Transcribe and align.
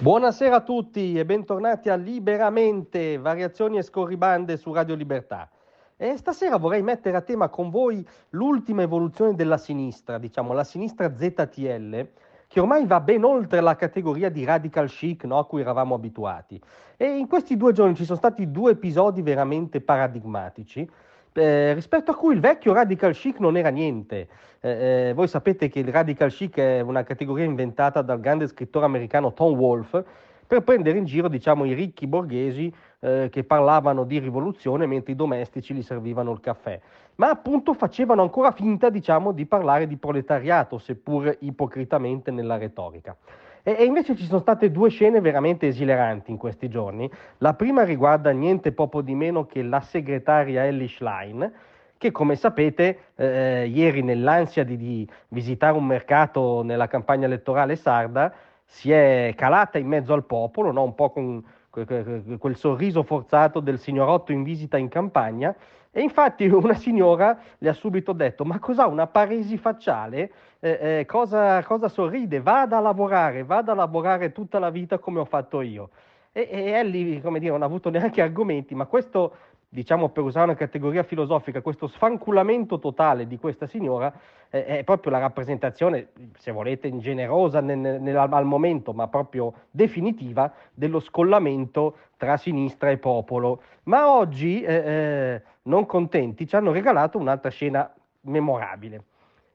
Buonasera 0.00 0.56
a 0.56 0.60
tutti 0.62 1.18
e 1.18 1.26
bentornati 1.26 1.90
a 1.90 1.94
Liberamente, 1.94 3.18
variazioni 3.18 3.76
e 3.76 3.82
scorribande 3.82 4.56
su 4.56 4.72
Radio 4.72 4.94
Libertà. 4.94 5.46
E 5.94 6.16
stasera 6.16 6.56
vorrei 6.56 6.80
mettere 6.80 7.18
a 7.18 7.20
tema 7.20 7.50
con 7.50 7.68
voi 7.68 8.02
l'ultima 8.30 8.80
evoluzione 8.80 9.34
della 9.34 9.58
sinistra, 9.58 10.16
diciamo 10.16 10.54
la 10.54 10.64
sinistra 10.64 11.14
ZTL, 11.14 12.08
che 12.48 12.60
ormai 12.60 12.86
va 12.86 12.98
ben 13.00 13.24
oltre 13.24 13.60
la 13.60 13.76
categoria 13.76 14.30
di 14.30 14.42
radical 14.42 14.88
chic 14.88 15.24
no, 15.24 15.36
a 15.36 15.44
cui 15.44 15.60
eravamo 15.60 15.96
abituati. 15.96 16.58
E 16.96 17.18
in 17.18 17.28
questi 17.28 17.58
due 17.58 17.74
giorni 17.74 17.94
ci 17.94 18.06
sono 18.06 18.16
stati 18.16 18.50
due 18.50 18.70
episodi 18.70 19.20
veramente 19.20 19.82
paradigmatici. 19.82 20.90
Eh, 21.32 21.74
rispetto 21.74 22.10
a 22.10 22.16
cui 22.16 22.34
il 22.34 22.40
vecchio 22.40 22.72
radical 22.72 23.12
chic 23.12 23.38
non 23.38 23.56
era 23.56 23.68
niente. 23.68 24.28
Eh, 24.60 25.08
eh, 25.08 25.12
voi 25.14 25.28
sapete 25.28 25.68
che 25.68 25.78
il 25.78 25.88
radical 25.88 26.30
chic 26.30 26.56
è 26.58 26.80
una 26.80 27.02
categoria 27.02 27.44
inventata 27.44 28.02
dal 28.02 28.20
grande 28.20 28.46
scrittore 28.46 28.84
americano 28.84 29.32
Tom 29.32 29.56
Wolfe 29.58 30.04
per 30.50 30.62
prendere 30.62 30.98
in 30.98 31.04
giro 31.04 31.28
diciamo, 31.28 31.64
i 31.64 31.74
ricchi 31.74 32.08
borghesi 32.08 32.74
eh, 32.98 33.28
che 33.30 33.44
parlavano 33.44 34.02
di 34.02 34.18
rivoluzione 34.18 34.84
mentre 34.84 35.12
i 35.12 35.14
domestici 35.14 35.72
gli 35.72 35.82
servivano 35.82 36.32
il 36.32 36.40
caffè. 36.40 36.80
Ma 37.14 37.30
appunto 37.30 37.72
facevano 37.72 38.22
ancora 38.22 38.50
finta 38.50 38.90
diciamo, 38.90 39.30
di 39.30 39.46
parlare 39.46 39.86
di 39.86 39.96
proletariato, 39.96 40.78
seppur 40.78 41.36
ipocritamente 41.38 42.32
nella 42.32 42.58
retorica. 42.58 43.16
E, 43.62 43.76
e, 43.78 43.84
invece 43.84 44.16
ci 44.16 44.24
sono 44.24 44.40
state 44.40 44.70
due 44.70 44.90
scene 44.90 45.20
veramente 45.20 45.66
esileranti 45.66 46.30
in 46.30 46.36
questi 46.36 46.68
giorni. 46.68 47.10
La 47.38 47.54
prima 47.54 47.82
riguarda 47.82 48.30
niente 48.30 48.72
poco 48.72 49.02
di 49.02 49.14
meno 49.14 49.46
che 49.46 49.62
la 49.62 49.80
segretaria 49.80 50.64
Ellie 50.64 50.88
Schlein, 50.88 51.52
che 51.98 52.10
come 52.10 52.36
sapete 52.36 52.98
eh, 53.16 53.66
ieri 53.66 54.02
nell'ansia 54.02 54.64
di, 54.64 54.76
di, 54.76 55.08
visitare 55.28 55.76
un 55.76 55.84
mercato 55.84 56.62
nella 56.62 56.86
campagna 56.86 57.26
elettorale 57.26 57.76
sarda 57.76 58.32
si 58.64 58.90
è 58.90 59.34
calata 59.36 59.78
in 59.78 59.86
mezzo 59.86 60.14
al 60.14 60.24
popolo, 60.24 60.70
no? 60.70 60.82
un 60.82 60.94
po' 60.94 61.10
con 61.10 61.44
quel 61.70 62.56
sorriso 62.56 63.02
forzato 63.02 63.60
del 63.60 63.78
signorotto 63.78 64.32
in 64.32 64.42
visita 64.42 64.76
in 64.76 64.88
campagna 64.88 65.54
e 65.92 66.02
infatti 66.02 66.46
una 66.48 66.74
signora 66.74 67.38
le 67.58 67.68
ha 67.68 67.72
subito 67.72 68.12
detto: 68.12 68.44
Ma 68.44 68.58
cos'ha 68.58 68.86
una 68.86 69.06
paresi 69.06 69.58
facciale? 69.58 70.32
Eh, 70.60 70.98
eh, 71.00 71.06
cosa, 71.06 71.62
cosa, 71.64 71.88
sorride? 71.88 72.40
Vada 72.40 72.76
a 72.76 72.80
lavorare, 72.80 73.44
vada 73.44 73.72
a 73.72 73.74
lavorare 73.74 74.32
tutta 74.32 74.58
la 74.58 74.70
vita 74.70 74.98
come 74.98 75.20
ho 75.20 75.24
fatto 75.24 75.60
io. 75.60 75.90
E, 76.32 76.48
e 76.50 76.70
Ellie, 76.70 77.20
come 77.20 77.40
dire, 77.40 77.50
non 77.50 77.62
ha 77.62 77.66
avuto 77.66 77.90
neanche 77.90 78.22
argomenti, 78.22 78.74
ma 78.74 78.86
questo 78.86 79.34
diciamo 79.72 80.08
per 80.08 80.24
usare 80.24 80.46
una 80.46 80.56
categoria 80.56 81.04
filosofica, 81.04 81.62
questo 81.62 81.86
sfanculamento 81.86 82.80
totale 82.80 83.28
di 83.28 83.38
questa 83.38 83.66
signora 83.66 84.12
eh, 84.50 84.64
è 84.64 84.84
proprio 84.84 85.12
la 85.12 85.18
rappresentazione, 85.18 86.08
se 86.36 86.50
volete, 86.50 86.88
ingenerosa 86.88 87.60
nel, 87.60 87.78
nel, 87.78 88.16
al 88.16 88.44
momento, 88.44 88.92
ma 88.92 89.06
proprio 89.06 89.54
definitiva, 89.70 90.52
dello 90.74 90.98
scollamento 90.98 91.96
tra 92.16 92.36
sinistra 92.36 92.90
e 92.90 92.98
popolo. 92.98 93.62
Ma 93.84 94.10
oggi, 94.10 94.60
eh, 94.60 94.74
eh, 94.74 95.42
non 95.62 95.86
contenti, 95.86 96.46
ci 96.46 96.56
hanno 96.56 96.72
regalato 96.72 97.18
un'altra 97.18 97.50
scena 97.50 97.92
memorabile. 98.22 99.04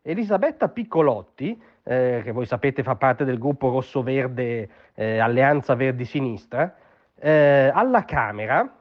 Elisabetta 0.02 0.70
Piccolotti, 0.70 1.60
eh, 1.84 2.22
che 2.24 2.32
voi 2.32 2.46
sapete 2.46 2.84
fa 2.84 2.96
parte 2.96 3.26
del 3.26 3.40
gruppo 3.40 3.70
rosso-verde 3.70 4.70
eh, 4.94 5.18
Alleanza 5.18 5.74
Verdi-Sinistra, 5.74 6.76
eh, 7.18 7.72
alla 7.74 8.06
Camera, 8.06 8.72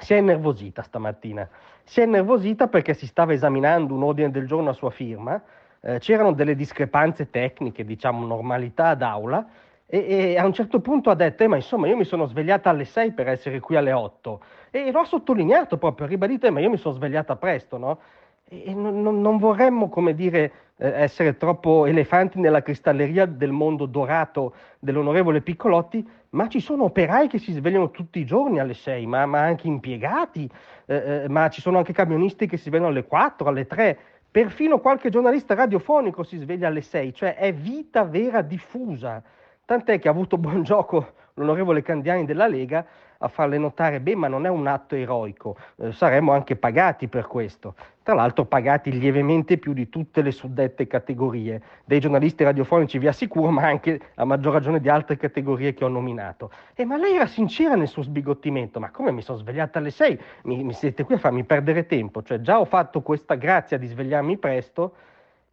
si 0.00 0.14
è 0.14 0.16
innervosita 0.16 0.82
stamattina. 0.82 1.48
Si 1.84 2.00
è 2.00 2.04
innervosita 2.04 2.68
perché 2.68 2.94
si 2.94 3.06
stava 3.06 3.34
esaminando 3.34 3.94
un 3.94 4.02
ordine 4.02 4.30
del 4.30 4.46
giorno 4.46 4.70
a 4.70 4.72
sua 4.72 4.90
firma, 4.90 5.40
eh, 5.80 5.98
c'erano 5.98 6.32
delle 6.32 6.54
discrepanze 6.54 7.28
tecniche, 7.28 7.84
diciamo 7.84 8.26
normalità 8.26 8.94
d'aula, 8.94 9.46
e, 9.86 9.98
e, 9.98 10.38
a 10.38 10.46
un 10.46 10.54
certo 10.54 10.80
punto 10.80 11.10
ha 11.10 11.14
detto, 11.14 11.44
eh, 11.44 11.46
ma 11.46 11.56
insomma 11.56 11.86
io 11.88 11.96
mi 11.96 12.04
sono 12.04 12.24
svegliata 12.26 12.70
alle 12.70 12.86
6 12.86 13.12
per 13.12 13.28
essere 13.28 13.60
qui 13.60 13.76
alle 13.76 13.92
8. 13.92 14.40
E 14.76 14.90
l'ho 14.90 15.04
sottolineato 15.04 15.78
proprio, 15.78 16.04
ribadito, 16.08 16.50
ma 16.50 16.58
io 16.58 16.68
mi 16.68 16.78
sono 16.78 16.96
svegliata 16.96 17.36
presto, 17.36 17.78
no? 17.78 18.00
E 18.48 18.74
non, 18.74 19.02
non, 19.02 19.38
vorremmo, 19.38 19.88
come 19.88 20.16
dire, 20.16 20.52
eh, 20.78 20.88
essere 20.88 21.36
troppo 21.36 21.86
elefanti 21.86 22.40
nella 22.40 22.60
cristalleria 22.60 23.24
del 23.24 23.52
mondo 23.52 23.86
dorato 23.86 24.52
dell'onorevole 24.80 25.42
Piccolotti, 25.42 26.04
ma 26.30 26.48
ci 26.48 26.58
sono 26.58 26.82
operai 26.86 27.28
che 27.28 27.38
si 27.38 27.52
svegliano 27.52 27.92
tutti 27.92 28.18
i 28.18 28.24
giorni 28.24 28.58
alle 28.58 28.74
6, 28.74 29.06
ma, 29.06 29.24
ma 29.26 29.42
anche 29.42 29.68
impiegati, 29.68 30.50
eh, 30.86 31.22
eh, 31.22 31.28
ma 31.28 31.48
ci 31.50 31.60
sono 31.60 31.78
anche 31.78 31.92
camionisti 31.92 32.48
che 32.48 32.56
si 32.56 32.64
svegliano 32.64 32.88
alle 32.88 33.04
4, 33.04 33.46
alle 33.46 33.68
3, 33.68 33.98
perfino 34.28 34.80
qualche 34.80 35.08
giornalista 35.08 35.54
radiofonico 35.54 36.24
si 36.24 36.36
sveglia 36.36 36.66
alle 36.66 36.82
6, 36.82 37.14
cioè 37.14 37.36
è 37.36 37.54
vita 37.54 38.02
vera 38.02 38.42
diffusa. 38.42 39.22
Tant'è 39.64 40.00
che 40.00 40.08
ha 40.08 40.10
avuto 40.10 40.36
buon 40.36 40.64
gioco 40.64 41.12
l'onorevole 41.34 41.80
Candiani 41.82 42.24
della 42.24 42.48
Lega 42.48 42.84
a 43.24 43.28
farle 43.28 43.56
notare, 43.56 44.00
beh, 44.00 44.16
ma 44.16 44.28
non 44.28 44.44
è 44.44 44.50
un 44.50 44.66
atto 44.66 44.94
eroico, 44.94 45.56
eh, 45.76 45.92
saremmo 45.92 46.32
anche 46.32 46.56
pagati 46.56 47.08
per 47.08 47.26
questo. 47.26 47.74
Tra 48.02 48.12
l'altro 48.12 48.44
pagati 48.44 48.92
lievemente 48.92 49.56
più 49.56 49.72
di 49.72 49.88
tutte 49.88 50.20
le 50.20 50.30
suddette 50.30 50.86
categorie, 50.86 51.62
dei 51.86 52.00
giornalisti 52.00 52.44
radiofonici 52.44 52.98
vi 52.98 53.06
assicuro, 53.06 53.50
ma 53.50 53.66
anche 53.66 53.98
a 54.16 54.24
maggior 54.26 54.52
ragione 54.52 54.78
di 54.78 54.90
altre 54.90 55.16
categorie 55.16 55.72
che 55.72 55.84
ho 55.84 55.88
nominato. 55.88 56.50
Eh, 56.74 56.84
ma 56.84 56.98
lei 56.98 57.14
era 57.14 57.26
sincera 57.26 57.76
nel 57.76 57.88
suo 57.88 58.02
sbigottimento, 58.02 58.78
ma 58.78 58.90
come 58.90 59.10
mi 59.10 59.22
sono 59.22 59.38
svegliata 59.38 59.78
alle 59.78 59.90
sei? 59.90 60.20
Mi, 60.42 60.62
mi 60.62 60.74
siete 60.74 61.04
qui 61.04 61.14
a 61.14 61.18
farmi 61.18 61.44
perdere 61.44 61.86
tempo, 61.86 62.22
cioè 62.22 62.42
già 62.42 62.60
ho 62.60 62.66
fatto 62.66 63.00
questa 63.00 63.36
grazia 63.36 63.78
di 63.78 63.86
svegliarmi 63.86 64.36
presto, 64.36 64.96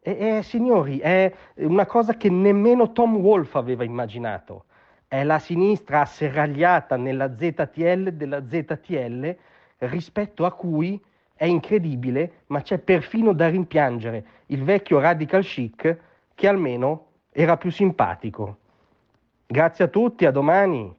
e, 0.02 0.38
e 0.38 0.44
signori, 0.44 1.00
è 1.00 1.32
una 1.56 1.86
cosa 1.86 2.16
che 2.16 2.30
nemmeno 2.30 2.92
Tom 2.92 3.16
Wolfe 3.16 3.58
aveva 3.58 3.86
immaginato 3.86 4.66
è 5.12 5.26
la 5.26 5.40
sinistra 5.40 6.00
asserragliata 6.00 6.96
nella 6.96 7.36
ZTL 7.36 8.12
della 8.12 8.42
ZTL 8.48 9.36
rispetto 9.80 10.46
a 10.46 10.54
cui 10.54 10.98
è 11.34 11.44
incredibile, 11.44 12.44
ma 12.46 12.62
c'è 12.62 12.78
perfino 12.78 13.34
da 13.34 13.50
rimpiangere 13.50 14.26
il 14.46 14.64
vecchio 14.64 15.02
radical 15.02 15.44
chic 15.44 15.98
che 16.34 16.48
almeno 16.48 17.08
era 17.30 17.58
più 17.58 17.72
simpatico. 17.72 18.60
Grazie 19.48 19.84
a 19.84 19.88
tutti, 19.90 20.26
a 20.26 20.32
domani. 20.32 20.96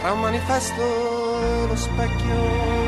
Tra 0.00 0.12
un 0.12 0.20
manifesto 0.20 0.82
e 0.82 1.66
lo 1.66 1.76
specchio 1.76 2.87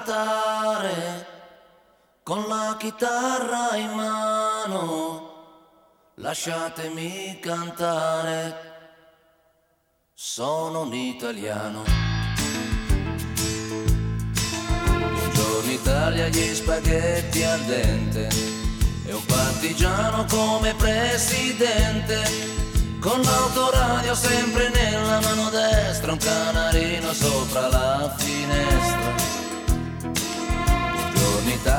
Cantare 0.00 1.26
con 2.22 2.46
la 2.48 2.76
chitarra 2.78 3.76
in 3.76 3.90
mano. 3.90 5.28
Lasciatemi 6.16 7.38
cantare, 7.40 8.56
sono 10.14 10.82
un 10.82 10.94
italiano. 10.94 11.82
Buongiorno 14.86 15.70
Italia, 15.70 16.28
gli 16.28 16.54
spaghetti 16.54 17.42
al 17.42 17.60
dente 17.60 18.28
e 19.06 19.12
un 19.12 19.24
partigiano 19.26 20.24
come 20.28 20.74
presidente. 20.74 22.48
Con 23.00 23.20
l'autoradio 23.22 24.14
sempre 24.14 24.68
nella 24.68 25.20
mano 25.20 25.48
destra, 25.48 26.12
un 26.12 26.18
canarino 26.18 27.12
sopra 27.14 27.68
la 27.68 28.14
finestra. 28.18 29.39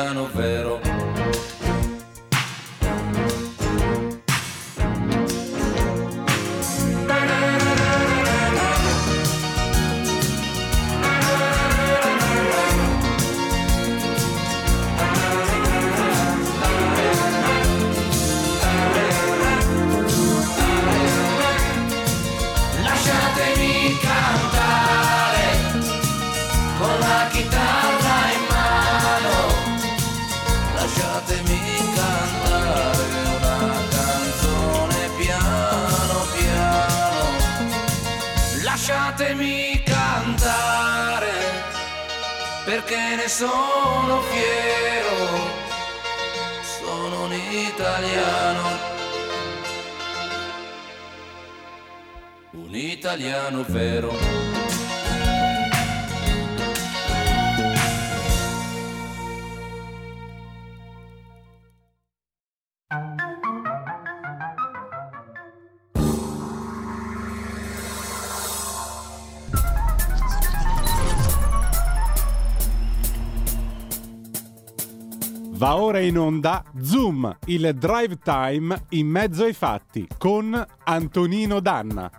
italiano 0.00 0.26
vero. 0.32 0.89
Sono 43.30 44.20
fiero, 44.22 45.16
sono 46.62 47.24
un 47.26 47.32
italiano, 47.32 48.68
un 52.54 52.74
italiano 52.74 53.64
vero. 53.68 54.59
Va 75.60 75.76
ora 75.76 75.98
in 75.98 76.16
onda 76.16 76.64
Zoom, 76.80 77.36
il 77.44 77.74
drive 77.74 78.16
time 78.24 78.86
in 78.92 79.06
mezzo 79.06 79.44
ai 79.44 79.52
fatti 79.52 80.08
con 80.16 80.66
Antonino 80.84 81.60
Danna. 81.60 82.10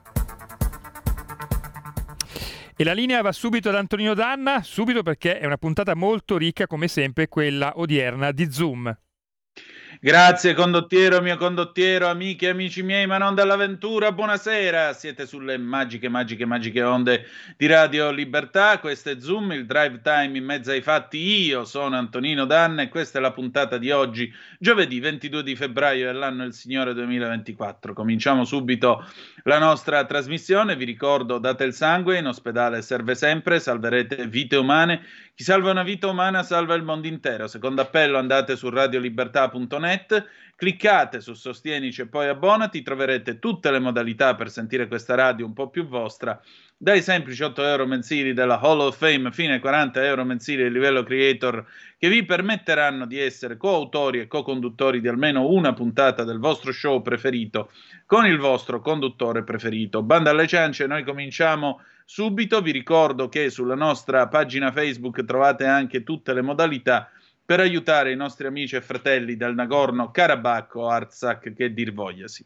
E 2.75 2.83
la 2.83 2.93
linea 2.93 3.23
va 3.23 3.31
subito 3.31 3.69
ad 3.69 3.75
Antonino 3.77 4.13
Danna, 4.13 4.61
subito 4.61 5.01
perché 5.01 5.39
è 5.39 5.47
una 5.47 5.57
puntata 5.57 5.95
molto 5.95 6.37
ricca 6.37 6.67
come 6.67 6.87
sempre 6.87 7.29
quella 7.29 7.79
odierna 7.79 8.31
di 8.31 8.51
Zoom. 8.51 8.95
Grazie 10.03 10.55
condottiero, 10.55 11.21
mio 11.21 11.37
condottiero, 11.37 12.07
amiche 12.07 12.47
e 12.47 12.49
amici 12.49 12.81
miei, 12.81 13.05
ma 13.05 13.19
non 13.19 13.35
dall'avventura, 13.35 14.11
buonasera, 14.11 14.93
siete 14.93 15.27
sulle 15.27 15.59
magiche, 15.59 16.09
magiche, 16.09 16.43
magiche 16.43 16.81
onde 16.81 17.25
di 17.55 17.67
Radio 17.67 18.09
Libertà, 18.09 18.79
questo 18.79 19.11
è 19.11 19.19
Zoom, 19.19 19.51
il 19.51 19.67
drive 19.67 20.01
time 20.01 20.35
in 20.35 20.43
mezzo 20.43 20.71
ai 20.71 20.81
fatti, 20.81 21.19
io 21.19 21.65
sono 21.65 21.97
Antonino 21.97 22.45
Danna 22.45 22.81
e 22.81 22.89
questa 22.89 23.19
è 23.19 23.21
la 23.21 23.31
puntata 23.31 23.77
di 23.77 23.91
oggi, 23.91 24.33
giovedì 24.57 24.99
22 24.99 25.43
di 25.43 25.55
febbraio 25.55 26.07
dell'anno 26.07 26.41
del 26.41 26.55
Signore 26.55 26.95
2024. 26.95 27.93
Cominciamo 27.93 28.43
subito 28.43 29.05
la 29.43 29.59
nostra 29.59 30.03
trasmissione, 30.05 30.75
vi 30.75 30.85
ricordo 30.85 31.37
date 31.37 31.63
il 31.63 31.75
sangue, 31.75 32.17
in 32.17 32.25
ospedale 32.25 32.81
serve 32.81 33.13
sempre, 33.13 33.59
salverete 33.59 34.25
vite 34.25 34.55
umane, 34.55 35.03
chi 35.35 35.43
salva 35.43 35.69
una 35.69 35.83
vita 35.83 36.07
umana 36.07 36.41
salva 36.41 36.73
il 36.73 36.81
mondo 36.81 37.05
intero, 37.05 37.45
secondo 37.47 37.81
appello 37.81 38.17
andate 38.17 38.55
su 38.55 38.67
radiolibertà.net 38.67 39.89
www.radioticino.net. 39.91 40.25
Cliccate 40.61 41.21
su 41.21 41.33
Sostienici 41.33 42.01
e 42.01 42.05
poi 42.05 42.27
abbonati, 42.27 42.83
troverete 42.83 43.39
tutte 43.39 43.71
le 43.71 43.79
modalità 43.79 44.35
per 44.35 44.51
sentire 44.51 44.87
questa 44.87 45.15
radio 45.15 45.43
un 45.43 45.53
po' 45.53 45.71
più 45.71 45.87
vostra, 45.87 46.39
dai 46.77 47.01
semplici 47.01 47.41
8 47.41 47.63
euro 47.63 47.87
mensili 47.87 48.33
della 48.33 48.59
Hall 48.59 48.79
of 48.81 48.95
Fame 48.95 49.31
fino 49.31 49.53
ai 49.53 49.59
40 49.59 50.05
euro 50.05 50.23
mensili 50.23 50.61
del 50.61 50.71
livello 50.71 51.01
creator 51.01 51.65
che 51.97 52.09
vi 52.09 52.23
permetteranno 52.23 53.07
di 53.07 53.17
essere 53.17 53.57
coautori 53.57 54.19
e 54.19 54.27
co-conduttori 54.27 55.01
di 55.01 55.07
almeno 55.07 55.47
una 55.47 55.73
puntata 55.73 56.23
del 56.23 56.37
vostro 56.37 56.71
show 56.71 57.01
preferito 57.01 57.71
con 58.05 58.27
il 58.27 58.37
vostro 58.37 58.81
conduttore 58.81 59.43
preferito. 59.43 60.03
Banda 60.03 60.29
alle 60.29 60.45
ciance, 60.45 60.85
noi 60.85 61.03
cominciamo 61.03 61.81
subito. 62.05 62.61
Vi 62.61 62.71
ricordo 62.71 63.29
che 63.29 63.49
sulla 63.49 63.73
nostra 63.73 64.27
pagina 64.27 64.71
Facebook 64.71 65.25
trovate 65.25 65.65
anche 65.65 66.03
tutte 66.03 66.33
le 66.33 66.41
modalità 66.43 67.09
per 67.51 67.59
aiutare 67.59 68.13
i 68.13 68.15
nostri 68.15 68.47
amici 68.47 68.77
e 68.77 68.81
fratelli 68.81 69.35
del 69.35 69.53
Nagorno-Karabakh 69.55 70.75
o 70.75 70.87
Artsakh, 70.87 71.51
che 71.51 71.73
dir 71.73 71.91
vogliasi. 71.91 72.45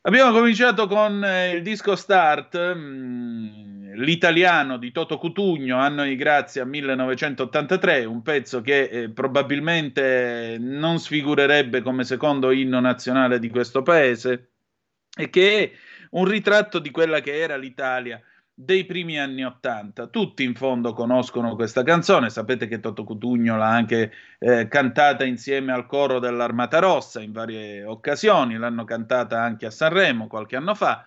Abbiamo 0.00 0.32
cominciato 0.32 0.86
con 0.86 1.22
eh, 1.22 1.50
il 1.50 1.62
disco 1.62 1.94
Start, 1.94 2.74
mm, 2.74 3.92
l'italiano 3.96 4.78
di 4.78 4.90
Toto 4.90 5.18
Cutugno, 5.18 5.76
anno 5.76 6.04
di 6.04 6.16
grazia 6.16 6.64
1983, 6.64 8.06
un 8.06 8.22
pezzo 8.22 8.62
che 8.62 8.84
eh, 8.84 9.10
probabilmente 9.10 10.56
non 10.58 10.98
sfigurerebbe 10.98 11.82
come 11.82 12.04
secondo 12.04 12.52
inno 12.52 12.80
nazionale 12.80 13.38
di 13.38 13.50
questo 13.50 13.82
paese 13.82 14.52
e 15.14 15.28
che 15.28 15.58
è 15.58 15.70
un 16.12 16.24
ritratto 16.24 16.78
di 16.78 16.90
quella 16.90 17.20
che 17.20 17.38
era 17.38 17.58
l'Italia 17.58 18.18
dei 18.54 18.84
primi 18.84 19.18
anni 19.18 19.44
Ottanta. 19.44 20.06
Tutti 20.06 20.44
in 20.44 20.54
fondo 20.54 20.92
conoscono 20.92 21.56
questa 21.56 21.82
canzone, 21.82 22.30
sapete 22.30 22.68
che 22.68 22.78
Toto 22.78 23.02
Cutugno 23.02 23.56
l'ha 23.56 23.68
anche 23.68 24.12
eh, 24.38 24.68
cantata 24.68 25.24
insieme 25.24 25.72
al 25.72 25.86
coro 25.86 26.20
dell'Armata 26.20 26.78
Rossa 26.78 27.20
in 27.20 27.32
varie 27.32 27.84
occasioni, 27.84 28.56
l'hanno 28.56 28.84
cantata 28.84 29.42
anche 29.42 29.66
a 29.66 29.70
Sanremo 29.70 30.28
qualche 30.28 30.56
anno 30.56 30.74
fa. 30.74 31.06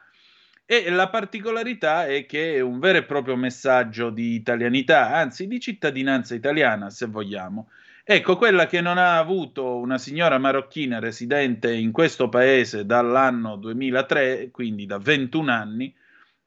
E 0.65 0.89
la 0.89 1.07
particolarità 1.07 2.07
è 2.07 2.25
che 2.25 2.55
è 2.55 2.59
un 2.59 2.79
vero 2.79 2.97
e 2.97 3.03
proprio 3.03 3.37
messaggio 3.37 4.09
di 4.09 4.33
italianità, 4.33 5.13
anzi 5.13 5.47
di 5.47 5.61
cittadinanza 5.61 6.35
italiana, 6.35 6.89
se 6.89 7.05
vogliamo. 7.05 7.69
Ecco, 8.03 8.35
quella 8.35 8.67
che 8.67 8.81
non 8.81 8.97
ha 8.97 9.17
avuto 9.17 9.77
una 9.77 9.97
signora 9.97 10.37
marocchina 10.37 10.99
residente 10.99 11.73
in 11.73 11.93
questo 11.93 12.27
paese 12.27 12.85
dall'anno 12.85 13.55
2003, 13.55 14.49
quindi 14.51 14.85
da 14.85 14.97
21 14.97 15.51
anni, 15.51 15.95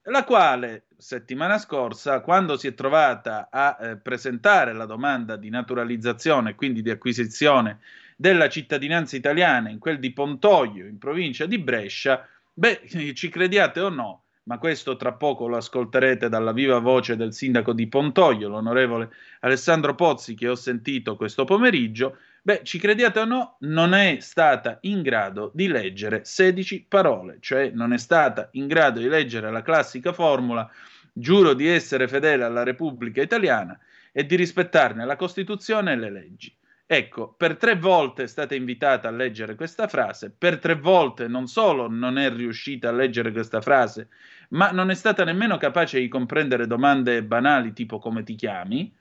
la 0.04 0.24
quale 0.24 0.84
settimana 1.00 1.58
scorsa, 1.58 2.20
quando 2.20 2.56
si 2.56 2.68
è 2.68 2.74
trovata 2.74 3.48
a 3.50 3.76
eh, 3.80 3.96
presentare 3.96 4.72
la 4.72 4.84
domanda 4.84 5.36
di 5.36 5.48
naturalizzazione, 5.48 6.54
quindi 6.54 6.82
di 6.82 6.90
acquisizione 6.90 7.78
della 8.16 8.48
cittadinanza 8.48 9.16
italiana 9.16 9.70
in 9.70 9.78
quel 9.78 9.98
di 9.98 10.12
Pontoglio, 10.12 10.84
in 10.84 10.98
provincia 10.98 11.46
di 11.46 11.58
Brescia, 11.58 12.26
beh, 12.52 12.82
ci 13.14 13.28
crediate 13.30 13.80
o 13.80 13.88
no, 13.88 14.24
ma 14.44 14.58
questo 14.58 14.96
tra 14.96 15.12
poco 15.12 15.46
lo 15.46 15.56
ascolterete 15.56 16.28
dalla 16.28 16.52
viva 16.52 16.78
voce 16.78 17.16
del 17.16 17.32
sindaco 17.32 17.72
di 17.72 17.86
Pontoglio, 17.88 18.48
l'onorevole 18.48 19.10
Alessandro 19.40 19.94
Pozzi, 19.94 20.34
che 20.34 20.48
ho 20.48 20.54
sentito 20.54 21.16
questo 21.16 21.44
pomeriggio, 21.44 22.18
Beh, 22.42 22.60
ci 22.62 22.78
crediate 22.78 23.20
o 23.20 23.24
no, 23.24 23.56
non 23.60 23.92
è 23.92 24.18
stata 24.20 24.78
in 24.82 25.02
grado 25.02 25.50
di 25.54 25.68
leggere 25.68 26.24
16 26.24 26.86
parole, 26.88 27.36
cioè 27.40 27.70
non 27.74 27.92
è 27.92 27.98
stata 27.98 28.48
in 28.52 28.66
grado 28.66 28.98
di 29.00 29.08
leggere 29.08 29.50
la 29.50 29.62
classica 29.62 30.12
formula 30.12 30.70
giuro 31.12 31.52
di 31.52 31.66
essere 31.66 32.08
fedele 32.08 32.44
alla 32.44 32.62
Repubblica 32.62 33.20
Italiana 33.20 33.78
e 34.12 34.24
di 34.24 34.36
rispettarne 34.36 35.04
la 35.04 35.16
Costituzione 35.16 35.92
e 35.92 35.96
le 35.96 36.10
leggi. 36.10 36.54
Ecco, 36.86 37.32
per 37.36 37.56
tre 37.56 37.76
volte 37.76 38.24
è 38.24 38.26
stata 38.26 38.54
invitata 38.54 39.06
a 39.06 39.12
leggere 39.12 39.54
questa 39.54 39.86
frase, 39.86 40.34
per 40.36 40.58
tre 40.58 40.74
volte 40.74 41.28
non 41.28 41.46
solo 41.46 41.88
non 41.88 42.18
è 42.18 42.32
riuscita 42.32 42.88
a 42.88 42.92
leggere 42.92 43.30
questa 43.30 43.60
frase, 43.60 44.08
ma 44.50 44.70
non 44.70 44.90
è 44.90 44.94
stata 44.94 45.22
nemmeno 45.22 45.56
capace 45.56 46.00
di 46.00 46.08
comprendere 46.08 46.66
domande 46.66 47.22
banali 47.22 47.72
tipo 47.72 47.98
come 47.98 48.24
ti 48.24 48.34
chiami, 48.34 48.92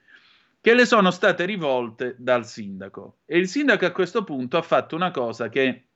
che 0.60 0.74
le 0.74 0.84
sono 0.84 1.10
state 1.10 1.44
rivolte 1.46 2.14
dal 2.18 2.46
sindaco. 2.46 3.20
E 3.24 3.38
il 3.38 3.48
sindaco 3.48 3.86
a 3.86 3.92
questo 3.92 4.24
punto 4.24 4.58
ha 4.58 4.62
fatto 4.62 4.94
una 4.94 5.10
cosa 5.10 5.48
che 5.48 5.86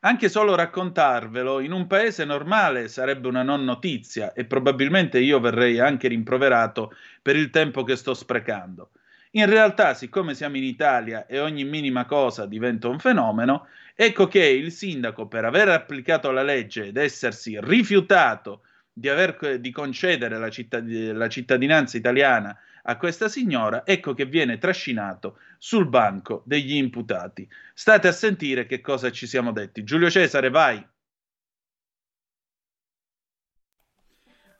anche 0.00 0.28
solo 0.28 0.54
raccontarvelo 0.54 1.60
in 1.60 1.72
un 1.72 1.86
paese 1.88 2.24
normale 2.24 2.88
sarebbe 2.88 3.26
una 3.26 3.42
non 3.42 3.64
notizia 3.64 4.32
e 4.32 4.44
probabilmente 4.44 5.18
io 5.18 5.40
verrei 5.40 5.80
anche 5.80 6.06
rimproverato 6.06 6.92
per 7.20 7.34
il 7.34 7.50
tempo 7.50 7.82
che 7.82 7.96
sto 7.96 8.14
sprecando. 8.14 8.90
In 9.32 9.46
realtà, 9.46 9.94
siccome 9.94 10.34
siamo 10.34 10.56
in 10.56 10.64
Italia 10.64 11.26
e 11.26 11.40
ogni 11.40 11.64
minima 11.64 12.06
cosa 12.06 12.46
diventa 12.46 12.88
un 12.88 12.98
fenomeno, 12.98 13.66
ecco 13.94 14.26
che 14.26 14.46
il 14.46 14.72
sindaco, 14.72 15.26
per 15.26 15.44
aver 15.44 15.68
applicato 15.68 16.30
la 16.30 16.42
legge 16.42 16.86
ed 16.86 16.96
essersi 16.96 17.58
rifiutato 17.60 18.62
di, 18.90 19.08
aver, 19.08 19.58
di 19.60 19.70
concedere 19.70 20.38
la, 20.38 20.48
cittad- 20.48 21.12
la 21.12 21.28
cittadinanza 21.28 21.96
italiana 21.96 22.56
a 22.88 22.96
questa 22.96 23.28
signora, 23.28 23.84
ecco 23.84 24.14
che 24.14 24.24
viene 24.24 24.56
trascinato 24.56 25.38
sul 25.58 25.86
banco 25.86 26.42
degli 26.46 26.74
imputati. 26.74 27.48
State 27.74 28.08
a 28.08 28.12
sentire 28.12 28.64
che 28.64 28.80
cosa 28.80 29.10
ci 29.12 29.26
siamo 29.26 29.52
detti. 29.52 29.84
Giulio 29.84 30.08
Cesare, 30.08 30.48
vai. 30.48 30.84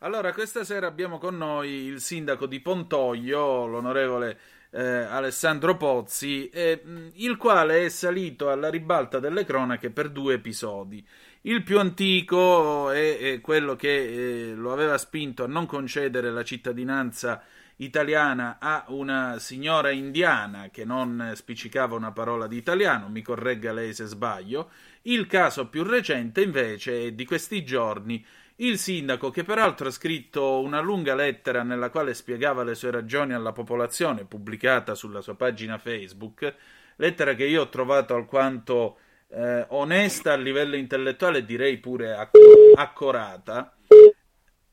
Allora, 0.00 0.32
questa 0.32 0.62
sera 0.62 0.86
abbiamo 0.86 1.18
con 1.18 1.38
noi 1.38 1.70
il 1.70 2.00
sindaco 2.00 2.46
di 2.46 2.60
Pontoglio, 2.60 3.66
l'onorevole 3.66 4.38
eh, 4.70 4.82
Alessandro 4.82 5.78
Pozzi, 5.78 6.50
eh, 6.50 6.82
il 7.14 7.36
quale 7.38 7.86
è 7.86 7.88
salito 7.88 8.50
alla 8.50 8.68
ribalta 8.68 9.18
delle 9.20 9.44
cronache 9.44 9.90
per 9.90 10.10
due 10.10 10.34
episodi. 10.34 11.04
Il 11.42 11.62
più 11.62 11.78
antico 11.78 12.90
è, 12.90 13.18
è 13.18 13.40
quello 13.40 13.74
che 13.74 14.50
eh, 14.50 14.54
lo 14.54 14.72
aveva 14.72 14.98
spinto 14.98 15.44
a 15.44 15.48
non 15.48 15.64
concedere 15.64 16.30
la 16.30 16.44
cittadinanza 16.44 17.42
italiana 17.78 18.58
a 18.60 18.84
una 18.88 19.38
signora 19.38 19.90
indiana 19.90 20.68
che 20.70 20.84
non 20.84 21.32
spiccicava 21.34 21.94
una 21.94 22.12
parola 22.12 22.46
di 22.46 22.56
italiano, 22.56 23.08
mi 23.08 23.22
corregga 23.22 23.72
lei 23.72 23.92
se 23.92 24.06
sbaglio. 24.06 24.70
Il 25.02 25.26
caso 25.26 25.68
più 25.68 25.82
recente 25.82 26.42
invece 26.42 27.06
è 27.06 27.12
di 27.12 27.24
questi 27.24 27.64
giorni 27.64 28.24
il 28.60 28.78
sindaco, 28.78 29.30
che 29.30 29.44
peraltro 29.44 29.88
ha 29.88 29.92
scritto 29.92 30.60
una 30.60 30.80
lunga 30.80 31.14
lettera 31.14 31.62
nella 31.62 31.90
quale 31.90 32.14
spiegava 32.14 32.64
le 32.64 32.74
sue 32.74 32.90
ragioni 32.90 33.32
alla 33.32 33.52
popolazione, 33.52 34.24
pubblicata 34.24 34.96
sulla 34.96 35.20
sua 35.20 35.36
pagina 35.36 35.78
Facebook, 35.78 36.54
lettera 36.96 37.34
che 37.34 37.44
io 37.44 37.62
ho 37.62 37.68
trovato 37.68 38.16
alquanto 38.16 38.98
eh, 39.28 39.64
onesta 39.68 40.32
a 40.32 40.36
livello 40.36 40.74
intellettuale, 40.74 41.44
direi 41.44 41.78
pure 41.78 42.14
acc- 42.14 42.36
accorata. 42.74 43.76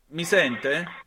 Mi 0.08 0.24
sente? 0.24 1.05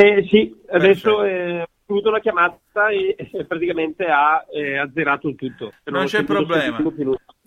Eh, 0.00 0.24
sì, 0.30 0.54
adesso 0.70 1.24
eh, 1.24 1.62
ho 1.62 1.66
avuto 1.86 2.10
la 2.10 2.20
chiamata 2.20 2.88
e 2.90 3.16
praticamente 3.48 4.04
ha 4.04 4.46
eh, 4.48 4.78
azzerato 4.78 5.26
il 5.26 5.34
tutto. 5.34 5.72
Non, 5.86 6.06
c'è 6.06 6.22
problema. 6.22 6.80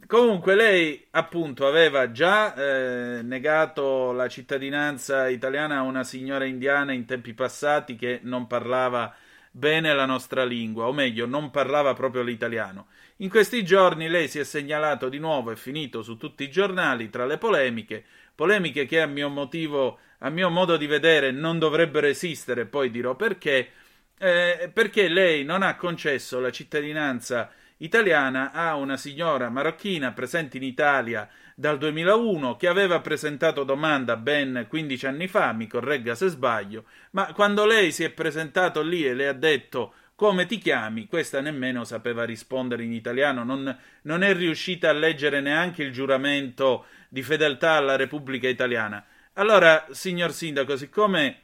Comunque 0.05 0.55
lei 0.55 1.08
appunto 1.12 1.65
aveva 1.65 2.12
già 2.12 2.53
eh, 2.53 3.22
negato 3.22 4.12
la 4.12 4.27
cittadinanza 4.27 5.29
italiana 5.29 5.77
a 5.77 5.84
una 5.84 6.03
signora 6.03 6.43
indiana 6.43 6.91
in 6.91 7.05
tempi 7.05 7.34
passati 7.34 7.96
che 7.96 8.20
non 8.24 8.48
parlava 8.48 9.15
bene 9.50 9.93
la 9.93 10.05
nostra 10.05 10.43
lingua, 10.43 10.88
o 10.88 10.91
meglio, 10.91 11.25
non 11.25 11.51
parlava 11.51 11.93
proprio 11.93 12.22
l'italiano. 12.22 12.88
In 13.17 13.29
questi 13.29 13.63
giorni 13.63 14.10
lei 14.10 14.27
si 14.27 14.39
è 14.39 14.43
segnalato 14.43 15.08
di 15.08 15.20
nuovo 15.20 15.51
e 15.51 15.55
finito 15.55 16.03
su 16.03 16.17
tutti 16.17 16.43
i 16.43 16.50
giornali 16.50 17.10
tra 17.10 17.25
le 17.25 17.38
polemiche, 17.38 18.03
polemiche 18.36 18.86
che 18.86 19.00
a 19.00 19.08
mio 19.08 19.29
motivo 19.29 20.00
a 20.24 20.30
mio 20.30 20.50
modo 20.50 20.78
di 20.78 20.88
vedere 20.88 21.32
non 21.32 21.60
dovrebbero 21.60 22.08
esistere, 22.08 22.66
poi 22.66 22.92
dirò 22.92 23.16
perché, 23.16 23.70
eh, 24.18 24.70
perché 24.74 25.08
lei 25.08 25.44
non 25.44 25.63
ha 25.63 25.75
concesso 25.75 26.40
la 26.40 26.51
cittadinanza 26.51 27.51
italiana 27.78 28.51
a 28.51 28.75
una 28.75 28.98
signora 28.98 29.50
marocchina 29.50 30.12
presente 30.12 30.58
in 30.58 30.63
Italia 30.63 31.28
dal 31.56 31.80
2001 31.80 32.56
che 32.56 32.68
aveva 32.68 33.00
presentato 33.01 33.63
domanda 33.63 34.16
ben 34.16 34.66
15 34.70 35.08
anni 35.08 35.28
fa, 35.28 35.51
mi 35.54 35.68
corregga 35.68 36.13
se 36.13 36.28
sbaglio, 36.28 36.86
ma 37.12 37.34
quando 37.34 37.66
lei 37.66 37.92
si 37.92 38.04
è 38.04 38.12
presentato 38.12 38.82
lì 38.84 39.06
e 39.06 39.13
le 39.16 39.28
ha 39.28 39.34
detto 39.34 39.94
come 40.16 40.46
ti 40.46 40.60
chiami, 40.60 41.08
questa 41.08 41.42
nemmeno 41.42 41.84
sapeva 41.84 42.25
rispondere 42.25 42.84
in 42.84 42.94
italiano, 42.94 43.44
non, 43.44 43.75
non 44.04 44.22
è 44.22 44.36
riuscita 44.36 44.90
a 44.90 44.94
leggere 44.94 45.42
neanche 45.42 45.82
il 45.82 45.92
giuramento 45.92 46.86
di 47.10 47.24
fedeltà 47.24 47.72
alla 47.72 47.96
Repubblica 47.96 48.48
Italiana. 48.48 49.04
Allora, 49.36 49.86
signor 49.92 50.34
Sindaco, 50.34 50.76
siccome 50.76 51.38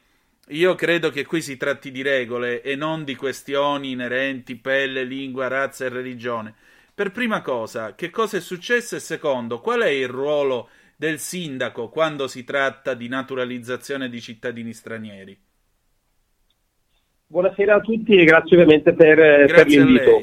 io 0.48 0.74
credo 0.74 1.08
che 1.08 1.24
qui 1.24 1.40
si 1.40 1.56
tratti 1.56 1.90
di 1.90 2.02
regole 2.02 2.60
e 2.60 2.76
non 2.76 3.02
di 3.02 3.14
questioni 3.16 3.92
inerenti 3.92 4.56
pelle, 4.56 5.04
lingua, 5.04 5.48
razza 5.48 5.86
e 5.86 5.88
religione, 5.88 6.54
per 6.94 7.12
prima 7.12 7.40
cosa, 7.40 7.94
che 7.94 8.10
cosa 8.10 8.36
è 8.36 8.40
successo 8.40 8.96
e 8.96 9.00
secondo, 9.00 9.60
qual 9.60 9.80
è 9.80 9.88
il 9.88 10.08
ruolo 10.08 10.68
del 10.96 11.18
sindaco 11.18 11.88
quando 11.88 12.26
si 12.28 12.44
tratta 12.44 12.92
di 12.92 13.08
naturalizzazione 13.08 14.10
di 14.10 14.20
cittadini 14.20 14.72
stranieri? 14.74 15.38
Buonasera 17.26 17.76
a 17.76 17.80
tutti 17.80 18.16
e 18.16 18.24
grazie 18.24 18.56
ovviamente 18.56 18.92
per, 18.92 19.16
grazie 19.16 19.54
per 19.54 19.66
l'invito. 19.66 20.22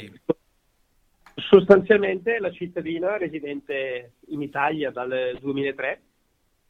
Sostanzialmente 1.35 2.37
la 2.39 2.51
cittadina 2.51 3.17
residente 3.17 4.13
in 4.27 4.41
Italia 4.41 4.91
dal 4.91 5.37
2003 5.39 6.01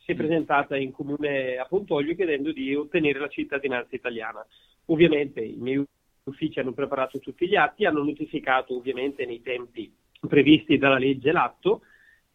si 0.06 0.12
è 0.12 0.16
presentata 0.16 0.78
in 0.78 0.92
comune 0.92 1.58
a 1.58 1.66
Pontoglio 1.66 2.14
chiedendo 2.14 2.52
di 2.52 2.76
ottenere 2.76 3.18
la 3.18 3.28
cittadinanza 3.28 3.96
italiana. 3.96 4.46
Ovviamente 4.86 5.42
i 5.42 5.58
miei 5.58 5.84
uffici 6.24 6.60
hanno 6.60 6.74
preparato 6.74 7.18
tutti 7.18 7.48
gli 7.48 7.56
atti, 7.56 7.86
hanno 7.86 8.04
notificato 8.04 8.76
ovviamente 8.76 9.26
nei 9.26 9.42
tempi 9.42 9.92
previsti 10.28 10.78
dalla 10.78 11.00
legge 11.00 11.32
l'atto 11.32 11.82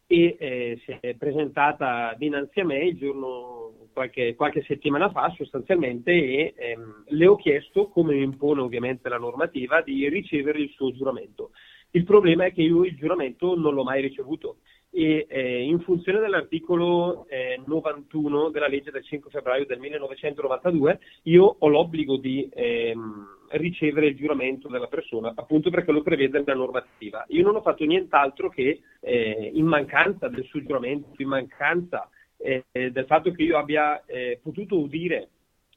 e 0.05 0.35
eh, 0.37 0.81
si 0.83 0.97
è 0.99 1.15
presentata 1.15 2.13
dinanzi 2.17 2.59
a 2.59 2.65
me 2.65 2.83
il 2.83 2.97
giorno 2.97 3.87
qualche, 3.93 4.35
qualche 4.35 4.63
settimana 4.63 5.09
fa 5.09 5.33
sostanzialmente 5.37 6.11
e 6.11 6.53
ehm, 6.57 7.05
le 7.07 7.27
ho 7.27 7.37
chiesto, 7.37 7.87
come 7.87 8.15
mi 8.15 8.23
impone 8.23 8.59
ovviamente 8.59 9.07
la 9.07 9.17
normativa, 9.17 9.81
di 9.81 10.09
ricevere 10.09 10.59
il 10.59 10.71
suo 10.71 10.91
giuramento. 10.91 11.51
Il 11.91 12.03
problema 12.03 12.45
è 12.45 12.53
che 12.53 12.63
io 12.63 12.83
il 12.83 12.97
giuramento 12.97 13.55
non 13.57 13.73
l'ho 13.73 13.83
mai 13.83 14.01
ricevuto 14.01 14.57
e 14.93 15.25
eh, 15.29 15.61
in 15.63 15.79
funzione 15.79 16.19
dell'articolo 16.19 17.25
eh, 17.29 17.61
91 17.65 18.49
della 18.49 18.67
legge 18.67 18.91
del 18.91 19.03
5 19.03 19.29
febbraio 19.29 19.65
del 19.65 19.79
1992 19.79 20.99
io 21.23 21.55
ho 21.57 21.67
l'obbligo 21.69 22.17
di 22.17 22.49
ehm, 22.53 23.27
ricevere 23.51 24.07
il 24.07 24.15
giuramento 24.15 24.67
della 24.67 24.87
persona 24.87 25.31
appunto 25.33 25.69
perché 25.69 25.93
lo 25.93 26.01
prevede 26.01 26.43
la 26.45 26.53
normativa. 26.53 27.23
Io 27.29 27.43
non 27.43 27.55
ho 27.55 27.61
fatto 27.61 27.85
nient'altro 27.85 28.49
che 28.49 28.81
eh, 28.99 29.51
in 29.53 29.65
mancanza 29.65 30.27
del 30.27 30.43
suo 30.43 30.61
giuramento, 30.61 31.09
in 31.21 31.27
mancanza 31.27 32.09
eh, 32.37 32.65
del 32.71 33.05
fatto 33.05 33.31
che 33.31 33.43
io 33.43 33.57
abbia 33.57 34.03
eh, 34.05 34.39
potuto 34.41 34.77
udire 34.77 35.29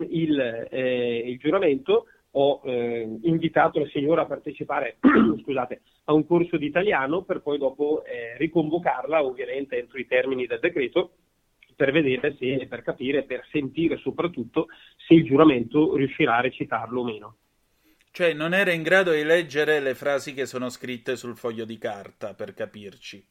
il, 0.08 0.66
eh, 0.70 1.22
il 1.26 1.38
giuramento, 1.38 2.06
ho 2.36 2.60
eh, 2.64 3.18
invitato 3.22 3.78
la 3.80 3.88
signora 3.88 4.22
a 4.22 4.26
partecipare 4.26 4.96
scusate, 5.42 5.82
a 6.04 6.12
un 6.12 6.26
corso 6.26 6.56
di 6.56 6.66
italiano 6.66 7.22
per 7.22 7.40
poi 7.40 7.58
dopo 7.58 8.04
eh, 8.04 8.36
riconvocarla 8.38 9.22
ovviamente 9.22 9.78
entro 9.78 9.98
i 9.98 10.06
termini 10.06 10.46
del 10.46 10.58
decreto 10.60 11.12
per 11.76 11.92
vedere 11.92 12.36
se, 12.38 12.66
per 12.68 12.82
capire, 12.82 13.24
per 13.24 13.46
sentire 13.50 13.98
soprattutto 13.98 14.66
se 14.96 15.14
il 15.14 15.24
giuramento 15.24 15.96
riuscirà 15.96 16.36
a 16.36 16.40
recitarlo 16.40 17.00
o 17.00 17.04
meno. 17.04 17.36
Cioè 18.10 18.32
non 18.32 18.54
era 18.54 18.70
in 18.70 18.82
grado 18.82 19.10
di 19.10 19.24
leggere 19.24 19.80
le 19.80 19.94
frasi 19.94 20.34
che 20.34 20.46
sono 20.46 20.68
scritte 20.68 21.16
sul 21.16 21.36
foglio 21.36 21.64
di 21.64 21.78
carta, 21.78 22.32
per 22.34 22.54
capirci. 22.54 23.26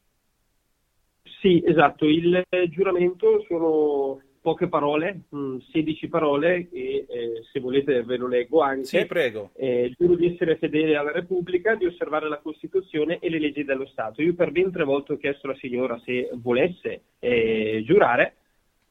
Sì, 1.40 1.62
esatto, 1.64 2.04
il 2.06 2.44
giuramento 2.68 3.42
sono 3.48 4.20
poche 4.44 4.68
parole, 4.68 5.22
16 5.30 6.06
mm, 6.06 6.10
parole 6.10 6.68
e 6.70 7.06
eh, 7.08 7.42
se 7.50 7.60
volete 7.60 8.02
ve 8.02 8.18
lo 8.18 8.28
leggo 8.28 8.60
anche. 8.60 8.84
Sì, 8.84 9.06
prego. 9.06 9.52
Eh, 9.54 9.94
giuro 9.98 10.16
di 10.16 10.34
essere 10.34 10.58
fedele 10.58 10.96
alla 10.96 11.12
Repubblica, 11.12 11.74
di 11.74 11.86
osservare 11.86 12.28
la 12.28 12.40
Costituzione 12.40 13.20
e 13.20 13.30
le 13.30 13.38
leggi 13.38 13.64
dello 13.64 13.86
Stato. 13.86 14.20
Io 14.20 14.34
per 14.34 14.50
ben 14.50 14.70
tre 14.70 14.84
volte 14.84 15.14
ho 15.14 15.16
chiesto 15.16 15.46
alla 15.46 15.56
signora 15.56 15.98
se 16.04 16.28
volesse 16.34 17.04
eh, 17.20 17.82
giurare, 17.86 18.34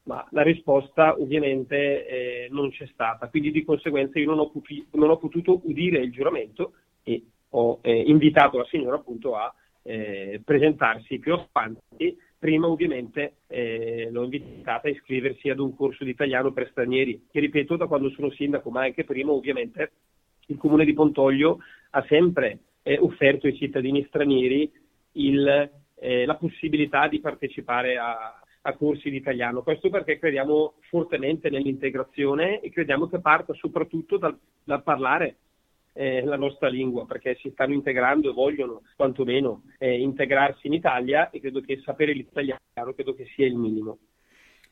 ma 0.06 0.26
la 0.32 0.42
risposta 0.42 1.14
ovviamente 1.20 2.04
eh, 2.08 2.48
non 2.50 2.70
c'è 2.72 2.88
stata, 2.92 3.28
quindi 3.28 3.52
di 3.52 3.62
conseguenza 3.62 4.18
io 4.18 4.30
non 4.30 4.40
ho, 4.40 4.50
puti- 4.50 4.84
non 4.94 5.10
ho 5.10 5.18
potuto 5.18 5.60
udire 5.62 6.00
il 6.00 6.10
giuramento 6.10 6.72
e 7.04 7.22
ho 7.50 7.78
eh, 7.80 7.96
invitato 7.96 8.58
la 8.58 8.66
signora 8.68 8.96
appunto 8.96 9.36
a 9.36 9.54
eh, 9.82 10.40
presentarsi 10.44 11.20
più 11.20 11.34
avanti 11.34 12.18
Prima 12.44 12.68
ovviamente 12.68 13.36
eh, 13.46 14.10
l'ho 14.10 14.24
invitata 14.24 14.88
a 14.88 14.90
iscriversi 14.90 15.48
ad 15.48 15.60
un 15.60 15.74
corso 15.74 16.04
di 16.04 16.10
italiano 16.10 16.52
per 16.52 16.68
stranieri, 16.68 17.24
che 17.30 17.40
ripeto 17.40 17.74
da 17.76 17.86
quando 17.86 18.10
sono 18.10 18.30
sindaco, 18.32 18.68
ma 18.68 18.82
anche 18.82 19.04
prima 19.04 19.32
ovviamente 19.32 19.92
il 20.48 20.58
comune 20.58 20.84
di 20.84 20.92
Pontoglio 20.92 21.60
ha 21.92 22.04
sempre 22.06 22.58
eh, 22.82 22.98
offerto 22.98 23.46
ai 23.46 23.56
cittadini 23.56 24.04
stranieri 24.08 24.70
il, 25.12 25.70
eh, 25.94 26.26
la 26.26 26.34
possibilità 26.34 27.08
di 27.08 27.18
partecipare 27.18 27.96
a, 27.96 28.38
a 28.60 28.76
corsi 28.76 29.08
di 29.08 29.16
italiano. 29.16 29.62
Questo 29.62 29.88
perché 29.88 30.18
crediamo 30.18 30.74
fortemente 30.90 31.48
nell'integrazione 31.48 32.60
e 32.60 32.68
crediamo 32.68 33.08
che 33.08 33.20
parta 33.20 33.54
soprattutto 33.54 34.18
dal, 34.18 34.38
dal 34.62 34.82
parlare 34.82 35.36
eh, 35.94 36.24
la 36.24 36.36
nostra 36.36 36.68
lingua 36.68 37.06
perché 37.06 37.36
si 37.40 37.50
stanno 37.52 37.72
integrando 37.72 38.30
e 38.30 38.32
vogliono 38.34 38.82
quantomeno 38.96 39.62
eh, 39.78 40.00
integrarsi 40.00 40.66
in 40.66 40.74
Italia 40.74 41.30
e 41.30 41.40
credo 41.40 41.60
che 41.60 41.80
sapere 41.84 42.12
l'italiano 42.12 42.60
credo 42.94 43.14
che 43.14 43.26
sia 43.34 43.46
il 43.46 43.54
minimo. 43.54 43.98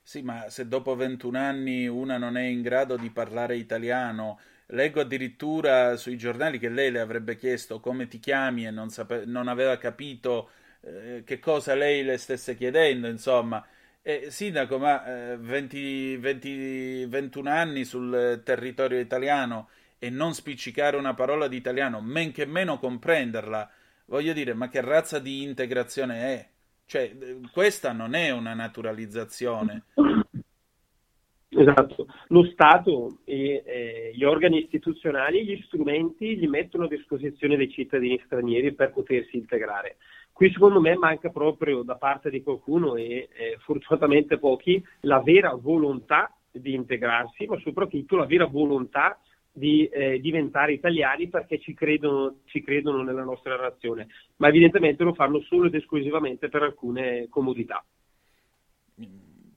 Sì, 0.04 0.22
ma 0.22 0.48
se 0.50 0.66
dopo 0.66 0.96
21 0.96 1.38
anni 1.38 1.86
una 1.86 2.18
non 2.18 2.36
è 2.36 2.42
in 2.42 2.60
grado 2.60 2.96
di 2.96 3.10
parlare 3.10 3.56
italiano, 3.56 4.40
leggo 4.66 5.00
addirittura 5.00 5.96
sui 5.96 6.16
giornali 6.18 6.58
che 6.58 6.68
lei 6.68 6.90
le 6.90 6.98
avrebbe 7.00 7.36
chiesto 7.36 7.78
come 7.78 8.08
ti 8.08 8.18
chiami 8.18 8.66
e 8.66 8.70
non, 8.72 8.90
sape- 8.90 9.24
non 9.26 9.46
aveva 9.46 9.78
capito 9.78 10.50
eh, 10.80 11.22
che 11.24 11.38
cosa 11.38 11.74
lei 11.74 12.02
le 12.02 12.16
stesse 12.18 12.56
chiedendo, 12.56 13.06
insomma. 13.06 13.64
Eh, 14.04 14.32
sindaco, 14.32 14.78
ma 14.78 15.36
20, 15.36 16.16
20, 16.16 17.06
21 17.06 17.48
anni 17.48 17.84
sul 17.84 18.42
territorio 18.44 18.98
italiano 18.98 19.68
e 20.02 20.10
non 20.10 20.34
spiccicare 20.34 20.96
una 20.96 21.14
parola 21.14 21.46
di 21.46 21.54
italiano, 21.54 22.00
men 22.00 22.32
che 22.32 22.44
meno 22.44 22.80
comprenderla, 22.80 23.70
voglio 24.06 24.32
dire, 24.32 24.52
ma 24.52 24.68
che 24.68 24.80
razza 24.80 25.20
di 25.20 25.44
integrazione 25.44 26.14
è? 26.16 26.48
Cioè, 26.86 27.16
questa 27.52 27.92
non 27.92 28.14
è 28.14 28.30
una 28.30 28.52
naturalizzazione. 28.52 29.84
Esatto, 31.50 32.08
lo 32.28 32.44
Stato 32.46 33.18
e 33.24 33.62
eh, 33.64 34.10
gli 34.12 34.24
organi 34.24 34.64
istituzionali, 34.64 35.44
gli 35.44 35.62
strumenti 35.66 36.36
li 36.36 36.48
mettono 36.48 36.86
a 36.86 36.88
disposizione 36.88 37.56
dei 37.56 37.70
cittadini 37.70 38.20
stranieri 38.24 38.74
per 38.74 38.90
potersi 38.90 39.36
integrare. 39.36 39.98
Qui 40.32 40.50
secondo 40.50 40.80
me 40.80 40.96
manca 40.96 41.28
proprio 41.28 41.82
da 41.82 41.94
parte 41.94 42.28
di 42.28 42.42
qualcuno 42.42 42.96
e 42.96 43.28
eh, 43.32 43.56
fortunatamente 43.60 44.36
pochi 44.38 44.84
la 45.02 45.20
vera 45.20 45.54
volontà 45.54 46.36
di 46.50 46.74
integrarsi, 46.74 47.46
ma 47.46 47.56
soprattutto 47.60 48.16
la 48.16 48.26
vera 48.26 48.46
volontà 48.46 49.16
di 49.52 49.86
eh, 49.86 50.18
diventare 50.18 50.72
italiani 50.72 51.28
perché 51.28 51.60
ci 51.60 51.74
credono, 51.74 52.40
ci 52.46 52.62
credono 52.62 53.02
nella 53.02 53.22
nostra 53.22 53.56
nazione, 53.56 54.08
ma 54.36 54.48
evidentemente 54.48 55.04
lo 55.04 55.12
fanno 55.12 55.40
solo 55.42 55.66
ed 55.66 55.74
esclusivamente 55.74 56.48
per 56.48 56.62
alcune 56.62 57.28
comodità. 57.28 57.84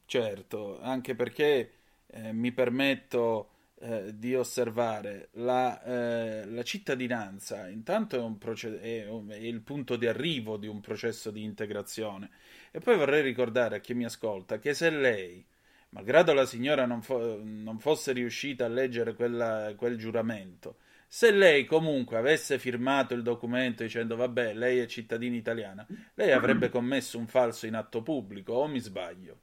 Certo, 0.06 0.80
anche 0.82 1.16
perché 1.16 1.72
eh, 2.08 2.34
mi 2.34 2.52
permetto 2.52 3.50
eh, 3.80 4.18
di 4.18 4.36
osservare 4.36 5.30
la, 5.34 5.82
eh, 5.84 6.46
la, 6.46 6.64
cittadinanza, 6.64 7.68
intanto 7.68 8.16
è, 8.16 8.20
un 8.20 8.38
proce- 8.38 8.80
è, 8.80 9.10
un, 9.10 9.30
è 9.30 9.36
il 9.36 9.62
punto 9.62 9.96
di 9.96 10.08
arrivo 10.08 10.58
di 10.58 10.68
un 10.68 10.80
processo 10.80 11.32
di 11.32 11.44
integrazione. 11.44 12.30
E 12.72 12.80
poi 12.80 12.98
vorrei 12.98 13.22
ricordare 13.22 13.78
a 13.78 13.80
chi 13.80 13.94
mi 13.94 14.06
ascolta 14.06 14.60
che 14.60 14.74
se 14.74 14.90
lei 14.90 15.46
malgrado 15.96 16.34
la 16.34 16.46
signora 16.46 16.86
non, 16.86 17.02
fo- 17.02 17.40
non 17.42 17.80
fosse 17.80 18.12
riuscita 18.12 18.66
a 18.66 18.68
leggere 18.68 19.14
quella, 19.14 19.74
quel 19.78 19.98
giuramento, 19.98 20.76
se 21.08 21.32
lei 21.32 21.64
comunque 21.64 22.18
avesse 22.18 22.60
firmato 22.60 23.14
il 23.14 23.22
documento 23.22 23.82
dicendo 23.84 24.18
vabbè, 24.18 24.54
lei 24.54 24.80
è 24.80 24.88
cittadina 24.88 25.38
italiana, 25.38 25.88
lei 26.16 26.34
avrebbe 26.34 26.68
commesso 26.68 27.18
un 27.18 27.28
falso 27.28 27.66
in 27.66 27.76
atto 27.76 28.02
pubblico, 28.02 28.54
o 28.54 28.68
mi 28.68 28.80
sbaglio? 28.80 29.40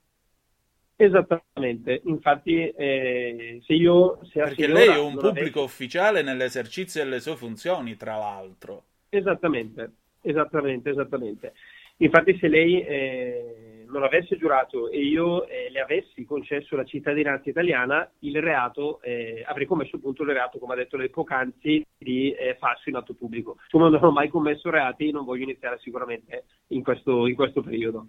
Esattamente, 0.94 2.02
infatti 2.04 2.68
eh, 2.68 3.60
se 3.64 3.72
io... 3.72 4.20
Se 4.30 4.40
Perché 4.40 4.68
lei 4.68 4.88
è 4.88 4.98
un 4.98 5.16
pubblico 5.16 5.60
avessi... 5.60 5.74
ufficiale 5.74 6.22
nell'esercizio 6.22 7.02
delle 7.02 7.18
sue 7.18 7.34
funzioni, 7.34 7.96
tra 7.96 8.18
l'altro. 8.18 8.84
Esattamente, 9.08 9.90
esattamente, 10.20 10.90
esattamente. 10.90 11.54
Infatti 11.96 12.36
se 12.38 12.48
lei... 12.48 12.82
Eh 12.82 13.71
non 13.92 14.02
avesse 14.02 14.36
giurato 14.36 14.88
e 14.88 15.00
io 15.00 15.46
eh, 15.46 15.70
le 15.70 15.80
avessi 15.80 16.24
concesso 16.24 16.74
la 16.76 16.84
cittadinanza 16.84 17.50
italiana, 17.50 18.10
il 18.20 18.40
reato, 18.40 19.00
eh, 19.02 19.44
avrei 19.46 19.66
commesso 19.66 19.96
appunto 19.96 20.22
il 20.22 20.30
reato, 20.30 20.58
come 20.58 20.72
ha 20.72 20.76
detto 20.76 20.96
lei 20.96 21.10
poc'anzi, 21.10 21.86
di 21.98 22.32
eh, 22.32 22.56
falso 22.58 22.88
in 22.88 22.96
atto 22.96 23.14
pubblico. 23.14 23.58
Come 23.70 23.90
non 23.90 24.02
ho 24.02 24.10
mai 24.10 24.28
commesso 24.28 24.70
reati, 24.70 25.10
non 25.10 25.24
voglio 25.24 25.44
iniziare 25.44 25.78
sicuramente 25.80 26.44
in 26.68 26.82
questo, 26.82 27.26
in 27.26 27.34
questo 27.34 27.60
periodo. 27.60 28.08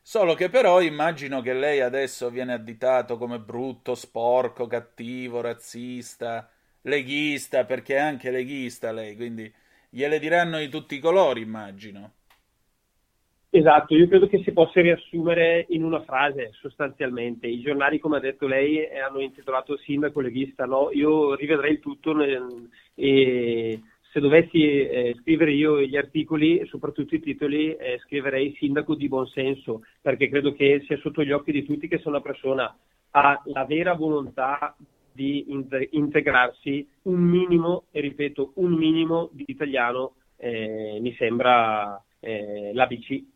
Solo 0.00 0.34
che 0.34 0.50
però 0.50 0.82
immagino 0.82 1.40
che 1.40 1.54
lei 1.54 1.80
adesso 1.80 2.28
viene 2.28 2.52
additato 2.52 3.16
come 3.16 3.38
brutto, 3.38 3.94
sporco, 3.94 4.66
cattivo, 4.66 5.40
razzista, 5.40 6.50
leghista, 6.82 7.64
perché 7.64 7.94
è 7.94 8.00
anche 8.00 8.30
leghista 8.30 8.92
lei, 8.92 9.16
quindi 9.16 9.52
gliele 9.88 10.18
diranno 10.18 10.58
di 10.58 10.68
tutti 10.68 10.96
i 10.96 10.98
colori, 10.98 11.40
immagino. 11.40 12.14
Esatto, 13.54 13.94
io 13.94 14.08
credo 14.08 14.28
che 14.28 14.42
si 14.42 14.50
possa 14.52 14.80
riassumere 14.80 15.66
in 15.68 15.84
una 15.84 16.00
frase 16.04 16.52
sostanzialmente. 16.54 17.46
I 17.46 17.60
giornali, 17.60 17.98
come 17.98 18.16
ha 18.16 18.20
detto 18.20 18.46
lei, 18.46 18.78
eh, 18.78 18.98
hanno 18.98 19.20
intitolato 19.20 19.76
Sindaco 19.76 20.20
leghista, 20.20 20.64
no? 20.64 20.88
Io 20.90 21.34
rivedrei 21.34 21.72
il 21.72 21.78
tutto 21.80 22.14
nel, 22.14 22.70
e 22.94 23.78
se 24.10 24.20
dovessi 24.20 24.62
eh, 24.64 25.14
scrivere 25.20 25.52
io 25.52 25.82
gli 25.82 25.98
articoli, 25.98 26.64
soprattutto 26.64 27.14
i 27.14 27.20
titoli, 27.20 27.76
eh, 27.76 27.98
scriverei 28.04 28.54
Sindaco 28.56 28.94
di 28.94 29.06
buonsenso, 29.06 29.82
perché 30.00 30.30
credo 30.30 30.54
che 30.54 30.82
sia 30.86 30.96
sotto 30.96 31.22
gli 31.22 31.30
occhi 31.30 31.52
di 31.52 31.66
tutti 31.66 31.88
che 31.88 31.98
se 31.98 32.08
una 32.08 32.22
persona 32.22 32.74
ha 33.10 33.42
la 33.44 33.64
vera 33.66 33.92
volontà 33.92 34.74
di 35.12 35.44
integrarsi 35.90 36.88
un 37.02 37.20
minimo, 37.20 37.84
e 37.90 38.00
ripeto, 38.00 38.52
un 38.54 38.72
minimo 38.72 39.28
di 39.30 39.44
italiano 39.46 40.14
eh, 40.38 40.96
mi 41.02 41.14
sembra 41.18 42.02
eh, 42.18 42.70
l'ABC. 42.72 43.31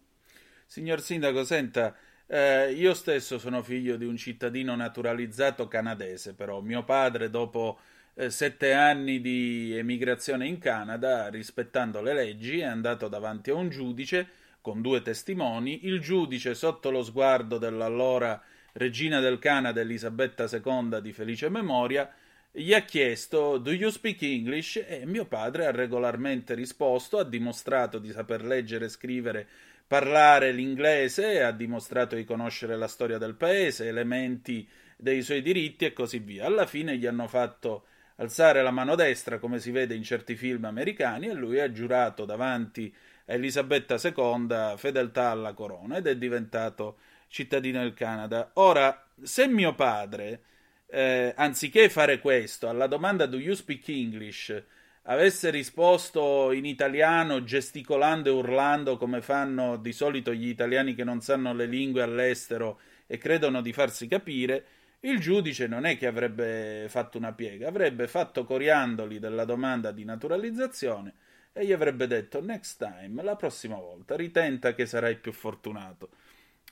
Signor 0.68 1.00
Sindaco, 1.00 1.44
senta, 1.44 1.94
eh, 2.26 2.72
io 2.72 2.92
stesso 2.92 3.38
sono 3.38 3.62
figlio 3.62 3.96
di 3.96 4.04
un 4.04 4.16
cittadino 4.16 4.74
naturalizzato 4.74 5.68
canadese, 5.68 6.34
però 6.34 6.60
mio 6.60 6.84
padre 6.84 7.30
dopo 7.30 7.78
eh, 8.14 8.30
sette 8.30 8.72
anni 8.72 9.20
di 9.20 9.76
emigrazione 9.76 10.46
in 10.46 10.58
Canada, 10.58 11.28
rispettando 11.28 12.02
le 12.02 12.14
leggi, 12.14 12.58
è 12.58 12.64
andato 12.64 13.06
davanti 13.06 13.50
a 13.50 13.54
un 13.54 13.68
giudice 13.68 14.26
con 14.60 14.82
due 14.82 15.02
testimoni. 15.02 15.86
Il 15.86 16.00
giudice, 16.00 16.54
sotto 16.54 16.90
lo 16.90 17.04
sguardo 17.04 17.58
dell'allora 17.58 18.42
regina 18.72 19.20
del 19.20 19.38
Canada 19.38 19.80
Elisabetta 19.80 20.48
II 20.50 21.00
di 21.00 21.12
felice 21.12 21.48
memoria, 21.48 22.12
gli 22.50 22.72
ha 22.72 22.80
chiesto 22.80 23.58
Do 23.58 23.70
you 23.70 23.90
speak 23.90 24.22
English? 24.22 24.82
e 24.84 25.04
mio 25.04 25.26
padre 25.26 25.66
ha 25.66 25.70
regolarmente 25.70 26.54
risposto, 26.54 27.18
ha 27.18 27.24
dimostrato 27.24 27.98
di 27.98 28.10
saper 28.10 28.44
leggere 28.44 28.86
e 28.86 28.88
scrivere, 28.88 29.46
parlare 29.86 30.52
l'inglese, 30.52 31.42
ha 31.42 31.52
dimostrato 31.52 32.16
di 32.16 32.24
conoscere 32.24 32.76
la 32.76 32.88
storia 32.88 33.18
del 33.18 33.34
paese, 33.34 33.88
elementi 33.88 34.68
dei 34.96 35.22
suoi 35.22 35.42
diritti 35.42 35.84
e 35.84 35.92
così 35.92 36.18
via. 36.18 36.46
Alla 36.46 36.66
fine 36.66 36.96
gli 36.96 37.06
hanno 37.06 37.28
fatto 37.28 37.86
alzare 38.16 38.62
la 38.62 38.70
mano 38.70 38.94
destra, 38.94 39.38
come 39.38 39.58
si 39.58 39.70
vede 39.70 39.94
in 39.94 40.02
certi 40.02 40.34
film 40.34 40.64
americani, 40.64 41.28
e 41.28 41.34
lui 41.34 41.60
ha 41.60 41.70
giurato 41.70 42.24
davanti 42.24 42.92
a 43.26 43.34
Elisabetta 43.34 43.96
II 44.02 44.74
fedeltà 44.76 45.30
alla 45.30 45.52
corona 45.52 45.96
ed 45.96 46.06
è 46.06 46.16
diventato 46.16 46.98
cittadino 47.28 47.80
del 47.80 47.94
Canada. 47.94 48.50
Ora, 48.54 49.08
se 49.22 49.46
mio 49.46 49.74
padre 49.74 50.40
eh, 50.86 51.32
anziché 51.36 51.88
fare 51.88 52.20
questo, 52.20 52.68
alla 52.68 52.86
domanda 52.86 53.26
do 53.26 53.38
you 53.38 53.54
speak 53.54 53.88
English, 53.88 54.64
avesse 55.08 55.50
risposto 55.50 56.50
in 56.52 56.64
italiano 56.64 57.44
gesticolando 57.44 58.28
e 58.28 58.32
urlando 58.32 58.96
come 58.96 59.20
fanno 59.20 59.76
di 59.76 59.92
solito 59.92 60.32
gli 60.32 60.48
italiani 60.48 60.94
che 60.94 61.04
non 61.04 61.20
sanno 61.20 61.54
le 61.54 61.66
lingue 61.66 62.02
all'estero 62.02 62.80
e 63.06 63.18
credono 63.18 63.60
di 63.60 63.72
farsi 63.72 64.08
capire, 64.08 64.64
il 65.00 65.20
giudice 65.20 65.68
non 65.68 65.84
è 65.84 65.96
che 65.96 66.06
avrebbe 66.06 66.86
fatto 66.88 67.18
una 67.18 67.32
piega, 67.32 67.68
avrebbe 67.68 68.08
fatto 68.08 68.44
coriandoli 68.44 69.20
della 69.20 69.44
domanda 69.44 69.92
di 69.92 70.04
naturalizzazione 70.04 71.14
e 71.52 71.64
gli 71.64 71.72
avrebbe 71.72 72.06
detto 72.08 72.42
next 72.42 72.78
time, 72.78 73.22
la 73.22 73.36
prossima 73.36 73.76
volta, 73.76 74.16
ritenta 74.16 74.74
che 74.74 74.86
sarai 74.86 75.16
più 75.16 75.32
fortunato. 75.32 76.08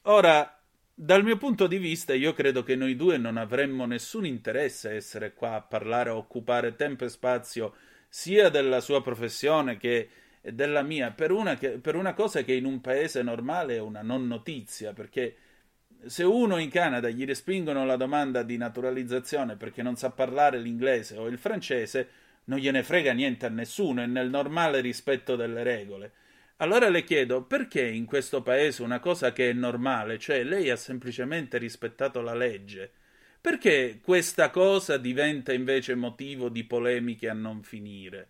Ora, 0.03 0.59
dal 0.93 1.23
mio 1.23 1.37
punto 1.37 1.67
di 1.69 1.79
vista, 1.79 2.13
io 2.13 2.33
credo 2.33 2.65
che 2.65 2.75
noi 2.75 2.97
due 2.97 3.17
non 3.17 3.37
avremmo 3.37 3.87
nessun 3.87 4.27
interesse 4.27 4.89
a 4.89 4.93
essere 4.93 5.33
qua 5.33 5.55
a 5.55 5.63
parlare, 5.63 6.11
a 6.11 6.17
occupare 6.17 6.75
tempo 6.75 7.05
e 7.05 7.09
spazio 7.09 7.75
sia 8.17 8.49
della 8.49 8.81
sua 8.81 9.03
professione 9.03 9.77
che 9.77 10.09
della 10.41 10.83
mia, 10.83 11.11
per 11.11 11.33
una, 11.33 11.57
che, 11.57 11.81
per 11.81 11.97
una 11.97 12.15
cosa 12.15 12.45
che 12.45 12.53
in 12.53 12.65
un 12.65 12.81
paese 12.81 13.23
normale 13.23 13.75
è 13.75 13.81
una 13.81 14.03
non 14.03 14.29
notizia, 14.29 14.93
perché 14.93 15.35
se 16.07 16.23
uno 16.23 16.59
in 16.59 16.71
Canada 16.71 17.09
gli 17.09 17.25
respingono 17.25 17.85
la 17.85 17.97
domanda 17.97 18.45
di 18.45 18.57
naturalizzazione 18.57 19.57
perché 19.57 19.83
non 19.83 19.97
sa 19.97 20.11
parlare 20.11 20.61
l'inglese 20.61 21.17
o 21.17 21.27
il 21.27 21.39
francese, 21.39 22.09
non 22.45 22.61
gliene 22.61 22.85
frega 22.85 23.13
niente 23.13 23.47
a 23.47 23.49
nessuno, 23.49 24.01
è 24.01 24.07
nel 24.07 24.31
normale 24.31 24.81
rispetto 24.81 25.35
delle 25.35 25.65
regole. 25.65 26.13
Allora 26.59 26.89
le 26.89 27.03
chiedo 27.03 27.43
perché 27.43 27.85
in 27.85 28.05
questo 28.05 28.43
paese 28.43 28.85
una 28.85 29.01
cosa 29.01 29.33
che 29.33 29.51
è 29.51 29.53
normale, 29.53 30.21
cioè 30.21 30.45
lei 30.45 30.71
ha 30.71 30.77
semplicemente 30.77 31.59
rispettato 31.59 32.21
la 32.21 32.35
legge, 32.35 32.93
perché 33.45 34.01
questa 34.03 34.49
cosa 34.49 34.97
diventa 34.97 35.53
invece 35.53 35.95
motivo 35.95 36.49
di 36.49 36.65
polemiche 36.65 37.29
a 37.29 37.35
non 37.35 37.61
finire? 37.61 38.29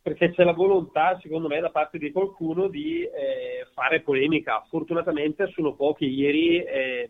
Perché 0.00 0.32
c'è 0.32 0.42
la 0.44 0.54
volontà, 0.54 1.18
secondo 1.20 1.46
me, 1.46 1.60
da 1.60 1.68
parte 1.68 1.98
di 1.98 2.10
qualcuno 2.10 2.68
di 2.68 3.02
eh, 3.02 3.66
fare 3.74 4.00
polemica. 4.00 4.64
Fortunatamente 4.66 5.52
sono 5.54 5.74
pochi. 5.74 6.06
Ieri 6.06 6.64
eh, 6.64 7.06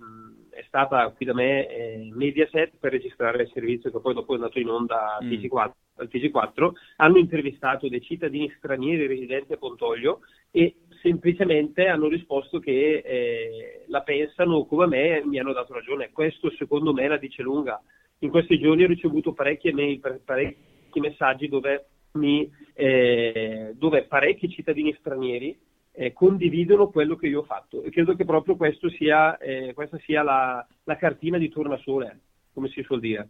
è 0.50 0.64
stata 0.66 1.08
qui 1.10 1.24
da 1.24 1.34
me 1.34 1.68
eh, 1.68 2.10
Mediaset 2.12 2.72
per 2.80 2.90
registrare 2.90 3.44
il 3.44 3.50
servizio 3.54 3.92
che 3.92 4.00
poi 4.00 4.14
dopo 4.14 4.32
è 4.32 4.34
andato 4.34 4.58
in 4.58 4.70
onda 4.70 5.18
a 5.18 5.22
mm. 5.22 5.30
TG4 5.30 5.70
al 5.96 6.08
TG4, 6.10 6.70
hanno 6.96 7.18
intervistato 7.18 7.88
dei 7.88 8.00
cittadini 8.00 8.52
stranieri 8.56 9.06
residenti 9.06 9.52
a 9.52 9.56
Pontoglio 9.56 10.20
e 10.50 10.74
semplicemente 11.02 11.86
hanno 11.86 12.08
risposto 12.08 12.58
che 12.58 13.02
eh, 13.04 13.84
la 13.88 14.00
pensano 14.02 14.64
come 14.64 14.86
me 14.86 15.18
e 15.18 15.26
mi 15.26 15.38
hanno 15.38 15.52
dato 15.52 15.74
ragione. 15.74 16.10
Questo 16.12 16.50
secondo 16.52 16.92
me 16.92 17.08
la 17.08 17.18
dice 17.18 17.42
lunga. 17.42 17.82
In 18.20 18.30
questi 18.30 18.58
giorni 18.58 18.84
ho 18.84 18.86
ricevuto 18.86 19.32
parecchie 19.32 19.72
mail, 19.72 20.00
parecchi 20.24 21.00
messaggi 21.00 21.48
dove, 21.48 21.86
mi, 22.12 22.50
eh, 22.74 23.72
dove 23.74 24.04
parecchi 24.04 24.48
cittadini 24.48 24.94
stranieri 24.98 25.58
eh, 25.94 26.12
condividono 26.12 26.88
quello 26.88 27.16
che 27.16 27.26
io 27.26 27.40
ho 27.40 27.44
fatto 27.44 27.82
e 27.82 27.90
credo 27.90 28.14
che 28.14 28.24
proprio 28.24 28.56
sia, 28.96 29.36
eh, 29.38 29.72
questa 29.74 29.98
sia 30.04 30.22
la, 30.22 30.66
la 30.84 30.96
cartina 30.96 31.36
di 31.36 31.50
tornasole, 31.50 32.20
come 32.54 32.68
si 32.68 32.82
suol 32.82 33.00
dire 33.00 33.28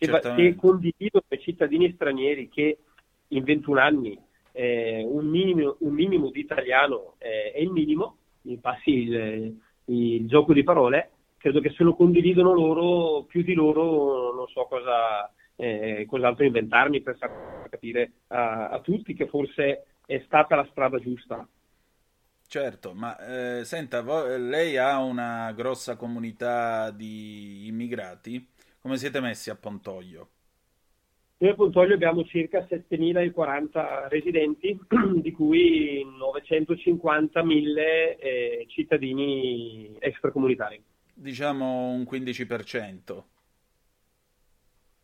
se, 0.00 0.20
se 0.22 0.56
condivido 0.56 1.22
con 1.26 1.38
i 1.38 1.42
cittadini 1.42 1.92
stranieri 1.92 2.48
che 2.48 2.78
in 3.28 3.44
21 3.44 3.80
anni 3.80 4.18
eh, 4.52 5.04
un, 5.06 5.26
minimo, 5.26 5.76
un, 5.80 5.92
minimo, 5.92 6.30
di 6.30 6.40
italiano 6.40 7.14
eh, 7.18 7.52
è 7.52 7.58
il 7.58 7.70
minimo, 7.70 8.16
mi 8.42 8.58
passi 8.58 8.90
il, 8.90 9.60
il, 9.86 10.26
gioco 10.26 10.52
di 10.52 10.62
parole, 10.62 11.10
credo 11.36 11.60
che 11.60 11.70
se 11.70 11.82
lo 11.82 11.94
condividono 11.94 12.52
loro, 12.52 13.24
più 13.24 13.42
di 13.42 13.54
loro 13.54 14.34
non 14.34 14.46
so 14.48 14.66
cosa, 14.66 15.30
eh, 15.56 16.04
cos'altro 16.08 16.44
inventarmi 16.44 17.00
per 17.00 17.16
far 17.16 17.68
capire 17.68 18.12
a, 18.28 18.68
a, 18.68 18.80
tutti 18.80 19.14
che 19.14 19.26
forse 19.26 19.84
è 20.04 20.22
stata 20.26 20.56
la 20.56 20.66
strada 20.70 20.98
giusta. 20.98 21.46
Certo, 22.46 22.94
ma 22.94 23.16
eh, 23.58 23.64
senta, 23.64 24.02
lei 24.36 24.76
ha 24.76 24.98
una 24.98 25.52
grossa 25.52 25.94
comunità 25.96 26.90
di 26.90 27.68
immigrati? 27.68 28.44
Come 28.80 28.96
siete 28.96 29.20
messi 29.20 29.50
a 29.50 29.54
Pontoglio? 29.54 30.30
Noi 31.40 31.52
a 31.52 31.54
Pontoglio 31.54 31.94
abbiamo 31.94 32.22
circa 32.24 32.66
7.040 32.68 34.08
residenti, 34.08 34.78
di 35.22 35.32
cui 35.32 36.04
950.000 36.04 37.78
eh, 38.18 38.66
cittadini 38.68 39.96
extracomunitari. 39.98 40.82
Diciamo 41.14 41.92
un 41.92 42.02
15%, 42.02 43.22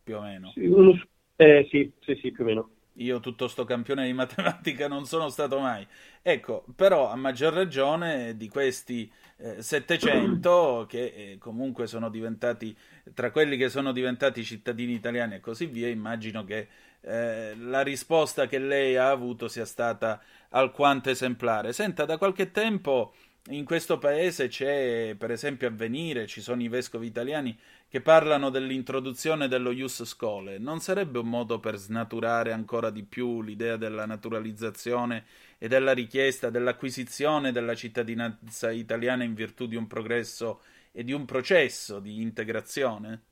più 0.03 0.15
o 0.15 0.21
meno. 0.21 0.51
Sì, 0.51 0.67
uno, 0.67 0.95
eh, 1.37 1.67
sì, 1.71 1.91
sì, 2.01 2.13
sì, 2.21 2.31
più 2.31 2.43
o 2.43 2.47
meno. 2.47 2.69
Io 2.99 3.19
tutto 3.19 3.47
sto 3.47 3.63
campione 3.63 4.05
di 4.05 4.13
matematica 4.13 4.87
non 4.87 5.05
sono 5.05 5.29
stato 5.29 5.59
mai. 5.59 5.85
Ecco, 6.21 6.65
però 6.75 7.09
a 7.09 7.15
maggior 7.15 7.53
ragione 7.53 8.37
di 8.37 8.47
questi 8.47 9.11
eh, 9.37 9.61
700 9.61 10.85
che 10.87 11.05
eh, 11.15 11.37
comunque 11.39 11.85
sono 11.85 12.09
diventati 12.09 12.75
tra 13.13 13.31
quelli 13.31 13.57
che 13.57 13.69
sono 13.69 13.91
diventati 13.91 14.43
cittadini 14.43 14.93
italiani 14.93 15.35
e 15.35 15.39
così 15.39 15.65
via, 15.65 15.87
immagino 15.87 16.43
che 16.43 16.67
eh, 17.01 17.55
la 17.55 17.81
risposta 17.81 18.47
che 18.47 18.59
lei 18.59 18.95
ha 18.95 19.09
avuto 19.09 19.47
sia 19.47 19.65
stata 19.65 20.21
alquanto 20.49 21.09
esemplare. 21.09 21.73
Senta, 21.73 22.05
da 22.05 22.17
qualche 22.17 22.51
tempo 22.51 23.13
in 23.49 23.63
questo 23.63 23.97
paese 23.97 24.49
c'è, 24.49 25.15
per 25.17 25.31
esempio, 25.31 25.67
Avvenire, 25.67 26.27
ci 26.27 26.41
sono 26.41 26.61
i 26.61 26.67
vescovi 26.67 27.07
italiani 27.07 27.57
che 27.87 28.01
parlano 28.01 28.49
dell'introduzione 28.49 29.47
dello 29.47 29.71
ius 29.71 30.03
schole. 30.03 30.57
Non 30.57 30.81
sarebbe 30.81 31.19
un 31.19 31.29
modo 31.29 31.59
per 31.59 31.77
snaturare 31.77 32.51
ancora 32.51 32.89
di 32.89 33.03
più 33.03 33.41
l'idea 33.41 33.77
della 33.77 34.05
naturalizzazione 34.05 35.23
e 35.57 35.69
della 35.69 35.93
richiesta 35.93 36.49
dell'acquisizione 36.49 37.53
della 37.53 37.73
cittadinanza 37.73 38.69
italiana 38.71 39.23
in 39.23 39.33
virtù 39.33 39.65
di 39.65 39.77
un 39.77 39.87
progresso 39.87 40.61
e 40.97 41.03
di 41.03 41.11
un 41.13 41.25
processo 41.25 41.99
di 41.99 42.23
integrazione? 42.23 43.25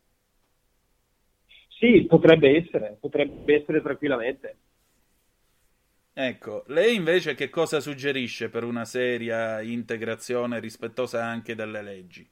Sì, 1.80 2.06
potrebbe 2.08 2.58
essere, 2.58 2.95
potrebbe 2.99 3.56
essere 3.56 3.82
tranquillamente. 3.82 4.58
Ecco, 6.13 6.63
lei 6.67 6.93
invece 6.93 7.34
che 7.34 7.49
cosa 7.49 7.80
suggerisce 7.80 8.49
per 8.49 8.63
una 8.63 8.86
seria 8.86 9.62
integrazione 9.62 10.60
rispettosa 10.60 11.25
anche 11.25 11.56
delle 11.56 11.82
leggi? 11.82 12.30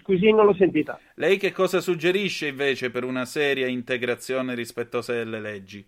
Scusi, 0.00 0.30
non 0.30 0.46
l'ho 0.46 0.54
sentita. 0.54 0.98
Lei 1.16 1.36
che 1.36 1.52
cosa 1.52 1.82
suggerisce 1.82 2.46
invece 2.46 2.90
per 2.90 3.04
una 3.04 3.26
seria 3.26 3.66
integrazione 3.66 4.54
rispettosa 4.54 5.12
delle 5.12 5.40
leggi? 5.40 5.86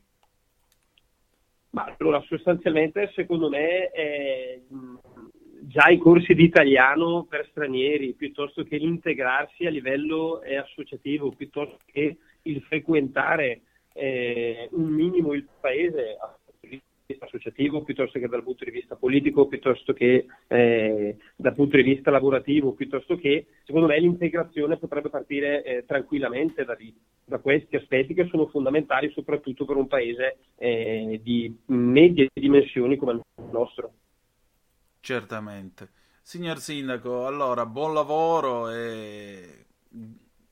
Ma 1.70 1.94
allora, 1.98 2.22
sostanzialmente, 2.28 3.10
secondo 3.14 3.48
me, 3.48 3.90
eh, 3.90 4.62
già 5.68 5.88
i 5.88 5.98
corsi 5.98 6.34
di 6.34 6.44
italiano 6.44 7.26
per 7.28 7.48
stranieri, 7.50 8.14
piuttosto 8.14 8.62
che 8.62 8.76
l'integrarsi 8.76 9.66
a 9.66 9.70
livello 9.70 10.40
eh, 10.42 10.56
associativo, 10.56 11.32
piuttosto 11.32 11.78
che 11.86 12.16
il 12.42 12.62
frequentare 12.62 13.62
eh, 13.92 14.68
un 14.72 14.88
minimo 14.88 15.32
il 15.32 15.46
paese 15.60 16.16
associativo, 17.18 17.82
piuttosto 17.82 18.18
che 18.18 18.28
dal 18.28 18.42
punto 18.42 18.64
di 18.64 18.70
vista 18.70 18.94
politico, 18.94 19.46
piuttosto 19.46 19.92
che 19.92 20.26
eh, 20.46 21.16
dal 21.34 21.54
punto 21.54 21.76
di 21.76 21.82
vista 21.82 22.10
lavorativo, 22.10 22.72
piuttosto 22.72 23.16
che, 23.16 23.46
secondo 23.64 23.88
me, 23.88 23.98
l'integrazione 23.98 24.76
potrebbe 24.76 25.08
partire 25.08 25.64
eh, 25.64 25.84
tranquillamente 25.84 26.64
da, 26.64 26.74
lì, 26.74 26.94
da, 27.24 27.38
questi 27.38 27.76
aspetti 27.76 28.14
che 28.14 28.26
sono 28.26 28.46
fondamentali 28.46 29.10
soprattutto 29.10 29.64
per 29.64 29.76
un 29.76 29.86
paese 29.88 30.38
eh, 30.58 31.20
di 31.22 31.56
medie 31.66 32.28
dimensioni 32.32 32.96
come 32.96 33.12
il 33.12 33.22
nostro. 33.50 33.92
Certamente. 35.06 35.90
Signor 36.20 36.58
Sindaco, 36.58 37.28
allora 37.28 37.64
buon 37.64 37.94
lavoro 37.94 38.70
e 38.70 39.66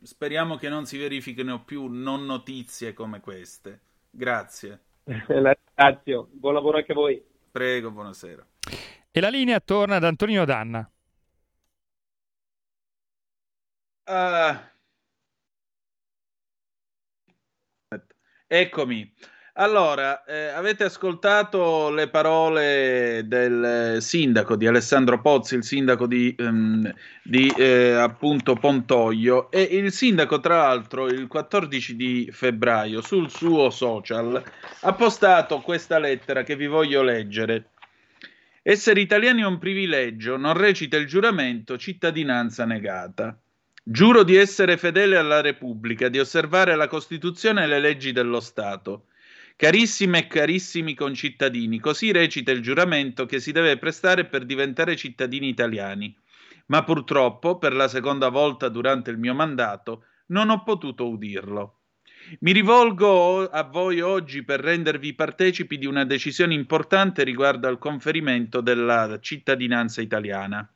speriamo 0.00 0.54
che 0.54 0.68
non 0.68 0.86
si 0.86 0.96
verifichino 0.96 1.64
più 1.64 1.88
non 1.88 2.24
notizie 2.24 2.92
come 2.92 3.18
queste. 3.18 3.80
Grazie. 4.10 4.80
La 5.26 5.52
ringrazio, 5.52 6.28
buon 6.30 6.54
lavoro 6.54 6.76
anche 6.76 6.92
a 6.92 6.94
voi. 6.94 7.20
Prego, 7.50 7.90
buonasera. 7.90 8.46
E 9.10 9.20
la 9.20 9.28
linea 9.28 9.58
torna 9.58 9.96
ad 9.96 10.04
Antonino 10.04 10.44
Danna. 10.44 10.88
Uh, 14.06 14.56
eccomi. 18.46 19.12
Allora, 19.56 20.24
eh, 20.24 20.48
avete 20.48 20.82
ascoltato 20.82 21.88
le 21.90 22.08
parole 22.08 23.22
del 23.24 23.98
sindaco 24.00 24.56
di 24.56 24.66
Alessandro 24.66 25.20
Pozzi, 25.20 25.54
il 25.54 25.62
sindaco 25.62 26.08
di, 26.08 26.34
ehm, 26.36 26.92
di 27.22 27.54
eh, 27.56 27.92
appunto 27.92 28.56
Pontoglio 28.56 29.52
e 29.52 29.62
il 29.62 29.92
sindaco 29.92 30.40
tra 30.40 30.56
l'altro 30.56 31.06
il 31.06 31.28
14 31.28 31.94
di 31.94 32.28
febbraio 32.32 33.00
sul 33.00 33.30
suo 33.30 33.70
social 33.70 34.42
ha 34.80 34.92
postato 34.94 35.60
questa 35.60 36.00
lettera 36.00 36.42
che 36.42 36.56
vi 36.56 36.66
voglio 36.66 37.02
leggere. 37.02 37.70
Essere 38.60 39.00
italiani 39.00 39.42
è 39.42 39.46
un 39.46 39.58
privilegio, 39.58 40.36
non 40.36 40.54
recita 40.54 40.96
il 40.96 41.06
giuramento, 41.06 41.78
cittadinanza 41.78 42.64
negata. 42.64 43.38
Giuro 43.84 44.24
di 44.24 44.34
essere 44.34 44.76
fedele 44.76 45.16
alla 45.16 45.40
Repubblica, 45.40 46.08
di 46.08 46.18
osservare 46.18 46.74
la 46.74 46.88
Costituzione 46.88 47.62
e 47.62 47.66
le 47.68 47.78
leggi 47.78 48.10
dello 48.10 48.40
Stato 48.40 49.04
Carissime 49.56 50.18
e 50.18 50.26
carissimi 50.26 50.94
concittadini, 50.94 51.78
così 51.78 52.10
recita 52.10 52.50
il 52.50 52.60
giuramento 52.60 53.24
che 53.24 53.38
si 53.38 53.52
deve 53.52 53.78
prestare 53.78 54.24
per 54.24 54.44
diventare 54.44 54.96
cittadini 54.96 55.48
italiani. 55.48 56.14
Ma 56.66 56.82
purtroppo, 56.82 57.58
per 57.58 57.72
la 57.72 57.86
seconda 57.86 58.30
volta 58.30 58.68
durante 58.68 59.10
il 59.10 59.18
mio 59.18 59.32
mandato, 59.32 60.06
non 60.26 60.50
ho 60.50 60.64
potuto 60.64 61.08
udirlo. 61.08 61.82
Mi 62.40 62.52
rivolgo 62.52 63.48
a 63.48 63.62
voi 63.62 64.00
oggi 64.00 64.42
per 64.42 64.58
rendervi 64.58 65.14
partecipi 65.14 65.78
di 65.78 65.86
una 65.86 66.04
decisione 66.04 66.54
importante 66.54 67.22
riguardo 67.22 67.68
al 67.68 67.78
conferimento 67.78 68.60
della 68.60 69.18
cittadinanza 69.20 70.00
italiana. 70.00 70.68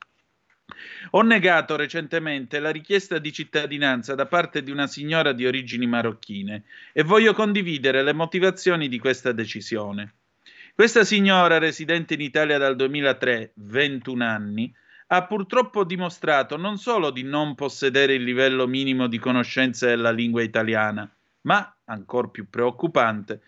Ho 1.11 1.21
negato 1.21 1.75
recentemente 1.75 2.59
la 2.59 2.69
richiesta 2.69 3.17
di 3.19 3.31
cittadinanza 3.31 4.15
da 4.15 4.25
parte 4.25 4.63
di 4.63 4.71
una 4.71 4.87
signora 4.87 5.31
di 5.31 5.45
origini 5.45 5.87
marocchine 5.87 6.63
e 6.93 7.03
voglio 7.03 7.33
condividere 7.33 8.03
le 8.03 8.13
motivazioni 8.13 8.87
di 8.87 8.99
questa 8.99 9.31
decisione. 9.31 10.13
Questa 10.73 11.03
signora, 11.03 11.57
residente 11.57 12.13
in 12.13 12.21
Italia 12.21 12.57
dal 12.57 12.75
2003, 12.75 13.51
21 13.55 14.23
anni, 14.23 14.73
ha 15.07 15.25
purtroppo 15.25 15.83
dimostrato 15.83 16.55
non 16.55 16.77
solo 16.77 17.09
di 17.09 17.23
non 17.23 17.55
possedere 17.55 18.13
il 18.13 18.23
livello 18.23 18.67
minimo 18.67 19.07
di 19.07 19.17
conoscenza 19.17 19.87
della 19.87 20.11
lingua 20.11 20.43
italiana, 20.43 21.09
ma, 21.41 21.75
ancor 21.85 22.31
più 22.31 22.47
preoccupante, 22.49 23.41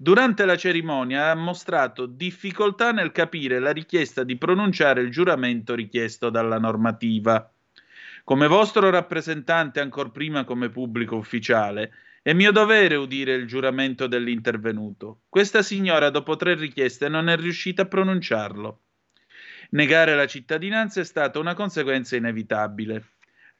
Durante 0.00 0.44
la 0.44 0.56
cerimonia 0.56 1.32
ha 1.32 1.34
mostrato 1.34 2.06
difficoltà 2.06 2.92
nel 2.92 3.10
capire 3.10 3.58
la 3.58 3.72
richiesta 3.72 4.22
di 4.22 4.36
pronunciare 4.36 5.00
il 5.00 5.10
giuramento 5.10 5.74
richiesto 5.74 6.30
dalla 6.30 6.60
normativa. 6.60 7.52
Come 8.22 8.46
vostro 8.46 8.90
rappresentante, 8.90 9.80
ancor 9.80 10.12
prima 10.12 10.44
come 10.44 10.68
pubblico 10.68 11.16
ufficiale, 11.16 11.90
è 12.22 12.32
mio 12.32 12.52
dovere 12.52 12.94
udire 12.94 13.34
il 13.34 13.48
giuramento 13.48 14.06
dell'intervenuto. 14.06 15.22
Questa 15.28 15.62
signora, 15.62 16.10
dopo 16.10 16.36
tre 16.36 16.54
richieste, 16.54 17.08
non 17.08 17.28
è 17.28 17.36
riuscita 17.36 17.82
a 17.82 17.86
pronunciarlo. 17.86 18.82
Negare 19.70 20.14
la 20.14 20.28
cittadinanza 20.28 21.00
è 21.00 21.04
stata 21.04 21.40
una 21.40 21.54
conseguenza 21.54 22.14
inevitabile. 22.14 23.04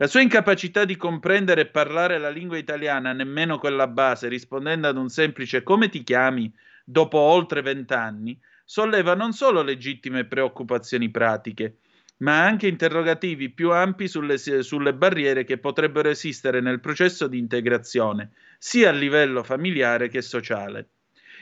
La 0.01 0.07
sua 0.07 0.21
incapacità 0.21 0.85
di 0.85 0.97
comprendere 0.97 1.63
e 1.63 1.67
parlare 1.67 2.19
la 2.19 2.31
lingua 2.31 2.57
italiana, 2.57 3.13
nemmeno 3.13 3.59
quella 3.59 3.89
base, 3.89 4.29
rispondendo 4.29 4.87
ad 4.87 4.97
un 4.97 5.09
semplice 5.09 5.65
come 5.65 5.89
ti 5.89 6.05
chiami 6.05 6.53
dopo 6.85 7.19
oltre 7.19 7.63
vent'anni, 7.63 8.41
solleva 8.65 9.15
non 9.15 9.33
solo 9.33 9.61
legittime 9.63 10.25
preoccupazioni 10.25 11.11
pratiche, 11.11 11.79
ma 12.19 12.45
anche 12.45 12.69
interrogativi 12.69 13.51
più 13.51 13.73
ampi 13.73 14.07
sulle, 14.07 14.39
sulle, 14.39 14.95
barriere 14.95 15.43
che 15.43 15.59
potrebbero 15.59 16.09
esistere 16.09 16.61
nel 16.61 16.79
processo 16.79 17.27
di 17.27 17.39
integrazione, 17.39 18.31
sia 18.57 18.91
a 18.91 18.93
livello 18.93 19.43
familiare 19.43 20.07
che 20.07 20.23
sociale. 20.23 20.91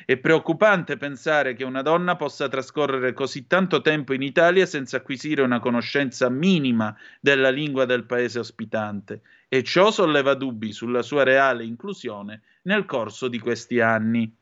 È 0.09 0.16
preoccupante 0.19 0.97
pensare 0.97 1.55
che 1.55 1.64
una 1.64 1.83
donna 1.83 2.14
possa 2.14 2.47
trascorrere 2.49 3.12
così 3.12 3.49
tanto 3.49 3.81
tempo 3.81 4.12
in 4.12 4.23
Italia 4.23 4.64
senza 4.64 4.99
acquisire 4.99 5.42
una 5.42 5.59
conoscenza 5.59 6.29
minima 6.29 6.97
della 7.21 7.51
lingua 7.51 7.87
del 7.87 8.05
paese 8.05 8.38
ospitante 8.38 9.23
e 9.49 9.64
ciò 9.64 9.90
solleva 9.90 10.35
dubbi 10.35 10.71
sulla 10.71 11.03
sua 11.03 11.25
reale 11.25 11.64
inclusione 11.64 12.42
nel 12.62 12.85
corso 12.85 13.27
di 13.27 13.40
questi 13.40 13.81
anni. 13.81 14.33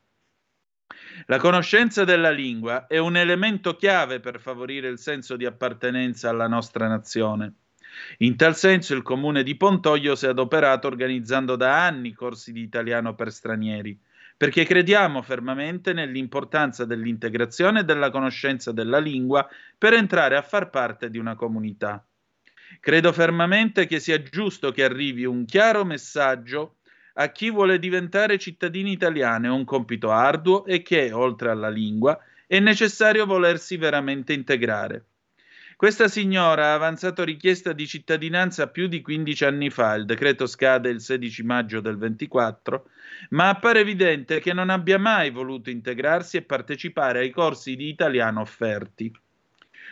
La 1.24 1.38
conoscenza 1.38 2.04
della 2.04 2.30
lingua 2.30 2.86
è 2.86 2.98
un 2.98 3.16
elemento 3.16 3.74
chiave 3.74 4.20
per 4.20 4.40
favorire 4.40 4.88
il 4.88 4.98
senso 4.98 5.34
di 5.34 5.46
appartenenza 5.46 6.28
alla 6.28 6.46
nostra 6.46 6.88
nazione. 6.88 7.54
In 8.18 8.36
tal 8.36 8.54
senso 8.54 8.92
il 8.92 9.00
comune 9.00 9.42
di 9.42 9.56
Pontoglio 9.56 10.14
si 10.14 10.26
è 10.26 10.28
adoperato 10.28 10.88
organizzando 10.88 11.56
da 11.56 11.86
anni 11.86 12.12
corsi 12.12 12.52
di 12.52 12.60
italiano 12.60 13.14
per 13.14 13.32
stranieri 13.32 13.98
perché 14.36 14.64
crediamo 14.64 15.22
fermamente 15.22 15.92
nell'importanza 15.92 16.84
dell'integrazione 16.84 17.80
e 17.80 17.84
della 17.84 18.10
conoscenza 18.10 18.72
della 18.72 18.98
lingua 18.98 19.48
per 19.78 19.92
entrare 19.94 20.36
a 20.36 20.42
far 20.42 20.70
parte 20.70 21.10
di 21.10 21.18
una 21.18 21.34
comunità. 21.36 22.04
Credo 22.80 23.12
fermamente 23.12 23.86
che 23.86 24.00
sia 24.00 24.22
giusto 24.22 24.72
che 24.72 24.84
arrivi 24.84 25.24
un 25.24 25.44
chiaro 25.44 25.84
messaggio 25.84 26.76
a 27.14 27.30
chi 27.30 27.50
vuole 27.50 27.78
diventare 27.78 28.38
cittadini 28.38 28.90
italiani, 28.90 29.46
è 29.46 29.50
un 29.50 29.64
compito 29.64 30.10
arduo 30.10 30.64
e 30.64 30.82
che, 30.82 31.12
oltre 31.12 31.50
alla 31.50 31.68
lingua, 31.68 32.18
è 32.46 32.58
necessario 32.58 33.24
volersi 33.24 33.76
veramente 33.76 34.32
integrare. 34.32 35.04
Questa 35.76 36.08
signora 36.08 36.66
ha 36.66 36.74
avanzato 36.74 37.24
richiesta 37.24 37.72
di 37.72 37.86
cittadinanza 37.86 38.68
più 38.68 38.86
di 38.86 39.00
15 39.02 39.44
anni 39.44 39.70
fa, 39.70 39.94
il 39.94 40.04
decreto 40.04 40.46
scade 40.46 40.88
il 40.88 41.00
16 41.00 41.42
maggio 41.42 41.80
del 41.80 41.98
24, 41.98 42.88
ma 43.30 43.48
appare 43.48 43.80
evidente 43.80 44.40
che 44.40 44.52
non 44.52 44.70
abbia 44.70 44.98
mai 44.98 45.30
voluto 45.30 45.70
integrarsi 45.70 46.36
e 46.36 46.42
partecipare 46.42 47.20
ai 47.20 47.30
corsi 47.30 47.74
di 47.76 47.88
italiano 47.88 48.40
offerti. 48.40 49.12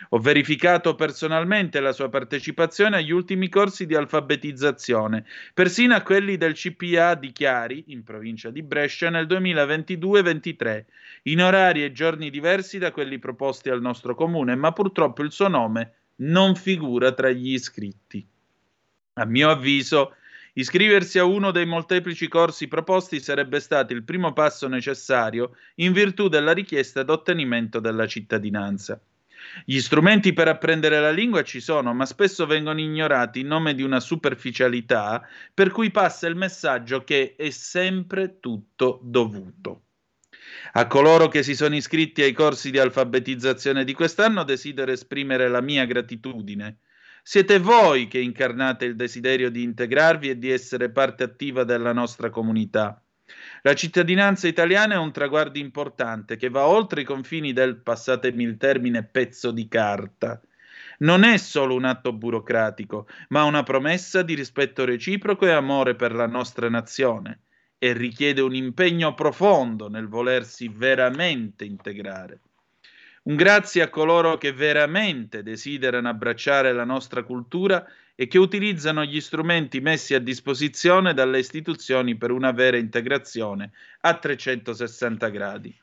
Ho 0.09 0.19
verificato 0.19 0.95
personalmente 0.95 1.79
la 1.79 1.91
sua 1.91 2.09
partecipazione 2.09 2.97
agli 2.97 3.11
ultimi 3.11 3.49
corsi 3.49 3.85
di 3.85 3.95
alfabetizzazione, 3.95 5.25
persino 5.53 5.95
a 5.95 6.01
quelli 6.01 6.37
del 6.37 6.53
CPA 6.53 7.15
di 7.15 7.31
Chiari, 7.31 7.85
in 7.87 8.03
provincia 8.03 8.49
di 8.49 8.61
Brescia, 8.61 9.09
nel 9.09 9.25
2022-23, 9.27 10.85
in 11.23 11.41
orari 11.41 11.83
e 11.83 11.91
giorni 11.91 12.29
diversi 12.29 12.77
da 12.77 12.91
quelli 12.91 13.19
proposti 13.19 13.69
al 13.69 13.81
nostro 13.81 14.15
comune, 14.15 14.55
ma 14.55 14.71
purtroppo 14.71 15.23
il 15.23 15.31
suo 15.31 15.47
nome 15.47 15.93
non 16.17 16.55
figura 16.55 17.11
tra 17.13 17.29
gli 17.29 17.53
iscritti. 17.53 18.25
A 19.13 19.25
mio 19.25 19.49
avviso, 19.49 20.15
iscriversi 20.53 21.19
a 21.19 21.23
uno 21.23 21.51
dei 21.51 21.65
molteplici 21.65 22.27
corsi 22.27 22.67
proposti 22.67 23.19
sarebbe 23.19 23.59
stato 23.59 23.93
il 23.93 24.03
primo 24.03 24.33
passo 24.33 24.67
necessario 24.67 25.55
in 25.75 25.93
virtù 25.93 26.27
della 26.27 26.51
richiesta 26.51 27.03
d'ottenimento 27.03 27.79
della 27.79 28.07
cittadinanza. 28.07 28.99
Gli 29.65 29.79
strumenti 29.79 30.33
per 30.33 30.47
apprendere 30.47 30.99
la 30.99 31.11
lingua 31.11 31.43
ci 31.43 31.59
sono, 31.59 31.93
ma 31.93 32.05
spesso 32.05 32.45
vengono 32.45 32.79
ignorati 32.79 33.41
in 33.41 33.47
nome 33.47 33.75
di 33.75 33.83
una 33.83 33.99
superficialità 33.99 35.27
per 35.53 35.69
cui 35.69 35.91
passa 35.91 36.27
il 36.27 36.35
messaggio 36.35 37.03
che 37.03 37.35
è 37.37 37.49
sempre 37.49 38.39
tutto 38.39 38.99
dovuto. 39.03 39.83
A 40.73 40.87
coloro 40.87 41.27
che 41.27 41.43
si 41.43 41.55
sono 41.55 41.75
iscritti 41.75 42.21
ai 42.21 42.31
corsi 42.31 42.71
di 42.71 42.79
alfabetizzazione 42.79 43.83
di 43.83 43.93
quest'anno 43.93 44.43
desidero 44.43 44.91
esprimere 44.91 45.47
la 45.47 45.61
mia 45.61 45.85
gratitudine. 45.85 46.79
Siete 47.21 47.59
voi 47.59 48.07
che 48.07 48.19
incarnate 48.19 48.85
il 48.85 48.95
desiderio 48.95 49.49
di 49.49 49.63
integrarvi 49.63 50.29
e 50.29 50.37
di 50.37 50.49
essere 50.49 50.89
parte 50.89 51.23
attiva 51.23 51.63
della 51.63 51.93
nostra 51.93 52.29
comunità. 52.29 53.02
La 53.61 53.73
cittadinanza 53.73 54.47
italiana 54.47 54.95
è 54.95 54.97
un 54.97 55.11
traguardo 55.11 55.57
importante 55.57 56.35
che 56.35 56.49
va 56.49 56.65
oltre 56.67 57.01
i 57.01 57.05
confini 57.05 57.53
del, 57.53 57.77
passatemi 57.77 58.43
il 58.43 58.57
termine, 58.57 59.03
pezzo 59.03 59.51
di 59.51 59.67
carta. 59.67 60.41
Non 60.99 61.23
è 61.23 61.37
solo 61.37 61.75
un 61.75 61.85
atto 61.85 62.13
burocratico, 62.13 63.07
ma 63.29 63.43
una 63.43 63.63
promessa 63.63 64.21
di 64.21 64.35
rispetto 64.35 64.85
reciproco 64.85 65.45
e 65.45 65.51
amore 65.51 65.95
per 65.95 66.13
la 66.13 66.27
nostra 66.27 66.69
nazione. 66.69 67.39
e 67.83 67.91
richiede 67.91 68.39
un 68.39 68.55
impegno 68.55 69.13
profondo 69.13 69.89
nel 69.89 70.07
volersi 70.07 70.69
veramente 70.69 71.65
integrare. 71.65 72.39
Un 73.23 73.35
grazie 73.35 73.81
a 73.81 73.89
coloro 73.89 74.37
che 74.37 74.53
veramente 74.53 75.43
desiderano 75.43 76.07
abbracciare 76.07 76.71
la 76.71 76.85
nostra 76.85 77.23
cultura 77.23 77.85
e 78.15 78.27
che 78.27 78.37
utilizzano 78.37 79.03
gli 79.05 79.19
strumenti 79.19 79.79
messi 79.81 80.13
a 80.13 80.19
disposizione 80.19 81.13
dalle 81.13 81.39
istituzioni 81.39 82.15
per 82.15 82.31
una 82.31 82.51
vera 82.51 82.77
integrazione 82.77 83.71
a 84.01 84.13
360 84.15 85.29
gradi. 85.29 85.75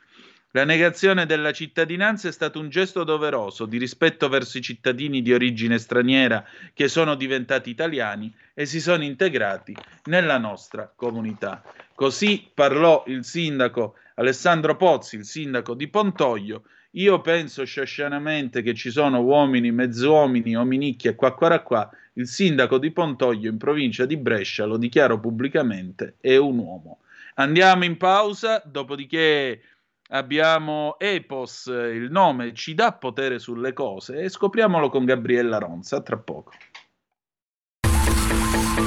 La 0.53 0.65
negazione 0.65 1.27
della 1.27 1.53
cittadinanza 1.53 2.27
è 2.27 2.33
stato 2.33 2.59
un 2.59 2.71
gesto 2.71 3.05
doveroso 3.05 3.67
di 3.67 3.79
rispetto 3.79 4.29
verso 4.29 4.59
i 4.59 4.63
cittadini 4.63 5.23
di 5.23 5.33
origine 5.33 5.79
straniera 5.79 6.45
che 6.75 6.89
sono 6.89 7.15
diventati 7.15 7.71
italiani 7.71 8.35
e 8.53 8.67
si 8.67 8.81
sono 8.81 9.05
integrati 9.05 9.77
nella 10.07 10.39
nostra 10.39 10.93
comunità. 10.93 11.63
Così 11.95 12.51
parlò 12.53 13.05
il 13.07 13.25
sindaco 13.25 13.95
Alessandro 14.17 14.77
Pozzi, 14.77 15.17
il 15.17 15.25
sindaco 15.25 15.75
di 15.75 15.87
Pontoglio. 15.87 16.65
Io 16.95 17.21
penso 17.21 17.65
sciascianamente 17.65 18.63
che 18.63 18.75
ci 18.75 18.91
sono 18.91 19.21
uomini, 19.21 19.71
mezzuomini, 19.71 20.57
ominicchie 20.57 21.15
qua 21.15 21.33
qua 21.33 21.61
qua. 21.61 21.89
Il 22.15 22.27
sindaco 22.27 22.79
di 22.79 22.91
Pontoglio 22.91 23.49
in 23.49 23.57
provincia 23.57 24.05
di 24.05 24.17
Brescia, 24.17 24.65
lo 24.65 24.77
dichiaro 24.77 25.21
pubblicamente, 25.21 26.17
è 26.21 26.37
un 26.37 26.59
uomo. 26.59 27.01
Andiamo 27.35 27.85
in 27.85 27.97
pausa, 27.97 28.61
dopodiché 28.65 29.63
abbiamo 30.09 30.99
Epos, 30.99 31.67
il 31.67 32.09
nome 32.11 32.53
ci 32.53 32.75
dà 32.75 32.93
potere 32.93 33.39
sulle 33.39 33.73
cose 33.73 34.23
e 34.23 34.29
scopriamolo 34.29 34.89
con 34.89 35.05
Gabriella 35.05 35.59
Ronza 35.59 36.03
tra 36.03 36.19
poco. 36.19 36.53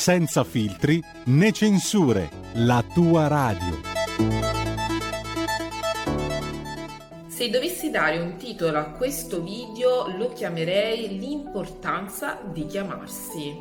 senza 0.00 0.44
filtri 0.44 1.04
né 1.24 1.52
censure, 1.52 2.30
la 2.54 2.82
tua 2.82 3.28
radio. 3.28 3.82
Se 7.28 7.50
dovessi 7.50 7.90
dare 7.90 8.18
un 8.18 8.36
titolo 8.36 8.78
a 8.78 8.92
questo 8.92 9.42
video 9.42 10.16
lo 10.16 10.32
chiamerei 10.32 11.18
L'importanza 11.18 12.40
di 12.50 12.64
chiamarsi. 12.64 13.54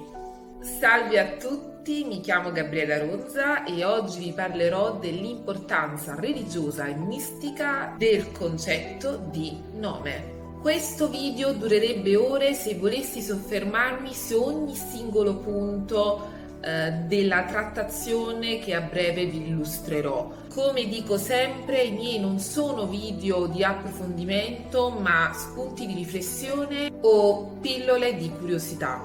Salve 0.61 1.19
a 1.19 1.35
tutti, 1.35 2.05
mi 2.05 2.21
chiamo 2.21 2.53
Gabriela 2.53 2.99
Rozza 2.99 3.65
e 3.65 3.83
oggi 3.83 4.19
vi 4.19 4.31
parlerò 4.31 4.97
dell'importanza 4.97 6.15
religiosa 6.15 6.85
e 6.85 6.95
mistica 6.95 7.95
del 7.97 8.31
concetto 8.31 9.17
di 9.29 9.61
nome. 9.73 10.38
Questo 10.61 11.07
video 11.07 11.53
durerebbe 11.53 12.17
ore 12.17 12.53
se 12.53 12.75
volessi 12.75 13.21
soffermarmi 13.21 14.13
su 14.13 14.35
ogni 14.41 14.75
singolo 14.75 15.37
punto 15.37 16.27
eh, 16.59 16.91
della 17.07 17.45
trattazione 17.45 18.59
che 18.59 18.75
a 18.75 18.81
breve 18.81 19.25
vi 19.25 19.47
illustrerò. 19.47 20.29
Come 20.53 20.85
dico 20.89 21.17
sempre, 21.17 21.83
i 21.83 21.91
miei 21.93 22.19
non 22.19 22.39
sono 22.39 22.87
video 22.87 23.47
di 23.47 23.63
approfondimento, 23.63 24.89
ma 24.89 25.31
spunti 25.33 25.85
di 25.85 25.93
riflessione 25.93 26.91
o 27.03 27.55
pillole 27.61 28.17
di 28.17 28.29
curiosità. 28.29 29.01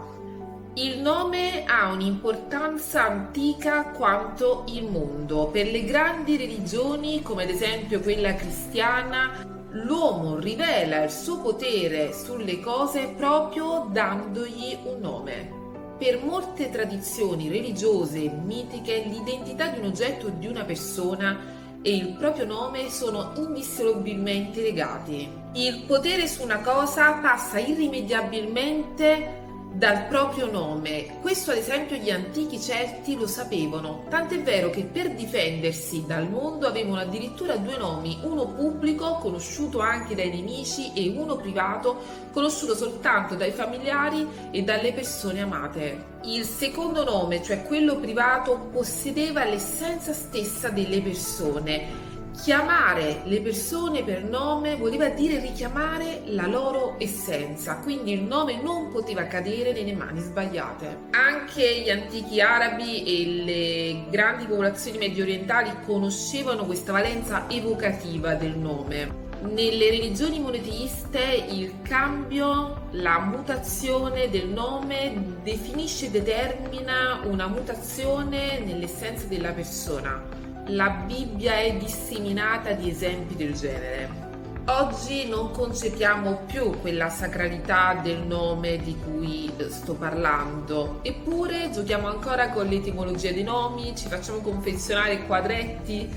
Il 0.75 0.99
nome 0.99 1.63
ha 1.67 1.93
un'importanza 1.93 3.05
antica 3.05 3.91
quanto 3.91 4.65
il 4.71 4.91
mondo. 4.91 5.47
Per 5.47 5.71
le 5.71 5.85
grandi 5.85 6.37
religioni, 6.37 7.23
come 7.23 7.45
ad 7.45 7.51
esempio 7.51 8.01
quella 8.01 8.35
cristiana, 8.35 9.54
l'uomo 9.75 10.39
rivela 10.39 11.03
il 11.03 11.11
suo 11.11 11.41
potere 11.41 12.13
sulle 12.13 12.61
cose 12.61 13.13
proprio 13.17 13.89
dandogli 13.91 14.79
un 14.85 15.01
nome. 15.01 15.63
Per 15.99 16.23
molte 16.23 16.71
tradizioni 16.71 17.49
religiose 17.49 18.25
e 18.25 18.31
mitiche 18.31 19.03
l'identità 19.05 19.69
di 19.69 19.81
un 19.81 19.87
oggetto 19.87 20.27
o 20.27 20.31
di 20.31 20.47
una 20.47 20.65
persona 20.65 21.63
e 21.83 21.95
il 21.95 22.15
proprio 22.17 22.47
nome 22.47 22.89
sono 22.89 23.33
indissolubilmente 23.37 24.63
legati. 24.63 25.29
Il 25.55 25.83
potere 25.87 26.29
su 26.29 26.43
una 26.43 26.61
cosa 26.61 27.15
passa 27.15 27.59
irrimediabilmente 27.59 29.43
dal 29.75 30.07
proprio 30.07 30.49
nome. 30.51 31.19
Questo 31.21 31.51
ad 31.51 31.57
esempio 31.57 31.97
gli 31.97 32.11
antichi 32.11 32.61
Celti 32.61 33.17
lo 33.17 33.27
sapevano, 33.27 34.05
tant'è 34.09 34.41
vero 34.41 34.71
che 34.71 34.85
per 34.85 35.15
difendersi 35.15 36.05
dal 36.07 36.31
mondo 36.31 36.69
avevano 36.69 37.01
addirittura 37.01 37.57
due 37.57 37.77
nomi, 37.77 38.21
uno 38.23 38.47
pubblico 38.47 39.17
conosciuto 39.17 39.81
anche 39.81 40.15
dai 40.15 40.31
nemici 40.31 40.93
e 40.95 41.13
uno 41.17 41.37
privato 41.37 42.23
conosciuto 42.33 42.77
soltanto 42.77 43.35
dai 43.35 43.51
familiari 43.51 44.27
e 44.53 44.63
dalle 44.63 44.93
persone 44.93 45.41
amate. 45.41 46.13
Il 46.23 46.45
secondo 46.45 47.05
nome, 47.05 47.43
cioè 47.43 47.65
quello 47.65 47.97
privato, 47.97 48.69
possedeva 48.73 49.45
l'essenza 49.45 50.13
stessa 50.13 50.69
delle 50.69 51.03
persone 51.03 52.13
Chiamare 52.43 53.23
le 53.25 53.41
persone 53.41 54.03
per 54.03 54.25
nome 54.25 54.75
voleva 54.77 55.09
dire 55.09 55.39
richiamare 55.39 56.23
la 56.27 56.47
loro 56.47 56.97
essenza, 56.99 57.77
quindi 57.77 58.13
il 58.13 58.23
nome 58.23 58.61
non 58.61 58.91
poteva 58.91 59.27
cadere 59.27 59.73
nelle 59.73 59.95
mani 59.95 60.21
sbagliate. 60.21 60.99
Anche 61.13 61.81
gli 61.81 61.89
antichi 61.89 62.41
arabi 62.41 63.05
e 63.05 63.45
le 63.45 64.11
grandi 64.11 64.45
popolazioni 64.47 64.99
medio 64.99 65.23
orientali 65.23 65.71
conoscevano 65.87 66.67
questa 66.67 66.93
valenza 66.93 67.49
evocativa 67.49 68.35
del 68.35 68.59
nome. 68.59 69.23
Nelle 69.43 69.91
religioni 69.91 70.41
monoteiste 70.41 71.47
il 71.49 71.83
cambio, 71.83 72.89
la 72.91 73.21
mutazione 73.21 74.29
del 74.29 74.49
nome 74.49 75.39
definisce 75.43 76.07
e 76.07 76.11
determina 76.11 77.21
una 77.25 77.47
mutazione 77.47 78.59
nell'essenza 78.59 79.27
della 79.27 79.53
persona 79.53 80.44
la 80.69 80.89
Bibbia 80.89 81.59
è 81.59 81.77
disseminata 81.77 82.73
di 82.73 82.89
esempi 82.89 83.37
del 83.37 83.55
genere. 83.55 84.23
Oggi 84.67 85.29
non 85.29 85.51
concepiamo 85.51 86.45
più 86.47 86.81
quella 86.81 87.11
sacralità 87.11 88.01
del 88.03 88.21
nome 88.21 88.79
di 88.79 88.97
cui 88.97 89.53
sto 89.69 89.93
parlando, 89.93 91.01
eppure 91.03 91.71
giochiamo 91.71 92.09
ancora 92.09 92.49
con 92.49 92.67
l'etimologia 92.67 93.31
dei 93.31 93.43
nomi, 93.43 93.95
ci 93.95 94.09
facciamo 94.09 94.39
confezionare 94.39 95.27
quadretti 95.27 96.09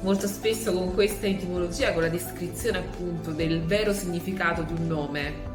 molto 0.00 0.26
spesso 0.26 0.72
con 0.72 0.92
questa 0.94 1.26
etimologia, 1.26 1.92
con 1.92 2.02
la 2.02 2.08
descrizione 2.08 2.78
appunto 2.78 3.30
del 3.30 3.62
vero 3.62 3.92
significato 3.92 4.62
di 4.62 4.72
un 4.72 4.88
nome. 4.88 5.50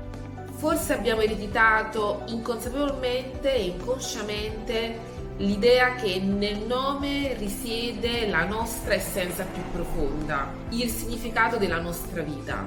Forse 0.55 0.93
abbiamo 0.93 1.19
ereditato 1.19 2.23
inconsapevolmente 2.27 3.53
e 3.53 3.65
inconsciamente 3.65 5.16
l'idea 5.37 5.95
che 5.95 6.19
nel 6.19 6.59
nome 6.65 7.35
risiede 7.37 8.27
la 8.27 8.45
nostra 8.45 8.93
essenza 8.93 9.43
più 9.43 9.61
profonda, 9.71 10.51
il 10.69 10.89
significato 10.89 11.57
della 11.57 11.79
nostra 11.79 12.21
vita. 12.21 12.65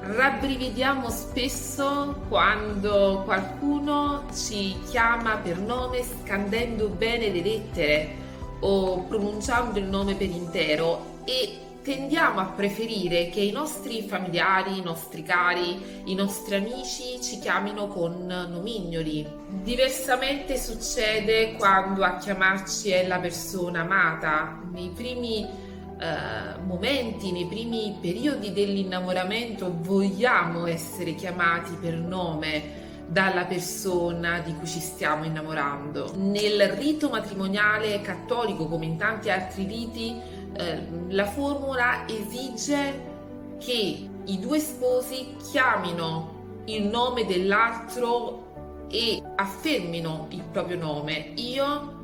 Rabbrividiamo 0.00 1.08
spesso 1.10 2.24
quando 2.28 3.22
qualcuno 3.24 4.24
ci 4.34 4.76
chiama 4.88 5.36
per 5.36 5.58
nome 5.58 6.02
scandendo 6.02 6.88
bene 6.88 7.30
le 7.30 7.40
lettere 7.40 8.16
o 8.60 9.04
pronunciando 9.04 9.78
il 9.78 9.84
nome 9.84 10.14
per 10.14 10.28
intero 10.28 11.20
e 11.24 11.58
tendiamo 11.82 12.40
a 12.40 12.44
preferire 12.44 13.28
che 13.28 13.40
i 13.40 13.50
nostri 13.50 14.02
familiari, 14.02 14.78
i 14.78 14.82
nostri 14.82 15.22
cari, 15.22 16.02
i 16.04 16.14
nostri 16.14 16.54
amici 16.54 17.20
ci 17.20 17.38
chiamino 17.40 17.88
con 17.88 18.24
nomignoli. 18.26 19.26
Diversamente 19.48 20.56
succede 20.56 21.54
quando 21.54 22.04
a 22.04 22.16
chiamarci 22.16 22.90
è 22.90 23.06
la 23.06 23.18
persona 23.18 23.80
amata. 23.80 24.60
Nei 24.72 24.90
primi 24.94 25.44
eh, 25.44 26.60
momenti, 26.64 27.32
nei 27.32 27.46
primi 27.46 27.96
periodi 28.00 28.52
dell'innamoramento 28.52 29.74
vogliamo 29.80 30.66
essere 30.66 31.14
chiamati 31.14 31.76
per 31.80 31.94
nome 31.94 32.80
dalla 33.06 33.44
persona 33.44 34.38
di 34.38 34.54
cui 34.54 34.66
ci 34.66 34.80
stiamo 34.80 35.24
innamorando. 35.24 36.14
Nel 36.16 36.70
rito 36.70 37.10
matrimoniale 37.10 38.00
cattolico, 38.00 38.66
come 38.68 38.86
in 38.86 38.96
tanti 38.96 39.28
altri 39.30 39.66
riti, 39.66 40.31
eh, 40.54 40.86
la 41.08 41.26
formula 41.26 42.06
esige 42.08 43.10
che 43.58 44.08
i 44.24 44.38
due 44.38 44.58
sposi 44.58 45.36
chiamino 45.50 46.62
il 46.66 46.84
nome 46.84 47.26
dell'altro 47.26 48.86
e 48.88 49.20
affermino 49.36 50.26
il 50.30 50.42
proprio 50.50 50.78
nome. 50.78 51.32
Io 51.36 52.00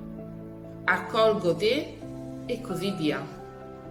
accolgo 0.85 1.55
te 1.55 1.99
e 2.47 2.61
così 2.61 2.93
via. 2.93 3.37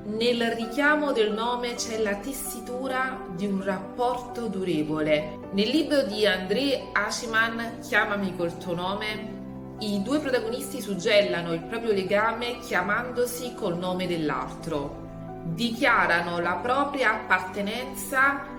Nel 0.05 0.51
richiamo 0.51 1.11
del 1.11 1.33
nome 1.33 1.75
c'è 1.75 2.01
la 2.01 2.15
tessitura 2.15 3.25
di 3.35 3.45
un 3.45 3.63
rapporto 3.63 4.47
durevole. 4.47 5.39
Nel 5.51 5.67
libro 5.67 6.03
di 6.03 6.25
André 6.25 6.87
Aciman, 6.93 7.79
Chiamami 7.81 8.35
col 8.35 8.57
tuo 8.57 8.73
nome, 8.73 9.36
i 9.79 10.01
due 10.01 10.19
protagonisti 10.19 10.81
suggellano 10.81 11.53
il 11.53 11.61
proprio 11.61 11.91
legame 11.91 12.57
chiamandosi 12.59 13.53
col 13.53 13.77
nome 13.77 14.07
dell'altro. 14.07 15.05
Dichiarano 15.43 16.39
la 16.39 16.55
propria 16.55 17.13
appartenenza 17.13 18.55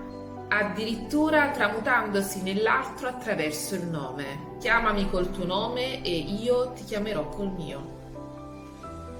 addirittura 0.47 1.49
tramutandosi 1.49 2.41
nell'altro 2.41 3.09
attraverso 3.09 3.75
il 3.75 3.85
nome. 3.85 4.55
Chiamami 4.59 5.09
col 5.09 5.29
tuo 5.31 5.45
nome 5.45 6.01
e 6.03 6.17
io 6.17 6.71
ti 6.71 6.85
chiamerò 6.85 7.27
col 7.27 7.51
mio. 7.51 7.97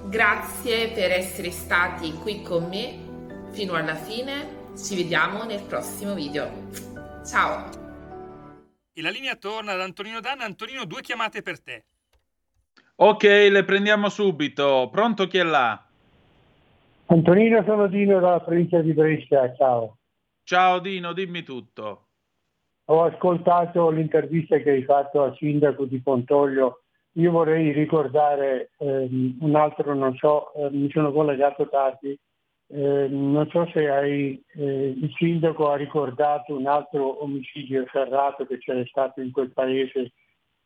Grazie 0.06 0.90
per 0.92 1.12
essere 1.12 1.52
stati 1.52 2.14
qui 2.14 2.42
con 2.42 2.68
me 2.70 3.52
fino 3.52 3.74
alla 3.74 3.96
fine. 3.96 4.58
Ci 4.78 4.96
vediamo 4.96 5.44
nel 5.44 5.62
prossimo 5.64 6.14
video. 6.14 6.50
Ciao! 7.26 7.70
E 8.94 9.02
la 9.02 9.10
linea 9.10 9.36
torna 9.36 9.74
ad 9.74 9.82
Antonino 9.82 10.22
Danna. 10.22 10.46
Antonino, 10.46 10.86
due 10.86 11.02
chiamate 11.02 11.42
per 11.42 11.62
te. 11.62 11.86
Ok, 13.02 13.24
le 13.24 13.64
prendiamo 13.64 14.10
subito. 14.10 14.90
Pronto 14.92 15.28
chi 15.28 15.38
è 15.38 15.44
là? 15.44 15.82
Antonino 17.08 17.64
sono 17.64 17.88
Dino 17.88 18.20
dalla 18.20 18.42
provincia 18.42 18.82
di 18.82 18.94
Brescia, 18.94 19.54
ciao. 19.56 19.98
Ciao 20.44 20.80
Dino, 20.80 21.14
dimmi 21.14 21.44
tutto. 21.44 22.08
Ho 22.86 23.04
ascoltato 23.04 23.90
l'intervista 23.90 24.58
che 24.58 24.72
hai 24.72 24.84
fatto 24.84 25.24
al 25.24 25.36
sindaco 25.38 25.86
di 25.86 26.02
Pontoglio 26.02 26.82
io 27.14 27.32
vorrei 27.32 27.72
ricordare 27.72 28.72
ehm, 28.78 29.38
un 29.42 29.56
altro, 29.56 29.94
non 29.94 30.16
so, 30.16 30.54
eh, 30.54 30.70
mi 30.72 30.90
sono 30.92 31.12
collegato 31.12 31.68
tardi, 31.68 32.18
eh, 32.68 33.08
non 33.10 33.48
so 33.50 33.68
se 33.74 33.90
hai, 33.90 34.42
eh, 34.56 34.96
il 34.96 35.12
sindaco 35.18 35.72
ha 35.72 35.76
ricordato 35.76 36.56
un 36.56 36.68
altro 36.68 37.24
omicidio 37.24 37.86
ferrato 37.88 38.46
che 38.46 38.60
c'era 38.60 38.84
stato 38.86 39.22
in 39.22 39.32
quel 39.32 39.52
paese 39.52 40.12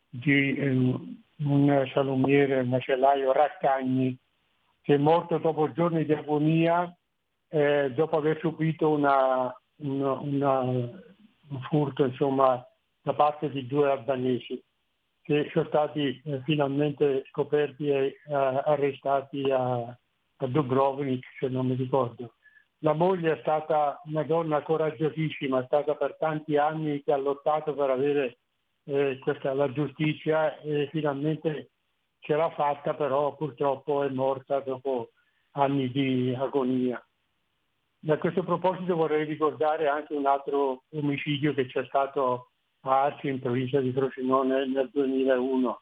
di 0.10 0.56
ehm, 0.58 1.24
un 1.46 1.90
salumiere, 1.94 2.60
un 2.60 2.70
macellaio, 2.70 3.32
Raccagni, 3.32 4.18
che 4.82 4.96
è 4.96 4.98
morto 4.98 5.38
dopo 5.38 5.72
giorni 5.72 6.06
di 6.06 6.14
agonia 6.14 6.94
eh, 7.50 7.92
dopo 7.94 8.18
aver 8.18 8.40
subito 8.40 8.90
una, 8.90 9.54
una, 9.78 10.12
una, 10.14 10.60
un 10.62 11.62
furto 11.70 12.04
insomma, 12.04 12.66
da 13.02 13.14
parte 13.14 13.50
di 13.50 13.68
due 13.68 13.92
albanesi 13.92 14.62
che 15.22 15.50
sono 15.54 15.66
stati 15.68 16.22
eh, 16.26 16.42
finalmente 16.44 17.24
scoperti 17.30 17.90
e 17.90 18.20
eh, 18.28 18.34
arrestati 18.34 19.50
a, 19.52 19.76
a 19.76 20.48
Dubrovnik, 20.48 21.26
se 21.40 21.48
non 21.48 21.68
mi 21.68 21.76
ricordo. 21.76 22.34
La 22.80 22.94
moglie 22.94 23.34
è 23.34 23.40
stata 23.40 24.02
una 24.06 24.24
donna 24.24 24.62
coraggiosissima, 24.62 25.62
è 25.62 25.66
stata 25.66 25.96
per 25.96 26.18
tanti 26.20 26.58
anni 26.58 27.02
che 27.04 27.14
ha 27.14 27.18
lottato 27.18 27.74
per 27.74 27.90
avere 27.90 28.40
eh, 28.86 29.20
questa, 29.20 29.54
la 29.54 29.72
giustizia 29.72 30.60
e 30.60 30.90
finalmente 30.92 31.72
ce 32.20 32.36
l'ha 32.36 32.50
fatta, 32.52 32.94
però 32.94 33.36
purtroppo 33.36 34.04
è 34.04 34.10
morta 34.10 34.60
dopo 34.60 35.12
anni 35.52 35.92
di 35.92 36.36
agonia. 36.38 37.04
Da 38.00 38.18
questo 38.18 38.44
proposito 38.44 38.96
vorrei 38.96 39.26
ricordare 39.26 39.88
anche 39.88 40.14
un 40.14 40.26
altro 40.26 40.84
omicidio 40.90 41.54
che 41.54 41.68
c'è 41.68 41.86
stato 41.86 42.50
Arci 42.82 43.30
in 43.30 43.40
provincia 43.40 43.80
di 43.80 43.94
Frosinone 43.94 44.68
nel 44.68 44.90
2001. 44.92 45.82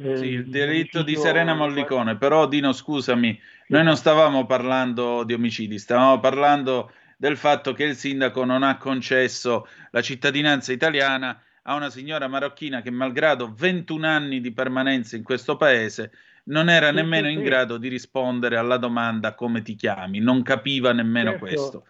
Eh, 0.00 0.16
sì, 0.16 0.26
il 0.26 0.48
delitto 0.48 1.02
di 1.02 1.16
Serena 1.16 1.54
Mollicone, 1.54 2.16
però 2.16 2.46
Dino 2.46 2.72
scusami, 2.72 3.36
noi 3.68 3.82
non 3.82 3.96
stavamo 3.96 4.46
parlando 4.46 5.24
di 5.24 5.32
omicidi, 5.32 5.78
stavamo 5.78 6.20
parlando 6.20 6.92
del 7.16 7.36
fatto 7.36 7.72
che 7.72 7.82
il 7.82 7.96
sindaco 7.96 8.44
non 8.44 8.62
ha 8.62 8.76
concesso 8.76 9.66
la 9.90 10.00
cittadinanza 10.00 10.72
italiana 10.72 11.42
a 11.68 11.74
una 11.74 11.90
signora 11.90 12.28
marocchina 12.28 12.80
che 12.80 12.90
malgrado 12.90 13.52
21 13.54 14.06
anni 14.06 14.40
di 14.40 14.52
permanenza 14.52 15.16
in 15.16 15.22
questo 15.22 15.56
paese 15.56 16.12
non 16.44 16.70
era 16.70 16.90
nemmeno 16.90 17.28
in 17.28 17.42
grado 17.42 17.76
di 17.76 17.88
rispondere 17.88 18.56
alla 18.56 18.78
domanda 18.78 19.34
come 19.34 19.60
ti 19.60 19.74
chiami, 19.74 20.18
non 20.18 20.42
capiva 20.42 20.92
nemmeno 20.92 21.32
certo, 21.32 21.44
questo. 21.44 21.84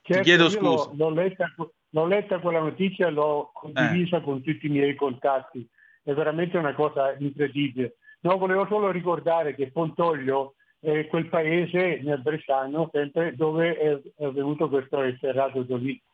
Certo, 0.00 0.22
ti 0.22 0.28
chiedo 0.28 0.48
scusa. 0.48 0.90
L'ho, 0.94 1.10
l'ho 1.10 1.10
letta 1.10 1.54
l'ho 1.94 2.06
letta 2.06 2.38
quella 2.40 2.60
notizia 2.60 3.06
e 3.06 3.10
l'ho 3.10 3.50
condivisa 3.52 4.16
eh. 4.16 4.22
con 4.22 4.42
tutti 4.42 4.66
i 4.66 4.70
miei 4.70 4.94
contatti. 4.94 5.66
È 6.02 6.12
veramente 6.12 6.56
una 6.56 6.74
cosa 6.74 7.14
incredibile. 7.18 7.96
No, 8.20 8.38
volevo 8.38 8.66
solo 8.66 8.90
ricordare 8.90 9.54
che 9.54 9.70
Pontoglio 9.70 10.54
è 10.80 11.06
quel 11.06 11.28
paese 11.28 12.00
nel 12.02 12.20
Bresciano 12.20 12.88
sempre 12.92 13.34
dove 13.36 13.76
è, 13.76 14.24
avvenuto 14.24 14.68
questo 14.68 15.02
efferrato 15.02 15.62
delitto. 15.62 16.04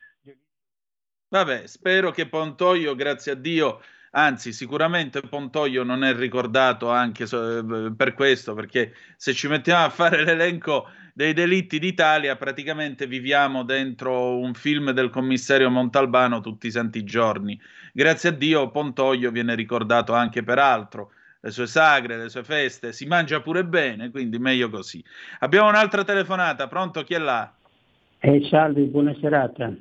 Vabbè, 1.32 1.68
spero 1.68 2.10
che 2.10 2.26
Pontoglio, 2.26 2.96
grazie 2.96 3.32
a 3.32 3.34
Dio, 3.36 3.80
anzi 4.10 4.52
sicuramente 4.52 5.20
Pontoglio 5.20 5.84
non 5.84 6.02
è 6.02 6.12
ricordato 6.12 6.90
anche 6.90 7.24
per 7.24 8.14
questo, 8.14 8.52
perché 8.54 8.94
se 9.16 9.32
ci 9.32 9.46
mettiamo 9.46 9.84
a 9.84 9.90
fare 9.90 10.24
l'elenco 10.26 10.88
dei 11.14 11.32
delitti 11.32 11.78
d'Italia, 11.78 12.34
praticamente 12.34 13.06
viviamo 13.06 13.62
dentro 13.62 14.38
un 14.38 14.54
film 14.54 14.90
del 14.90 15.10
commissario 15.10 15.70
Montalbano 15.70 16.40
tutti 16.40 16.66
i 16.66 16.72
santi 16.72 17.04
giorni. 17.04 17.56
Grazie 17.92 18.30
a 18.30 18.32
Dio 18.32 18.68
Pontoglio 18.72 19.30
viene 19.30 19.54
ricordato 19.54 20.12
anche 20.14 20.42
per 20.42 20.58
altro, 20.58 21.12
le 21.38 21.52
sue 21.52 21.68
sagre, 21.68 22.16
le 22.16 22.28
sue 22.28 22.42
feste, 22.42 22.92
si 22.92 23.06
mangia 23.06 23.40
pure 23.40 23.64
bene, 23.64 24.10
quindi 24.10 24.40
meglio 24.40 24.68
così. 24.68 25.00
Abbiamo 25.38 25.68
un'altra 25.68 26.02
telefonata, 26.02 26.66
pronto? 26.66 27.04
Chi 27.04 27.14
è 27.14 27.18
là? 27.18 27.54
Eh, 28.18 28.48
salve, 28.50 28.82
buona 28.82 29.14
serata 29.20 29.72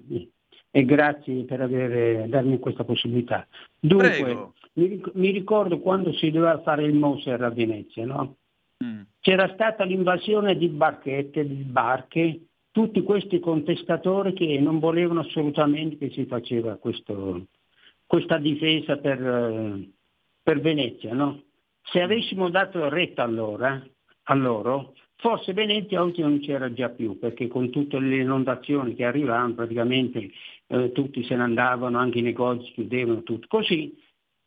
e 0.72 0.86
grazie 0.86 1.46
per 1.46 1.62
aver, 1.62 2.28
darmi 2.28 2.60
questa 2.60 2.84
possibilità. 2.84 3.48
Dunque, 3.80 4.52
mi, 4.74 5.02
mi, 5.14 5.32
ricordo 5.32 5.80
quando 5.80 6.14
si 6.14 6.30
doveva 6.32 6.62
fare 6.62 6.84
il 6.84 6.94
Moser 6.94 7.42
a 7.42 7.50
Venezia, 7.50 8.06
no? 8.06 8.36
Mm. 8.84 9.02
C'era 9.20 9.52
stata 9.54 9.84
l'invasione 9.84 10.56
di 10.56 10.68
barchette, 10.70 11.46
di 11.46 11.64
barche, 11.64 12.42
tutti 12.72 13.02
questi 13.02 13.40
contestatori 13.40 14.34
che 14.34 14.60
non 14.60 14.80
volevano 14.80 15.22
assolutamente 15.22 15.98
che 15.98 16.12
si 16.12 16.26
faceva 16.26 16.78
questo, 16.78 17.48
questa 18.06 18.38
difesa 18.38 18.98
per, 18.98 19.80
per 20.42 20.62
Venezia. 20.62 21.14
No? 21.14 21.44
Se 21.82 22.02
avessimo 22.02 22.50
dato 22.50 22.88
retta 22.88 23.24
allora, 23.24 23.84
a 24.24 24.34
loro, 24.36 24.94
forse 25.20 25.54
Venezia 25.54 26.02
oggi 26.02 26.22
non 26.22 26.40
c'era 26.40 26.72
già 26.74 26.90
più, 26.90 27.20
perché 27.20 27.48
con 27.48 27.70
tutte 27.70 28.00
le 28.00 28.18
inondazioni 28.18 28.96
che 28.96 29.04
arrivavano 29.04 29.54
praticamente 29.54 30.32
eh, 30.68 30.92
tutti 30.92 31.24
se 31.24 31.36
ne 31.36 31.44
andavano, 31.44 31.98
anche 31.98 32.20
i 32.20 32.24
negozi 32.24 32.72
chiudevano, 32.72 33.24
tutto. 33.24 33.48
Così, 33.48 33.96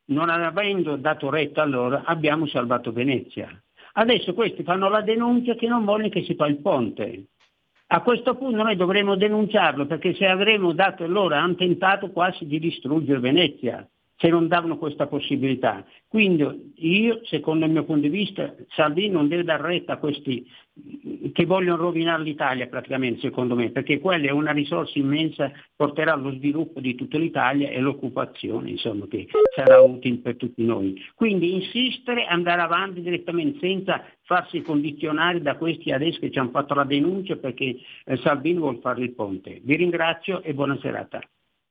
non 0.07 0.31
avendo 0.31 0.97
dato 0.97 1.31
retta 1.31 1.63
allora, 1.63 2.03
abbiamo 2.05 2.47
salvato 2.47 2.91
Venezia. 2.93 3.49
Adesso 3.95 4.33
questi 4.33 4.63
fanno 4.63 4.89
la 4.89 5.03
denuncia 5.03 5.55
che 5.55 5.69
non 5.69 5.85
vogliono 5.85 6.09
che 6.09 6.25
si 6.25 6.35
fa 6.35 6.47
il 6.47 6.59
ponte. 6.59 7.27
A 7.89 8.01
questo 8.01 8.35
punto 8.37 8.63
noi 8.63 8.75
dovremmo 8.75 9.17
denunciarlo 9.17 9.85
perché 9.85 10.15
se 10.15 10.27
avremmo 10.27 10.73
dato 10.73 11.07
loro, 11.07 11.35
hanno 11.35 11.55
tentato 11.55 12.11
quasi 12.11 12.47
di 12.47 12.59
distruggere 12.59 13.21
Venezia 13.21 13.87
se 14.23 14.29
non 14.29 14.47
davano 14.47 14.79
questa 14.79 15.09
possibilità. 15.09 15.85
Quindi 16.07 16.73
io, 16.77 17.25
secondo 17.25 17.65
il 17.67 17.73
mio 17.73 17.83
punto 17.83 18.03
di 18.03 18.09
vista, 18.09 18.55
Salvini 18.69 19.11
non 19.11 19.27
deve 19.27 19.43
dar 19.43 19.61
retta 19.61 19.95
a 19.95 19.97
questi 19.97 20.49
che 21.33 21.45
vogliono 21.45 21.83
rovinare 21.83 22.23
l'Italia 22.23 22.69
praticamente, 22.69 23.21
secondo 23.21 23.57
me, 23.57 23.71
perché 23.71 23.99
quella 23.99 24.29
è 24.29 24.31
una 24.31 24.53
risorsa 24.53 24.97
immensa, 24.97 25.51
porterà 25.75 26.13
allo 26.13 26.31
sviluppo 26.35 26.79
di 26.79 26.95
tutta 26.95 27.19
l'Italia 27.19 27.69
e 27.69 27.81
l'occupazione, 27.81 28.71
insomma, 28.71 29.09
che 29.09 29.27
sarà 29.57 29.81
utile 29.81 30.19
per 30.19 30.37
tutti 30.37 30.65
noi. 30.65 31.03
Quindi 31.17 31.55
insistere, 31.55 32.25
andare 32.25 32.61
avanti 32.61 33.03
direttamente 33.03 33.59
senza 33.59 34.05
farsi 34.23 34.63
condizionare 34.63 35.43
da 35.43 35.57
questi 35.57 35.91
adesso 35.91 36.21
che 36.21 36.31
ci 36.31 36.39
hanno 36.39 36.51
fatto 36.51 36.75
la 36.75 36.85
denuncia 36.85 37.35
perché 37.35 37.77
eh, 38.05 38.17
Salvini 38.19 38.61
vuole 38.61 38.79
fare 38.81 39.03
il 39.03 39.15
ponte. 39.15 39.61
Vi 39.65 39.75
ringrazio 39.75 40.43
e 40.43 40.55
buona 40.55 40.79
serata. 40.81 41.21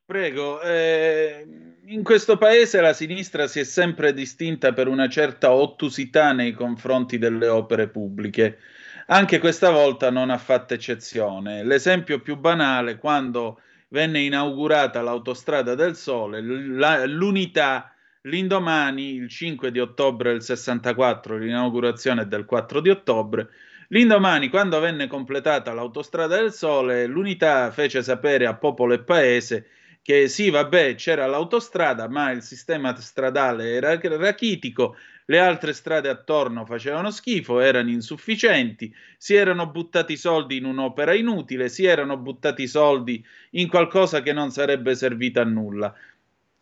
Prego, 0.06 0.62
eh, 0.62 1.46
in 1.86 2.04
questo 2.04 2.38
paese 2.38 2.80
la 2.80 2.94
sinistra 2.94 3.48
si 3.48 3.60
è 3.60 3.64
sempre 3.64 4.14
distinta 4.14 4.72
per 4.72 4.88
una 4.88 5.10
certa 5.10 5.52
ottusità 5.52 6.32
nei 6.32 6.52
confronti 6.52 7.18
delle 7.18 7.48
opere 7.48 7.88
pubbliche. 7.88 8.60
Anche 9.08 9.40
questa 9.40 9.72
volta 9.72 10.12
non 10.12 10.30
ha 10.30 10.38
fatto 10.38 10.74
eccezione. 10.74 11.64
L'esempio 11.64 12.20
più 12.20 12.38
banale, 12.38 12.98
quando 12.98 13.62
venne 13.90 14.20
inaugurata 14.20 15.02
l'autostrada 15.02 15.76
del 15.76 15.96
Sole, 15.96 16.42
la, 16.42 17.06
l'unità, 17.06 17.94
l'indomani, 18.22 19.16
il 19.16 19.28
5 19.28 19.72
di 19.72 19.80
ottobre 19.80 20.32
del 20.32 20.44
64, 20.44 21.38
l'inaugurazione 21.38 22.28
del 22.28 22.46
4 22.46 22.80
di 22.80 22.90
ottobre, 22.90 23.50
l'indomani, 23.90 24.50
quando 24.50 24.80
venne 24.80 25.08
completata 25.08 25.74
l'autostrada 25.74 26.38
del 26.38 26.54
Sole, 26.54 27.08
l'unità 27.08 27.72
fece 27.72 28.04
sapere 28.04 28.46
a 28.46 28.56
popolo 28.56 28.94
e 28.94 29.00
paese 29.00 29.66
che 30.02 30.28
sì, 30.28 30.50
vabbè, 30.50 30.96
c'era 30.96 31.26
l'autostrada, 31.28 32.08
ma 32.10 32.32
il 32.32 32.42
sistema 32.42 32.96
stradale 32.96 33.74
era 33.74 34.00
rachitico, 34.00 34.96
le 35.26 35.40
altre 35.40 35.74
strade 35.74 36.10
attorno 36.10 36.66
facevano 36.66 37.12
schifo, 37.12 37.60
erano 37.60 37.90
insufficienti, 37.90 38.94
si 39.18 39.36
erano 39.36 39.70
buttati 39.70 40.18
soldi 40.18 40.58
in 40.58 40.66
un'opera 40.66 41.14
inutile, 41.14 41.70
si 41.70 41.86
erano 41.86 42.18
buttati 42.18 42.68
soldi 42.68 43.24
in 43.52 43.68
qualcosa 43.68 44.22
che 44.22 44.34
non 44.34 44.52
sarebbe 44.52 44.96
servito 44.96 45.40
a 45.40 45.46
nulla. 45.46 45.94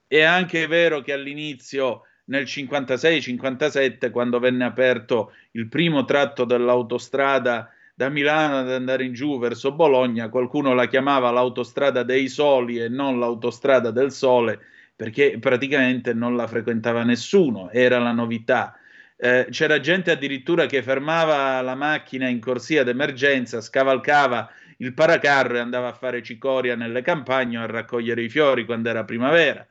È 0.05 0.21
anche 0.21 0.67
vero 0.67 1.01
che 1.01 1.13
all'inizio 1.13 2.03
nel 2.25 2.43
56-57, 2.43 4.11
quando 4.11 4.39
venne 4.39 4.65
aperto 4.65 5.33
il 5.51 5.67
primo 5.67 6.05
tratto 6.05 6.45
dell'autostrada 6.45 7.71
da 7.99 8.07
Milano 8.07 8.59
ad 8.59 8.71
andare 8.71 9.03
in 9.03 9.11
giù 9.11 9.37
verso 9.39 9.73
Bologna, 9.73 10.29
qualcuno 10.29 10.73
la 10.73 10.87
chiamava 10.87 11.31
l'autostrada 11.31 12.03
dei 12.03 12.29
soli 12.29 12.79
e 12.79 12.87
non 12.87 13.19
l'autostrada 13.19 13.91
del 13.91 14.13
sole, 14.13 14.57
perché 14.95 15.37
praticamente 15.37 16.13
non 16.13 16.37
la 16.37 16.47
frequentava 16.47 17.03
nessuno, 17.03 17.69
era 17.71 17.99
la 17.99 18.13
novità. 18.13 18.73
Eh, 19.17 19.47
c'era 19.49 19.81
gente 19.81 20.11
addirittura 20.11 20.65
che 20.65 20.81
fermava 20.81 21.59
la 21.59 21.75
macchina 21.75 22.29
in 22.29 22.39
corsia 22.39 22.85
d'emergenza, 22.85 23.59
scavalcava 23.59 24.49
il 24.77 24.93
paracarro 24.93 25.57
e 25.57 25.59
andava 25.59 25.89
a 25.89 25.93
fare 25.93 26.23
cicoria 26.23 26.77
nelle 26.77 27.01
campagne 27.01 27.57
o 27.57 27.63
a 27.63 27.65
raccogliere 27.65 28.21
i 28.21 28.29
fiori 28.29 28.63
quando 28.63 28.87
era 28.87 29.03
primavera. 29.03 29.67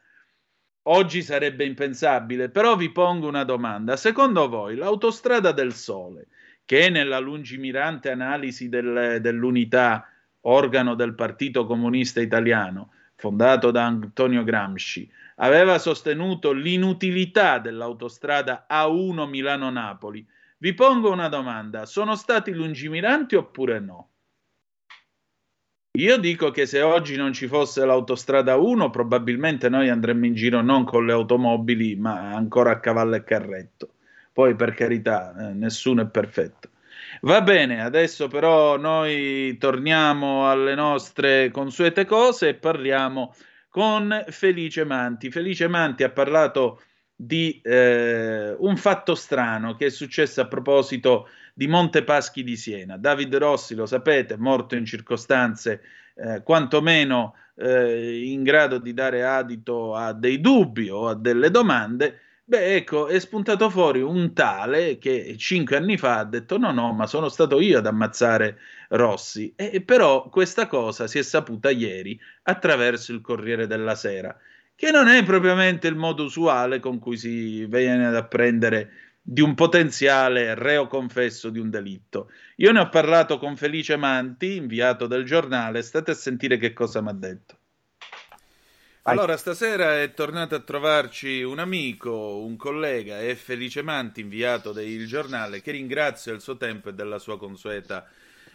Oggi 0.83 1.23
sarebbe 1.23 1.65
impensabile, 1.65 2.51
però 2.51 2.77
vi 2.77 2.93
pongo 2.93 3.27
una 3.27 3.45
domanda. 3.45 3.97
Secondo 3.97 4.51
voi 4.51 4.77
l'autostrada 4.77 5.51
del 5.51 5.73
sole 5.73 6.27
che 6.69 6.91
nella 6.91 7.19
lungimirante 7.19 8.11
analisi 8.11 8.69
del, 8.69 9.21
dell'unità, 9.23 10.07
organo 10.43 10.95
del 10.95 11.15
Partito 11.15 11.65
Comunista 11.65 12.21
Italiano, 12.21 12.91
fondato 13.15 13.71
da 13.71 13.87
Antonio 13.87 14.45
Gramsci, 14.45 15.11
aveva 15.37 15.79
sostenuto 15.79 16.53
l'inutilità 16.53 17.59
dell'autostrada 17.59 18.67
A1 18.71 19.27
Milano-Napoli. 19.27 20.27
Vi 20.59 20.75
pongo 20.75 21.11
una 21.11 21.29
domanda, 21.29 21.87
sono 21.87 22.15
stati 22.17 22.53
lungimiranti 22.53 23.35
oppure 23.35 23.81
no? 23.81 24.11
Io 25.93 26.19
dico 26.19 26.51
che 26.51 26.67
se 26.67 26.83
oggi 26.83 27.17
non 27.17 27.33
ci 27.33 27.47
fosse 27.47 27.83
l'autostrada 27.87 28.57
1, 28.57 28.91
probabilmente 28.91 29.71
noi 29.71 29.89
andremmo 29.89 30.27
in 30.27 30.35
giro 30.35 30.61
non 30.61 30.85
con 30.85 31.07
le 31.07 31.13
automobili, 31.13 31.97
ma 31.97 32.35
ancora 32.35 32.73
a 32.73 32.79
cavallo 32.79 33.15
e 33.15 33.25
carretto. 33.25 33.95
Poi 34.39 34.55
per 34.55 34.73
carità, 34.73 35.35
eh, 35.37 35.53
nessuno 35.53 36.03
è 36.03 36.07
perfetto. 36.07 36.69
Va 37.23 37.43
bene, 37.43 37.83
adesso 37.83 38.29
però 38.29 38.77
noi 38.77 39.57
torniamo 39.59 40.49
alle 40.49 40.77
nostre 40.77 41.51
consuete 41.51 42.05
cose 42.05 42.51
e 42.51 42.55
parliamo 42.55 43.35
con 43.69 44.27
Felice 44.29 44.85
Manti. 44.85 45.33
Felice 45.33 45.67
Manti 45.67 46.05
ha 46.05 46.11
parlato 46.11 46.83
di 47.17 47.61
eh, 47.65 48.55
un 48.57 48.77
fatto 48.77 49.17
strano 49.17 49.75
che 49.75 49.87
è 49.87 49.91
successo 49.91 50.41
a 50.41 50.47
proposito 50.47 51.31
di 51.53 51.67
Montepaschi 51.67 52.45
di 52.45 52.55
Siena. 52.55 52.97
David 52.97 53.35
Rossi, 53.39 53.75
lo 53.75 53.87
sapete, 53.87 54.37
morto 54.37 54.77
in 54.77 54.85
circostanze 54.85 55.81
eh, 56.15 56.45
quantomeno 56.45 57.35
eh, 57.57 58.23
in 58.25 58.45
grado 58.45 58.79
di 58.79 58.95
dare 58.95 59.25
adito 59.25 59.97
a 59.97 60.13
dei 60.13 60.41
dubbi 60.41 60.89
o 60.91 61.09
a 61.09 61.17
delle 61.17 61.51
domande 61.51 62.21
Beh, 62.51 62.77
ecco, 62.77 63.09
è 63.09 63.19
spuntato 63.19 63.69
fuori 63.69 64.01
un 64.01 64.33
tale 64.33 64.97
che 64.97 65.37
cinque 65.37 65.77
anni 65.77 65.99
fa 65.99 66.21
ha 66.21 66.25
detto 66.25 66.57
no, 66.57 66.73
no, 66.73 66.93
ma 66.95 67.07
sono 67.07 67.29
stato 67.29 67.61
io 67.61 67.77
ad 67.79 67.87
ammazzare 67.87 68.59
Rossi. 68.89 69.53
E, 69.55 69.83
però 69.83 70.29
questa 70.31 70.67
cosa 70.67 71.07
si 71.07 71.19
è 71.19 71.23
saputa 71.23 71.69
ieri 71.71 72.19
attraverso 72.45 73.13
il 73.13 73.21
Corriere 73.21 73.67
della 73.67 73.95
Sera, 73.95 74.35
che 74.75 74.91
non 74.91 75.09
è 75.09 75.23
propriamente 75.25 75.89
il 75.89 75.95
modo 75.97 76.25
usuale 76.25 76.81
con 76.81 76.99
cui 76.99 77.19
si 77.19 77.67
viene 77.67 78.07
ad 78.07 78.17
apprendere 78.17 78.93
di 79.21 79.43
un 79.43 79.55
potenziale 79.55 80.55
reo 80.55 80.87
confesso 80.87 81.51
di 81.51 81.59
un 81.59 81.69
delitto. 81.69 82.31
Io 82.57 82.73
ne 82.73 82.81
ho 82.81 82.89
parlato 82.89 83.39
con 83.39 83.57
Felice 83.57 83.97
Manti, 83.97 84.57
inviato 84.57 85.07
del 85.07 85.25
giornale, 85.25 85.83
state 85.83 86.13
a 86.13 86.15
sentire 86.15 86.57
che 86.57 86.73
cosa 86.73 87.03
mi 87.03 87.11
ha 87.11 87.13
detto. 87.13 87.58
Allora, 89.11 89.39
stasera 89.39 90.03
è 90.03 90.13
tornato 90.13 90.55
a 90.55 90.61
trovarci 90.61 91.43
un 91.43 91.59
amico, 91.59 92.43
un 92.45 92.57
collega, 92.57 93.21
è 93.21 93.35
Felice 93.35 93.81
Manti, 93.81 94.21
inviato 94.21 94.73
del 94.73 95.07
giornale, 95.07 95.63
che 95.63 95.71
ringrazio 95.71 96.33
del 96.33 96.43
suo 96.43 96.59
tempo 96.59 96.91
e 96.91 96.93
della 96.93 97.19
sua 97.19 97.39
consueta 97.39 98.07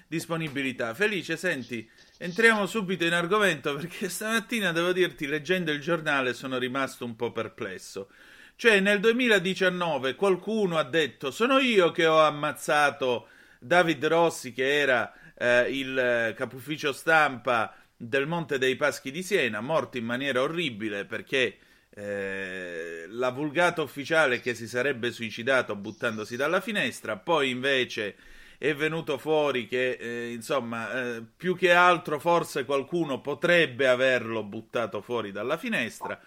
disponibilità. 0.08 0.94
Felice, 0.94 1.38
senti, 1.38 1.90
entriamo 2.18 2.68
subito 2.68 3.04
in 3.04 3.14
argomento 3.14 3.74
perché 3.76 4.10
stamattina, 4.10 4.72
devo 4.72 4.92
dirti, 4.92 5.26
leggendo 5.26 5.72
il 5.72 5.82
giornale 5.82 6.36
sono 6.36 6.60
rimasto 6.60 7.04
un 7.04 7.16
po' 7.16 7.32
perplesso. 7.32 8.10
Cioè, 8.56 8.80
nel 8.80 9.00
2019 9.00 10.14
qualcuno 10.14 10.78
ha 10.78 10.84
detto 10.84 11.32
sono 11.32 11.58
io 11.58 11.92
che 11.92 12.06
ho 12.06 12.20
ammazzato 12.20 13.28
David 13.58 14.06
Rossi, 14.06 14.54
che 14.54 14.80
era 14.80 15.12
eh, 15.36 15.72
il 15.72 16.34
capufficio 16.38 16.94
stampa 16.94 17.76
del 17.96 18.28
Monte 18.28 18.58
dei 18.58 18.76
Paschi 18.76 19.12
di 19.12 19.24
Siena, 19.24 19.62
morto 19.62 19.98
in 19.98 20.06
maniera 20.06 20.42
orribile 20.42 21.06
perché 21.06 21.58
eh, 21.96 23.06
la 23.10 23.30
vulgata 23.30 23.82
ufficiale 23.82 24.40
che 24.40 24.56
si 24.56 24.68
sarebbe 24.68 25.12
suicidato 25.12 25.76
buttandosi 25.76 26.36
dalla 26.36 26.60
finestra, 26.60 27.18
poi 27.18 27.50
invece 27.50 28.16
è 28.58 28.74
venuto 28.74 29.18
fuori 29.18 29.68
che 29.68 29.98
eh, 30.00 30.32
insomma 30.32 31.16
eh, 31.18 31.24
più 31.36 31.56
che 31.56 31.74
altro 31.74 32.20
forse 32.20 32.66
qualcuno 32.66 33.20
potrebbe 33.22 33.88
averlo 33.88 34.44
buttato 34.44 35.02
fuori 35.02 35.32
dalla 35.32 35.58
finestra. 35.58 36.20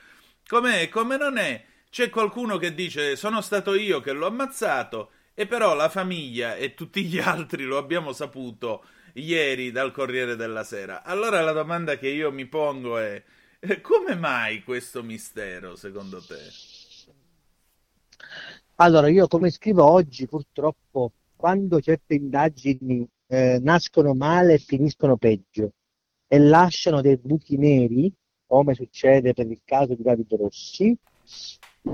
Com'è? 0.46 0.88
Come 0.88 1.16
non 1.16 1.38
è? 1.38 1.64
C'è 1.90 2.10
qualcuno 2.10 2.58
che 2.58 2.74
dice 2.74 3.16
sono 3.16 3.40
stato 3.40 3.74
io 3.74 4.00
che 4.00 4.12
l'ho 4.12 4.26
ammazzato 4.26 5.10
e 5.34 5.46
però 5.46 5.74
la 5.74 5.88
famiglia 5.88 6.56
e 6.56 6.74
tutti 6.74 7.04
gli 7.04 7.18
altri 7.24 7.64
lo 7.64 7.78
abbiamo 7.78 8.12
saputo 8.12 8.84
ieri 9.16 9.70
dal 9.70 9.92
Corriere 9.92 10.36
della 10.36 10.64
Sera. 10.64 11.02
Allora 11.02 11.40
la 11.40 11.52
domanda 11.52 11.96
che 11.96 12.08
io 12.08 12.30
mi 12.32 12.46
pongo 12.46 12.98
è 12.98 13.22
eh, 13.58 13.80
come 13.80 14.14
mai 14.14 14.62
questo 14.62 15.02
mistero 15.02 15.76
secondo 15.76 16.22
te? 16.22 16.38
Allora, 18.76 19.08
io 19.08 19.26
come 19.26 19.50
scrivo 19.50 19.84
oggi, 19.84 20.26
purtroppo, 20.26 21.12
quando 21.34 21.80
certe 21.80 22.14
indagini 22.14 23.08
eh, 23.28 23.58
nascono 23.62 24.12
male 24.12 24.54
e 24.54 24.58
finiscono 24.58 25.16
peggio 25.16 25.72
e 26.28 26.38
lasciano 26.38 27.00
dei 27.00 27.16
buchi 27.16 27.56
neri, 27.56 28.12
come 28.46 28.74
succede 28.74 29.32
per 29.32 29.46
il 29.50 29.62
caso 29.64 29.94
di 29.94 30.02
Davide 30.02 30.36
Rossi, 30.36 30.94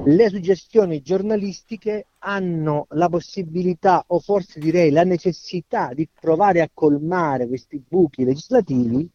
le 0.05 0.30
suggestioni 0.30 1.03
giornalistiche 1.03 2.07
hanno 2.18 2.86
la 2.90 3.09
possibilità 3.09 4.03
o 4.09 4.20
forse 4.20 4.59
direi 4.59 4.90
la 4.90 5.05
necessità 5.05 5.93
di 5.93 6.09
provare 6.09 6.61
a 6.62 6.70
colmare 6.72 7.47
questi 7.47 7.82
buchi 7.86 8.24
legislativi 8.24 9.09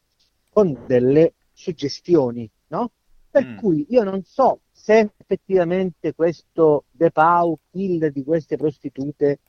con 0.50 0.78
delle 0.86 1.34
suggestioni, 1.52 2.50
no? 2.68 2.92
Per 3.30 3.46
mm. 3.46 3.58
cui 3.58 3.86
io 3.90 4.04
non 4.04 4.24
so 4.24 4.62
se 4.72 5.12
effettivamente 5.18 6.14
questo 6.14 6.86
De 6.92 7.12
Pau, 7.12 7.58
killer 7.72 8.12
di 8.12 8.24
queste 8.24 8.56
prostitute, 8.56 9.40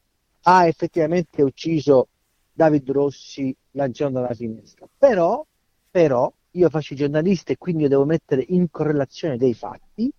ha 0.42 0.66
effettivamente 0.66 1.42
ucciso 1.42 2.08
David 2.52 2.90
Rossi 2.90 3.54
lanciando 3.72 4.20
dalla 4.20 4.34
finestra. 4.34 4.88
Però, 4.96 5.46
però, 5.90 6.32
io 6.52 6.68
faccio 6.70 6.94
giornalista 6.94 7.52
e 7.52 7.58
quindi 7.58 7.84
io 7.84 7.88
devo 7.90 8.04
mettere 8.04 8.44
in 8.48 8.68
correlazione 8.70 9.36
dei 9.36 9.54
fatti 9.54 10.10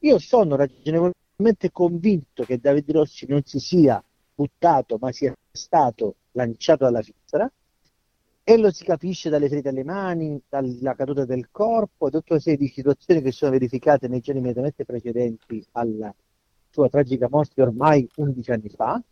io 0.00 0.18
sono 0.18 0.56
ragionevolmente 0.56 1.70
convinto 1.72 2.44
che 2.44 2.58
Davide 2.58 2.92
Rossi 2.92 3.26
non 3.28 3.42
si 3.44 3.58
sia 3.58 4.02
buttato, 4.34 4.98
ma 5.00 5.12
sia 5.12 5.34
stato 5.50 6.16
lanciato 6.32 6.84
dalla 6.84 7.02
finestra 7.02 7.50
e 8.48 8.56
lo 8.58 8.70
si 8.70 8.84
capisce 8.84 9.28
dalle 9.28 9.48
ferite 9.48 9.70
alle 9.70 9.82
mani, 9.82 10.40
dalla 10.48 10.94
caduta 10.94 11.24
del 11.24 11.48
corpo, 11.50 12.08
da 12.08 12.18
tutta 12.18 12.34
una 12.34 12.42
serie 12.42 12.58
di 12.58 12.68
situazioni 12.68 13.20
che 13.20 13.32
sono 13.32 13.50
verificate 13.50 14.06
nei 14.06 14.20
giorni 14.20 14.38
immediatamente 14.40 14.84
precedenti 14.84 15.66
alla 15.72 16.14
sua 16.70 16.88
tragica 16.88 17.28
morte 17.28 17.60
ormai 17.60 18.08
11 18.14 18.50
anni 18.52 18.68
fa. 18.68 19.02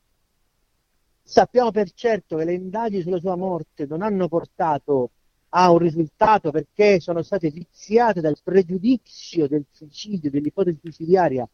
Sappiamo 1.20 1.70
per 1.72 1.91
certo 1.93 2.37
che 2.37 2.45
le 2.45 2.53
indagini 2.53 3.03
sulla 3.03 3.18
sua 3.18 3.35
morte 3.35 3.87
non 3.87 4.03
hanno 4.03 4.28
portato 4.28 5.11
ha 5.57 5.71
un 5.71 5.79
risultato 5.79 6.51
perché 6.51 6.99
sono 6.99 7.23
state 7.23 7.49
viziate 7.51 8.21
dal 8.21 8.37
pregiudizio 8.43 9.47
del 9.47 9.65
suicidio, 9.71 10.31
dell'ipotesi 10.31 10.79
suicidiaria 10.81 11.49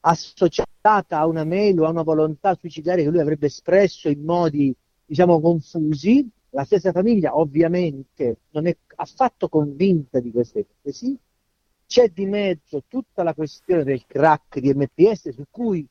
associata 0.00 1.18
a 1.18 1.26
una 1.26 1.44
mail 1.44 1.80
o 1.80 1.86
a 1.86 1.90
una 1.90 2.02
volontà 2.02 2.54
suicidaria 2.58 3.04
che 3.04 3.10
lui 3.10 3.20
avrebbe 3.20 3.46
espresso 3.46 4.08
in 4.08 4.22
modi, 4.24 4.74
diciamo, 5.04 5.40
confusi. 5.40 6.26
La 6.50 6.64
stessa 6.64 6.92
famiglia 6.92 7.36
ovviamente 7.36 8.38
non 8.50 8.66
è 8.66 8.76
affatto 8.96 9.48
convinta 9.48 10.20
di 10.20 10.30
queste 10.30 10.60
ipotesi. 10.60 11.18
C'è 11.86 12.08
di 12.08 12.24
mezzo 12.24 12.84
tutta 12.88 13.22
la 13.22 13.34
questione 13.34 13.84
del 13.84 14.06
crack 14.06 14.58
di 14.58 14.72
MPS 14.72 15.30
su 15.30 15.44
cui 15.50 15.86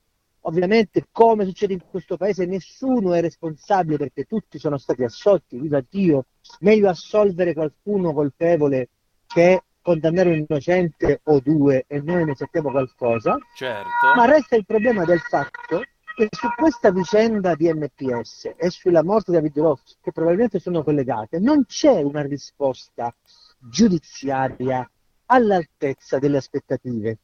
Ovviamente, 0.45 1.07
come 1.11 1.45
succede 1.45 1.73
in 1.73 1.81
questo 1.89 2.17
paese, 2.17 2.45
nessuno 2.45 3.13
è 3.13 3.21
responsabile 3.21 3.97
perché 3.97 4.25
tutti 4.25 4.59
sono 4.59 4.77
stati 4.77 5.03
assolti, 5.03 5.57
viva 5.57 5.81
Dio, 5.87 6.25
meglio 6.59 6.89
assolvere 6.89 7.53
qualcuno 7.53 8.13
colpevole 8.13 8.89
che 9.25 9.63
condannare 9.81 10.29
un 10.29 10.45
innocente 10.47 11.21
o 11.23 11.39
due 11.39 11.85
e 11.87 12.01
noi 12.01 12.25
ne 12.25 12.35
sappiamo 12.35 12.71
qualcosa, 12.71 13.37
certo. 13.55 13.89
ma 14.15 14.25
resta 14.25 14.55
il 14.55 14.65
problema 14.65 15.05
del 15.05 15.19
fatto 15.19 15.83
che 16.15 16.27
su 16.29 16.47
questa 16.55 16.91
vicenda 16.91 17.55
di 17.55 17.71
MPS 17.71 18.53
e 18.55 18.69
sulla 18.69 19.03
morte 19.03 19.31
di 19.31 19.37
David 19.37 19.57
Ross, 19.59 19.97
che 20.01 20.11
probabilmente 20.11 20.59
sono 20.59 20.83
collegate, 20.83 21.39
non 21.39 21.65
c'è 21.65 22.01
una 22.01 22.21
risposta 22.21 23.13
giudiziaria 23.57 24.89
all'altezza 25.27 26.19
delle 26.19 26.37
aspettative. 26.37 27.17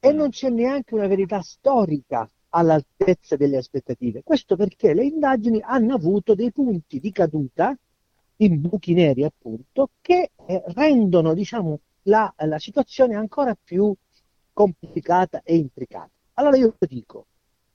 E 0.00 0.12
non 0.12 0.30
c'è 0.30 0.48
neanche 0.48 0.94
una 0.94 1.06
verità 1.06 1.40
storica 1.42 2.28
all'altezza 2.50 3.36
delle 3.36 3.56
aspettative. 3.56 4.22
Questo 4.22 4.56
perché 4.56 4.94
le 4.94 5.04
indagini 5.04 5.60
hanno 5.62 5.94
avuto 5.94 6.34
dei 6.34 6.52
punti 6.52 7.00
di 7.00 7.12
caduta 7.12 7.76
in 8.36 8.60
buchi 8.60 8.94
neri, 8.94 9.24
appunto, 9.24 9.90
che 10.00 10.30
eh, 10.46 10.62
rendono 10.68 11.34
diciamo, 11.34 11.80
la, 12.02 12.32
la 12.36 12.58
situazione 12.58 13.14
ancora 13.14 13.56
più 13.62 13.94
complicata 14.52 15.42
e 15.42 15.56
intricata. 15.56 16.10
Allora 16.34 16.56
io 16.56 16.74
dico, 16.80 17.26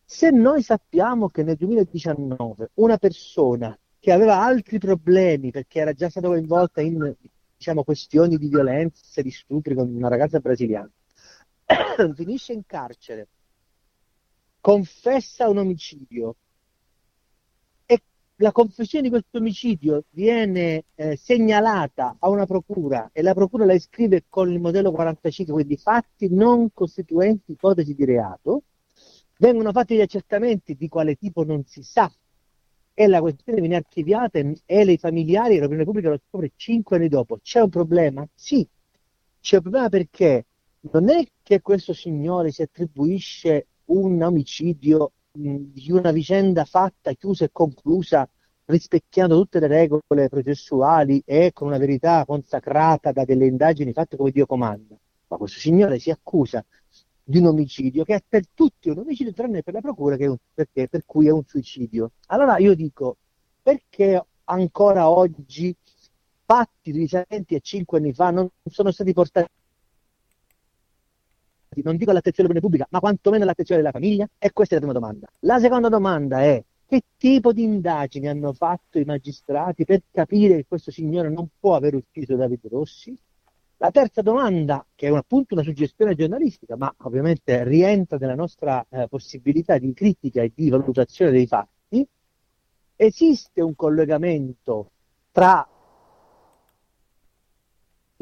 se 0.05 0.29
noi 0.29 0.61
sappiamo 0.61 1.29
che 1.29 1.43
nel 1.43 1.55
2019 1.57 2.71
una 2.75 2.97
persona 2.97 3.77
che 3.99 4.11
aveva 4.11 4.41
altri 4.41 4.79
problemi 4.79 5.51
perché 5.51 5.79
era 5.79 5.93
già 5.93 6.09
stata 6.09 6.27
coinvolta 6.27 6.81
in 6.81 7.13
diciamo, 7.55 7.83
questioni 7.83 8.37
di 8.37 8.47
violenza, 8.47 9.21
di 9.21 9.31
stupri 9.31 9.75
con 9.75 9.89
una 9.93 10.09
ragazza 10.09 10.39
brasiliana, 10.39 10.91
finisce 12.13 12.51
in 12.51 12.65
carcere, 12.65 13.29
confessa 14.63 15.49
un 15.49 15.57
omicidio 15.57 16.37
e 17.85 18.01
la 18.35 18.53
confessione 18.53 19.03
di 19.03 19.09
questo 19.09 19.39
omicidio 19.39 20.05
viene 20.11 20.85
eh, 20.95 21.17
segnalata 21.17 22.15
a 22.17 22.29
una 22.29 22.45
procura 22.45 23.09
e 23.11 23.21
la 23.21 23.33
procura 23.33 23.65
la 23.65 23.73
iscrive 23.73 24.23
con 24.29 24.49
il 24.49 24.61
modello 24.61 24.93
45, 24.93 25.53
quindi 25.53 25.75
fatti 25.75 26.29
non 26.33 26.71
costituenti 26.71 27.51
ipotesi 27.51 27.93
di 27.93 28.05
reato, 28.05 28.63
vengono 29.37 29.73
fatti 29.73 29.95
gli 29.97 30.01
accertamenti 30.01 30.75
di 30.75 30.87
quale 30.87 31.15
tipo 31.15 31.43
non 31.43 31.65
si 31.65 31.83
sa 31.83 32.09
e 32.93 33.07
la 33.07 33.19
questione 33.19 33.59
viene 33.59 33.75
archiviata 33.75 34.39
e 34.39 34.81
i 34.81 34.97
familiari 34.97 35.55
e 35.55 35.59
l'opinione 35.59 35.83
pubblica 35.83 36.07
lo 36.07 36.21
scopre 36.25 36.53
cinque 36.55 36.95
anni 36.95 37.09
dopo. 37.09 37.37
C'è 37.43 37.59
un 37.59 37.69
problema? 37.69 38.25
Sì, 38.33 38.65
c'è 39.41 39.57
un 39.57 39.61
problema 39.61 39.89
perché 39.89 40.45
non 40.91 41.09
è 41.09 41.21
che 41.43 41.59
questo 41.59 41.91
signore 41.91 42.51
si 42.51 42.61
attribuisce 42.61 43.67
un 43.85 44.21
omicidio 44.21 45.11
mh, 45.31 45.55
di 45.73 45.91
una 45.91 46.11
vicenda 46.11 46.65
fatta, 46.65 47.13
chiusa 47.13 47.45
e 47.45 47.49
conclusa, 47.51 48.27
rispecchiando 48.65 49.35
tutte 49.35 49.59
le 49.59 49.67
regole 49.67 50.29
processuali 50.29 51.21
e 51.25 51.51
con 51.53 51.67
una 51.67 51.77
verità 51.77 52.23
consacrata 52.25 53.11
da 53.11 53.25
delle 53.25 53.45
indagini 53.45 53.93
fatte 53.93 54.15
come 54.15 54.31
Dio 54.31 54.45
comanda. 54.45 54.95
Ma 55.27 55.37
questo 55.37 55.59
signore 55.59 55.99
si 55.99 56.11
accusa 56.11 56.63
di 57.25 57.37
un 57.37 57.47
omicidio 57.47 58.03
che 58.03 58.15
è 58.15 58.23
per 58.27 58.43
tutti 58.53 58.89
un 58.89 58.99
omicidio 58.99 59.33
tranne 59.33 59.63
per 59.63 59.73
la 59.73 59.81
procura 59.81 60.15
un, 60.19 60.37
perché, 60.53 60.87
per 60.87 61.03
cui 61.05 61.27
è 61.27 61.31
un 61.31 61.43
suicidio. 61.45 62.11
Allora 62.27 62.57
io 62.57 62.75
dico, 62.75 63.17
perché 63.61 64.21
ancora 64.45 65.09
oggi 65.09 65.75
fatti 66.45 66.91
risalenti 66.91 67.55
a 67.55 67.59
cinque 67.59 67.97
anni 67.99 68.13
fa 68.13 68.29
non 68.31 68.49
sono 68.65 68.91
stati 68.91 69.13
portati 69.13 69.47
non 71.83 71.97
dico 71.97 72.11
dell'opinione 72.11 72.59
pubblica, 72.59 72.87
ma 72.89 72.99
quantomeno 72.99 73.43
all'attenzione 73.43 73.81
della 73.81 73.93
famiglia? 73.93 74.27
E 74.37 74.51
questa 74.51 74.75
è 74.75 74.79
la 74.79 74.85
prima 74.85 74.99
domanda. 74.99 75.27
La 75.39 75.59
seconda 75.59 75.89
domanda 75.89 76.41
è 76.41 76.63
che 76.85 77.01
tipo 77.17 77.53
di 77.53 77.63
indagini 77.63 78.27
hanno 78.27 78.53
fatto 78.53 78.99
i 78.99 79.05
magistrati 79.05 79.85
per 79.85 80.03
capire 80.11 80.57
che 80.57 80.65
questo 80.67 80.91
signore 80.91 81.29
non 81.29 81.47
può 81.59 81.75
aver 81.75 81.95
ucciso 81.95 82.35
Davide 82.35 82.67
Rossi? 82.69 83.17
La 83.77 83.91
terza 83.91 84.21
domanda, 84.21 84.85
che 84.95 85.07
è 85.07 85.13
appunto 85.13 85.55
una 85.55 85.63
suggestione 85.63 86.15
giornalistica, 86.15 86.77
ma 86.77 86.93
ovviamente 86.99 87.63
rientra 87.63 88.17
nella 88.17 88.35
nostra 88.35 88.85
eh, 88.89 89.07
possibilità 89.09 89.77
di 89.77 89.93
critica 89.93 90.41
e 90.41 90.51
di 90.55 90.69
valutazione 90.69 91.31
dei 91.31 91.47
fatti, 91.47 92.07
esiste 92.95 93.61
un 93.61 93.75
collegamento 93.75 94.91
tra 95.31 95.67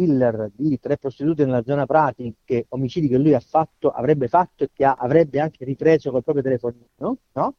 killer 0.01 0.49
di 0.55 0.79
tre 0.79 0.97
prostitute 0.97 1.45
nella 1.45 1.63
zona 1.63 1.85
pratiche, 1.85 2.65
omicidi 2.69 3.07
che 3.07 3.19
lui 3.19 3.35
ha 3.35 3.39
fatto, 3.39 3.91
avrebbe 3.91 4.27
fatto 4.27 4.63
e 4.63 4.69
che 4.73 4.83
ha, 4.83 4.95
avrebbe 4.97 5.39
anche 5.39 5.63
ripreso 5.63 6.09
col 6.09 6.23
proprio 6.23 6.43
telefonino, 6.43 7.17
no? 7.33 7.55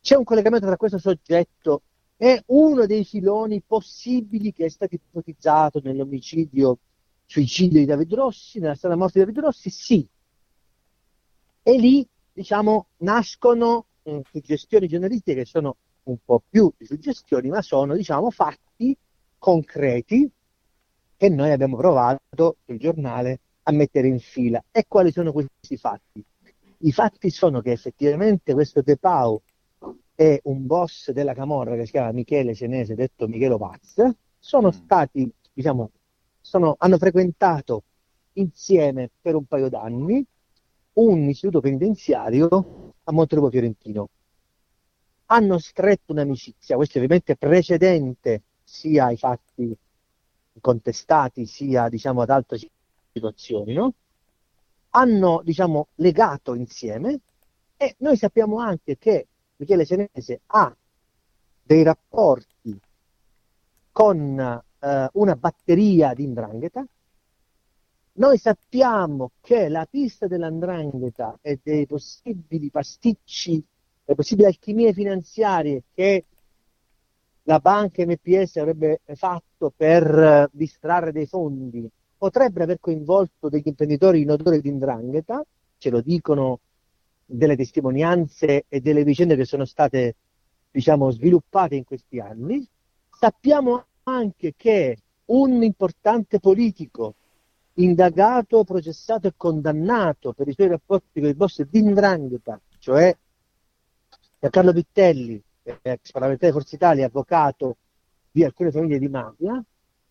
C'è 0.00 0.16
un 0.16 0.22
collegamento 0.22 0.66
tra 0.66 0.76
questo 0.76 0.98
soggetto 0.98 1.82
e 2.16 2.42
uno 2.46 2.86
dei 2.86 3.04
filoni 3.04 3.62
possibili 3.66 4.52
che 4.52 4.66
è 4.66 4.68
stato 4.68 4.94
ipotizzato 4.94 5.80
nell'omicidio 5.82 6.78
suicidio 7.26 7.80
di 7.80 7.84
David 7.84 8.14
Rossi, 8.14 8.60
nella 8.60 8.74
strada 8.74 8.94
morte 8.94 9.18
di 9.18 9.24
David 9.24 9.42
Rossi? 9.42 9.70
Sì. 9.70 10.06
E 11.64 11.78
lì, 11.78 12.06
diciamo, 12.32 12.86
nascono 12.98 13.86
eh, 14.02 14.22
suggestioni 14.30 14.86
giornalistiche 14.86 15.40
che 15.40 15.46
sono 15.46 15.76
un 16.04 16.16
po' 16.24 16.42
più 16.48 16.72
di 16.76 16.84
suggestioni, 16.84 17.48
ma 17.48 17.62
sono, 17.62 17.96
diciamo, 17.96 18.30
fatti 18.30 18.96
concreti 19.38 20.30
che 21.22 21.28
noi 21.28 21.52
abbiamo 21.52 21.76
provato 21.76 22.56
sul 22.66 22.78
giornale 22.78 23.38
a 23.62 23.70
mettere 23.70 24.08
in 24.08 24.18
fila. 24.18 24.60
E 24.72 24.86
quali 24.88 25.12
sono 25.12 25.30
questi 25.30 25.76
fatti? 25.76 26.20
I 26.78 26.90
fatti 26.90 27.30
sono 27.30 27.60
che 27.60 27.70
effettivamente 27.70 28.52
questo 28.54 28.82
De 28.82 28.96
Pau 28.96 29.40
è 30.16 30.40
un 30.42 30.66
boss 30.66 31.12
della 31.12 31.32
Camorra 31.32 31.76
che 31.76 31.84
si 31.84 31.92
chiama 31.92 32.10
Michele 32.10 32.56
Senese, 32.56 32.96
detto 32.96 33.28
Michelo 33.28 33.56
Paz, 33.56 34.02
sono 34.36 34.66
mm. 34.66 34.70
stati, 34.72 35.32
diciamo, 35.52 35.92
sono, 36.40 36.74
hanno 36.76 36.98
frequentato 36.98 37.84
insieme 38.32 39.08
per 39.20 39.36
un 39.36 39.44
paio 39.44 39.68
d'anni 39.68 40.26
un 40.94 41.28
istituto 41.28 41.60
penitenziario 41.60 42.94
a 43.04 43.12
Montelupo 43.12 43.48
Fiorentino. 43.48 44.08
Hanno 45.26 45.58
stretto 45.58 46.10
un'amicizia, 46.10 46.74
questo 46.74 46.98
ovviamente 46.98 47.36
precedente 47.36 48.42
sia 48.64 49.04
ai 49.04 49.16
fatti 49.16 49.72
contestati 50.60 51.46
sia 51.46 51.88
diciamo, 51.88 52.22
ad 52.22 52.30
altre 52.30 52.58
situazioni, 53.12 53.72
no? 53.74 53.94
hanno 54.90 55.40
diciamo, 55.44 55.88
legato 55.96 56.54
insieme 56.54 57.20
e 57.76 57.94
noi 57.98 58.16
sappiamo 58.16 58.58
anche 58.58 58.96
che 58.98 59.26
Michele 59.56 59.84
Senese 59.84 60.40
ha 60.46 60.74
dei 61.62 61.82
rapporti 61.82 62.78
con 63.90 64.38
eh, 64.38 65.08
una 65.12 65.36
batteria 65.36 66.14
di 66.14 66.24
indrangheta. 66.24 66.84
Noi 68.14 68.36
sappiamo 68.38 69.32
che 69.40 69.68
la 69.68 69.86
pista 69.88 70.26
dell'andrangheta 70.26 71.38
e 71.40 71.60
dei 71.62 71.86
possibili 71.86 72.70
pasticci, 72.70 73.64
le 74.04 74.14
possibili 74.14 74.46
alchimie 74.46 74.92
finanziarie 74.92 75.84
che 75.94 76.24
la 77.44 77.58
banca 77.58 78.04
MPS 78.04 78.56
avrebbe 78.56 79.00
fatto 79.14 79.72
per 79.74 80.06
eh, 80.06 80.48
distrarre 80.52 81.12
dei 81.12 81.26
fondi 81.26 81.90
potrebbe 82.22 82.62
aver 82.62 82.78
coinvolto 82.78 83.48
degli 83.48 83.66
imprenditori 83.66 84.20
in 84.20 84.30
odore 84.30 84.60
di 84.60 84.68
indrangheta, 84.68 85.44
ce 85.76 85.90
lo 85.90 86.00
dicono 86.00 86.60
delle 87.24 87.56
testimonianze 87.56 88.66
e 88.68 88.80
delle 88.80 89.02
vicende 89.02 89.34
che 89.34 89.44
sono 89.44 89.64
state 89.64 90.14
diciamo, 90.70 91.10
sviluppate 91.10 91.74
in 91.74 91.82
questi 91.82 92.20
anni. 92.20 92.64
Sappiamo 93.10 93.86
anche 94.04 94.54
che 94.56 94.98
un 95.26 95.64
importante 95.64 96.38
politico 96.38 97.16
indagato, 97.74 98.62
processato 98.62 99.26
e 99.26 99.32
condannato 99.36 100.32
per 100.32 100.46
i 100.46 100.52
suoi 100.52 100.68
rapporti 100.68 101.18
con 101.18 101.28
il 101.28 101.34
boss 101.34 101.62
di 101.62 101.80
Indrangheta, 101.80 102.60
cioè 102.78 103.16
Carlo 104.38 104.70
Vittelli, 104.70 105.42
ex 105.62 106.10
parlamentare 106.10 106.52
di 106.52 106.58
Forza 106.58 106.74
Italia, 106.74 107.06
avvocato 107.06 107.76
di 108.30 108.44
alcune 108.44 108.70
famiglie 108.70 108.98
di 108.98 109.08
mafia, 109.08 109.62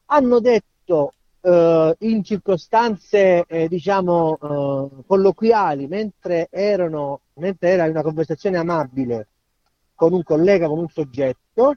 hanno 0.06 0.40
detto 0.40 1.14
eh, 1.42 1.96
in 2.00 2.24
circostanze 2.24 3.46
eh, 3.46 3.68
diciamo 3.68 4.38
eh, 4.38 5.04
colloquiali, 5.06 5.88
mentre, 5.88 6.48
erano, 6.52 7.22
mentre 7.36 7.70
era 7.70 7.86
una 7.86 8.02
conversazione 8.02 8.58
amabile 8.58 9.28
con 9.96 10.14
un 10.14 10.24
collega, 10.24 10.68
con 10.68 10.80
un 10.80 10.90
soggetto, 10.90 11.76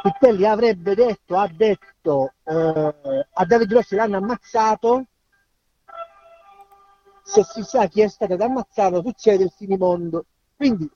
Pittelli 0.00 0.46
avrebbe 0.46 0.94
detto, 0.94 1.36
ha 1.36 1.48
detto 1.48 2.34
eh, 2.44 3.26
a 3.32 3.44
Davide 3.44 3.74
Rossi 3.74 3.96
l'hanno 3.96 4.18
ammazzato, 4.18 5.06
se 7.22 7.42
si 7.42 7.62
sa 7.64 7.88
chi 7.88 8.02
è 8.02 8.08
stato 8.08 8.34
ammazzato 8.34 9.02
succede 9.02 9.44
il 9.44 9.50
finimondo. 9.50 10.24
Quindi 10.56 10.88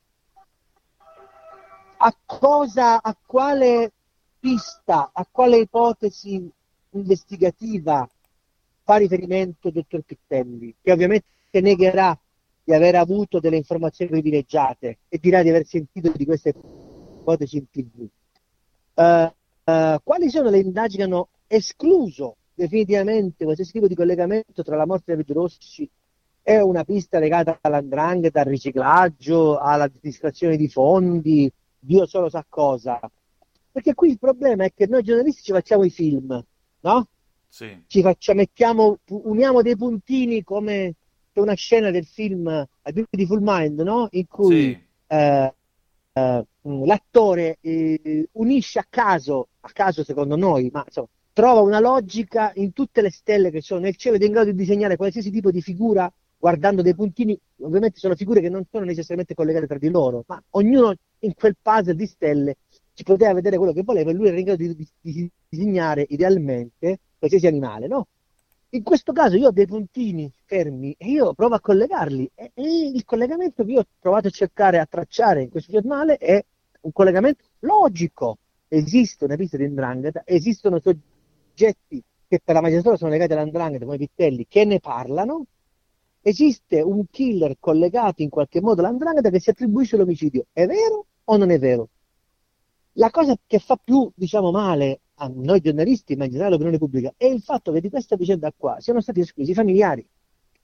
a 2.05 2.17
cosa, 2.27 3.01
a 3.01 3.17
quale 3.25 3.93
pista, 4.41 5.11
a 5.13 5.25
quale 5.31 5.59
ipotesi 5.59 6.51
investigativa 6.91 8.09
fa 8.83 8.97
riferimento 8.97 9.69
il 9.69 9.75
dottor 9.75 10.01
Pittelli, 10.01 10.75
che 10.83 10.91
ovviamente 10.91 11.27
negherà 11.61 12.19
di 12.65 12.75
aver 12.75 12.97
avuto 12.97 13.39
delle 13.39 13.57
informazioni 13.57 14.11
privilegiate 14.11 14.99
e 15.09 15.19
dirà 15.19 15.43
di 15.43 15.51
aver 15.51 15.65
sentito 15.65 16.13
di 16.15 16.25
queste 16.25 16.49
ipotesi 16.51 17.59
in 17.59 17.71
tv. 17.71 18.09
Uh, 18.95 19.33
uh, 19.71 20.01
quali 20.03 20.29
sono 20.29 20.51
le 20.51 20.59
indagini 20.59 20.99
che 20.99 21.03
hanno 21.05 21.29
escluso 21.47 22.37
definitivamente 22.53 23.45
qualsiasi 23.45 23.73
tipo 23.73 23.87
di 23.87 23.95
collegamento 23.95 24.65
tra 24.65 24.77
la 24.77 24.87
morte 24.87 25.15
di 25.15 25.23
David 25.23 25.33
Rossi 25.37 25.89
e 26.43 26.61
una 26.61 26.83
pista 26.83 27.21
legata 27.21 27.59
all'andrangheta, 27.61 28.41
al 28.41 28.47
riciclaggio, 28.47 29.59
alla 29.59 29.89
distrazione 30.01 30.57
di 30.57 30.69
fondi, 30.69 31.53
Dio 31.85 32.07
solo 32.07 32.29
sa 32.29 32.45
cosa. 32.49 33.01
Perché 33.73 33.95
qui 33.95 34.11
il 34.11 34.19
problema 34.19 34.65
è 34.65 34.73
che 34.73 34.87
noi 34.87 35.03
giornalisti 35.03 35.43
ci 35.43 35.53
facciamo 35.53 35.83
i 35.85 35.91
film, 35.91 36.41
no? 36.81 37.09
Sì. 37.49 37.83
Ci 37.87 38.03
facciamo, 38.03 38.39
mettiamo, 38.39 38.99
uniamo 39.09 39.63
dei 39.63 39.77
puntini 39.77 40.45
come 40.45 40.95
c'è 41.33 41.41
una 41.41 41.55
scena 41.55 41.91
del 41.91 42.07
film 42.07 42.47
A 42.47 42.93
Beautiful 42.93 43.41
Mind, 43.43 43.81
no? 43.81 44.07
In 44.13 44.27
cui 44.29 44.73
Sì. 44.73 44.79
eh, 45.09 45.55
eh, 46.13 46.47
l'attore 46.63 47.59
eh, 47.61 48.29
unisce 48.33 48.79
a 48.79 48.87
caso, 48.89 49.49
a 49.61 49.71
caso 49.73 50.05
secondo 50.05 50.37
noi, 50.37 50.71
ma 50.73 50.85
insomma, 50.87 51.09
trova 51.33 51.61
una 51.63 51.81
logica 51.81 52.53
in 52.57 52.73
tutte 52.73 53.01
le 53.01 53.11
stelle 53.11 53.51
che 53.51 53.61
sono 53.63 53.81
nel 53.81 53.97
cielo 53.97 54.17
ed 54.17 54.23
è 54.23 54.27
in 54.27 54.33
grado 54.33 54.51
di 54.51 54.57
disegnare 54.57 54.97
qualsiasi 54.97 55.31
tipo 55.31 55.51
di 55.51 55.63
figura 55.63 56.13
guardando 56.39 56.83
dei 56.83 56.95
puntini, 56.95 57.39
ovviamente 57.63 57.99
sono 57.99 58.15
figure 58.17 58.41
che 58.41 58.49
non 58.51 58.65
sono 58.71 58.85
necessariamente 58.85 59.35
collegate 59.35 59.67
tra 59.67 59.79
di 59.79 59.89
loro, 59.91 60.25
ma 60.27 60.43
ognuno 60.51 60.95
in 61.25 61.35
quel 61.35 61.57
puzzle 61.61 61.95
di 61.95 62.07
stelle 62.07 62.57
ci 62.95 63.03
poteva 63.05 63.33
vedere 63.35 63.57
quello 63.57 63.73
che 63.73 63.83
voleva 63.83 64.11
e 64.11 64.15
lui 64.15 64.29
era 64.29 64.39
in 64.39 64.45
grado 64.45 64.63
di, 64.63 64.75
di- 64.75 64.89
di 65.01 65.31
disegnare 65.49 66.07
idealmente 66.09 67.01
qualsiasi 67.19 67.47
animale, 67.47 67.87
no? 67.87 68.07
In 68.75 68.83
questo 68.83 69.13
caso 69.13 69.37
io 69.37 69.49
ho 69.49 69.53
dei 69.53 69.67
puntini 69.67 70.33
fermi 70.47 70.95
e 70.97 71.11
io 71.11 71.35
provo 71.35 71.55
a 71.57 71.61
collegarli 71.61 72.31
e, 72.35 72.53
e 72.55 72.63
il 72.95 73.05
collegamento 73.05 73.65
che 73.65 73.73
io 73.73 73.81
ho 73.81 73.87
provato 73.99 74.29
a 74.29 74.31
cercare 74.31 74.79
a 74.79 74.87
tracciare 74.87 75.43
in 75.43 75.51
questo 75.51 75.73
giornale 75.73 76.17
è 76.17 76.43
un 76.81 76.93
collegamento 76.93 77.45
logico. 77.61 78.39
Esiste 78.69 79.25
una 79.25 79.37
pista 79.37 79.59
di 79.59 79.69
Ndrangheta, 79.69 80.23
esistono 80.25 80.81
soggetti 80.81 82.03
che 82.27 82.41
per 82.43 82.55
la 82.55 82.63
magistratura 82.63 82.97
sono 82.97 83.11
legati 83.11 83.33
all'Andrangheta 83.33 83.85
come 83.85 83.99
Vittelli 83.99 84.47
che 84.49 84.65
ne 84.65 84.81
parlano, 84.81 85.45
esiste 86.23 86.81
un 86.81 87.05
killer 87.11 87.57
collegato 87.61 88.23
in 88.23 88.31
qualche 88.31 88.63
modo 88.63 88.81
all'Andrangheta 88.81 89.29
che 89.29 89.39
si 89.41 89.51
attribuisce 89.51 89.99
l'omicidio. 89.99 90.47
È 90.51 90.65
vero 90.65 91.09
o 91.25 91.37
non 91.37 91.51
è 91.51 91.59
vero? 91.59 91.89
La 92.97 93.11
cosa 93.11 93.37
che 93.47 93.59
fa 93.59 93.77
più, 93.77 94.11
diciamo, 94.15 94.51
male 94.51 95.01
a 95.15 95.31
noi 95.33 95.61
giornalisti, 95.61 96.17
ma 96.17 96.25
in 96.25 96.31
generale 96.31 96.55
all'opinione 96.55 96.79
pubblica, 96.79 97.15
è 97.17 97.27
il 97.27 97.43
fatto 97.43 97.73
che 97.73 97.81
di 97.81 97.89
questa 97.89 98.17
vicenda 98.17 98.53
qua 98.57 98.81
siano 98.81 99.01
stati 99.01 99.21
esclusi 99.21 99.53
i 99.53 99.55
familiari. 99.55 100.07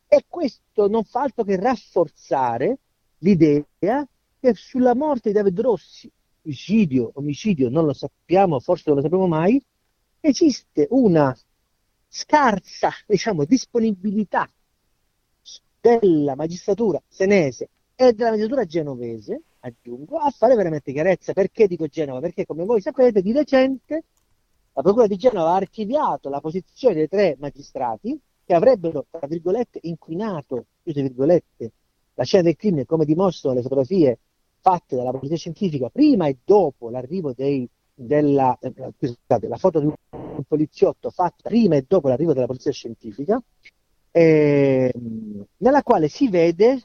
E 0.06 0.24
questo 0.26 0.88
non 0.88 1.04
fa 1.04 1.22
altro 1.22 1.44
che 1.44 1.56
rafforzare 1.56 2.78
l'idea 3.18 4.06
che 4.40 4.54
sulla 4.54 4.94
morte 4.94 5.30
di 5.30 5.34
David 5.34 5.60
Rossi, 5.60 6.10
suicidio, 6.42 7.10
omicidio, 7.14 7.68
non 7.68 7.84
lo 7.84 7.92
sappiamo, 7.92 8.60
forse 8.60 8.84
non 8.86 8.96
lo 8.96 9.02
sapremo 9.02 9.26
mai, 9.26 9.62
esiste 10.20 10.86
una 10.90 11.36
scarsa, 12.08 12.90
diciamo, 13.06 13.44
disponibilità 13.44 14.50
della 15.80 16.34
magistratura 16.34 17.00
senese 17.06 17.68
e 17.94 18.12
della 18.12 18.30
magistratura 18.30 18.64
genovese, 18.64 19.42
aggiungo, 19.68 20.18
a 20.18 20.30
fare 20.30 20.54
veramente 20.54 20.92
chiarezza. 20.92 21.32
Perché 21.32 21.66
dico 21.66 21.86
Genova? 21.86 22.20
Perché 22.20 22.44
come 22.44 22.64
voi 22.64 22.80
sapete 22.80 23.22
di 23.22 23.32
recente 23.32 24.04
la 24.78 24.84
Procura 24.84 25.08
di 25.08 25.16
Genova 25.16 25.50
ha 25.50 25.56
archiviato 25.56 26.28
la 26.28 26.40
posizione 26.40 26.94
dei 26.94 27.08
tre 27.08 27.36
magistrati 27.40 28.16
che 28.44 28.54
avrebbero, 28.54 29.06
tra 29.10 29.26
virgolette, 29.26 29.80
inquinato, 29.82 30.66
chiuse 30.84 31.02
virgolette, 31.02 31.72
la 32.14 32.22
scena 32.22 32.44
del 32.44 32.54
crimine, 32.54 32.86
come 32.86 33.04
dimostrano 33.04 33.56
le 33.56 33.62
fotografie 33.62 34.18
fatte 34.60 34.94
dalla 34.94 35.10
polizia 35.10 35.36
scientifica 35.36 35.88
prima 35.88 36.28
e 36.28 36.38
dopo 36.44 36.90
l'arrivo 36.90 37.32
dei, 37.32 37.68
della, 37.92 38.56
eh, 38.60 38.72
scusate, 38.96 39.48
la 39.48 39.56
foto 39.56 39.80
di 39.80 39.86
un, 39.86 39.94
poliziotto 40.46 41.10
fatta 41.10 41.48
prima 41.48 41.74
e 41.74 41.84
dopo 41.86 42.06
l'arrivo 42.06 42.32
della 42.32 42.46
polizia 42.46 42.70
scientifica, 42.70 43.42
ehm, 44.12 45.44
nella 45.56 45.82
quale 45.82 46.06
si 46.06 46.28
vede 46.28 46.80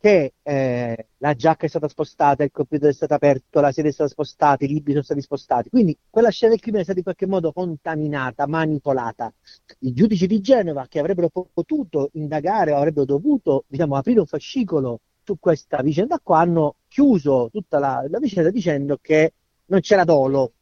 che 0.00 0.32
eh, 0.42 1.08
la 1.18 1.34
giacca 1.34 1.66
è 1.66 1.68
stata 1.68 1.86
spostata, 1.86 2.42
il 2.42 2.50
computer 2.50 2.88
è 2.88 2.92
stato 2.94 3.12
aperto, 3.12 3.60
la 3.60 3.70
sedia 3.70 3.90
è 3.90 3.92
stata 3.92 4.08
spostata, 4.08 4.64
i 4.64 4.68
libri 4.68 4.92
sono 4.92 5.04
stati 5.04 5.20
spostati. 5.20 5.68
Quindi 5.68 5.96
quella 6.08 6.30
scena 6.30 6.52
del 6.52 6.60
crimine 6.60 6.80
è 6.80 6.84
stata 6.84 6.98
in 6.98 7.04
qualche 7.04 7.26
modo 7.26 7.52
contaminata, 7.52 8.46
manipolata. 8.46 9.30
I 9.80 9.92
giudici 9.92 10.26
di 10.26 10.40
Genova 10.40 10.86
che 10.88 11.00
avrebbero 11.00 11.28
potuto 11.28 12.08
indagare 12.14 12.72
o 12.72 12.76
avrebbero 12.76 13.04
dovuto 13.04 13.64
diciamo, 13.68 13.96
aprire 13.96 14.20
un 14.20 14.26
fascicolo 14.26 15.00
su 15.22 15.36
questa 15.38 15.82
vicenda 15.82 16.18
qua 16.22 16.38
hanno 16.40 16.76
chiuso 16.88 17.50
tutta 17.52 17.78
la, 17.78 18.02
la 18.08 18.18
vicenda 18.18 18.50
dicendo 18.50 18.98
che 19.02 19.34
non 19.66 19.80
c'era 19.80 20.04
dolo 20.04 20.52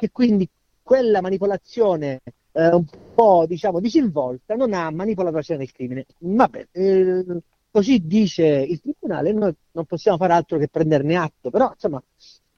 e 0.00 0.10
quindi 0.10 0.48
quella 0.82 1.20
manipolazione 1.20 2.20
eh, 2.50 2.68
un 2.74 2.84
po' 3.14 3.46
diciamo 3.46 3.78
disinvolta 3.78 4.56
non 4.56 4.72
ha 4.72 4.90
manipolato 4.90 5.36
la 5.36 5.42
scena 5.42 5.60
del 5.60 5.70
crimine. 5.70 6.04
Vabbè, 6.18 6.66
eh, 6.72 7.24
così 7.70 8.06
dice 8.06 8.44
il 8.46 8.80
tribunale, 8.80 9.32
noi 9.32 9.54
non 9.72 9.84
possiamo 9.84 10.16
fare 10.16 10.32
altro 10.32 10.58
che 10.58 10.68
prenderne 10.68 11.16
atto, 11.16 11.50
però 11.50 11.70
insomma 11.72 12.02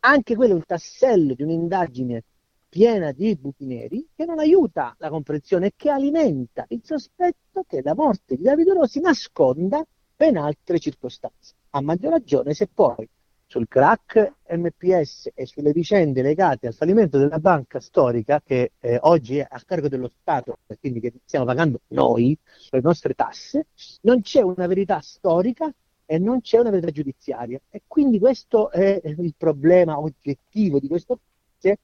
anche 0.00 0.34
quello 0.34 0.52
è 0.52 0.56
un 0.56 0.64
tassello 0.64 1.34
di 1.34 1.42
un'indagine 1.42 2.24
piena 2.68 3.10
di 3.12 3.36
buchi 3.36 3.66
neri 3.66 4.06
che 4.14 4.24
non 4.24 4.38
aiuta 4.38 4.94
la 4.98 5.10
comprensione 5.10 5.66
e 5.66 5.72
che 5.76 5.90
alimenta 5.90 6.64
il 6.68 6.80
sospetto 6.84 7.64
che 7.66 7.82
la 7.82 7.94
morte 7.94 8.36
di 8.36 8.42
Davide 8.42 8.72
Rossi 8.72 9.00
nasconda 9.00 9.84
ben 10.16 10.36
altre 10.36 10.78
circostanze. 10.78 11.54
A 11.70 11.80
maggior 11.80 12.12
ragione 12.12 12.54
se 12.54 12.68
poi 12.72 13.08
sul 13.50 13.66
crack 13.66 14.34
MPS 14.48 15.30
e 15.34 15.44
sulle 15.44 15.72
vicende 15.72 16.22
legate 16.22 16.68
al 16.68 16.72
fallimento 16.72 17.18
della 17.18 17.40
banca 17.40 17.80
storica 17.80 18.40
che 18.44 18.70
eh, 18.78 18.96
oggi 19.02 19.38
è 19.38 19.46
a 19.48 19.60
carico 19.66 19.88
dello 19.88 20.08
Stato 20.20 20.58
quindi 20.78 21.00
che 21.00 21.12
stiamo 21.24 21.46
pagando 21.46 21.80
noi 21.88 22.38
le 22.70 22.80
nostre 22.80 23.14
tasse, 23.14 23.66
non 24.02 24.20
c'è 24.22 24.40
una 24.40 24.68
verità 24.68 25.00
storica 25.00 25.68
e 26.06 26.18
non 26.18 26.42
c'è 26.42 26.60
una 26.60 26.70
verità 26.70 26.92
giudiziaria. 26.92 27.60
E 27.70 27.82
quindi 27.88 28.20
questo 28.20 28.70
è 28.70 29.00
il 29.04 29.34
problema 29.36 29.98
oggettivo 29.98 30.78
di 30.78 30.86
questo 30.86 31.18
paese 31.58 31.80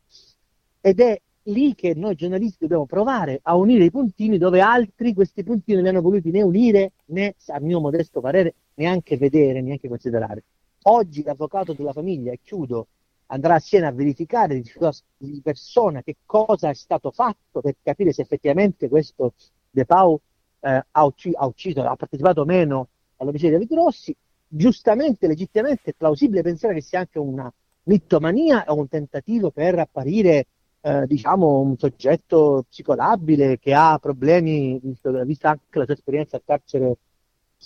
ed 0.80 1.00
è 1.00 1.20
lì 1.48 1.74
che 1.74 1.94
noi 1.96 2.14
giornalisti 2.14 2.58
dobbiamo 2.60 2.86
provare 2.86 3.40
a 3.42 3.56
unire 3.56 3.84
i 3.84 3.90
puntini 3.90 4.38
dove 4.38 4.60
altri 4.60 5.12
questi 5.14 5.42
puntini 5.42 5.78
non 5.78 5.82
li 5.82 5.88
hanno 5.88 6.00
voluti 6.00 6.30
né 6.30 6.42
unire 6.42 6.92
né, 7.06 7.34
a 7.48 7.58
mio 7.58 7.80
modesto 7.80 8.20
parere, 8.20 8.54
neanche 8.74 9.16
vedere, 9.16 9.60
neanche 9.62 9.88
considerare. 9.88 10.44
Oggi 10.88 11.22
l'avvocato 11.24 11.72
della 11.72 11.92
famiglia, 11.92 12.32
e 12.32 12.38
chiudo, 12.44 12.86
andrà 13.26 13.54
a 13.54 13.58
Siena 13.58 13.88
a 13.88 13.92
verificare 13.92 14.60
di, 14.60 14.70
di 15.16 15.40
persona 15.42 16.02
che 16.02 16.16
cosa 16.24 16.70
è 16.70 16.74
stato 16.74 17.10
fatto 17.10 17.60
per 17.60 17.74
capire 17.82 18.12
se 18.12 18.22
effettivamente 18.22 18.88
questo 18.88 19.32
De 19.68 19.84
Pau 19.84 20.18
eh, 20.60 20.84
ha, 20.88 21.04
ucciso, 21.04 21.36
ha, 21.38 21.46
ucciso, 21.46 21.82
ha 21.82 21.96
partecipato 21.96 22.42
o 22.42 22.44
meno 22.44 22.88
all'omicidio 23.16 23.58
di 23.58 23.64
David 23.66 23.84
Rossi. 23.84 24.16
Giustamente, 24.46 25.26
legittimamente, 25.26 25.90
è 25.90 25.94
plausibile 25.96 26.42
pensare 26.42 26.74
che 26.74 26.82
sia 26.82 27.00
anche 27.00 27.18
una 27.18 27.52
mittomania 27.84 28.64
o 28.68 28.76
un 28.76 28.88
tentativo 28.88 29.50
per 29.50 29.80
apparire 29.80 30.46
eh, 30.82 31.04
diciamo 31.06 31.58
un 31.58 31.76
soggetto 31.76 32.64
psicolabile 32.68 33.58
che 33.58 33.74
ha 33.74 33.98
problemi, 33.98 34.80
vista 35.24 35.50
anche 35.50 35.78
la 35.78 35.84
sua 35.84 35.94
esperienza 35.94 36.36
al 36.36 36.42
carcere 36.44 36.96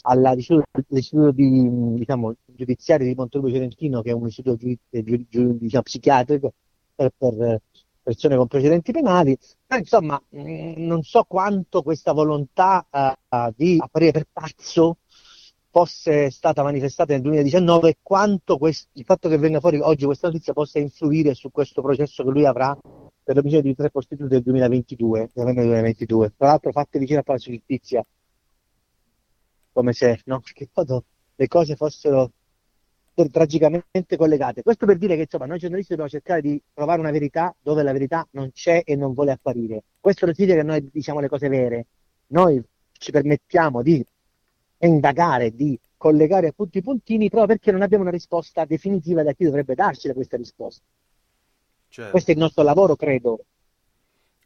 all'istituto 0.02 1.30
di, 1.32 1.68
diciamo, 1.96 2.34
giudiziario 2.60 3.06
di 3.06 3.14
Montelupo 3.14 3.50
Celentino, 3.50 4.02
che 4.02 4.10
è 4.10 4.12
un 4.12 4.26
istituto 4.26 4.56
giu, 4.56 4.74
giu, 4.88 5.26
giu, 5.28 5.58
diciamo, 5.58 5.82
psichiatrico 5.82 6.52
per, 6.94 7.12
per, 7.16 7.60
persone 8.02 8.36
con 8.36 8.46
precedenti 8.46 8.92
penali. 8.92 9.36
Ma 9.68 9.78
insomma, 9.78 10.22
mh, 10.28 10.74
non 10.76 11.02
so 11.02 11.24
quanto 11.24 11.82
questa 11.82 12.12
volontà 12.12 12.86
uh, 12.90 13.52
di 13.54 13.76
apparire 13.78 14.12
per 14.12 14.26
pazzo 14.32 14.98
fosse 15.70 16.30
stata 16.30 16.62
manifestata 16.62 17.12
nel 17.12 17.22
2019 17.22 17.88
e 17.88 17.96
quanto 18.02 18.58
questo, 18.58 18.88
il 18.94 19.04
fatto 19.04 19.28
che 19.28 19.38
venga 19.38 19.60
fuori 19.60 19.78
oggi 19.78 20.04
questa 20.04 20.26
notizia 20.26 20.52
possa 20.52 20.80
influire 20.80 21.34
su 21.34 21.50
questo 21.52 21.80
processo 21.80 22.24
che 22.24 22.30
lui 22.30 22.44
avrà 22.44 22.76
per 23.22 23.36
l'omicidio 23.36 23.62
di 23.62 23.76
tre 23.76 23.90
prostitute 23.90 24.28
del 24.28 24.42
2022, 24.42 25.30
del 25.32 25.54
2022. 25.54 26.34
Tra 26.36 26.48
l'altro 26.48 26.72
fatte 26.72 26.98
vicino 26.98 27.20
a 27.20 27.22
Palazzo 27.22 27.50
Giustizia, 27.52 28.04
come 29.72 29.92
se 29.92 30.20
no? 30.24 30.40
che 30.40 30.68
le 31.36 31.48
cose 31.48 31.76
fossero 31.76 32.32
tragicamente 33.28 34.16
collegate. 34.16 34.62
Questo 34.62 34.86
per 34.86 34.96
dire 34.96 35.16
che 35.16 35.22
insomma 35.22 35.46
noi 35.46 35.58
giornalisti 35.58 35.90
dobbiamo 35.90 36.10
cercare 36.10 36.40
di 36.40 36.60
trovare 36.72 37.00
una 37.00 37.10
verità 37.10 37.54
dove 37.60 37.82
la 37.82 37.92
verità 37.92 38.26
non 38.32 38.50
c'è 38.52 38.82
e 38.84 38.96
non 38.96 39.12
vuole 39.12 39.32
apparire. 39.32 39.82
Questo 40.00 40.24
non 40.24 40.34
significa 40.34 40.60
che 40.60 40.66
noi 40.66 40.88
diciamo 40.90 41.20
le 41.20 41.28
cose 41.28 41.48
vere, 41.48 41.86
noi 42.28 42.62
ci 42.92 43.10
permettiamo 43.10 43.82
di 43.82 44.04
indagare, 44.78 45.54
di 45.54 45.78
collegare 45.96 46.48
appunto 46.48 46.78
i 46.78 46.82
puntini 46.82 47.28
proprio 47.28 47.56
perché 47.56 47.72
non 47.72 47.82
abbiamo 47.82 48.04
una 48.04 48.12
risposta 48.12 48.64
definitiva 48.64 49.22
da 49.22 49.32
chi 49.32 49.44
dovrebbe 49.44 49.74
darci 49.74 50.06
da 50.08 50.14
questa 50.14 50.36
risposta. 50.36 50.82
Certo. 51.88 52.10
Questo 52.10 52.30
è 52.30 52.34
il 52.34 52.40
nostro 52.40 52.62
lavoro, 52.62 52.96
credo. 52.96 53.44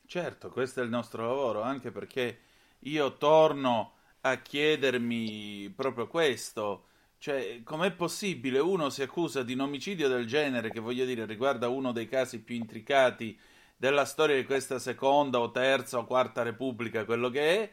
Certo, 0.06 0.50
questo 0.50 0.80
è 0.80 0.84
il 0.84 0.90
nostro 0.90 1.26
lavoro, 1.26 1.60
anche 1.62 1.90
perché 1.90 2.38
io 2.80 3.16
torno 3.16 3.92
a 4.22 4.40
chiedermi 4.40 5.72
proprio 5.76 6.06
questo. 6.06 6.86
Cioè, 7.24 7.62
com'è 7.62 7.90
possibile 7.92 8.58
uno 8.58 8.90
si 8.90 9.00
accusa 9.00 9.42
di 9.42 9.54
un 9.54 9.60
omicidio 9.60 10.08
del 10.08 10.26
genere, 10.26 10.70
che 10.70 10.78
voglio 10.78 11.06
dire 11.06 11.24
riguarda 11.24 11.68
uno 11.68 11.90
dei 11.90 12.06
casi 12.06 12.42
più 12.42 12.54
intricati 12.54 13.40
della 13.74 14.04
storia 14.04 14.36
di 14.36 14.44
questa 14.44 14.78
seconda 14.78 15.40
o 15.40 15.50
terza 15.50 15.96
o 15.96 16.04
quarta 16.04 16.42
repubblica, 16.42 17.06
quello 17.06 17.30
che 17.30 17.62
è, 17.62 17.72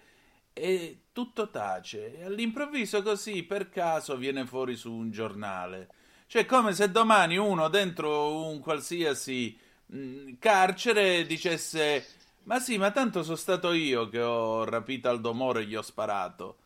e 0.54 1.00
tutto 1.12 1.50
tace. 1.50 2.18
E 2.18 2.24
all'improvviso 2.24 3.02
così, 3.02 3.44
per 3.44 3.68
caso, 3.68 4.16
viene 4.16 4.46
fuori 4.46 4.78
su 4.78 4.90
un 4.90 5.12
giornale. 5.12 5.90
Cioè, 6.28 6.46
come 6.46 6.72
se 6.72 6.90
domani 6.90 7.36
uno 7.36 7.68
dentro 7.68 8.34
un 8.46 8.62
qualsiasi 8.62 9.60
mh, 9.88 9.98
mm, 9.98 10.34
carcere 10.40 11.26
dicesse: 11.26 12.06
Ma 12.44 12.58
sì, 12.62 12.78
ma 12.78 12.92
tanto 12.92 13.22
sono 13.22 13.36
stato 13.36 13.74
io 13.74 14.08
che 14.08 14.22
ho 14.22 14.64
rapito 14.64 15.10
Aldo 15.10 15.34
Moro 15.34 15.60
e 15.60 15.66
gli 15.66 15.76
ho 15.76 15.82
sparato. 15.82 16.61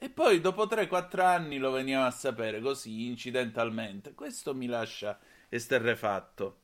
E 0.00 0.10
poi 0.10 0.40
dopo 0.40 0.68
3-4 0.68 1.22
anni 1.22 1.58
lo 1.58 1.72
veniamo 1.72 2.04
a 2.06 2.12
sapere 2.12 2.60
così, 2.60 3.08
incidentalmente. 3.08 4.14
Questo 4.14 4.54
mi 4.54 4.66
lascia 4.66 5.18
esterrefatto. 5.48 6.60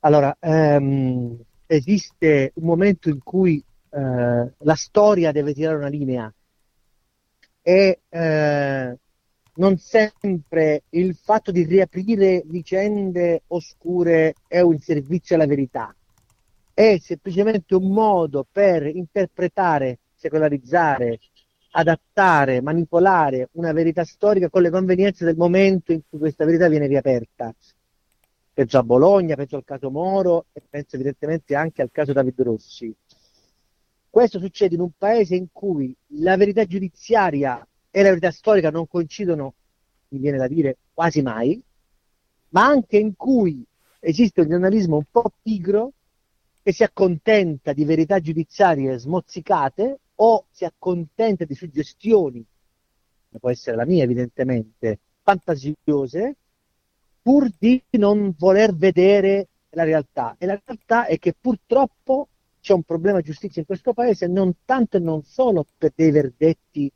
Allora, 0.00 0.34
ehm, 0.40 1.38
esiste 1.66 2.52
un 2.54 2.64
momento 2.64 3.10
in 3.10 3.22
cui 3.22 3.62
eh, 3.90 4.52
la 4.56 4.74
storia 4.74 5.32
deve 5.32 5.52
tirare 5.52 5.76
una 5.76 5.88
linea 5.88 6.32
e 7.60 8.00
eh, 8.08 8.98
non 9.54 9.78
sempre 9.78 10.82
il 10.90 11.14
fatto 11.14 11.50
di 11.50 11.64
riaprire 11.64 12.42
vicende 12.46 13.42
oscure 13.48 14.34
è 14.48 14.60
un 14.60 14.78
servizio 14.78 15.34
alla 15.34 15.46
verità, 15.46 15.94
è 16.74 16.98
semplicemente 17.00 17.74
un 17.74 17.90
modo 17.90 18.46
per 18.50 18.86
interpretare, 18.86 20.00
secolarizzare, 20.14 21.20
adattare, 21.70 22.60
manipolare 22.60 23.48
una 23.52 23.72
verità 23.72 24.04
storica 24.04 24.50
con 24.50 24.62
le 24.62 24.70
convenienze 24.70 25.24
del 25.24 25.36
momento 25.36 25.92
in 25.92 26.02
cui 26.08 26.18
questa 26.18 26.44
verità 26.44 26.68
viene 26.68 26.86
riaperta 26.86 27.54
penso 28.54 28.78
a 28.78 28.84
Bologna, 28.84 29.34
penso 29.34 29.56
al 29.56 29.64
caso 29.64 29.90
Moro 29.90 30.46
e 30.52 30.62
penso 30.66 30.94
evidentemente 30.94 31.56
anche 31.56 31.82
al 31.82 31.90
caso 31.90 32.12
David 32.12 32.40
Rossi. 32.40 32.94
Questo 34.08 34.38
succede 34.38 34.76
in 34.76 34.80
un 34.80 34.92
paese 34.96 35.34
in 35.34 35.48
cui 35.50 35.94
la 36.20 36.36
verità 36.36 36.64
giudiziaria 36.64 37.66
e 37.90 38.02
la 38.02 38.10
verità 38.10 38.30
storica 38.30 38.70
non 38.70 38.86
coincidono, 38.86 39.54
mi 40.08 40.20
viene 40.20 40.38
da 40.38 40.46
dire, 40.46 40.78
quasi 40.94 41.20
mai, 41.20 41.60
ma 42.50 42.64
anche 42.64 42.96
in 42.96 43.16
cui 43.16 43.64
esiste 43.98 44.42
un 44.42 44.48
giornalismo 44.48 44.96
un 44.96 45.04
po' 45.10 45.32
pigro 45.42 45.92
che 46.64 46.72
si 46.72 46.82
accontenta 46.82 47.74
di 47.74 47.84
verità 47.84 48.20
giudiziarie 48.20 48.96
smozzicate 48.96 49.98
o 50.14 50.46
si 50.50 50.64
accontenta 50.64 51.44
di 51.44 51.54
suggestioni, 51.54 52.42
può 53.38 53.50
essere 53.50 53.76
la 53.76 53.84
mia 53.84 54.04
evidentemente, 54.04 54.98
fantasiose, 55.20 56.36
pur 57.20 57.50
di 57.58 57.82
non 57.98 58.34
voler 58.38 58.74
vedere 58.74 59.48
la 59.70 59.84
realtà. 59.84 60.36
E 60.38 60.46
la 60.46 60.58
realtà 60.64 61.04
è 61.04 61.18
che 61.18 61.34
purtroppo 61.38 62.28
c'è 62.60 62.72
un 62.72 62.82
problema 62.82 63.18
di 63.18 63.24
giustizia 63.24 63.60
in 63.60 63.66
questo 63.66 63.92
paese, 63.92 64.26
non 64.26 64.54
tanto 64.64 64.96
e 64.96 65.00
non 65.00 65.22
solo 65.22 65.66
per 65.76 65.92
dei 65.94 66.10
verdetti 66.10 66.90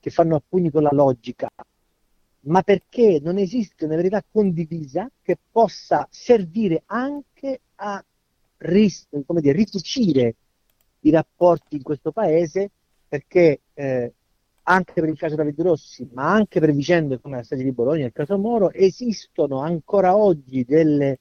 che 0.00 0.10
fanno 0.10 0.34
a 0.34 0.42
pugni 0.44 0.68
con 0.68 0.82
la 0.82 0.90
logica, 0.90 1.48
ma 2.40 2.62
perché 2.62 3.20
non 3.22 3.38
esiste 3.38 3.84
una 3.84 3.94
verità 3.94 4.24
condivisa 4.28 5.08
che 5.22 5.38
possa 5.48 6.08
servire 6.10 6.82
anche 6.86 7.60
a 7.76 8.04
ris- 8.58 9.06
dire, 9.10 9.52
ricucire 9.52 10.34
i 11.00 11.10
rapporti 11.10 11.76
in 11.76 11.82
questo 11.82 12.12
paese, 12.12 12.70
perché 13.08 13.60
eh, 13.74 14.12
anche 14.68 14.92
per 14.94 15.08
il 15.08 15.16
caso 15.16 15.36
Davide 15.36 15.62
Rossi, 15.62 16.08
ma 16.12 16.32
anche 16.32 16.60
per 16.60 16.72
vicende 16.72 17.20
come 17.20 17.36
la 17.36 17.42
strage 17.44 17.62
di 17.62 17.72
Bologna 17.72 18.04
e 18.04 18.06
il 18.06 18.12
caso 18.12 18.36
Moro, 18.36 18.72
esistono 18.72 19.60
ancora 19.60 20.16
oggi 20.16 20.64
delle 20.64 21.20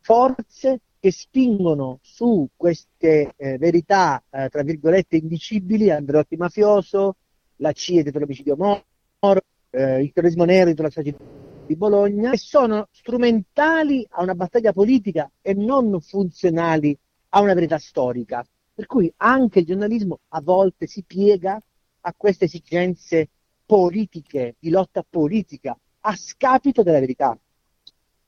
forze 0.00 0.80
che 1.00 1.10
spingono 1.10 1.98
su 2.02 2.48
queste 2.56 3.32
eh, 3.36 3.58
verità, 3.58 4.22
eh, 4.30 4.48
tra 4.48 4.62
virgolette, 4.62 5.16
indicibili, 5.16 5.90
Andreotti 5.90 6.36
mafioso, 6.36 7.16
la 7.56 7.72
CIA 7.72 8.02
dietro 8.02 8.20
l'omicidio 8.20 8.56
Moro, 8.56 9.42
eh, 9.70 10.02
il 10.02 10.12
terrorismo 10.12 10.44
nero 10.44 10.66
dietro 10.66 10.84
la 10.84 10.90
strage 10.90 11.10
di 11.10 11.16
Bologna, 11.74 12.32
e 12.32 12.36
sono 12.36 12.86
strumentali 12.92 14.06
a 14.10 14.22
una 14.22 14.34
battaglia 14.34 14.72
politica 14.72 15.28
e 15.40 15.54
non 15.54 16.00
funzionali 16.00 16.96
a 17.30 17.40
una 17.40 17.54
verità 17.54 17.78
storica. 17.78 18.46
Per 18.72 18.86
cui 18.86 19.12
anche 19.16 19.60
il 19.60 19.66
giornalismo 19.66 20.20
a 20.28 20.40
volte 20.40 20.86
si 20.86 21.02
piega 21.02 21.58
a 22.00 22.14
queste 22.16 22.44
esigenze 22.44 23.30
politiche, 23.64 24.54
di 24.58 24.70
lotta 24.70 25.04
politica, 25.08 25.76
a 26.00 26.14
scapito 26.14 26.82
della 26.82 27.00
verità. 27.00 27.36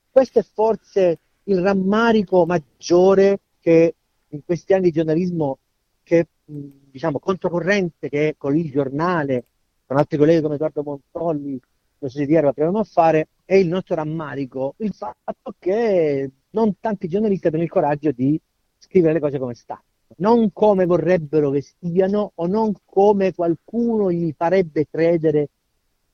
Questo 0.09 0.39
è 0.39 0.43
forse 0.43 1.19
il 1.43 1.61
rammarico 1.61 2.45
maggiore 2.45 3.39
che 3.59 3.95
in 4.27 4.43
questi 4.43 4.73
anni 4.73 4.85
di 4.85 4.91
giornalismo 4.91 5.59
che 6.03 6.27
diciamo 6.43 7.19
controcorrente 7.19 8.09
che 8.09 8.35
con 8.37 8.57
il 8.57 8.71
giornale, 8.71 9.45
con 9.85 9.97
altri 9.97 10.17
colleghi 10.17 10.41
come 10.41 10.55
Edoardo 10.55 10.83
Montolli, 10.83 11.59
lo 11.99 12.09
si 12.09 12.25
dice, 12.25 12.39
proviamo 12.39 12.79
a 12.79 12.83
fare, 12.83 13.27
è 13.45 13.55
il 13.55 13.67
nostro 13.67 13.95
rammarico, 13.95 14.75
il 14.77 14.93
fatto 14.93 15.55
che 15.59 16.31
non 16.51 16.79
tanti 16.79 17.07
giornalisti 17.07 17.47
abbiano 17.47 17.65
il 17.65 17.71
coraggio 17.71 18.11
di 18.11 18.39
scrivere 18.77 19.13
le 19.13 19.19
cose 19.19 19.39
come 19.39 19.53
stanno. 19.55 19.83
Non 20.17 20.51
come 20.51 20.85
vorrebbero 20.85 21.51
che 21.51 21.61
siano 21.61 22.31
o 22.35 22.47
non 22.47 22.73
come 22.85 23.33
qualcuno 23.33 24.11
gli 24.11 24.33
farebbe 24.35 24.87
credere 24.89 25.49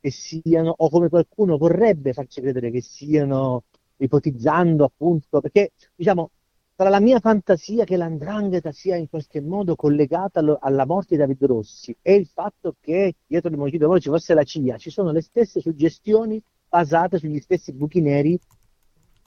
che 0.02 0.12
siano 0.12 0.74
o 0.76 0.90
come 0.90 1.08
qualcuno 1.10 1.58
vorrebbe 1.58 2.14
farci 2.14 2.42
credere 2.42 2.72
che 2.72 2.82
siano, 2.82 3.64
ipotizzando 3.98 4.84
appunto, 4.84 5.40
perché 5.40 5.72
diciamo 5.96 6.32
tra 6.76 6.90
la 6.90 7.00
mia 7.00 7.20
fantasia 7.20 7.86
che 7.86 7.96
l'andrangheta 7.96 8.72
sia 8.74 8.98
in 8.98 9.08
qualche 9.08 9.40
modo 9.40 9.76
collegata 9.76 10.40
allo, 10.42 10.58
alla 10.60 10.86
morte 10.86 11.16
di 11.16 11.22
David 11.22 11.46
Rossi 11.46 11.96
e 12.02 12.16
il 12.16 12.28
fatto 12.28 12.76
che 12.82 13.16
dietro 13.26 13.50
l'omicidio 13.50 13.98
ci 14.00 14.10
fosse 14.10 14.34
la 14.34 14.44
CIA, 14.44 14.78
ci 14.78 14.90
sono 14.90 15.12
le 15.12 15.22
stesse 15.22 15.62
suggestioni 15.62 16.42
basate 16.68 17.18
sugli 17.18 17.40
stessi 17.40 17.72
buchi 17.72 18.02
neri 18.02 18.38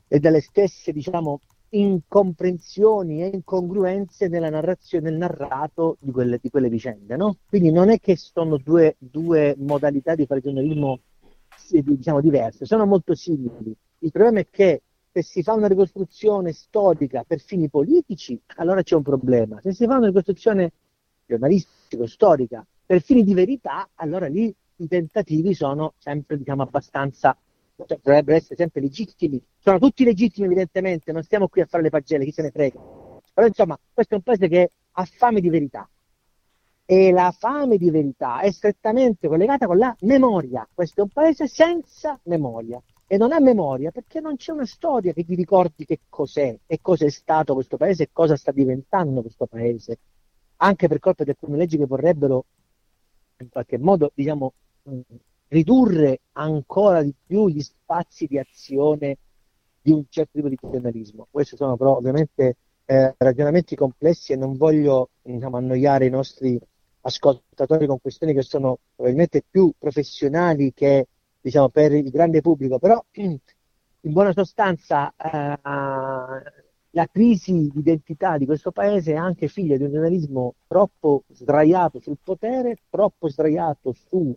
e 0.07 0.19
dalle 0.19 0.41
stesse 0.41 0.93
diciamo 0.93 1.41
incomprensioni 1.71 3.23
e 3.23 3.29
incongruenze 3.29 4.29
nella 4.29 4.51
narrazione, 4.51 5.09
nel 5.09 5.19
narrato 5.19 5.97
di 6.01 6.11
quelle, 6.11 6.39
di 6.41 6.51
quelle 6.51 6.69
vicende. 6.69 7.17
No? 7.17 7.39
Quindi 7.47 7.71
non 7.71 7.89
è 7.89 7.99
che 7.99 8.17
sono 8.17 8.59
due, 8.59 8.97
due 8.99 9.55
modalità 9.59 10.15
di 10.15 10.27
fare 10.27 10.41
giornalismo 10.41 11.01
diciamo, 11.71 12.21
diverse, 12.21 12.67
sono 12.67 12.87
molto 12.87 13.15
simili. 13.15 13.75
Il 14.01 14.11
problema 14.11 14.41
è 14.41 14.47
che 14.49 14.83
se 15.11 15.23
si 15.23 15.43
fa 15.43 15.55
una 15.55 15.69
ricostruzione 15.69 16.53
storica 16.53 17.25
per 17.27 17.41
fini 17.41 17.69
politici, 17.69 18.41
allora 18.57 18.83
c'è 18.83 18.95
un 18.95 19.03
problema. 19.03 19.61
Se 19.61 19.73
si 19.73 19.87
fa 19.87 19.97
una 19.97 20.07
ricostruzione 20.07 20.73
giornalistico-storica 21.27 22.67
per 22.85 23.03
fini 23.03 23.23
di 23.23 23.35
verità, 23.35 23.89
allora 23.95 24.27
lì 24.27 24.55
i 24.77 24.89
tentativi 24.89 25.55
sono 25.55 25.95
sempre 25.99 26.39
diciamo, 26.39 26.63
abbastanza 26.63 27.37
cioè, 27.87 27.99
dovrebbero 28.03 28.37
essere 28.37 28.57
sempre 28.57 28.81
legittimi. 28.81 29.41
Sono 29.59 29.79
tutti 29.79 30.05
legittimi, 30.05 30.47
evidentemente, 30.47 31.13
non 31.13 31.23
stiamo 31.23 31.49
qui 31.49 31.61
a 31.61 31.67
fare 31.67 31.83
le 31.83 31.91
pagelle, 31.91 32.25
chi 32.25 32.33
se 32.33 32.43
ne 32.43 32.51
frega. 32.51 32.81
Però 33.33 33.47
insomma, 33.47 33.79
questo 33.93 34.15
è 34.15 34.17
un 34.17 34.23
paese 34.23 34.49
che 34.49 34.73
ha 34.91 35.05
fame 35.05 35.41
di 35.41 35.49
verità. 35.49 35.89
E 36.85 37.13
la 37.13 37.31
fame 37.37 37.77
di 37.77 37.91
verità 37.91 38.41
è 38.41 38.51
strettamente 38.51 39.29
collegata 39.29 39.67
con 39.67 39.77
la 39.79 39.95
memoria. 40.01 40.67
Questo 40.73 41.01
è 41.01 41.03
un 41.05 41.11
paese 41.11 41.47
senza 41.47 42.19
memoria. 42.25 42.83
E 43.11 43.17
non 43.17 43.33
ha 43.33 43.41
memoria 43.41 43.91
perché 43.91 44.21
non 44.21 44.37
c'è 44.37 44.53
una 44.53 44.67
storia 44.67 45.15
che 45.15 45.25
ti 45.25 45.35
ricordi 45.35 45.87
che 45.87 46.01
cos'è 46.11 46.59
e 46.67 46.79
cosa 46.83 47.07
è 47.07 47.11
stato 47.11 47.55
questo 47.55 47.79
paese 47.79 48.03
e 48.05 48.11
cosa 48.13 48.37
sta 48.37 48.53
diventando 48.53 49.23
questo 49.23 49.47
paese. 49.47 49.99
Anche 50.57 50.89
per 50.89 50.99
colpa 50.99 51.25
di 51.25 51.31
alcune 51.31 51.57
leggi 51.57 51.79
che 51.79 51.87
vorrebbero 51.87 52.45
in 53.39 53.49
qualche 53.49 53.79
modo, 53.79 54.13
diciamo, 54.15 54.53
ridurre 55.49 56.21
ancora 56.33 57.03
di 57.03 57.15
più 57.27 57.49
gli 57.49 57.63
spazi 57.63 58.27
di 58.27 58.39
azione 58.39 59.17
di 59.81 59.91
un 59.91 60.05
certo 60.11 60.33
tipo 60.35 60.49
di 60.49 60.59
giornalismo. 60.61 61.29
Questi 61.31 61.57
sono 61.57 61.79
però 61.79 61.97
ovviamente 61.97 62.57
eh, 62.85 63.15
ragionamenti 63.17 63.75
complessi 63.75 64.33
e 64.33 64.37
non 64.37 64.57
voglio 64.57 65.11
diciamo, 65.23 65.57
annoiare 65.57 66.05
i 66.05 66.11
nostri 66.11 66.61
ascoltatori 67.01 67.87
con 67.87 68.01
questioni 68.01 68.35
che 68.35 68.43
sono 68.43 68.81
probabilmente 68.95 69.43
più 69.49 69.73
professionali 69.79 70.75
che 70.75 71.07
diciamo, 71.49 71.69
per 71.69 71.93
il 71.93 72.11
grande 72.11 72.41
pubblico, 72.41 72.79
però 72.79 73.03
in 73.13 74.13
buona 74.13 74.33
sostanza 74.33 75.13
eh, 75.17 75.59
la 76.91 77.07
crisi 77.11 77.53
di 77.53 77.79
identità 77.79 78.39
di 78.39 78.47
questo 78.47 78.71
paese 78.71 79.13
è 79.13 79.17
anche 79.17 79.49
figlia 79.49 79.77
di 79.77 79.85
un 79.85 79.93
giornalismo 79.93 80.55
troppo 80.67 81.25
sdraiato 81.33 82.01
sul 82.01 82.19
potere, 82.23 82.79
troppo 82.89 83.29
sdraiato 83.29 83.93
su 83.93 84.35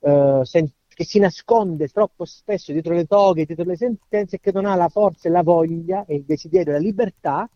eh, 0.00 0.70
che 0.88 1.04
si 1.04 1.18
nasconde 1.18 1.88
troppo 1.88 2.24
spesso 2.24 2.72
dietro 2.72 2.94
le 2.94 3.04
toghe, 3.04 3.44
dietro 3.44 3.64
le 3.64 3.76
sentenze, 3.76 4.40
che 4.40 4.52
non 4.52 4.64
ha 4.64 4.74
la 4.74 4.88
forza 4.88 5.28
e 5.28 5.30
la 5.30 5.42
voglia 5.42 6.06
e 6.06 6.16
il 6.16 6.24
desiderio 6.24 6.72
e 6.72 6.76
la 6.76 6.82
libertà 6.82 7.48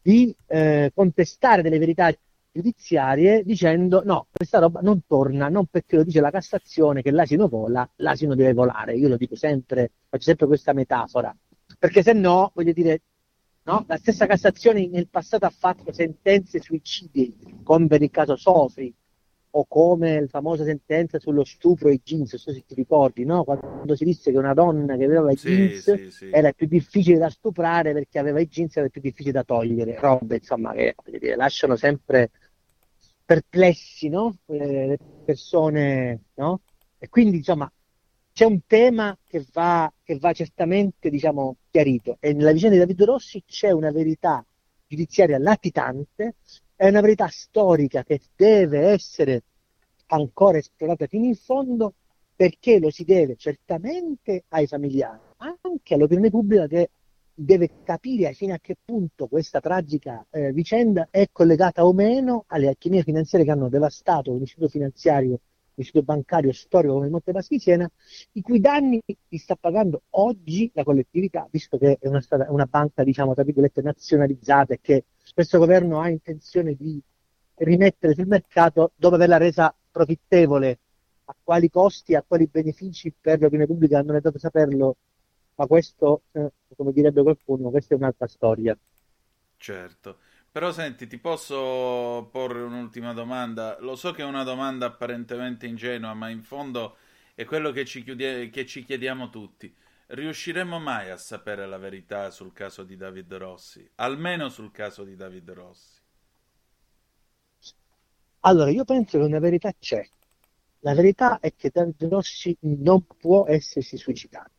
di 0.00 0.34
eh, 0.46 0.92
contestare 0.94 1.62
delle 1.62 1.78
verità 1.78 2.12
giudiziarie 2.52 3.42
dicendo 3.44 4.02
no, 4.04 4.26
questa 4.30 4.58
roba 4.58 4.80
non 4.80 5.02
torna, 5.06 5.48
non 5.48 5.66
perché 5.66 5.96
lo 5.96 6.04
dice 6.04 6.20
la 6.20 6.30
Cassazione 6.30 7.02
che 7.02 7.10
l'asino 7.10 7.48
vola, 7.48 7.88
l'asino 7.96 8.34
deve 8.34 8.52
volare. 8.52 8.96
Io 8.96 9.08
lo 9.08 9.16
dico 9.16 9.36
sempre, 9.36 9.92
faccio 10.08 10.24
sempre 10.24 10.46
questa 10.46 10.72
metafora. 10.72 11.34
perché 11.78 12.02
se 12.02 12.12
no, 12.12 12.50
voglio 12.54 12.72
dire, 12.72 13.02
no? 13.64 13.84
la 13.86 13.96
stessa 13.96 14.26
Cassazione 14.26 14.88
nel 14.88 15.08
passato 15.08 15.44
ha 15.44 15.50
fatto 15.50 15.92
sentenze 15.92 16.60
suicidi, 16.60 17.34
come 17.62 17.86
per 17.86 18.02
il 18.02 18.10
caso 18.10 18.36
Sofri, 18.36 18.92
o 19.50 19.66
come 19.66 20.20
la 20.20 20.26
famosa 20.26 20.64
sentenza 20.64 21.18
sullo 21.18 21.44
stupro 21.44 21.88
ai 21.88 22.00
jeans, 22.02 22.32
non 22.32 22.40
so 22.40 22.52
se 22.52 22.64
ti 22.66 22.74
ricordi, 22.74 23.24
no? 23.24 23.44
quando 23.44 23.96
si 23.96 24.04
disse 24.04 24.30
che 24.30 24.38
una 24.38 24.54
donna 24.54 24.96
che 24.96 25.04
aveva 25.04 25.30
i 25.30 25.36
sì, 25.36 25.48
jeans 25.48 25.94
sì, 25.94 26.10
sì. 26.10 26.30
era 26.30 26.52
più 26.52 26.66
difficile 26.66 27.18
da 27.18 27.30
stuprare 27.30 27.92
perché 27.92 28.18
aveva 28.18 28.40
i 28.40 28.48
jeans 28.48 28.76
era 28.76 28.88
più 28.88 29.00
difficile 29.00 29.32
da 29.32 29.44
togliere, 29.44 29.98
robe 29.98 30.36
insomma 30.36 30.72
che 30.72 30.94
dire, 31.18 31.36
lasciano 31.36 31.76
sempre 31.76 32.30
perplessi 33.24 34.08
no? 34.08 34.36
Eh, 34.46 34.86
le 34.86 34.98
persone, 35.24 36.24
no? 36.34 36.60
e 36.98 37.08
quindi 37.08 37.38
insomma 37.38 37.70
c'è 38.32 38.44
un 38.44 38.60
tema 38.66 39.18
che 39.26 39.44
va, 39.52 39.92
che 40.02 40.16
va 40.18 40.32
certamente 40.32 41.10
diciamo, 41.10 41.56
chiarito 41.70 42.18
e 42.20 42.32
nella 42.32 42.52
vicenda 42.52 42.76
di 42.76 42.80
David 42.80 43.02
Rossi 43.02 43.42
c'è 43.44 43.70
una 43.70 43.90
verità 43.90 44.44
giudiziaria 44.86 45.38
latitante, 45.38 46.36
è 46.78 46.86
una 46.86 47.00
verità 47.00 47.26
storica 47.26 48.04
che 48.04 48.20
deve 48.36 48.90
essere 48.90 49.42
ancora 50.06 50.58
esplorata 50.58 51.08
fino 51.08 51.24
in 51.24 51.34
fondo 51.34 51.94
perché 52.36 52.78
lo 52.78 52.88
si 52.88 53.02
deve 53.02 53.34
certamente 53.34 54.44
ai 54.50 54.68
familiari, 54.68 55.18
ma 55.38 55.58
anche 55.62 55.94
all'opinione 55.94 56.30
pubblica 56.30 56.68
che 56.68 56.90
deve 57.34 57.82
capire 57.82 58.32
fino 58.32 58.54
a 58.54 58.58
che 58.62 58.76
punto 58.84 59.26
questa 59.26 59.58
tragica 59.58 60.24
eh, 60.30 60.52
vicenda 60.52 61.08
è 61.10 61.26
collegata 61.32 61.84
o 61.84 61.92
meno 61.92 62.44
alle 62.46 62.68
alchimie 62.68 63.02
finanziarie 63.02 63.44
che 63.44 63.52
hanno 63.52 63.68
devastato 63.68 64.36
l'istituto 64.36 64.68
finanziario 64.68 65.40
istituto 65.80 66.04
bancario 66.04 66.52
storico 66.52 66.94
come 66.94 67.06
il 67.06 67.12
Monte 67.12 67.32
Paschi 67.32 67.58
Siena, 67.58 67.88
i 68.32 68.40
cui 68.40 68.60
danni 68.60 69.00
li 69.04 69.38
sta 69.38 69.56
pagando 69.56 70.02
oggi 70.10 70.70
la 70.74 70.84
collettività, 70.84 71.46
visto 71.50 71.78
che 71.78 71.98
è 72.00 72.06
una, 72.08 72.20
una 72.48 72.66
banca, 72.66 73.04
diciamo, 73.04 73.34
tra 73.34 73.44
virgolette, 73.44 73.82
nazionalizzata 73.82 74.74
e 74.74 74.78
che 74.80 75.04
questo 75.34 75.58
governo 75.58 76.00
ha 76.00 76.08
intenzione 76.08 76.74
di 76.74 77.00
rimettere 77.54 78.14
sul 78.14 78.26
mercato 78.26 78.92
dopo 78.94 79.14
averla 79.14 79.36
resa 79.36 79.74
profittevole. 79.90 80.78
A 81.24 81.36
quali 81.42 81.68
costi, 81.68 82.14
a 82.14 82.24
quali 82.26 82.46
benefici 82.46 83.12
per 83.18 83.40
l'opinione 83.40 83.66
pubblica 83.66 84.00
non 84.02 84.16
è 84.16 84.20
dato 84.20 84.38
saperlo, 84.38 84.96
ma 85.56 85.66
questo, 85.66 86.22
eh, 86.32 86.52
come 86.76 86.92
direbbe 86.92 87.22
qualcuno, 87.22 87.70
questa 87.70 87.94
è 87.94 87.98
un'altra 87.98 88.26
storia. 88.26 88.76
Certo. 89.56 90.18
Però 90.50 90.72
senti, 90.72 91.06
ti 91.06 91.18
posso 91.18 92.28
porre 92.32 92.62
un'ultima 92.62 93.12
domanda? 93.12 93.76
Lo 93.80 93.96
so 93.96 94.12
che 94.12 94.22
è 94.22 94.24
una 94.24 94.44
domanda 94.44 94.86
apparentemente 94.86 95.66
ingenua, 95.66 96.14
ma 96.14 96.30
in 96.30 96.42
fondo 96.42 96.96
è 97.34 97.44
quello 97.44 97.70
che 97.70 97.84
ci, 97.84 98.02
chiude- 98.02 98.48
che 98.48 98.64
ci 98.64 98.82
chiediamo 98.82 99.28
tutti. 99.28 99.72
Riusciremo 100.10 100.78
mai 100.78 101.10
a 101.10 101.18
sapere 101.18 101.66
la 101.66 101.76
verità 101.76 102.30
sul 102.30 102.54
caso 102.54 102.82
di 102.82 102.96
David 102.96 103.34
Rossi? 103.34 103.86
Almeno 103.96 104.48
sul 104.48 104.70
caso 104.70 105.04
di 105.04 105.14
David 105.14 105.50
Rossi. 105.50 106.00
Allora, 108.40 108.70
io 108.70 108.84
penso 108.84 109.18
che 109.18 109.24
una 109.24 109.38
verità 109.38 109.70
c'è. 109.78 110.02
La 110.80 110.94
verità 110.94 111.40
è 111.40 111.54
che 111.54 111.68
David 111.70 112.04
Rossi 112.04 112.56
non 112.60 113.04
può 113.18 113.46
essersi 113.46 113.98
suicidato 113.98 114.50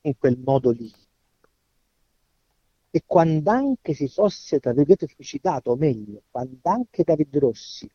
in 0.00 0.18
quel 0.18 0.38
modo 0.38 0.70
lì 0.70 0.92
e 2.90 3.02
quando 3.06 3.50
anche 3.50 3.94
si 3.94 4.08
fosse, 4.08 4.58
tra 4.58 4.72
virgolette, 4.72 5.06
suicidato, 5.06 5.70
o 5.70 5.76
meglio, 5.76 6.22
quando 6.30 6.58
anche 6.62 7.04
David 7.04 7.36
Rossi, 7.36 7.88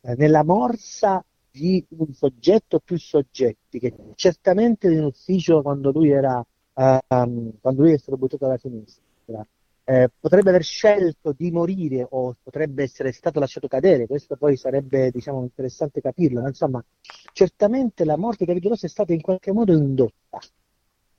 eh, 0.00 0.14
nella 0.16 0.42
morsa 0.42 1.24
di 1.50 1.84
un 1.90 2.12
soggetto 2.12 2.80
più 2.80 2.98
soggetti, 2.98 3.78
che 3.78 3.94
certamente 4.14 4.90
in 4.90 5.04
ufficio 5.04 5.62
quando 5.62 5.90
lui 5.90 6.10
era, 6.10 6.44
um, 6.74 7.52
quando 7.60 7.82
lui 7.82 7.92
è 7.92 7.98
stato 7.98 8.16
buttato 8.16 8.44
alla 8.44 8.58
sinistra, 8.58 9.46
eh, 9.84 10.08
potrebbe 10.20 10.50
aver 10.50 10.62
scelto 10.62 11.32
di 11.36 11.50
morire 11.50 12.06
o 12.08 12.36
potrebbe 12.42 12.84
essere 12.84 13.10
stato 13.10 13.40
lasciato 13.40 13.66
cadere, 13.66 14.06
questo 14.06 14.36
poi 14.36 14.56
sarebbe 14.56 15.10
diciamo, 15.10 15.42
interessante 15.42 16.00
capirlo, 16.00 16.42
ma 16.42 16.48
insomma 16.48 16.84
certamente 17.32 18.04
la 18.04 18.16
morte 18.16 18.44
di 18.44 18.52
David 18.52 18.68
Rossi 18.68 18.86
è 18.86 18.88
stata 18.88 19.12
in 19.12 19.20
qualche 19.20 19.52
modo 19.52 19.72
indotta 19.72 20.38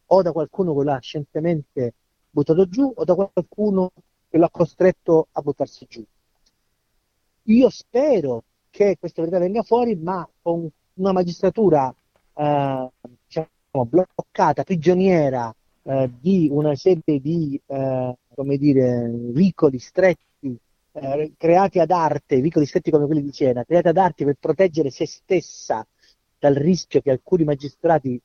o 0.06 0.22
da 0.22 0.32
qualcuno 0.32 0.74
che 0.76 0.84
l'ha 0.86 1.00
scientemente 1.00 1.94
buttato 2.30 2.68
giù 2.68 2.90
o 2.96 3.04
da 3.04 3.14
qualcuno 3.16 3.92
che 4.30 4.38
lo 4.38 4.46
ha 4.46 4.50
costretto 4.50 5.28
a 5.32 5.42
buttarsi 5.42 5.86
giù. 5.90 6.06
Io 7.44 7.70
spero 7.70 8.44
che 8.72 8.98
questa 9.00 9.22
verità 9.22 9.40
venga 9.40 9.62
fuori, 9.62 9.96
ma 9.96 10.28
con 10.42 10.68
una 10.96 11.12
magistratura 11.12 11.94
eh, 12.34 12.90
diciamo, 13.28 13.86
bloccata, 13.86 14.64
prigioniera 14.64 15.54
eh, 15.84 16.10
di 16.20 16.48
una 16.52 16.76
serie 16.76 17.20
di 17.20 17.60
eh, 17.66 18.16
come 18.34 18.58
dire, 18.58 19.10
vicoli 19.14 19.78
stretti 19.78 20.58
eh, 20.94 21.34
creati 21.38 21.80
ad 21.80 21.92
arte, 21.92 22.42
vicoli 22.42 22.66
stretti 22.66 22.92
come 22.92 23.06
quelli 23.06 23.22
di 23.22 23.32
Siena, 23.32 23.64
creati 23.64 23.88
ad 23.90 23.98
arte 23.98 24.26
per 24.26 24.38
proteggere 24.40 24.90
se 24.90 25.06
stessa 25.06 25.86
dal 26.40 26.56
rischio 26.56 27.02
che 27.02 27.12
alcuni 27.12 27.44
magistrati 27.44 28.20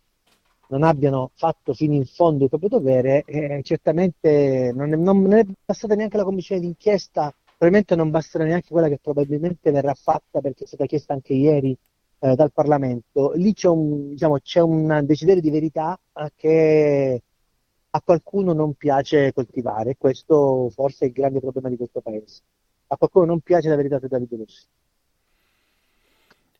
non 0.68 0.82
abbiano 0.82 1.30
fatto 1.34 1.74
fino 1.74 1.94
in 1.94 2.06
fondo 2.06 2.44
il 2.44 2.48
proprio 2.48 2.70
dovere, 2.70 3.22
eh, 3.24 3.60
certamente 3.62 4.72
non 4.74 4.92
è, 4.92 4.96
non 4.96 5.32
è 5.32 5.44
passata 5.64 5.94
neanche 5.94 6.16
la 6.16 6.24
commissione 6.24 6.60
d'inchiesta, 6.60 7.32
probabilmente 7.56 7.96
non 7.96 8.10
basterà 8.10 8.44
neanche 8.44 8.68
quella 8.68 8.88
che 8.88 8.98
probabilmente 9.00 9.70
verrà 9.70 9.94
fatta 9.94 10.40
perché 10.40 10.64
è 10.64 10.66
stata 10.66 10.84
chiesta 10.84 11.14
anche 11.14 11.32
ieri 11.32 11.76
eh, 12.18 12.34
dal 12.34 12.52
Parlamento. 12.52 13.32
Lì 13.34 13.54
c'è 13.54 13.68
un, 13.68 14.10
diciamo, 14.10 14.38
c'è 14.40 14.60
un 14.60 15.02
desiderio 15.04 15.40
di 15.40 15.50
verità 15.50 15.98
che 16.34 17.22
a 17.90 18.00
qualcuno 18.02 18.52
non 18.52 18.74
piace 18.74 19.32
coltivare, 19.32 19.96
questo 19.96 20.68
forse 20.70 21.06
è 21.06 21.08
il 21.08 21.14
grande 21.14 21.40
problema 21.40 21.70
di 21.70 21.76
questo 21.76 22.00
paese. 22.00 22.42
A 22.88 22.96
qualcuno 22.96 23.24
non 23.24 23.40
piace 23.40 23.68
la 23.68 23.76
verità 23.76 23.98
di 23.98 24.06
Davide 24.06 24.36
Rossi. 24.36 24.66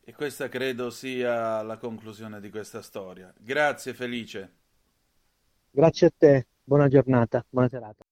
E 0.03 0.13
questa 0.13 0.49
credo 0.49 0.89
sia 0.89 1.61
la 1.61 1.77
conclusione 1.77 2.39
di 2.39 2.49
questa 2.49 2.81
storia. 2.81 3.31
Grazie 3.37 3.93
Felice. 3.93 4.51
Grazie 5.69 6.07
a 6.07 6.11
te, 6.17 6.47
buona 6.63 6.87
giornata, 6.87 7.45
buona 7.49 7.69
serata. 7.69 8.03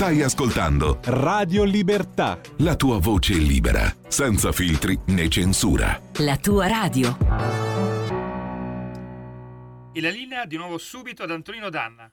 Stai 0.00 0.22
ascoltando 0.22 0.98
Radio 1.04 1.62
Libertà. 1.62 2.40
La 2.60 2.74
tua 2.74 2.98
voce 2.98 3.34
libera, 3.34 3.82
senza 4.08 4.50
filtri 4.50 4.98
né 5.08 5.28
censura. 5.28 6.00
La 6.20 6.38
tua 6.38 6.66
radio. 6.66 7.18
E 9.92 10.00
la 10.00 10.08
linea 10.08 10.46
di 10.46 10.56
nuovo 10.56 10.78
subito 10.78 11.22
ad 11.22 11.30
Antonino 11.30 11.68
Danna. 11.68 12.10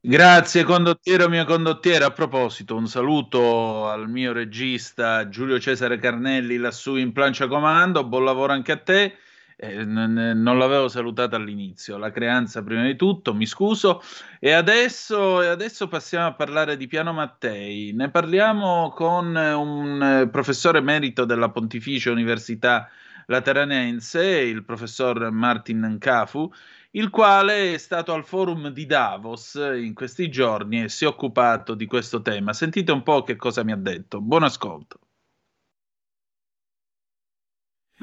Grazie 0.00 0.64
condottiero 0.64 1.28
mio 1.28 1.44
condottiere. 1.44 2.04
A 2.04 2.10
proposito, 2.10 2.74
un 2.74 2.88
saluto 2.88 3.88
al 3.88 4.08
mio 4.08 4.32
regista 4.32 5.28
Giulio 5.28 5.60
Cesare 5.60 6.00
Carnelli 6.00 6.56
lassù 6.56 6.96
in 6.96 7.12
plancia 7.12 7.46
comando. 7.46 8.02
Buon 8.02 8.24
lavoro 8.24 8.52
anche 8.52 8.72
a 8.72 8.78
te. 8.78 9.16
Eh, 9.60 9.84
n- 9.84 10.34
non 10.36 10.56
l'avevo 10.56 10.86
salutato 10.86 11.34
all'inizio, 11.34 11.98
la 11.98 12.12
creanza 12.12 12.62
prima 12.62 12.84
di 12.84 12.94
tutto, 12.94 13.34
mi 13.34 13.44
scuso. 13.44 14.00
E 14.38 14.52
adesso, 14.52 15.42
e 15.42 15.48
adesso 15.48 15.88
passiamo 15.88 16.26
a 16.26 16.34
parlare 16.34 16.76
di 16.76 16.86
Piano 16.86 17.12
Mattei. 17.12 17.92
Ne 17.92 18.08
parliamo 18.08 18.90
con 18.90 19.34
un 19.34 20.02
eh, 20.02 20.28
professore 20.28 20.78
emerito 20.78 21.24
della 21.24 21.50
Pontificia 21.50 22.12
Università 22.12 22.88
Lateranense, 23.26 24.24
il 24.24 24.64
professor 24.64 25.30
Martin 25.32 25.80
Nkafu 25.80 26.50
il 26.92 27.10
quale 27.10 27.74
è 27.74 27.78
stato 27.78 28.12
al 28.14 28.24
forum 28.24 28.68
di 28.68 28.86
Davos 28.86 29.54
in 29.54 29.92
questi 29.94 30.30
giorni 30.30 30.84
e 30.84 30.88
si 30.88 31.04
è 31.04 31.06
occupato 31.08 31.74
di 31.74 31.86
questo 31.86 32.22
tema. 32.22 32.52
Sentite 32.52 32.92
un 32.92 33.02
po' 33.02 33.22
che 33.22 33.36
cosa 33.36 33.62
mi 33.62 33.72
ha 33.72 33.76
detto. 33.76 34.20
Buon 34.20 34.44
ascolto. 34.44 35.07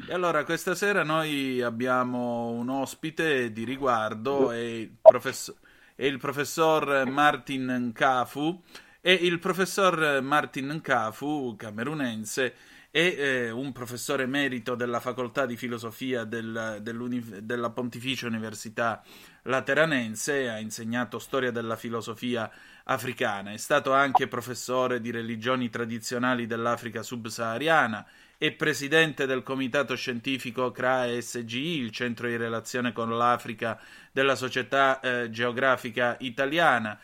E 0.04 0.12
allora 0.12 0.44
questa 0.44 0.74
sera 0.74 1.02
noi 1.02 1.62
abbiamo 1.62 2.48
un 2.48 2.68
ospite 2.68 3.50
di 3.50 3.64
riguardo, 3.64 4.50
è 4.50 4.58
il, 4.58 4.90
professor, 5.00 5.54
è 5.94 6.04
il 6.04 6.18
professor 6.18 7.08
Martin 7.08 7.88
Nkafu, 7.88 8.62
e 9.00 9.12
il 9.14 9.38
professor 9.38 10.20
Martin 10.20 10.66
Nkafu, 10.66 11.56
camerunense, 11.56 12.54
è 12.90 12.98
eh, 12.98 13.50
un 13.50 13.72
professore 13.72 14.24
emerito 14.24 14.74
della 14.74 15.00
facoltà 15.00 15.44
di 15.46 15.56
filosofia 15.56 16.24
del, 16.24 16.80
della 16.82 17.70
Pontificia 17.70 18.26
Università 18.26 19.02
Lateranense, 19.42 20.48
ha 20.48 20.58
insegnato 20.58 21.18
storia 21.18 21.50
della 21.50 21.76
filosofia 21.76 22.50
africana, 22.88 23.52
è 23.52 23.56
stato 23.56 23.92
anche 23.92 24.28
professore 24.28 25.00
di 25.00 25.10
religioni 25.10 25.70
tradizionali 25.70 26.46
dell'Africa 26.46 27.02
subsahariana, 27.02 28.06
è 28.38 28.52
presidente 28.52 29.26
del 29.26 29.42
comitato 29.42 29.94
scientifico 29.96 30.70
CRA-SGI, 30.70 31.78
il 31.78 31.90
centro 31.90 32.28
di 32.28 32.36
relazione 32.36 32.92
con 32.92 33.16
l'Africa 33.16 33.80
della 34.12 34.34
Società 34.34 35.00
eh, 35.00 35.30
Geografica 35.30 36.16
Italiana, 36.20 36.98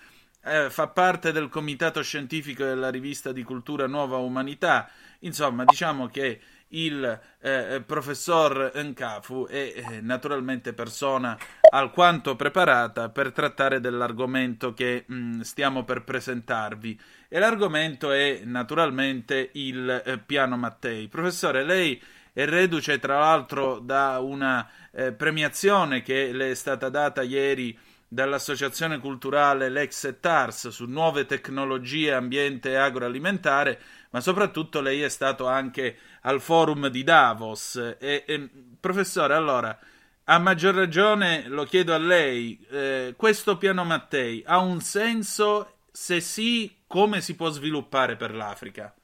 eh, 0.45 0.71
fa 0.71 0.89
parte 0.89 1.33
del 1.33 1.49
comitato 1.49 2.03
scientifico 2.03 2.65
della 2.65 2.91
rivista 2.91 3.33
di 3.33 3.43
cultura 3.43 3.87
Nuova 3.87 4.19
Umanità, 4.19 4.91
Insomma, 5.25 5.65
diciamo 5.65 6.09
che 6.09 6.41
il 6.73 7.21
eh, 7.41 7.83
professor 7.85 8.73
Nkafu 8.75 9.47
è 9.49 9.73
eh, 9.75 10.01
naturalmente 10.01 10.73
persona 10.73 11.37
alquanto 11.71 12.37
preparata 12.37 13.09
per 13.09 13.33
trattare 13.33 13.81
dell'argomento 13.81 14.75
che 14.75 15.05
mh, 15.07 15.15
mm, 15.15 15.41
stiamo 15.41 15.85
per 15.85 16.05
presentarvi 16.05 17.01
e 17.29 17.39
l'argomento 17.39 18.13
è 18.13 18.43
naturalmente 18.45 19.51
il 19.53 20.03
eh, 20.05 20.19
piano 20.19 20.57
Mattei. 20.57 21.09
Professore, 21.09 21.65
lei 21.65 22.01
è 22.33 22.45
reduce 22.47 22.99
tra 22.99 23.19
l'altro 23.19 23.79
da 23.79 24.19
una 24.21 24.69
eh, 24.91 25.13
premiazione 25.13 26.03
che 26.03 26.33
le 26.33 26.51
è 26.51 26.55
stata 26.55 26.89
data 26.89 27.23
ieri 27.23 27.79
dall'Associazione 28.13 28.99
Culturale 28.99 29.71
Lex 29.71 30.05
et 30.05 30.27
Ars 30.27 30.69
su 30.69 30.85
nuove 30.85 31.25
tecnologie, 31.25 32.13
ambiente 32.13 32.73
e 32.73 32.77
agroalimentare, 32.77 33.81
ma 34.13 34.21
soprattutto 34.21 34.81
lei 34.81 35.03
è 35.03 35.09
stato 35.09 35.47
anche 35.47 35.97
al 36.23 36.41
forum 36.41 36.89
di 36.89 37.03
Davos. 37.03 37.97
E, 37.99 38.25
e, 38.27 38.51
professore, 38.79 39.35
allora, 39.35 39.77
a 40.25 40.39
maggior 40.39 40.75
ragione 40.75 41.45
lo 41.49 41.65
chiedo 41.65 41.95
a 41.95 41.99
lei, 41.99 42.59
eh, 42.71 43.15
questo 43.17 43.57
piano 43.57 43.85
Mattei 43.85 44.43
ha 44.47 44.59
un 44.59 44.81
senso? 44.81 45.69
Se 45.91 46.21
sì, 46.21 46.71
come 46.87 47.21
si 47.21 47.37
può 47.37 47.49
sviluppare 47.49 48.17
per 48.17 48.35
l'Africa? 48.35 48.95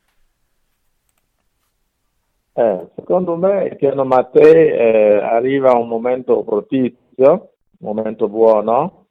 Eh, 2.52 2.88
secondo 2.94 3.36
me 3.36 3.64
il 3.64 3.76
piano 3.76 4.04
Mattei 4.04 4.68
eh, 4.68 5.18
arriva 5.22 5.70
a 5.70 5.78
un 5.78 5.88
momento 5.88 6.42
propizio, 6.42 7.52
un 7.78 7.94
momento 7.94 8.28
buono, 8.28 9.06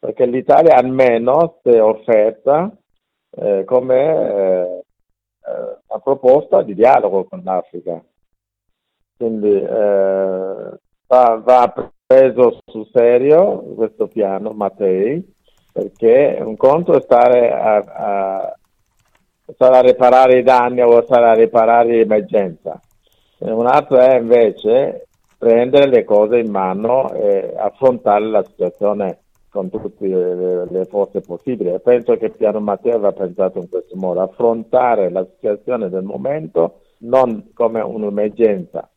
perché 0.00 0.26
l'Italia 0.26 0.76
almeno 0.76 1.60
si 1.62 1.70
è 1.70 1.82
offerta 1.82 2.70
eh, 3.30 3.64
come 3.64 3.96
eh, 3.96 4.81
una 5.86 6.00
proposta 6.02 6.62
di 6.62 6.74
dialogo 6.74 7.24
con 7.24 7.42
l'Africa. 7.44 8.02
Quindi 9.16 9.52
eh, 9.52 10.78
va, 11.06 11.42
va, 11.44 11.90
preso 12.04 12.58
sul 12.66 12.88
serio 12.92 13.58
questo 13.74 14.08
piano 14.08 14.50
Mattei, 14.50 15.24
perché 15.72 16.38
un 16.40 16.56
conto 16.56 16.94
è 16.94 17.00
stare 17.00 17.52
a, 17.52 17.76
a, 17.76 18.58
stare 19.54 19.76
a 19.76 19.80
riparare 19.80 20.38
i 20.38 20.42
danni 20.42 20.82
o 20.82 21.02
stare 21.04 21.30
a 21.30 21.34
riparare 21.34 21.88
l'emergenza. 21.88 22.80
Un 23.38 23.66
altro 23.66 23.98
è 23.98 24.18
invece 24.18 25.06
prendere 25.38 25.88
le 25.88 26.04
cose 26.04 26.38
in 26.38 26.50
mano 26.50 27.12
e 27.14 27.54
affrontare 27.56 28.26
la 28.26 28.44
situazione 28.44 29.21
con 29.52 29.68
tutte 29.68 30.06
le, 30.06 30.64
le 30.64 30.84
forze 30.86 31.20
possibili. 31.20 31.78
Penso 31.80 32.16
che 32.16 32.30
piano 32.30 32.58
Matteo 32.60 32.98
va 32.98 33.12
pensato 33.12 33.58
in 33.58 33.68
questo 33.68 33.94
modo, 33.96 34.22
affrontare 34.22 35.10
la 35.10 35.26
situazione 35.34 35.90
del 35.90 36.04
momento 36.04 36.80
non 37.00 37.50
come 37.52 37.82
un'emergenza 37.82 38.88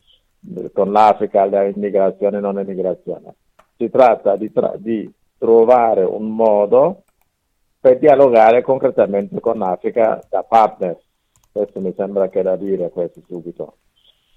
con 0.72 0.92
l'Africa, 0.94 1.44
l'immigrazione 1.46 2.38
e 2.38 2.40
non 2.40 2.58
immigrazione. 2.58 3.36
Si 3.76 3.90
tratta 3.90 4.38
di, 4.38 4.52
tra- 4.54 4.76
di 4.78 5.12
trovare 5.38 6.04
un 6.04 6.30
modo 6.30 7.04
per 7.78 8.00
dialogare 8.00 8.62
concretamente 8.62 9.40
con 9.42 9.58
l'Africa 9.58 10.24
da 10.30 10.44
partner. 10.44 10.98
Questo 11.52 11.82
mi 11.82 11.94
sembra 11.98 12.30
che 12.30 12.42
da 12.42 12.56
dire 12.56 12.90
questo 12.92 13.22
subito. 13.28 13.76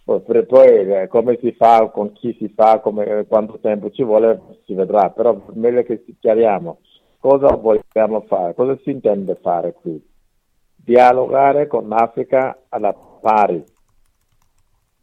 Poi, 0.09 0.47
poi 0.47 0.91
eh, 0.91 1.07
come 1.07 1.37
si 1.39 1.53
fa, 1.53 1.91
con 1.91 2.13
chi 2.13 2.35
si 2.39 2.49
fa, 2.49 2.79
come, 2.79 3.27
quanto 3.27 3.59
tempo 3.61 3.91
ci 3.91 4.03
vuole, 4.03 4.57
si 4.65 4.73
vedrà, 4.73 5.11
però 5.11 5.39
meglio 5.53 5.83
che 5.83 6.03
chiariamo 6.19 6.79
cosa 7.19 7.55
vogliamo 7.55 8.23
fare, 8.23 8.55
cosa 8.55 8.75
si 8.83 8.91
intende 8.91 9.39
fare 9.43 9.75
qui. 9.75 10.03
Dialogare 10.75 11.67
con 11.67 11.89
l'Africa 11.89 12.59
alla 12.71 12.95
pari. 12.95 13.63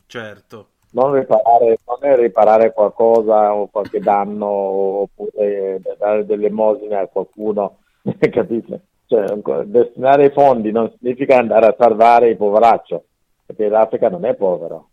Certo. 0.07 0.69
Non, 0.93 1.13
riparare, 1.13 1.77
non 1.85 1.97
è 1.99 2.15
riparare 2.15 2.73
qualcosa 2.73 3.53
o 3.53 3.67
qualche 3.67 3.99
danno 3.99 4.47
oppure 4.47 5.81
dare 5.99 6.25
delle 6.25 6.47
emosine 6.47 6.95
a 6.95 7.05
qualcuno, 7.05 7.77
capite? 8.31 8.81
Cioè, 9.05 9.35
destinare 9.65 10.25
i 10.25 10.31
fondi 10.31 10.71
non 10.71 10.91
significa 10.97 11.37
andare 11.37 11.67
a 11.67 11.75
salvare 11.77 12.29
il 12.29 12.37
poveraccio, 12.37 13.03
perché 13.45 13.67
l'Africa 13.67 14.09
non 14.09 14.25
è 14.25 14.33
povero 14.33 14.89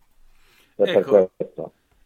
ecco, 0.77 1.31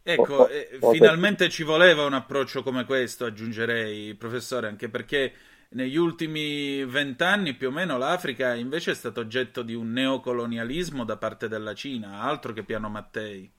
ecco 0.03 0.49
eh, 0.49 0.79
finalmente 0.93 1.49
ci 1.49 1.63
voleva 1.63 2.05
un 2.05 2.15
approccio 2.15 2.63
come 2.63 2.85
questo, 2.85 3.25
aggiungerei, 3.25 4.15
professore, 4.15 4.69
anche 4.69 4.89
perché 4.89 5.33
negli 5.71 5.97
ultimi 5.97 6.85
vent'anni 6.85 7.55
più 7.55 7.69
o 7.69 7.73
meno 7.73 7.99
l'Africa 7.99 8.55
invece 8.55 8.93
è 8.93 8.95
stato 8.95 9.21
oggetto 9.21 9.63
di 9.63 9.75
un 9.75 9.93
neocolonialismo 9.93 11.05
da 11.05 11.17
parte 11.17 11.49
della 11.49 11.75
Cina, 11.75 12.21
altro 12.21 12.53
che 12.53 12.63
piano 12.63 12.89
Mattei. 12.89 13.51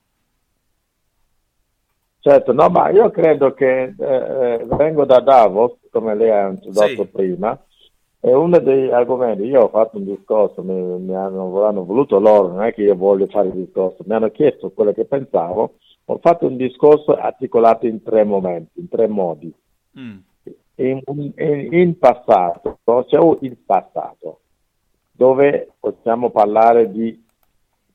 Certo, 2.19 2.51
no, 2.51 2.69
ma 2.69 2.89
io 2.89 3.09
credo 3.09 3.53
che 3.53 3.83
eh, 3.83 3.93
eh 3.97 4.65
vengo 4.65 5.05
da 5.05 5.19
Davos, 5.19 5.77
come 5.89 6.15
lei 6.15 6.29
ha 6.29 6.47
introdotto 6.47 7.03
sì. 7.03 7.09
prima, 7.09 7.57
e 8.27 8.33
uno 8.33 8.59
degli 8.59 8.89
argomenti, 8.89 9.43
io 9.43 9.61
ho 9.61 9.69
fatto 9.69 9.95
un 9.95 10.03
discorso, 10.03 10.61
mi, 10.61 10.73
mi 10.73 11.15
hanno, 11.15 11.63
hanno, 11.63 11.85
voluto 11.85 12.19
loro, 12.19 12.49
non 12.49 12.63
è 12.63 12.73
che 12.73 12.81
io 12.81 12.95
voglio 12.95 13.25
fare 13.27 13.47
il 13.47 13.53
discorso, 13.53 14.03
mi 14.05 14.15
hanno 14.15 14.31
chiesto 14.31 14.69
quello 14.71 14.91
che 14.91 15.05
pensavo, 15.05 15.75
ho 16.03 16.17
fatto 16.17 16.45
un 16.45 16.57
discorso 16.57 17.15
articolato 17.15 17.87
in 17.87 18.03
tre 18.03 18.25
momenti, 18.25 18.81
in 18.81 18.89
tre 18.89 19.07
modi. 19.07 19.53
Mm. 19.97 20.17
In, 20.75 21.01
in, 21.05 21.33
in, 21.71 21.97
passato, 21.97 22.79
c'è 22.83 23.17
il 23.39 23.57
passato, 23.65 24.41
dove 25.09 25.71
possiamo 25.79 26.29
parlare 26.29 26.91
di 26.91 27.23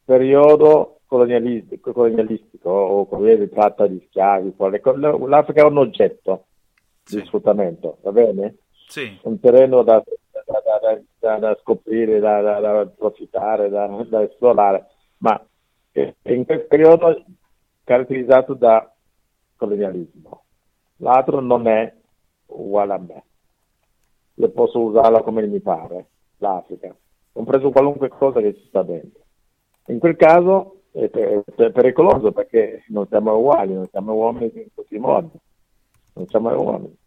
periodo 0.02 1.00
colonialistico, 1.04 1.92
colonialistico 1.92 2.70
o 2.70 3.06
come 3.06 3.36
di 3.36 3.50
tratta 3.50 3.86
di 3.86 4.02
schiavi, 4.08 4.54
l'Africa 4.56 5.60
è 5.60 5.66
un 5.66 5.76
oggetto 5.76 6.44
sì. 7.04 7.16
di 7.20 7.26
sfruttamento, 7.26 7.98
va 8.00 8.12
bene? 8.12 8.56
Sì. 8.92 9.18
un 9.22 9.40
terreno 9.40 9.82
da, 9.82 10.02
da, 11.18 11.38
da, 11.38 11.58
scoprire, 11.62 12.18
da, 12.18 12.80
approfittare, 12.80 13.70
da, 13.70 14.22
esplorare, 14.22 14.86
ma 15.18 15.42
in 15.92 16.44
quel 16.44 16.66
periodo 16.66 17.24
caratterizzato 17.84 18.52
da 18.52 18.94
colonialismo. 19.56 20.44
L'altro 20.96 21.40
non 21.40 21.66
è 21.66 21.90
uguale 22.46 22.92
a 22.92 22.98
me. 22.98 23.24
Io 24.34 24.50
posso 24.50 24.80
usarla 24.80 25.22
come 25.22 25.46
mi 25.46 25.60
pare, 25.60 26.08
l'Africa, 26.36 26.94
compreso 27.32 27.70
qualunque 27.70 28.08
cosa 28.08 28.40
che 28.40 28.54
ci 28.54 28.66
sta 28.66 28.82
dentro. 28.82 29.22
In 29.86 29.98
quel 29.98 30.16
caso 30.16 30.82
è, 30.92 31.08
pericoloso 31.08 32.30
perché 32.30 32.84
non 32.88 33.06
siamo 33.08 33.36
uguali, 33.36 33.72
non 33.72 33.88
siamo 33.88 34.12
uomini 34.12 34.52
in 34.54 34.74
tutti 34.74 34.96
i 34.96 34.98
modi, 34.98 35.30
non 36.12 36.26
siamo 36.26 36.50
uomini. 36.60 37.00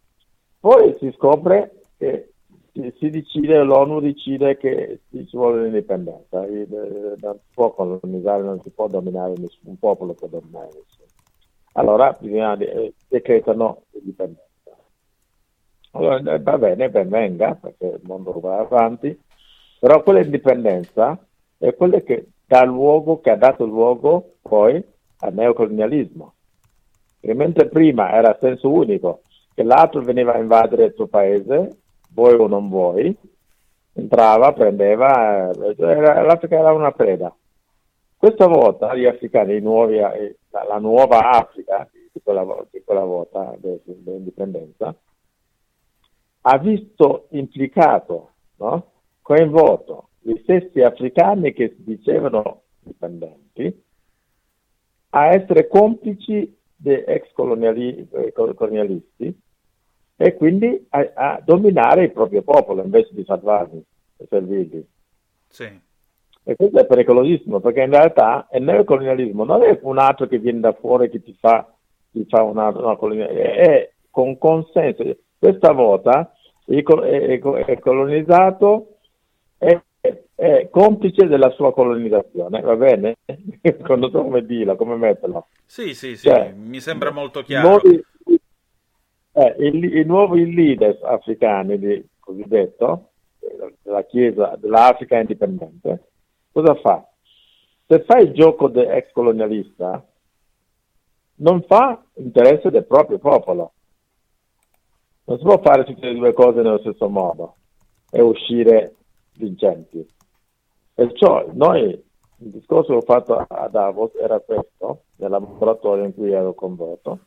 Poi 0.66 0.96
si 0.98 1.12
scopre 1.16 1.84
che 1.96 2.32
si 2.72 3.12
decide, 3.12 3.62
l'ONU 3.62 4.00
decide 4.00 4.58
che 4.58 5.02
ci 5.12 5.28
vuole 5.32 5.62
l'indipendenza, 5.62 6.40
non 6.40 7.38
si 7.38 7.54
può 7.54 7.72
colonizzare, 7.72 8.42
non 8.42 8.60
si 8.64 8.72
può 8.72 8.88
dominare 8.88 9.34
nessun 9.38 9.78
popolo, 9.78 10.16
può 10.16 10.28
dominare 10.28 10.70
nessuno. 10.70 11.08
Allora 11.74 12.18
bisogna 12.20 12.58
eh, 12.58 12.96
decretano 13.08 13.84
l'indipendenza. 13.92 14.42
Allora 15.92 16.34
eh, 16.34 16.40
va 16.40 16.58
bene, 16.58 16.90
ben 16.90 17.10
venga, 17.10 17.54
perché 17.54 17.86
il 17.86 18.02
mondo 18.02 18.32
va 18.40 18.58
avanti, 18.58 19.16
però 19.80 20.02
quella 20.02 20.22
indipendenza 20.22 21.16
è 21.60 21.76
quella 21.76 22.00
che 22.00 22.30
dà 22.44 22.64
luogo, 22.64 23.22
che 23.22 23.30
ha 23.30 23.38
dato 23.38 23.66
luogo 23.66 24.38
poi 24.42 24.84
al 25.20 25.32
neocolonialismo. 25.32 26.34
Mentre 27.20 27.68
prima 27.68 28.12
era 28.12 28.36
senso 28.42 28.72
unico, 28.72 29.22
che 29.56 29.64
l'altro 29.64 30.02
veniva 30.02 30.34
a 30.34 30.38
invadere 30.38 30.86
il 30.86 30.94
tuo 30.94 31.08
paese, 31.08 31.78
vuoi 32.10 32.36
o 32.36 32.46
non 32.46 32.68
vuoi, 32.68 33.18
entrava, 33.94 34.52
prendeva, 34.52 35.50
era, 35.78 36.22
l'Africa 36.22 36.60
era 36.60 36.74
una 36.74 36.92
preda. 36.92 37.34
Questa 38.18 38.48
volta 38.48 38.94
gli 38.96 39.06
africani, 39.06 39.60
nuovi, 39.62 39.98
eh, 39.98 40.38
la 40.50 40.78
nuova 40.78 41.30
Africa 41.30 41.90
di 41.92 42.20
quella, 42.22 42.46
di 42.70 42.84
quella 42.84 43.04
volta 43.06 43.56
dell'indipendenza, 43.58 44.94
ha 46.42 46.58
visto 46.58 47.28
implicato, 47.30 48.32
no? 48.58 48.92
coinvolto 49.22 50.10
gli 50.20 50.38
stessi 50.42 50.82
africani 50.82 51.54
che 51.54 51.76
si 51.76 51.84
dicevano 51.84 52.64
dipendenti 52.80 53.84
a 55.10 55.28
essere 55.28 55.68
complici 55.68 56.56
dei 56.76 57.04
ex 57.06 57.32
coloniali, 57.32 58.08
eh, 58.12 58.32
colonialisti 58.34 59.44
e 60.18 60.36
quindi 60.36 60.86
a, 60.90 61.12
a, 61.14 61.42
dominare 61.44 62.04
il 62.04 62.12
proprio 62.12 62.42
popolo 62.42 62.84
invece 62.84 63.10
di 63.12 63.24
salvarli 63.26 63.84
e 64.18 64.26
servirli. 64.30 64.88
Sì. 65.50 65.84
E 66.48 66.56
questo 66.56 66.80
è 66.80 66.86
pericolosissimo 66.86 67.60
perché 67.60 67.82
in 67.82 67.90
realtà 67.90 68.48
il 68.54 68.64
neocolonialismo 68.64 69.44
non 69.44 69.64
è 69.64 69.80
un 69.82 69.98
altro 69.98 70.28
che 70.28 70.38
viene 70.38 70.60
da 70.60 70.74
fuori 70.74 71.10
che 71.10 71.22
ti 71.22 71.36
fa, 71.40 71.72
ti 72.12 72.26
fa 72.30 72.44
una, 72.44 72.68
una 72.70 72.96
colonia, 72.96 73.28
è 73.28 73.92
con 74.10 74.38
consenso. 74.38 75.04
Questa 75.38 75.72
volta 75.72 76.32
il, 76.68 76.84
è, 76.84 77.40
è 77.40 77.80
colonizzato 77.80 78.98
è 79.58 79.80
è 80.36 80.68
complice 80.70 81.28
della 81.28 81.50
sua 81.52 81.74
colonizzazione, 81.74 82.60
va 82.60 82.76
bene? 82.76 83.16
non 83.26 84.10
so 84.12 84.22
come 84.22 84.46
dirlo, 84.46 84.76
come 84.76 84.96
metterlo. 84.96 85.48
Sì, 85.66 85.94
sì, 85.94 86.18
sì, 86.18 86.28
cioè, 86.28 86.54
mi 86.54 86.82
sembra 86.82 87.12
molto 87.12 87.42
chiaro. 87.42 87.70
Nuovi, 87.70 88.04
eh, 89.36 89.56
i, 89.60 90.00
i, 90.00 90.04
nuovi 90.06 90.54
leader 90.54 90.98
africani, 91.04 91.78
di, 91.78 92.08
cosiddetto, 92.20 93.10
della 93.82 94.04
Chiesa 94.06 94.56
dell'Africa 94.58 95.20
indipendente, 95.20 96.12
cosa 96.52 96.74
fa? 96.76 97.06
Se 97.86 98.04
fa 98.04 98.18
il 98.20 98.32
gioco 98.32 98.70
dell'ex 98.70 99.12
colonialista, 99.12 100.04
non 101.36 101.64
fa 101.64 102.02
interesse 102.16 102.70
del 102.70 102.86
proprio 102.86 103.20
popolo. 103.20 103.74
Non 105.26 105.38
si 105.38 105.44
può 105.44 105.60
fare 105.60 105.84
tutte 105.84 106.10
e 106.10 106.16
due 106.16 106.34
cose 106.34 106.62
nello 106.62 106.80
stesso 106.80 107.10
modo 107.10 107.56
e 108.10 108.22
uscire 108.22 108.96
vincenti. 109.38 110.08
Perciò 110.94 111.46
noi, 111.52 111.82
il 111.82 112.50
discorso 112.52 112.92
che 112.92 112.98
ho 112.98 113.02
fatto 113.02 113.36
a 113.36 113.68
Davos 113.68 114.16
era 114.16 114.40
questo, 114.40 115.04
nel 115.18 115.30
laboratorio 115.30 116.06
in 116.06 116.14
cui 116.14 116.32
ero 116.32 116.54
convocato, 116.54 117.20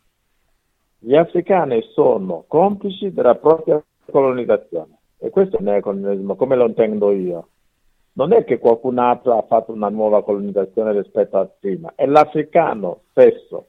gli 0.98 1.14
africani 1.14 1.82
sono 1.92 2.44
complici 2.46 3.12
della 3.12 3.36
propria 3.36 3.82
colonizzazione 4.10 4.98
e 5.18 5.30
questo 5.30 5.56
è 5.56 5.60
il 5.60 5.66
neocolonialismo 5.66 6.34
come 6.36 6.56
lo 6.56 6.66
intendo 6.66 7.12
io. 7.12 7.48
Non 8.14 8.32
è 8.32 8.44
che 8.44 8.58
qualcun 8.58 8.98
altro 8.98 9.38
ha 9.38 9.42
fatto 9.42 9.72
una 9.72 9.88
nuova 9.88 10.24
colonizzazione 10.24 10.92
rispetto 10.92 11.38
a 11.38 11.46
prima, 11.46 11.92
è 11.94 12.04
l'africano 12.06 13.02
stesso 13.10 13.66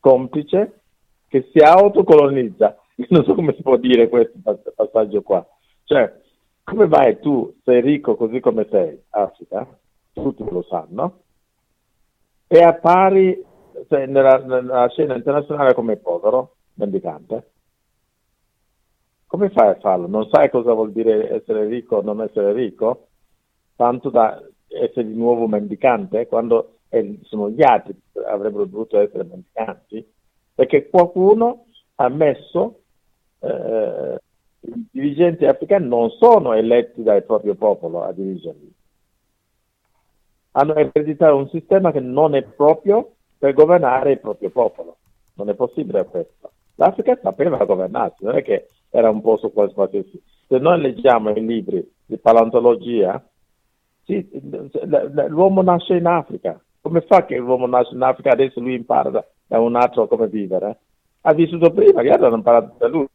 complice 0.00 0.80
che 1.28 1.48
si 1.52 1.58
autocolonizza. 1.58 2.76
Non 3.10 3.22
so 3.22 3.34
come 3.34 3.54
si 3.54 3.62
può 3.62 3.76
dire 3.76 4.08
questo 4.08 4.38
passaggio 4.74 5.22
qua. 5.22 5.46
Cioè, 5.84 6.12
come 6.64 6.88
vai 6.88 7.20
tu, 7.20 7.54
sei 7.62 7.80
ricco 7.80 8.16
così 8.16 8.40
come 8.40 8.66
sei, 8.68 9.00
Africa, 9.10 9.64
tutti 10.12 10.44
lo 10.50 10.62
sanno, 10.62 11.20
e 12.48 12.60
appari 12.60 13.40
cioè, 13.88 14.06
nella, 14.06 14.38
nella, 14.38 14.88
scena 14.88 15.14
internazionale 15.14 15.74
come 15.74 15.96
povero, 15.96 16.56
mendicante? 16.74 17.50
Come 19.26 19.50
fai 19.50 19.68
a 19.68 19.78
farlo? 19.78 20.06
Non 20.06 20.28
sai 20.30 20.50
cosa 20.50 20.72
vuol 20.72 20.92
dire 20.92 21.30
essere 21.30 21.66
ricco 21.66 21.96
o 21.96 22.02
non 22.02 22.22
essere 22.22 22.52
ricco? 22.52 23.08
Tanto 23.76 24.10
da 24.10 24.42
essere 24.68 25.06
di 25.06 25.14
nuovo 25.14 25.46
mendicante, 25.46 26.26
quando 26.26 26.78
sono 27.24 27.50
gli 27.50 27.62
altri 27.62 27.94
che 28.12 28.20
avrebbero 28.20 28.64
dovuto 28.64 28.98
essere 28.98 29.24
mendicanti, 29.24 30.06
perché 30.54 30.88
qualcuno 30.88 31.66
ha 31.96 32.08
messo 32.08 32.80
eh, 33.40 34.18
i 34.60 34.88
dirigenti 34.90 35.44
africani 35.44 35.86
non 35.86 36.10
sono 36.10 36.54
eletti 36.54 37.02
dal 37.02 37.24
proprio 37.24 37.54
popolo 37.54 38.02
a 38.02 38.12
dirigerli. 38.12 38.74
Hanno 40.52 40.74
ereditato 40.74 41.36
un 41.36 41.48
sistema 41.50 41.92
che 41.92 42.00
non 42.00 42.34
è 42.34 42.42
proprio 42.42 43.16
per 43.38 43.54
governare 43.54 44.12
il 44.12 44.20
proprio 44.20 44.50
popolo. 44.50 44.96
Non 45.34 45.48
è 45.48 45.54
possibile 45.54 46.04
questo. 46.04 46.50
L'Africa 46.74 47.18
sapeva 47.22 47.64
governarsi, 47.64 48.24
non 48.24 48.36
è 48.36 48.42
che 48.42 48.68
era 48.90 49.10
un 49.10 49.20
posto 49.20 49.50
qualsiasi. 49.50 50.20
Se 50.46 50.58
noi 50.58 50.80
leggiamo 50.80 51.30
i 51.30 51.44
libri 51.44 51.86
di 52.06 52.18
paleontologia, 52.18 53.22
sì, 54.04 54.26
l'uomo 55.28 55.62
nasce 55.62 55.96
in 55.96 56.06
Africa. 56.06 56.60
Come 56.80 57.02
fa 57.02 57.24
che 57.24 57.36
l'uomo 57.36 57.66
nasce 57.66 57.94
in 57.94 58.02
Africa 58.02 58.30
adesso 58.30 58.60
lui 58.60 58.74
impara 58.74 59.10
da, 59.10 59.60
un 59.60 59.76
altro 59.76 60.06
come 60.06 60.28
vivere? 60.28 60.78
Ha 61.22 61.34
vissuto 61.34 61.70
prima, 61.72 62.02
gli 62.02 62.08
altri 62.08 62.26
hanno 62.26 62.36
imparato 62.36 62.74
da 62.78 62.88
lui 62.88 63.06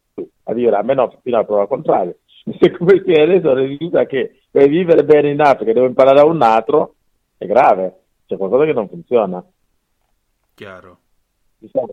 a 0.43 0.53
vivere, 0.53 0.75
a 0.75 0.83
me 0.83 0.93
no, 0.93 1.11
fino 1.23 1.37
alla 1.37 1.45
prova 1.45 1.67
contraria. 1.67 2.13
Come 2.77 3.01
si 3.05 3.11
adesso 3.11 3.53
risulta 3.53 4.05
che 4.05 4.41
per 4.51 4.67
vivere 4.67 5.03
bene 5.03 5.31
in 5.31 5.41
Africa 5.41 5.71
devo 5.71 5.85
imparare 5.85 6.17
da 6.17 6.25
un 6.25 6.41
altro, 6.41 6.95
è 7.37 7.45
grave, 7.45 8.01
c'è 8.27 8.37
qualcosa 8.37 8.65
che 8.65 8.73
non 8.73 8.89
funziona. 8.89 9.43
Chiaro. 10.53 10.97
Diciamo. 11.57 11.89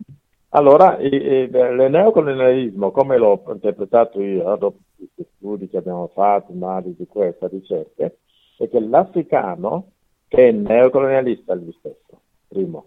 Allora, 0.50 0.96
il 0.98 1.48
neocolonialismo, 1.90 2.90
come 2.90 3.16
l'ho 3.16 3.42
interpretato 3.48 4.20
io, 4.20 4.56
dopo 4.56 4.78
gli 4.96 5.22
studi 5.36 5.68
che 5.68 5.76
abbiamo 5.76 6.08
fatto, 6.08 6.52
analisi, 6.52 7.06
questa, 7.06 7.46
ricerche, 7.46 8.18
è 8.58 8.68
che 8.68 8.80
l'africano 8.80 9.92
è 10.26 10.50
neocolonialista 10.50 11.54
lui 11.54 11.72
stesso, 11.78 12.20
primo, 12.48 12.86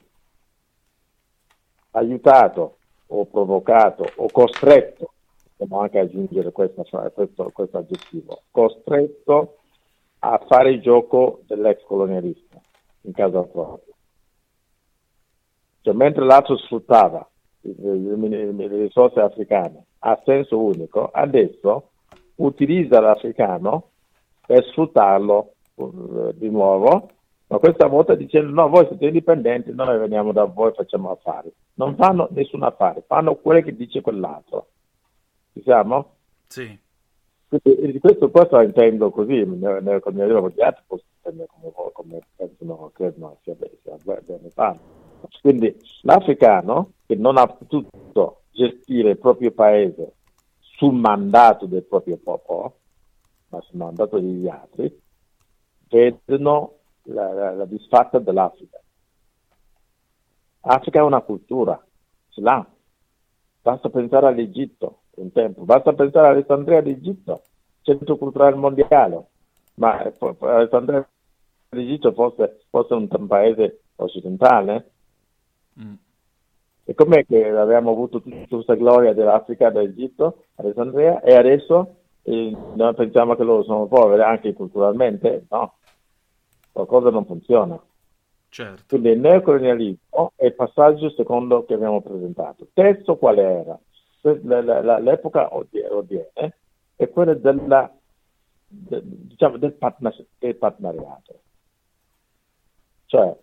aiutato 1.91 2.77
o 3.07 3.25
provocato 3.25 4.05
o 4.15 4.27
costretto 4.29 5.13
possiamo 5.63 5.79
anche 5.81 5.99
aggiungere 5.99 6.51
questo, 6.51 6.85
questo, 7.13 7.49
questo 7.53 7.77
aggettivo, 7.77 8.41
costretto 8.51 9.57
a 10.19 10.43
fare 10.47 10.71
il 10.71 10.81
gioco 10.81 11.41
dell'ex 11.45 11.83
colonialista 11.83 12.61
in 13.01 13.13
casa 13.13 13.41
propria. 13.43 13.92
Cioè, 15.83 15.93
mentre 15.93 16.23
l'altro 16.23 16.55
sfruttava 16.55 17.27
le 17.59 18.67
risorse 18.67 19.19
africane 19.19 19.83
a 19.99 20.21
senso 20.23 20.57
unico, 20.57 21.09
adesso 21.11 21.89
utilizza 22.35 23.01
l'africano 23.01 23.89
per 24.45 24.63
sfruttarlo 24.65 25.53
uh, 25.75 26.31
di 26.35 26.49
nuovo, 26.49 27.09
ma 27.47 27.57
questa 27.57 27.87
volta 27.87 28.15
dicendo 28.15 28.49
no, 28.49 28.69
voi 28.69 28.87
siete 28.87 29.07
indipendenti, 29.07 29.73
noi 29.73 29.99
veniamo 29.99 30.31
da 30.31 30.45
voi, 30.45 30.71
e 30.71 30.73
facciamo 30.73 31.11
affari. 31.11 31.51
Non 31.73 31.95
fanno 31.97 32.29
nessun 32.31 32.63
affare, 32.63 33.03
fanno 33.05 33.35
quello 33.35 33.61
che 33.61 33.75
dice 33.75 33.99
quell'altro. 33.99 34.67
Ci 35.51 35.63
siamo? 35.63 36.15
Sì. 36.47 36.79
Quindi, 37.49 37.99
questo, 37.99 38.31
questo 38.31 38.59
intendo 38.61 39.11
così, 39.11 39.43
nel, 39.43 39.83
nel, 39.83 39.99
con 40.01 40.13
gli 40.13 40.61
altri 40.61 40.83
posso 40.87 41.03
intendere 41.17 41.49
come, 41.51 41.91
come 41.91 42.21
pensano 42.37 42.89
che 42.95 43.13
no, 43.17 43.37
sia, 43.43 43.55
sia 43.81 43.97
bene 44.25 44.49
fatto. 44.49 45.02
Quindi 45.41 45.75
l'africano 46.01 46.93
che 47.05 47.15
non 47.15 47.37
ha 47.37 47.47
potuto 47.47 48.43
gestire 48.51 49.11
il 49.11 49.17
proprio 49.17 49.51
paese 49.51 50.13
sul 50.59 50.93
mandato 50.93 51.65
del 51.65 51.83
proprio 51.83 52.17
popolo, 52.17 52.79
ma 53.49 53.61
sul 53.61 53.77
mandato 53.77 54.19
degli 54.19 54.47
altri, 54.47 55.01
vedono 55.89 56.77
la, 57.03 57.31
la, 57.33 57.51
la 57.53 57.65
disfatta 57.65 58.19
dell'Africa. 58.19 58.79
L'Africa 60.61 60.99
è 60.99 61.03
una 61.03 61.21
cultura, 61.21 61.81
ce 62.29 62.41
l'ha. 62.41 62.65
Basta 63.61 63.89
pensare 63.89 64.27
all'Egitto, 64.27 65.03
un 65.15 65.31
tempo. 65.31 65.63
Basta 65.63 65.93
pensare 65.93 66.27
a 66.27 66.29
Alessandria 66.31 66.81
d'Egitto, 66.81 67.43
centro 67.81 68.17
culturale 68.17 68.55
mondiale, 68.55 69.27
ma 69.75 69.99
Alessandria 70.39 71.07
d'Egitto 71.69 72.11
fosse, 72.13 72.61
fosse 72.69 72.93
un 72.93 73.27
paese 73.27 73.83
occidentale. 73.95 74.92
Mm. 75.81 75.93
E 76.85 76.93
com'è 76.95 77.25
che 77.25 77.47
abbiamo 77.49 77.91
avuto 77.91 78.21
tutta 78.21 78.45
questa 78.49 78.75
gloria 78.75 79.13
dell'Africa 79.13 79.69
d'Egitto, 79.69 80.43
Alessandria, 80.55 81.21
e 81.21 81.33
adesso 81.33 81.95
eh, 82.23 82.55
noi 82.75 82.93
pensiamo 82.93 83.35
che 83.35 83.43
loro 83.43 83.63
sono 83.63 83.87
poveri 83.87 84.21
anche 84.21 84.53
culturalmente? 84.53 85.45
No, 85.49 85.75
qualcosa 86.71 87.09
non 87.09 87.25
funziona. 87.25 87.81
Certo. 88.49 88.83
Quindi 88.87 89.09
il 89.09 89.19
neocolonialismo 89.19 90.33
è 90.35 90.45
il 90.45 90.53
passaggio 90.53 91.09
secondo 91.11 91.65
che 91.65 91.73
abbiamo 91.73 92.01
presentato. 92.01 92.67
Terzo 92.73 93.15
qual 93.15 93.37
era? 93.37 93.79
l'epoca 94.23 95.53
odierna 95.53 96.53
è 96.95 97.09
quella 97.09 97.33
della, 97.33 97.93
de, 98.67 99.01
diciamo, 99.03 99.57
del, 99.57 99.73
partner, 99.73 100.25
del 100.37 100.55
partneriato. 100.55 101.41
Cioè, 103.05 103.35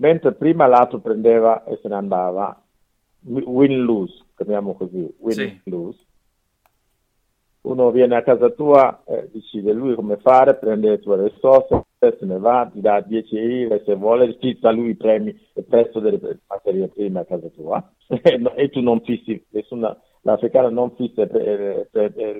mentre 0.00 0.32
prima 0.32 0.66
l'altro 0.66 0.98
prendeva 0.98 1.64
e 1.64 1.78
se 1.80 1.88
ne 1.88 1.94
andava, 1.94 2.60
win-lose, 3.22 4.24
chiamiamo 4.34 4.74
così, 4.74 5.14
win-lose, 5.18 5.98
sì. 5.98 6.06
uno 7.62 7.90
viene 7.90 8.16
a 8.16 8.22
casa 8.22 8.50
tua, 8.50 9.02
eh, 9.06 9.28
decide 9.30 9.72
lui 9.72 9.94
come 9.94 10.16
fare, 10.16 10.56
prende 10.56 10.90
le 10.90 11.00
tue 11.00 11.28
risorse, 11.28 11.84
se 11.98 12.16
ne 12.20 12.38
va, 12.38 12.68
ti 12.72 12.80
dà 12.80 13.00
10 13.00 13.36
euro 13.36 13.82
se 13.84 13.94
vuole, 13.94 14.32
spizza 14.32 14.70
lui 14.70 14.90
i 14.90 14.96
premi 14.96 15.38
e 15.52 15.62
prezzo 15.62 16.00
delle 16.00 16.40
materie 16.48 16.88
prime 16.88 17.20
a 17.20 17.24
casa 17.24 17.48
tua. 17.48 17.92
E 18.56 18.68
tu 18.70 18.80
non 18.80 19.00
fissi 19.02 19.44
nessuna 19.50 19.96
l'africano 20.22 20.68
non 20.68 20.94
fissa 20.96 21.22
il 21.22 21.88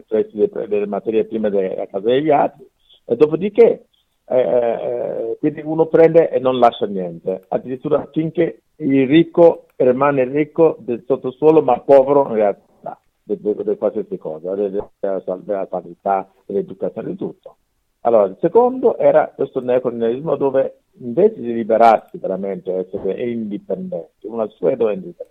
prezzo 0.06 0.66
delle 0.66 0.86
materie 0.86 1.24
prime 1.24 1.48
a 1.48 1.86
casa 1.86 2.06
degli 2.06 2.30
altri, 2.30 2.68
e 3.06 3.16
dopodiché 3.16 3.86
eh, 4.30 4.38
eh, 4.38 5.36
quindi 5.40 5.60
uno 5.64 5.86
prende 5.86 6.30
e 6.30 6.38
non 6.38 6.60
lascia 6.60 6.86
niente, 6.86 7.44
addirittura 7.48 8.08
finché 8.12 8.62
il 8.76 9.08
ricco 9.08 9.66
rimane 9.74 10.24
ricco 10.24 10.76
del 10.78 11.02
sottosuolo 11.04 11.62
ma 11.62 11.80
povero 11.80 12.28
in 12.28 12.34
realtà 12.34 13.00
di, 13.24 13.76
qualsiasi 13.76 14.16
cosa, 14.18 14.54
della, 14.54 15.66
sanità, 15.68 16.30
dell'educazione, 16.46 17.08
di 17.08 17.16
tutto. 17.16 17.56
Allora, 18.02 18.26
il 18.26 18.36
secondo 18.40 18.96
era 18.98 19.32
questo 19.34 19.60
neocolonialismo 19.60 20.36
dove 20.36 20.82
invece 20.98 21.40
di 21.40 21.52
liberarsi 21.52 22.16
veramente, 22.18 22.72
essere 22.72 23.20
indipendenti, 23.22 24.26
una 24.26 24.46
sua 24.46 24.70
indipendenza, 24.70 25.26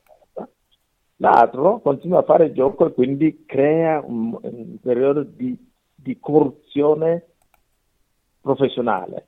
L'altro 1.22 1.80
continua 1.80 2.20
a 2.20 2.24
fare 2.24 2.54
gioco 2.54 2.88
e 2.88 2.94
quindi 2.94 3.44
crea 3.46 4.02
un, 4.06 4.38
un 4.42 4.78
periodo 4.82 5.24
di, 5.24 5.58
di 5.94 6.18
corruzione 6.18 7.29
professionale, 8.42 9.28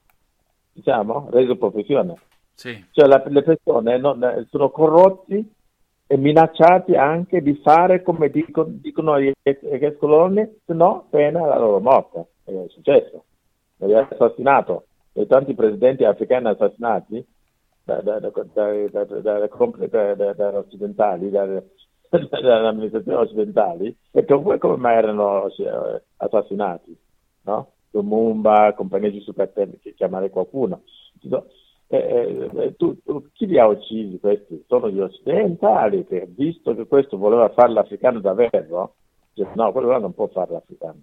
diciamo, 0.73 1.27
reso 1.31 1.55
professione. 1.55 2.15
Sì. 2.53 2.85
Cioè 2.91 3.07
la, 3.07 3.23
le 3.27 3.43
persone 3.43 3.97
non, 3.97 4.45
sono 4.49 4.69
corrotti 4.69 5.53
e 6.07 6.17
minacciati 6.17 6.95
anche 6.95 7.41
di 7.41 7.55
fare 7.63 8.01
come 8.01 8.29
dicono, 8.29 8.67
dicono 8.69 9.19
gli 9.19 9.31
ex 9.41 9.97
coloni, 9.97 10.57
se 10.65 10.73
no 10.73 11.07
pena 11.09 11.45
la 11.45 11.57
loro 11.57 11.79
morte. 11.79 12.25
È 12.43 12.65
successo. 12.67 13.23
Ha 13.79 14.07
assassinato. 14.09 14.85
E 15.13 15.25
tanti 15.27 15.53
presidenti 15.53 16.03
africani 16.03 16.47
assassinati 16.47 17.25
dalle 17.83 18.31
occidentali, 20.57 21.29
dalle, 21.29 21.63
amministrazioni 22.67 23.17
occidentali, 23.17 23.97
e 24.11 24.25
come, 24.25 24.57
come 24.57 24.77
mai 24.77 24.95
erano 24.97 25.47
eh, 25.47 26.01
assassinati? 26.17 26.97
No? 27.43 27.71
Lumumba, 27.91 28.73
compagnia 28.73 29.11
giusto 29.11 29.33
per 29.33 29.51
chiamare 29.95 30.29
qualcuno. 30.29 30.81
Eh, 31.87 32.49
eh, 32.55 32.75
tu, 32.77 33.01
tu, 33.03 33.27
chi 33.33 33.47
li 33.47 33.59
ha 33.59 33.67
uccisi 33.67 34.17
questi? 34.17 34.63
Sono 34.65 34.89
gli 34.89 34.99
occidentali 34.99 36.05
che, 36.05 36.25
visto 36.25 36.73
che 36.73 36.87
questo 36.87 37.17
voleva 37.17 37.49
fare 37.49 37.73
l'africano 37.73 38.21
davvero, 38.21 38.95
cioè, 39.33 39.47
no, 39.55 39.71
quello 39.73 39.89
là 39.89 39.97
non 39.97 40.13
può 40.13 40.27
fare 40.27 40.53
l'africano. 40.53 41.01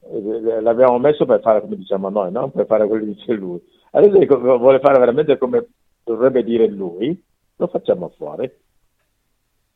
Eh, 0.00 0.60
l'abbiamo 0.60 0.98
messo 0.98 1.24
per 1.24 1.40
fare 1.40 1.62
come 1.62 1.76
diciamo 1.76 2.10
noi, 2.10 2.30
non 2.30 2.50
per 2.50 2.66
fare 2.66 2.86
quello 2.86 3.06
che 3.06 3.14
dice 3.14 3.32
lui. 3.32 3.58
Adesso 3.92 4.38
vuole 4.58 4.78
fare 4.78 4.98
veramente 4.98 5.38
come 5.38 5.66
dovrebbe 6.04 6.44
dire 6.44 6.66
lui, 6.68 7.18
lo 7.56 7.66
facciamo 7.68 8.10
fuori, 8.10 8.52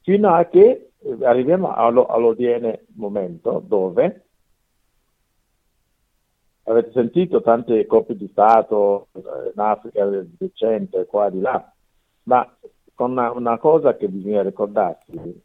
fino 0.03 0.35
a 0.35 0.45
che 0.45 0.91
arriviamo 1.23 1.73
all'odiene 1.73 2.85
momento 2.97 3.63
dove 3.67 4.27
avete 6.71 6.93
sentito 6.93 7.43
tante 7.43 7.85
coppie 7.87 8.17
di 8.17 8.29
Stato 8.29 9.09
eh, 9.13 9.21
in 9.53 9.61
Africa 9.61 10.09
recente, 10.39 11.07
qua 11.07 11.29
di 11.29 11.41
là, 11.41 11.73
ma 12.25 12.57
con 12.95 13.13
una, 13.13 13.33
una 13.33 13.59
cosa 13.59 13.97
che 13.97 14.09
bisogna 14.09 14.43
ricordarsi, 14.43 15.43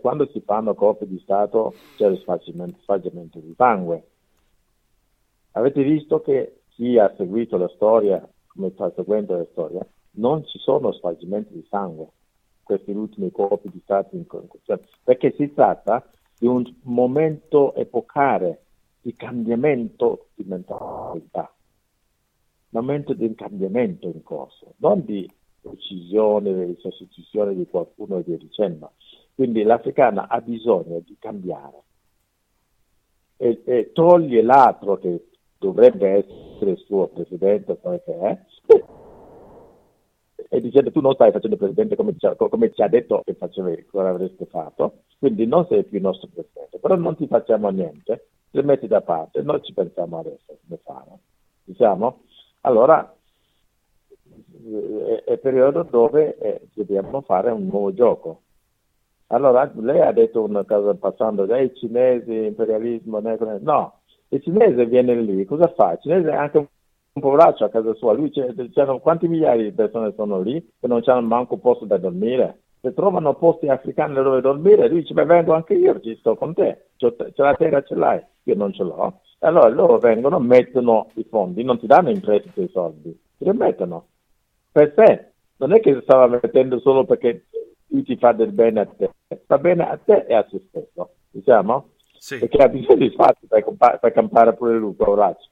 quando 0.00 0.28
si 0.32 0.40
fanno 0.40 0.74
coppie 0.74 1.08
di 1.08 1.18
Stato 1.18 1.74
c'è 1.96 2.08
lo 2.08 2.16
sfacimento 2.16 3.38
di 3.38 3.54
sangue. 3.56 4.04
Avete 5.52 5.82
visto 5.82 6.20
che 6.20 6.60
chi 6.68 6.96
ha 6.96 7.12
seguito 7.16 7.56
la 7.56 7.68
storia, 7.74 8.26
come 8.46 8.70
sta 8.70 8.92
seguendo 8.94 9.36
la 9.36 9.46
storia, 9.50 9.84
non 10.12 10.46
ci 10.46 10.58
sono 10.58 10.92
sfacimenti 10.92 11.54
di 11.54 11.66
sangue 11.68 12.08
questi 12.62 12.92
ultimi 12.92 13.32
colpi 13.32 13.68
di 13.68 13.80
Stato 13.82 14.14
in 14.14 14.26
perché 15.02 15.34
si 15.36 15.52
tratta 15.52 16.04
di 16.38 16.46
un 16.46 16.62
momento 16.82 17.74
epocale 17.74 18.66
di 19.00 19.14
cambiamento 19.16 20.28
di 20.34 20.44
mentalità, 20.44 21.52
un 22.70 22.80
momento 22.80 23.14
di 23.14 23.34
cambiamento 23.34 24.06
in 24.06 24.22
corso, 24.22 24.74
non 24.78 25.04
di 25.04 25.28
uccisione, 25.62 26.66
di 26.66 26.76
sostituzione 26.78 27.54
di 27.54 27.66
qualcuno 27.66 28.18
e 28.18 28.22
via 28.22 28.36
dicendo. 28.36 28.92
Quindi 29.34 29.62
l'africana 29.62 30.28
ha 30.28 30.40
bisogno 30.40 31.00
di 31.00 31.16
cambiare. 31.18 31.82
E, 33.36 33.62
e 33.64 33.90
toglie 33.92 34.42
l'altro 34.42 34.98
che 34.98 35.28
dovrebbe 35.58 36.08
essere 36.08 36.72
il 36.72 36.78
suo 36.78 37.08
presidente, 37.08 37.78
come 37.80 38.02
che 38.02 38.18
è, 38.18 38.38
e 40.52 40.60
dicendo 40.60 40.90
tu 40.90 41.00
non 41.00 41.14
stai 41.14 41.30
facendo 41.30 41.56
presidente 41.56 41.94
come, 41.94 42.14
come 42.16 42.72
ci 42.72 42.82
ha 42.82 42.88
detto 42.88 43.22
che 43.24 43.34
facevi, 43.34 43.86
cosa 43.86 44.08
avreste 44.08 44.46
fatto, 44.46 45.02
quindi 45.18 45.46
non 45.46 45.64
sei 45.68 45.84
più 45.84 45.98
il 45.98 46.02
nostro 46.02 46.28
presidente, 46.32 46.78
però 46.78 46.96
non 46.96 47.14
ti 47.14 47.26
facciamo 47.28 47.68
niente, 47.68 48.28
le 48.50 48.62
metti 48.62 48.86
da 48.86 49.00
parte, 49.00 49.42
noi 49.42 49.62
ci 49.62 49.72
pensiamo 49.72 50.18
adesso 50.18 50.58
come 50.66 50.80
fare. 50.82 51.18
Diciamo? 51.64 52.22
Allora 52.62 53.14
è, 54.62 55.22
è 55.24 55.38
periodo 55.38 55.82
dove 55.82 56.36
eh, 56.38 56.68
dobbiamo 56.74 57.20
fare 57.22 57.50
un 57.50 57.66
nuovo 57.66 57.92
gioco. 57.92 58.42
Allora 59.28 59.70
lei 59.76 60.00
ha 60.00 60.12
detto 60.12 60.42
una 60.42 60.64
cosa 60.64 60.94
passando, 60.94 61.46
dai 61.46 61.72
cinesi, 61.76 62.46
imperialismo, 62.46 63.20
no, 63.60 64.00
il 64.28 64.42
cinese 64.42 64.86
viene 64.86 65.14
lì, 65.14 65.44
cosa 65.44 65.68
fa? 65.68 65.92
Il 65.92 66.00
cinese 66.00 66.30
è 66.30 66.34
anche 66.34 66.58
un, 66.58 66.66
poveraccio 67.12 67.64
a 67.64 67.68
casa 67.68 67.94
sua, 67.94 68.12
lui 68.12 68.30
c'erano 68.30 68.98
quanti 68.98 69.28
migliaia 69.28 69.62
di 69.62 69.72
persone 69.72 70.12
sono 70.16 70.40
lì 70.40 70.60
che 70.80 70.88
non 70.88 71.02
hanno 71.04 71.26
manco 71.26 71.58
posto 71.58 71.84
da 71.84 71.96
dormire? 71.96 72.62
Se 72.80 72.92
trovano 72.92 73.34
posti 73.34 73.68
africani 73.68 74.14
dove 74.14 74.40
dormire, 74.40 74.88
lui 74.88 75.00
dice, 75.00 75.14
beh 75.14 75.24
vengo 75.24 75.52
anche 75.52 75.74
io, 75.74 76.00
ci 76.00 76.16
sto 76.16 76.34
con 76.34 76.52
te, 76.54 76.88
c'è 76.96 77.12
la 77.36 77.54
terra, 77.54 77.82
ce 77.82 77.94
l'hai 77.94 78.20
io 78.44 78.54
non 78.54 78.72
ce 78.72 78.82
l'ho, 78.82 79.20
allora 79.40 79.68
loro 79.68 79.98
vengono, 79.98 80.38
mettono 80.38 81.08
i 81.14 81.26
fondi, 81.28 81.62
non 81.62 81.78
ti 81.78 81.86
danno 81.86 82.10
in 82.10 82.20
prestito 82.20 82.60
i 82.60 82.68
soldi, 82.72 83.10
ti 83.36 83.44
li 83.44 83.52
mettono 83.52 84.06
per 84.72 84.92
sé, 84.96 85.32
non 85.56 85.72
è 85.72 85.80
che 85.80 85.98
stava 86.02 86.26
mettendo 86.26 86.78
solo 86.80 87.04
perché 87.04 87.46
lui 87.88 88.04
ti 88.04 88.16
fa 88.16 88.32
del 88.32 88.52
bene 88.52 88.80
a 88.80 88.86
te, 88.86 89.10
fa 89.46 89.58
bene 89.58 89.88
a 89.88 89.98
te 90.02 90.24
e 90.28 90.34
a 90.34 90.46
se 90.48 90.62
stesso, 90.68 91.10
diciamo? 91.30 91.88
Sì. 92.18 92.38
Perché 92.38 92.62
ha 92.62 92.68
bisogno 92.68 92.98
di 92.98 93.10
spazio 93.10 93.48
per, 93.48 93.64
compa- 93.64 93.98
per 93.98 94.12
campare 94.12 94.54
pure 94.54 94.76
lui, 94.76 94.92
poveraccio. 94.92 95.48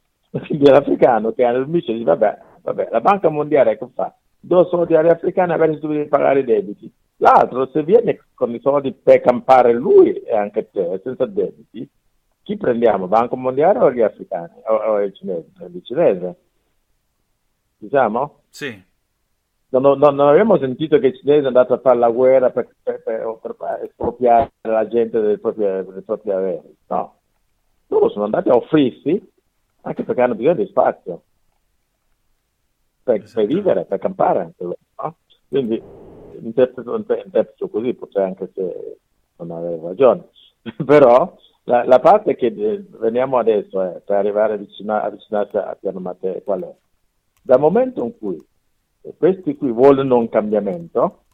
Quindi 0.47 0.67
l'africano 0.67 1.33
che 1.33 1.45
ha 1.45 1.51
il 1.51 1.67
micio 1.67 1.93
dice, 1.93 2.05
vabbè, 2.05 2.39
vabbè, 2.63 2.89
la 2.91 3.01
Banca 3.01 3.29
Mondiale 3.29 3.77
che 3.77 3.87
fa? 3.95 4.15
Do 4.39 4.67
soldi 4.67 4.95
agli 4.95 5.09
africani 5.09 5.53
adesso 5.53 5.81
tu 5.81 5.89
devi 5.89 6.07
pagare 6.07 6.41
i 6.41 6.45
debiti. 6.45 6.93
L'altro, 7.17 7.67
se 7.73 7.83
viene 7.83 8.21
con 8.35 8.55
i 8.55 8.61
soldi 8.61 8.93
per 8.93 9.21
campare 9.21 9.73
lui 9.73 10.13
e 10.13 10.37
anche 10.37 10.71
te, 10.71 11.01
senza 11.03 11.27
debiti, 11.27 11.89
chi 12.49 12.57
prendiamo? 12.57 13.09
Banco 13.09 13.37
Mondiale 13.37 13.79
o 13.81 13.93
gli 13.93 14.01
africani? 14.01 14.55
O, 14.65 14.75
o 14.75 15.03
il 15.03 15.13
cinese? 15.13 15.51
Il 15.59 15.85
cinese? 15.85 16.37
Diciamo? 17.77 18.41
Sì. 18.49 18.87
Non, 19.69 19.83
non, 19.83 19.99
non, 19.99 20.29
abbiamo 20.29 20.57
sentito 20.57 20.99
che 20.99 21.09
il 21.09 21.19
cinese 21.19 21.43
è 21.43 21.47
andato 21.49 21.75
a 21.75 21.79
fare 21.79 21.99
la 21.99 22.09
guerra 22.09 22.49
per, 22.49 22.75
per, 22.83 23.03
per, 23.03 23.39
per 23.43 23.81
espropriare 23.85 24.51
la 24.63 24.89
gente 24.89 25.21
dei 25.21 25.39
propri, 25.39 25.63
dei 25.63 26.03
propri 26.03 26.31
averi. 26.31 26.75
No. 26.87 27.19
Loro 27.89 28.09
sono 28.09 28.25
andati 28.25 28.49
a 28.49 28.57
offrirsi 28.57 29.31
anche 29.83 30.05
perché 30.05 30.23
hanno 30.23 30.35
bisogno 30.35 30.55
di 30.55 30.67
spazio 30.69 31.23
per, 33.03 33.17
esatto. 33.17 33.41
per 33.41 33.47
vivere, 33.47 33.85
per 33.85 33.99
campare 33.99 34.39
anche 34.41 34.65
loro. 34.65 34.79
No? 35.03 35.17
Quindi 35.49 35.83
interpreto, 36.41 36.97
interpreto 36.97 37.69
così, 37.69 37.93
potrei 37.93 38.25
anche 38.25 38.51
se 38.55 38.97
non 39.37 39.51
avevo 39.51 39.89
ragione. 39.89 40.29
Però 40.83 41.37
la, 41.69 41.85
la, 41.85 42.01
parte 42.01 42.35
che 42.35 42.47
eh, 42.47 42.85
veniamo 42.99 43.37
adesso 43.37 43.83
è, 43.83 44.01
per 44.01 44.17
arrivare 44.17 44.55
a 44.55 44.57
avvicinarsi 44.57 45.57
a 45.57 45.77
Piano 45.79 46.01
Matteo, 46.01 46.41
qual 46.41 46.63
è? 46.63 46.75
Dal 47.43 47.61
momento 47.61 48.03
in 48.05 48.17
cui 48.19 48.43
questi 49.17 49.55
qui 49.57 49.71
vogliono 49.71 50.17
un 50.17 50.29
cambiamento, 50.29 51.25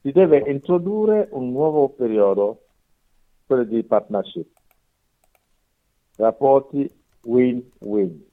si 0.00 0.12
deve 0.12 0.42
introdurre 0.46 1.28
un 1.32 1.50
nuovo 1.50 1.90
periodo, 1.90 2.62
quello 3.46 3.64
di 3.64 3.82
partnership, 3.84 4.48
rapporti 6.16 6.90
win-win. 7.24 8.26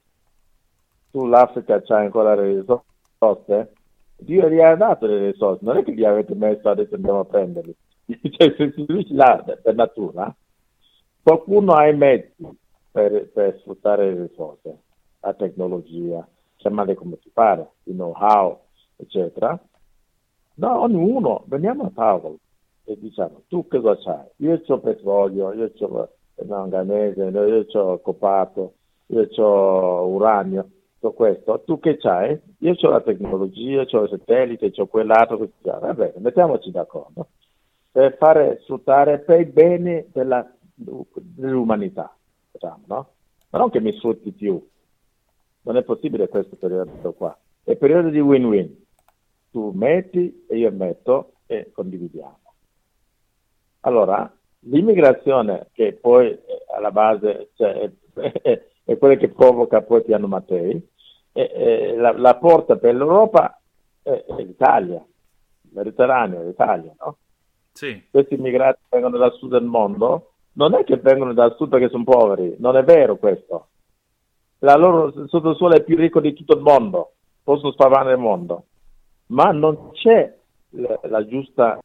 Tu 1.11 1.25
l'Africa 1.25 1.81
c'ha 1.81 1.97
ancora 1.97 2.35
le 2.35 2.55
risorse, 2.55 3.73
Dio 4.17 4.49
gli 4.49 4.61
ha 4.61 4.75
dato 4.75 5.07
le 5.07 5.31
risorse, 5.31 5.65
non 5.65 5.77
è 5.77 5.83
che 5.83 5.93
gli 5.93 6.05
avete 6.05 6.35
messo 6.35 6.69
adesso 6.69 6.95
andiamo 6.95 7.19
a 7.19 7.25
prenderli. 7.25 7.75
cioè, 8.31 8.53
se 8.55 8.73
lui 8.87 9.05
ce 9.05 9.13
l'ha 9.13 9.43
per 9.61 9.75
natura, 9.75 10.33
Qualcuno 11.25 11.73
ha 11.73 11.87
i 11.87 11.97
mezzi 11.97 12.47
per, 12.91 13.31
per 13.31 13.57
sfruttare 13.57 14.13
le 14.13 14.27
risorse, 14.27 14.77
la 15.21 15.33
tecnologia, 15.33 16.23
chiamare 16.55 16.93
come 16.93 17.17
ti 17.17 17.31
pare, 17.33 17.67
il 17.85 17.95
know-how, 17.95 18.59
eccetera. 18.95 19.59
No, 20.57 20.81
ognuno, 20.81 21.43
veniamo 21.47 21.85
a 21.85 21.91
tavolo 21.95 22.37
e 22.83 22.95
diciamo, 22.99 23.41
tu 23.47 23.67
cosa 23.67 23.97
c'hai? 23.97 24.27
Io 24.35 24.61
ho 24.67 24.79
petrolio, 24.79 25.51
io 25.53 25.71
ho 25.75 26.09
manganese, 26.45 27.23
io 27.23 27.65
ho 27.71 27.99
copato, 28.01 28.73
io 29.07 29.27
ho 29.43 30.05
uranio, 30.05 30.69
tutto 30.99 31.13
questo. 31.13 31.63
Tu 31.65 31.79
che 31.79 31.97
c'hai? 31.97 32.39
Io 32.59 32.75
ho 32.79 32.89
la 32.91 33.01
tecnologia, 33.01 33.81
ho 33.81 34.03
il 34.03 34.09
satellite, 34.09 34.71
ho 34.79 34.85
quell'altro, 34.85 35.49
va 35.63 35.93
bene, 35.95 36.13
mettiamoci 36.17 36.69
d'accordo 36.69 37.29
per 37.95 38.17
fare 38.17 38.59
sfruttare 38.63 39.19
per 39.19 39.39
il 39.39 39.47
bene 39.47 40.07
della 40.11 40.45
dell'umanità, 40.75 42.15
diciamo, 42.51 42.83
no? 42.85 43.09
Ma 43.49 43.59
non 43.59 43.69
che 43.69 43.79
mi 43.79 43.93
sfrutti 43.93 44.31
più. 44.31 44.61
Non 45.61 45.77
è 45.77 45.83
possibile 45.83 46.27
questo 46.27 46.55
periodo 46.57 47.13
qua. 47.13 47.37
È 47.63 47.75
periodo 47.75 48.09
di 48.09 48.19
win-win. 48.19 48.83
Tu 49.49 49.71
metti 49.73 50.45
e 50.47 50.57
io 50.57 50.71
metto 50.71 51.35
e 51.45 51.71
condividiamo. 51.71 52.39
Allora, 53.81 54.31
l'immigrazione 54.59 55.69
che 55.71 55.93
poi 55.93 56.37
alla 56.75 56.91
base 56.91 57.51
cioè, 57.55 57.91
è, 58.13 58.31
è, 58.41 58.61
è, 58.83 58.97
quella 58.97 59.15
che 59.15 59.29
provoca 59.29 59.81
poi 59.81 60.03
Piano 60.03 60.27
Mattei, 60.27 60.85
è, 61.31 61.93
la, 61.95 62.11
la, 62.17 62.35
porta 62.35 62.77
per 62.77 62.95
l'Europa 62.95 63.59
è, 64.01 64.25
l'Italia, 64.37 64.97
il 64.97 65.69
Mediterraneo, 65.71 66.43
l'Italia, 66.43 66.93
no? 66.99 67.17
Sì. 67.71 68.03
Questi 68.09 68.35
immigrati 68.35 68.79
vengono 68.89 69.17
dal 69.17 69.33
sud 69.33 69.51
del 69.51 69.63
mondo 69.63 70.34
non 70.55 70.73
è 70.75 70.83
che 70.83 70.97
vengono 70.97 71.33
dal 71.33 71.55
sud 71.55 71.69
perché 71.69 71.89
sono 71.89 72.03
poveri, 72.03 72.55
non 72.59 72.75
è 72.75 72.83
vero 72.83 73.17
questo. 73.17 73.67
la 74.59 74.75
loro 74.75 75.27
sottosuolo 75.27 75.75
è 75.75 75.83
più 75.83 75.95
ricco 75.97 76.19
di 76.19 76.33
tutto 76.33 76.55
il 76.55 76.61
mondo, 76.61 77.13
possono 77.43 77.71
spavare 77.71 78.13
il 78.13 78.19
mondo, 78.19 78.65
ma 79.27 79.51
non 79.51 79.91
c'è 79.91 80.33
la, 80.71 80.99
la 81.03 81.25
giusta, 81.25 81.79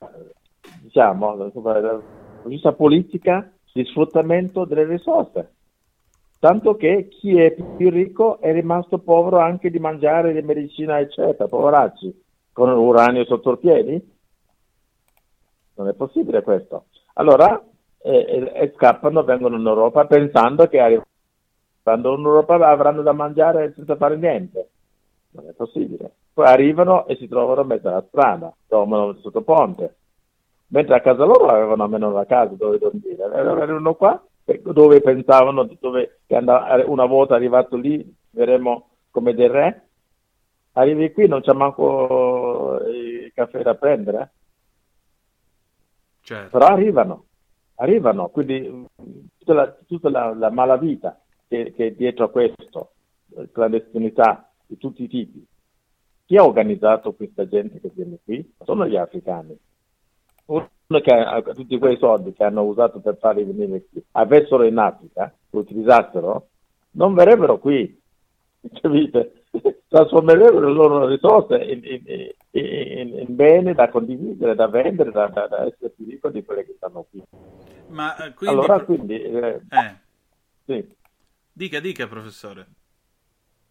diciamo, 0.80 1.34
la 1.36 2.00
giusta 2.44 2.72
politica 2.72 3.50
di 3.72 3.84
sfruttamento 3.84 4.64
delle 4.64 4.84
risorse. 4.84 5.54
Tanto 6.38 6.74
che 6.76 7.08
chi 7.08 7.38
è 7.38 7.52
più 7.52 7.90
ricco 7.90 8.40
è 8.40 8.50
rimasto 8.52 8.98
povero 8.98 9.38
anche 9.40 9.68
di 9.70 9.78
mangiare 9.78 10.32
di 10.32 10.40
medicina, 10.40 10.98
eccetera, 10.98 11.46
poveracci, 11.46 12.22
con 12.52 12.72
l'uranio 12.72 13.24
sotto 13.26 13.52
i 13.52 13.58
piedi. 13.58 14.12
Non 15.74 15.88
è 15.88 15.92
possibile 15.92 16.42
questo. 16.42 16.86
Allora 17.14 17.62
eh, 18.02 18.52
eh, 18.54 18.72
scappano, 18.76 19.22
vengono 19.22 19.56
in 19.56 19.66
Europa 19.66 20.06
pensando 20.06 20.66
che 20.68 20.80
arrivando 20.80 22.14
in 22.16 22.24
Europa 22.24 22.54
avranno 22.54 23.02
da 23.02 23.12
mangiare 23.12 23.72
senza 23.74 23.96
fare 23.96 24.16
niente. 24.16 24.68
Non 25.32 25.48
è 25.48 25.52
possibile. 25.52 26.10
Poi 26.32 26.46
arrivano 26.46 27.06
e 27.06 27.16
si 27.16 27.28
trovano 27.28 27.60
a 27.60 27.64
mezzo 27.64 27.88
alla 27.88 28.04
strada, 28.08 28.52
dormono 28.66 29.14
sotto 29.20 29.42
ponte. 29.42 29.94
Mentre 30.68 30.94
a 30.94 31.00
casa 31.00 31.24
loro 31.24 31.46
avevano 31.46 31.82
almeno 31.82 32.10
la 32.12 32.26
casa 32.26 32.54
dove 32.54 32.78
dormire. 32.78 33.22
Arrivano 33.22 33.94
qua 33.94 34.22
dove 34.62 35.00
pensavano, 35.00 35.68
dove 35.78 36.20
una 36.86 37.04
volta 37.04 37.34
arrivato 37.34 37.76
lì 37.76 38.14
verremo 38.30 38.88
come 39.10 39.34
dei 39.34 39.48
re. 39.48 39.88
Arrivi 40.72 41.12
qui 41.12 41.26
non 41.26 41.40
c'è 41.40 41.52
manco 41.52 42.80
il 42.86 43.32
caffè 43.34 43.62
da 43.62 43.74
prendere. 43.74 44.32
Certo. 46.22 46.58
Però 46.58 46.72
arrivano, 46.72 47.24
arrivano, 47.80 48.28
quindi 48.28 48.86
tutta 49.38 49.54
la, 49.54 49.76
tutta 49.86 50.10
la, 50.10 50.34
la 50.34 50.50
malavita 50.50 51.18
che, 51.48 51.72
che 51.74 51.86
è 51.88 51.90
dietro 51.92 52.26
a 52.26 52.30
questo, 52.30 52.92
clandestinità 53.52 54.50
di 54.66 54.76
tutti 54.76 55.02
i 55.02 55.08
tipi. 55.08 55.44
Chi 56.26 56.36
ha 56.36 56.44
organizzato 56.44 57.12
questa 57.14 57.48
gente 57.48 57.80
che 57.80 57.90
viene 57.92 58.18
qui? 58.22 58.54
Sono 58.64 58.86
gli 58.86 58.96
africani. 58.96 59.56
Uno 60.46 60.68
che 61.02 61.12
ha 61.12 61.40
tutti 61.42 61.78
quei 61.78 61.96
soldi 61.96 62.32
che 62.32 62.44
hanno 62.44 62.62
usato 62.62 63.00
per 63.00 63.16
farli 63.16 63.44
venire 63.44 63.86
qui, 63.90 64.04
avessero 64.12 64.64
in 64.64 64.78
Africa, 64.78 65.32
lo 65.50 65.60
utilizzassero, 65.60 66.48
non 66.92 67.14
verrebbero 67.14 67.58
qui. 67.58 67.98
Capite? 68.80 69.39
Trasformerebbero 69.88 70.68
le 70.68 70.72
loro 70.72 71.06
risorse 71.06 71.56
in, 71.56 71.80
in, 71.82 72.32
in, 72.52 73.18
in, 73.18 73.34
beni 73.34 73.74
da 73.74 73.88
condividere, 73.88 74.54
da 74.54 74.68
vendere, 74.68 75.10
da, 75.10 75.26
da, 75.26 75.48
da 75.48 75.66
essere 75.66 75.90
più 75.90 76.04
ricchi 76.06 76.30
di 76.30 76.44
quelli 76.44 76.64
che 76.64 76.74
stanno 76.76 77.06
qui. 77.10 77.22
Ma 77.88 78.16
eh, 78.16 78.34
quindi... 78.34 78.56
Allora, 78.56 78.80
quindi... 78.84 79.20
Eh, 79.20 79.60
eh. 79.68 79.96
Sì. 80.64 80.94
Dica, 81.52 81.80
dica, 81.80 82.06
professore. 82.06 82.66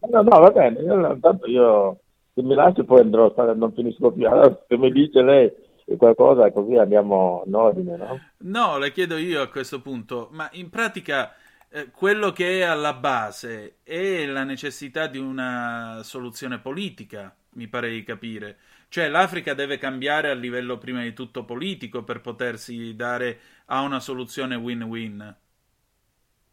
No, 0.00 0.22
no, 0.22 0.40
va 0.40 0.50
bene, 0.50 0.80
io, 0.80 1.12
intanto 1.12 1.46
io 1.46 2.00
se 2.34 2.42
mi 2.42 2.54
lascio 2.54 2.84
poi 2.84 3.00
andrò, 3.00 3.32
non 3.54 3.72
finisco 3.72 4.12
più. 4.12 4.26
Allora, 4.26 4.62
se 4.66 4.76
mi 4.76 4.92
dice 4.92 5.22
lei 5.22 5.52
qualcosa 5.96 6.50
così 6.52 6.76
andiamo 6.76 7.42
in 7.46 7.54
ordine, 7.54 7.96
no? 7.96 8.20
No, 8.38 8.78
le 8.78 8.92
chiedo 8.92 9.16
io 9.16 9.42
a 9.42 9.48
questo 9.48 9.80
punto, 9.80 10.28
ma 10.32 10.48
in 10.52 10.70
pratica 10.70 11.32
eh, 11.72 11.90
quello 11.90 12.32
che 12.32 12.58
è 12.58 12.62
alla 12.62 12.94
base 12.94 13.76
è 13.82 14.26
la 14.26 14.44
necessità 14.44 15.06
di 15.06 15.18
una 15.18 16.00
soluzione 16.02 16.58
politica, 16.58 17.34
mi 17.50 17.68
pare 17.68 17.90
di 17.90 18.02
capire. 18.02 18.56
Cioè 18.88 19.08
l'Africa 19.08 19.54
deve 19.54 19.78
cambiare 19.78 20.30
a 20.30 20.34
livello 20.34 20.78
prima 20.78 21.02
di 21.02 21.12
tutto 21.12 21.44
politico 21.44 22.02
per 22.02 22.20
potersi 22.20 22.96
dare 22.96 23.38
a 23.66 23.82
una 23.82 24.00
soluzione 24.00 24.56
win-win. 24.56 25.36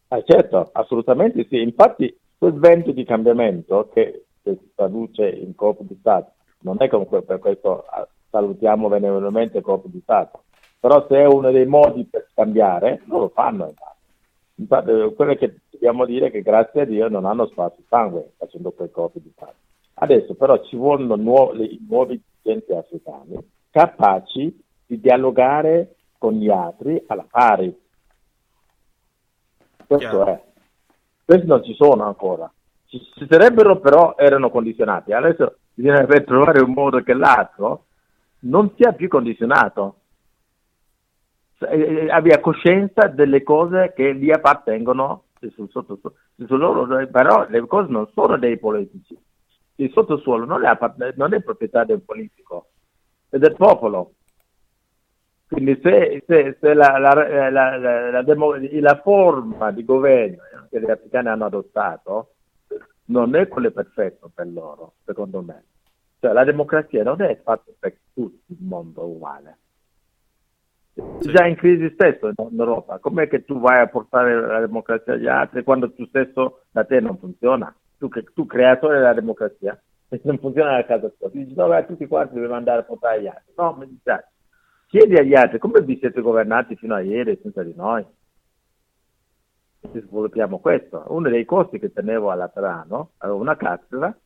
Ah, 0.08 0.22
certo, 0.22 0.70
assolutamente 0.72 1.46
sì. 1.48 1.60
Infatti 1.60 2.16
quel 2.38 2.54
vento 2.54 2.92
di 2.92 3.04
cambiamento 3.04 3.90
che, 3.92 4.24
si 4.42 4.56
traduce 4.74 5.28
in 5.28 5.54
colpo 5.54 5.82
di 5.82 5.96
Stato 5.98 6.32
non 6.60 6.76
è 6.78 6.88
comunque 6.88 7.22
per 7.22 7.38
questo 7.38 7.84
ah, 7.84 8.08
salutiamo 8.30 8.88
benevolmente 8.88 9.58
il 9.58 9.64
colpo 9.64 9.88
di 9.88 10.00
Stato, 10.00 10.44
però 10.80 11.06
se 11.08 11.16
è 11.16 11.26
uno 11.26 11.50
dei 11.50 11.66
modi 11.66 12.04
per 12.04 12.28
cambiare, 12.34 13.02
non 13.06 13.20
lo 13.20 13.28
fanno. 13.28 13.66
Infatti, 13.66 13.97
quello 14.66 15.34
che 15.34 15.60
dobbiamo 15.70 16.04
dire 16.04 16.26
è 16.26 16.30
che 16.30 16.42
grazie 16.42 16.82
a 16.82 16.84
Dio 16.84 17.08
non 17.08 17.24
hanno 17.24 17.46
spazio 17.46 17.84
sangue 17.88 18.32
facendo 18.36 18.72
quel 18.72 18.90
colpo 18.90 19.18
di 19.18 19.30
Stato. 19.32 19.54
Adesso 19.94 20.34
però 20.34 20.62
ci 20.64 20.76
vogliono 20.76 21.16
nuovi, 21.16 21.84
nuovi 21.88 22.20
dirigenti 22.42 22.72
africani 22.72 23.36
capaci 23.70 24.64
di 24.86 25.00
dialogare 25.00 25.96
con 26.18 26.34
gli 26.34 26.48
altri 26.48 27.02
alla 27.06 27.26
pari 27.28 27.76
questo 29.88 30.08
Chiaro. 30.08 30.26
è. 30.26 30.42
Questi 31.24 31.46
non 31.46 31.64
ci 31.64 31.74
sono 31.74 32.04
ancora. 32.04 32.52
Ci, 32.86 33.00
ci 33.14 33.26
sarebbero 33.28 33.80
però, 33.80 34.14
erano 34.18 34.50
condizionati. 34.50 35.12
Adesso 35.12 35.56
bisognerebbe 35.72 36.24
trovare 36.24 36.60
un 36.60 36.72
modo 36.72 37.00
che 37.02 37.14
l'altro 37.14 37.86
non 38.40 38.72
sia 38.76 38.92
più 38.92 39.08
condizionato. 39.08 40.00
Eh, 41.60 42.08
abbia 42.10 42.40
coscienza 42.40 43.08
delle 43.08 43.42
cose 43.42 43.92
che 43.94 44.14
gli 44.14 44.30
appartengono 44.30 45.24
sul 45.52 45.68
sottosuolo. 45.70 46.16
Sul 46.46 46.58
loro, 46.58 47.06
però 47.08 47.46
le 47.48 47.66
cose 47.66 47.90
non 47.90 48.08
sono 48.14 48.38
dei 48.38 48.58
politici. 48.58 49.18
Il 49.76 49.90
sottosuolo 49.92 50.44
non 50.44 50.64
è, 50.64 50.76
non 51.16 51.34
è 51.34 51.42
proprietà 51.42 51.84
del 51.84 52.02
politico, 52.02 52.68
è 53.28 53.38
del 53.38 53.54
popolo. 53.56 54.12
Quindi 55.48 55.80
se, 55.82 56.22
se, 56.26 56.58
se 56.60 56.74
la, 56.74 56.98
la, 56.98 57.50
la, 57.50 58.22
la, 58.22 59.00
forma 59.02 59.70
di 59.70 59.84
governo 59.84 60.42
che 60.68 60.80
gli 60.80 60.90
africani 60.90 61.28
hanno 61.28 61.46
adottato 61.46 62.34
non 63.06 63.34
è 63.34 63.48
quella 63.48 63.70
perfetta 63.70 64.28
per 64.32 64.46
loro, 64.46 64.94
secondo 65.04 65.40
me. 65.40 65.64
Cioè 66.20 66.32
la 66.32 66.44
democrazia 66.44 67.02
non 67.02 67.22
è 67.22 67.40
fatta 67.42 67.70
per 67.78 67.96
tutto 68.12 68.42
il 68.46 68.58
mondo 68.60 69.06
uguale. 69.06 69.58
Sì. 71.20 71.30
Già 71.30 71.46
in 71.46 71.54
crisi 71.56 71.90
stesso 71.94 72.28
in 72.28 72.34
Europa, 72.58 72.98
com'è 72.98 73.28
che 73.28 73.44
tu 73.44 73.60
vai 73.60 73.80
a 73.80 73.86
portare 73.86 74.40
la 74.40 74.60
democrazia 74.60 75.14
agli 75.14 75.28
altri 75.28 75.62
quando 75.62 75.92
tu 75.92 76.04
stesso 76.06 76.62
da 76.70 76.84
te 76.84 77.00
non 77.00 77.18
funziona? 77.18 77.74
Tu, 77.98 78.08
tu 78.34 78.46
creatore 78.46 78.98
della 78.98 79.14
democrazia, 79.14 79.80
e 80.08 80.20
non 80.24 80.38
funziona 80.38 80.72
la 80.72 80.84
casa 80.84 81.10
tua, 81.16 81.30
ti 81.30 81.44
dici 81.44 81.54
no, 81.56 81.84
tutti 81.86 82.06
quanti 82.06 82.34
dobbiamo 82.34 82.54
andare 82.54 82.80
a 82.80 82.84
portare 82.84 83.18
agli 83.18 83.26
altri. 83.26 83.52
No, 83.56 83.76
mi 83.78 83.86
dispiace 83.88 84.28
chiedi 84.88 85.16
agli 85.16 85.34
altri 85.34 85.58
come 85.58 85.82
vi 85.82 85.98
siete 85.98 86.20
governati 86.20 86.74
fino 86.74 86.94
a 86.94 87.00
ieri 87.00 87.38
senza 87.40 87.62
di 87.62 87.74
noi. 87.76 88.04
E 89.80 90.00
sviluppiamo 90.00 90.58
questo. 90.58 91.04
Uno 91.08 91.28
dei 91.28 91.44
corsi 91.44 91.78
che 91.78 91.92
tenevo 91.92 92.30
a 92.30 92.34
Laterano 92.34 93.12
avevo 93.18 93.38
una 93.38 93.56
cattedra 93.56 94.16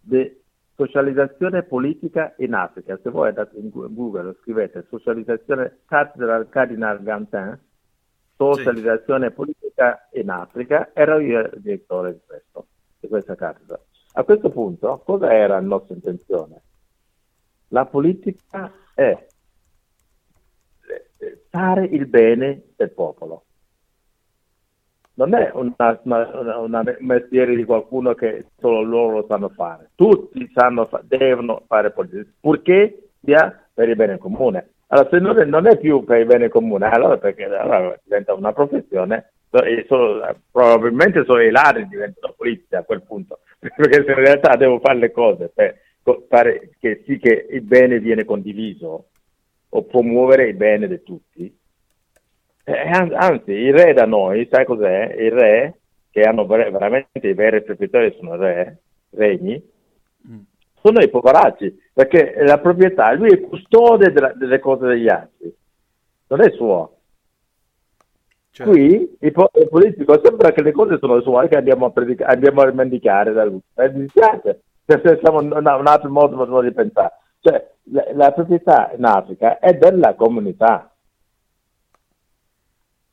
di 0.00 0.44
socializzazione 0.76 1.62
politica 1.62 2.34
in 2.38 2.54
Africa. 2.54 2.98
Se 3.02 3.10
voi 3.10 3.28
andate 3.28 3.56
in 3.56 3.70
Google 3.70 4.36
scrivete 4.40 4.86
socializzazione 4.88 5.78
cattedra 5.86 6.46
Cardinal 6.48 7.02
Gantin, 7.02 7.58
socializzazione 8.36 9.28
sì. 9.28 9.34
politica 9.34 10.08
in 10.12 10.28
Africa, 10.28 10.90
ero 10.92 11.18
io 11.18 11.40
il 11.40 11.60
direttore 11.60 12.12
di, 12.12 12.20
questo, 12.26 12.66
di 13.00 13.08
questa 13.08 13.34
cattedra. 13.34 13.80
A 14.12 14.24
questo 14.24 14.50
punto, 14.50 15.02
cosa 15.04 15.32
era 15.32 15.54
la 15.54 15.66
nostra 15.66 15.94
intenzione? 15.94 16.62
La 17.68 17.86
politica 17.86 18.70
è 18.94 19.26
fare 21.48 21.84
il 21.86 22.06
bene 22.06 22.62
del 22.76 22.92
popolo. 22.92 23.44
Non 25.18 25.34
è 25.34 25.50
una 25.54 26.84
mestiere 26.98 27.56
di 27.56 27.64
qualcuno 27.64 28.14
che 28.14 28.46
solo 28.58 28.82
loro 28.82 29.20
lo 29.20 29.26
sanno 29.26 29.48
fare. 29.48 29.90
Tutti 29.94 30.50
sanno, 30.54 30.88
devono 31.04 31.62
fare 31.66 31.90
politica, 31.90 32.28
purché 32.38 33.08
sia 33.24 33.66
per 33.72 33.88
il 33.88 33.96
bene 33.96 34.18
comune. 34.18 34.70
Allora, 34.88 35.08
se 35.10 35.18
non 35.18 35.38
è, 35.38 35.44
non 35.44 35.66
è 35.66 35.78
più 35.78 36.04
per 36.04 36.20
il 36.20 36.26
bene 36.26 36.48
comune, 36.48 36.88
allora 36.88 37.16
perché 37.16 37.44
allora 37.44 37.98
diventa 38.04 38.34
una 38.34 38.52
professione, 38.52 39.32
solo, 39.86 40.36
probabilmente 40.50 41.24
solo 41.24 41.40
i 41.40 41.50
ladri 41.50 41.88
diventano 41.88 42.34
politica 42.36 42.78
a 42.78 42.84
quel 42.84 43.02
punto, 43.02 43.40
perché 43.58 44.04
se 44.04 44.10
in 44.10 44.18
realtà 44.18 44.54
devo 44.56 44.78
fare 44.80 44.98
le 44.98 45.10
cose 45.10 45.50
per 45.52 45.76
fare 46.28 46.70
che 46.78 47.02
sì 47.06 47.18
che 47.18 47.46
il 47.50 47.62
bene 47.62 47.98
viene 47.98 48.24
condiviso, 48.24 49.06
o 49.68 49.82
promuovere 49.84 50.48
il 50.48 50.56
bene 50.56 50.88
di 50.88 51.02
tutti. 51.02 51.58
Eh, 52.68 52.90
anzi, 53.14 53.52
il 53.52 53.72
re 53.72 53.92
da 53.92 54.06
noi, 54.06 54.48
sai 54.50 54.64
cos'è? 54.64 55.14
Il 55.16 55.30
re, 55.30 55.78
che 56.10 56.22
hanno 56.22 56.46
veramente 56.46 57.28
i 57.28 57.32
veri 57.32 57.62
proprietari 57.62 58.12
sono 58.18 58.34
re, 58.34 58.78
regni, 59.10 59.62
mm. 60.28 60.38
sono 60.82 61.00
i 61.00 61.08
poveracci, 61.08 61.78
perché 61.92 62.34
la 62.44 62.58
proprietà, 62.58 63.12
lui 63.12 63.30
è 63.30 63.40
custode 63.40 64.10
della, 64.10 64.32
delle 64.32 64.58
cose 64.58 64.86
degli 64.86 65.08
altri, 65.08 65.54
non 66.26 66.40
è 66.40 66.50
suo. 66.50 66.96
Certo. 68.50 68.72
Qui 68.72 69.16
il, 69.20 69.32
po- 69.32 69.50
il, 69.54 69.68
politico 69.68 70.20
sembra 70.24 70.50
che 70.50 70.62
le 70.62 70.72
cose 70.72 70.98
sono 70.98 71.20
sue, 71.20 71.46
che 71.46 71.58
andiamo 71.58 71.86
a, 71.86 71.90
predica- 71.90 72.26
andiamo 72.26 72.62
a 72.62 72.72
mendicare 72.72 73.32
da 73.32 73.44
lui. 73.44 73.60
Eh, 73.74 73.90
mi 73.90 74.00
dispiace, 74.00 74.62
se 74.84 75.20
siamo 75.22 75.38
un, 75.38 75.52
un 75.52 75.86
altro 75.86 76.10
modo 76.10 76.62
di 76.62 76.72
pensare. 76.72 77.12
Cioè, 77.38 77.64
la, 77.92 78.04
la 78.14 78.32
proprietà 78.32 78.90
in 78.96 79.04
Africa 79.04 79.60
è 79.60 79.74
della 79.74 80.14
comunità. 80.14 80.90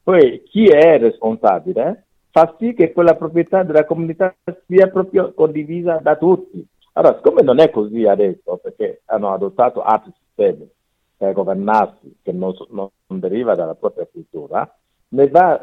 Poi 0.03 0.43
chi 0.43 0.67
è 0.67 0.99
responsabile 0.99 2.07
fa 2.29 2.55
sì 2.59 2.73
che 2.73 2.91
quella 2.91 3.15
proprietà 3.15 3.63
della 3.63 3.85
comunità 3.85 4.35
sia 4.67 4.87
proprio 4.89 5.33
condivisa 5.33 5.99
da 6.01 6.17
tutti. 6.17 6.65
Allora, 6.93 7.15
siccome 7.15 7.41
non 7.41 7.59
è 7.59 7.69
così 7.69 8.05
adesso, 8.05 8.57
perché 8.57 9.01
hanno 9.05 9.31
adottato 9.31 9.81
altri 9.81 10.11
sistemi 10.17 10.69
per 11.15 11.33
governarsi 11.33 12.17
che 12.21 12.31
non, 12.33 12.53
non, 12.69 12.89
deriva 13.07 13.55
dalla 13.55 13.75
propria 13.75 14.05
cultura, 14.11 14.69
ne 15.09 15.27
va, 15.29 15.61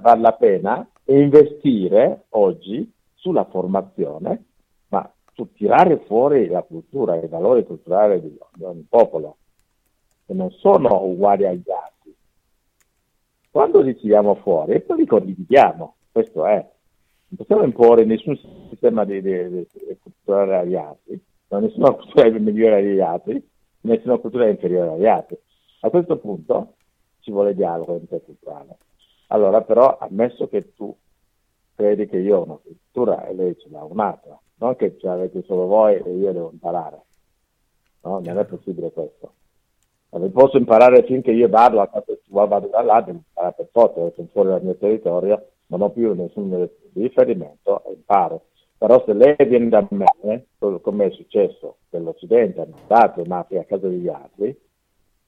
vale 0.00 0.20
la 0.20 0.32
pena 0.32 0.88
investire 1.04 2.24
oggi 2.30 2.90
sulla 3.14 3.44
formazione, 3.44 4.44
ma 4.88 5.08
su 5.34 5.52
tirare 5.52 5.98
fuori 6.06 6.48
la 6.48 6.62
cultura 6.62 7.16
i 7.16 7.28
valori 7.28 7.64
culturali 7.64 8.20
di, 8.20 8.36
di 8.54 8.64
ogni 8.64 8.86
popolo, 8.88 9.36
che 10.26 10.34
non 10.34 10.50
sono 10.50 11.04
uguali 11.04 11.46
agli 11.46 11.70
altri. 11.70 11.89
Quando 13.50 13.80
li 13.80 13.96
tiriamo 13.96 14.36
fuori, 14.36 14.80
poi 14.80 14.98
li 14.98 15.06
condividiamo, 15.06 15.96
questo 16.12 16.46
è. 16.46 16.54
Non 16.54 17.36
possiamo 17.36 17.64
imporre 17.64 18.04
nessun 18.04 18.38
sistema 18.68 19.04
di, 19.04 19.20
di, 19.20 19.48
di, 19.48 19.66
di 19.72 19.98
culturale 20.00 20.56
agli 20.56 20.76
altri, 20.76 21.20
nessuna 21.48 21.92
cultura 21.92 22.26
è 22.26 22.30
migliore 22.30 22.82
degli 22.82 23.00
altri, 23.00 23.44
nessuna 23.80 24.18
cultura 24.18 24.46
è 24.46 24.50
inferiore 24.50 24.90
agli 24.90 25.06
altri. 25.06 25.36
A 25.80 25.90
questo 25.90 26.18
punto 26.18 26.74
ci 27.20 27.32
vuole 27.32 27.54
dialogo 27.54 27.96
interculturale. 27.96 28.78
Allora 29.28 29.62
però, 29.62 29.98
ammesso 29.98 30.48
che 30.48 30.72
tu 30.74 30.94
credi 31.74 32.06
che 32.06 32.18
io 32.18 32.38
ho 32.38 32.44
una 32.44 32.58
cultura 32.62 33.26
e 33.26 33.34
lei 33.34 33.56
ce 33.58 33.68
l'ha 33.68 33.82
un'altra, 33.82 34.38
non 34.56 34.76
che 34.76 34.96
ce 34.98 35.06
l'avete 35.06 35.42
solo 35.42 35.66
voi 35.66 35.96
e 35.96 36.10
io 36.10 36.32
devo 36.32 36.50
imparare. 36.52 37.02
No, 38.02 38.20
non 38.20 38.38
è 38.38 38.44
possibile 38.44 38.92
questo. 38.92 39.34
Posso 40.10 40.56
imparare 40.56 41.04
finché 41.04 41.30
io 41.30 41.48
vado 41.48 41.88
vado 42.28 42.66
da 42.66 42.82
là, 42.82 43.00
devo 43.00 43.18
imparare 43.18 43.54
per 43.56 43.68
forza, 43.70 44.12
sono 44.14 44.28
fuori 44.32 44.48
dal 44.48 44.62
mio 44.62 44.74
territorio, 44.76 45.46
non 45.66 45.82
ho 45.82 45.90
più 45.90 46.12
nessun 46.14 46.68
riferimento 46.94 47.84
e 47.84 47.92
imparo. 47.92 48.46
Però 48.76 49.04
se 49.04 49.12
lei 49.12 49.36
viene 49.46 49.68
da 49.68 49.86
me, 49.90 50.46
come 50.80 51.06
è 51.06 51.10
successo 51.10 51.76
nell'Occidente, 51.90 52.62
hanno 52.62 52.78
dato 52.86 53.22
mafia 53.24 53.60
a 53.60 53.64
casa 53.64 53.86
degli 53.86 54.08
altri, 54.08 54.58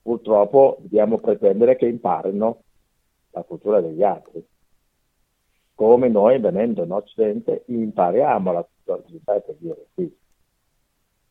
purtroppo 0.02 0.78
dobbiamo 0.80 1.18
pretendere 1.18 1.76
che 1.76 1.86
imparino 1.86 2.62
la 3.30 3.42
cultura 3.42 3.80
degli 3.80 4.02
altri. 4.02 4.44
Come 5.74 6.08
noi 6.08 6.40
venendo 6.40 6.82
in 6.82 6.90
Occidente 6.90 7.62
impariamo 7.66 8.52
la 8.52 8.66
cultura 8.84 9.38
per 9.40 9.54
dire 9.58 9.86
qui. 9.94 10.20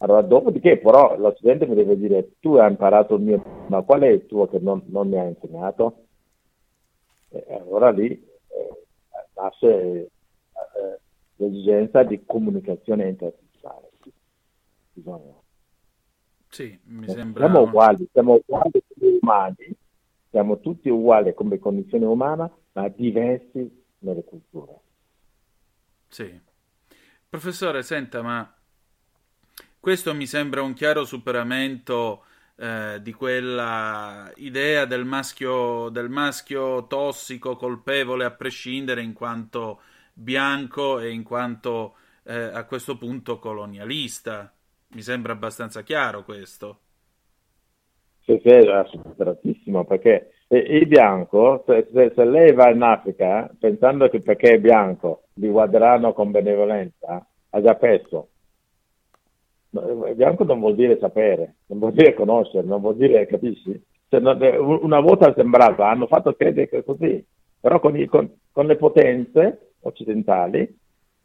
Allora, 0.02 0.22
dopodiché 0.22 0.80
però 0.80 1.16
l'Occidente 1.18 1.68
mi 1.68 1.76
deve 1.76 1.96
dire 1.96 2.32
tu 2.40 2.56
hai 2.56 2.70
imparato 2.70 3.16
il 3.16 3.22
mio, 3.22 3.44
ma 3.68 3.84
qual 3.84 4.02
è 4.02 4.08
il 4.08 4.26
tuo 4.26 4.48
che 4.48 4.58
non, 4.58 4.82
non 4.88 5.08
mi 5.08 5.20
hai 5.20 5.30
insegnato? 5.30 6.06
E 7.30 7.54
allora 7.54 7.92
lì 7.92 8.10
eh, 8.10 8.86
nasce 9.36 9.70
eh, 9.70 10.10
l'esigenza 11.36 12.02
di 12.02 12.26
comunicazione 12.26 13.10
interculturale. 13.10 13.90
Bisogna. 14.94 15.36
Sì, 16.50 16.80
mi 16.86 17.08
sembra... 17.08 17.46
Siamo 17.46 17.62
uguali, 17.62 18.10
siamo 18.12 18.34
uguali 18.34 18.72
come 18.72 19.18
umani, 19.22 19.76
siamo 20.32 20.60
tutti 20.60 20.90
uguali 20.90 21.34
come 21.36 21.60
condizione 21.60 22.06
umana, 22.06 22.52
ma 22.72 22.88
diversi 22.88 23.86
nelle 24.00 24.24
culture. 24.24 24.80
Sì. 26.08 26.42
Professore, 27.30 27.84
senta, 27.84 28.24
ma 28.24 28.56
questo 29.82 30.14
mi 30.14 30.28
sembra 30.28 30.62
un 30.62 30.74
chiaro 30.74 31.04
superamento 31.04 32.24
eh, 32.56 33.00
di 33.02 33.12
quella 33.14 34.32
idea 34.36 34.86
del 34.86 35.06
maschio, 35.06 35.90
del 35.90 36.08
maschio 36.08 36.86
tossico, 36.86 37.56
colpevole 37.56 38.24
a 38.24 38.32
prescindere 38.32 39.02
in 39.02 39.14
quanto 39.14 39.82
bianco 40.14 41.00
e 41.00 41.10
in 41.10 41.24
quanto 41.24 41.96
eh, 42.24 42.36
a 42.36 42.64
questo 42.66 42.96
punto 42.96 43.40
colonialista. 43.40 44.54
Mi 44.90 45.02
sembra 45.02 45.34
abbastanza 45.34 45.82
chiaro 45.82 46.24
questo. 46.24 46.80
Sì, 48.20 48.40
sì, 48.44 48.50
è 48.50 48.84
superatissimo 48.86 49.84
perché 49.86 50.34
il 50.50 50.86
bianco, 50.86 51.64
se, 51.66 51.88
se, 51.92 52.12
se, 52.16 52.26
lei 52.26 52.54
va 52.54 52.70
in 52.70 52.84
Africa 52.84 53.50
pensando 53.58 54.10
che 54.10 54.20
perché 54.20 54.54
è 54.54 54.60
bianco 54.60 55.24
li 55.36 55.48
guarderanno 55.48 56.14
con 56.14 56.30
benevolenza, 56.30 57.26
ha 57.50 57.62
già 57.62 57.74
perso. 57.74 58.31
Bianco 60.16 60.44
non 60.44 60.60
vuol 60.60 60.76
dire 60.76 60.98
sapere, 61.00 61.56
non 61.68 61.80
vuol 61.80 61.94
dire 61.94 62.14
conoscere, 62.14 62.68
non 62.68 62.82
vuol 62.82 62.98
dire, 62.98 63.26
capisci? 63.26 63.82
Cioè, 64.10 64.20
una 64.58 65.00
volta 65.00 65.34
sembrava, 65.34 65.90
hanno 65.90 66.08
fatto 66.08 66.34
credere 66.34 66.68
che 66.68 66.84
così, 66.84 67.26
però 67.60 67.80
con, 67.80 67.98
i, 67.98 68.06
con, 68.06 68.30
con 68.52 68.66
le 68.66 68.76
potenze 68.76 69.74
occidentali, 69.82 70.78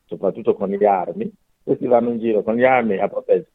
soprattutto 0.05 0.55
con 0.55 0.69
le 0.69 0.87
armi, 0.87 1.31
questi 1.63 1.87
vanno 1.87 2.11
in 2.11 2.21
giro 2.21 2.43
con 2.43 2.55
le 2.55 2.67
armi 2.67 2.99
a 2.99 3.09
proteggere. 3.09 3.51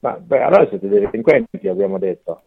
Ma 0.00 0.16
beh, 0.16 0.42
allora 0.42 0.68
siete 0.68 0.86
delinquenti, 0.86 1.66
abbiamo 1.66 1.98
detto 1.98 2.42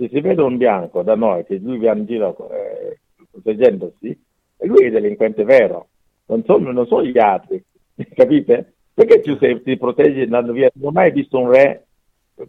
se 0.00 0.08
si 0.08 0.20
vede 0.22 0.40
un 0.40 0.56
bianco 0.56 1.02
da 1.02 1.14
noi 1.14 1.44
che 1.44 1.56
lui 1.56 1.78
va 1.78 1.94
in 1.94 2.06
giro 2.06 2.34
eh, 2.50 3.00
proteggendosi, 3.30 4.18
lui 4.60 4.86
è 4.86 4.90
delinquente 4.90 5.44
vero, 5.44 5.88
non 6.26 6.42
sono, 6.44 6.72
non 6.72 6.86
sono 6.86 7.04
gli 7.04 7.18
altri, 7.18 7.62
capite? 8.14 8.76
Perché 8.92 9.20
tu 9.20 9.36
sei, 9.38 9.62
ti 9.62 9.76
proteggi 9.76 10.22
andando 10.22 10.52
via? 10.52 10.70
Non 10.74 10.88
ho 10.88 10.92
mai 10.92 11.10
visto 11.10 11.38
un 11.38 11.50
re 11.50 11.86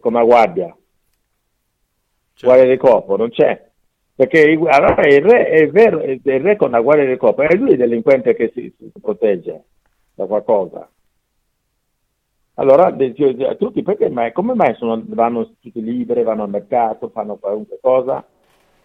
con 0.00 0.14
una 0.14 0.24
guardia, 0.24 0.66
certo. 0.66 2.46
guardia 2.46 2.66
del 2.66 2.78
corpo, 2.78 3.16
non 3.16 3.30
c'è. 3.30 3.70
Perché 4.14 4.52
allora 4.52 5.06
il 5.06 5.22
re 5.22 5.46
è 5.46 5.68
vero, 5.70 6.00
è 6.00 6.10
il 6.10 6.40
re 6.40 6.56
con 6.56 6.70
la 6.70 6.80
guardia 6.80 7.06
del 7.06 7.16
corpo, 7.16 7.42
è 7.42 7.54
lui 7.54 7.72
il 7.72 7.78
delinquente 7.78 8.34
che 8.34 8.50
si, 8.54 8.72
si 8.76 8.92
protegge 9.00 9.64
da 10.14 10.26
qualcosa. 10.26 10.88
Allora, 12.54 12.94
tutti 13.58 13.82
perché 13.82 14.10
mai, 14.10 14.32
come 14.32 14.54
mai 14.54 14.74
sono, 14.74 15.02
vanno 15.06 15.56
tutti 15.60 15.82
liberi, 15.82 16.22
vanno 16.22 16.42
al 16.42 16.50
mercato, 16.50 17.08
fanno 17.08 17.36
qualunque 17.36 17.78
cosa, 17.80 18.24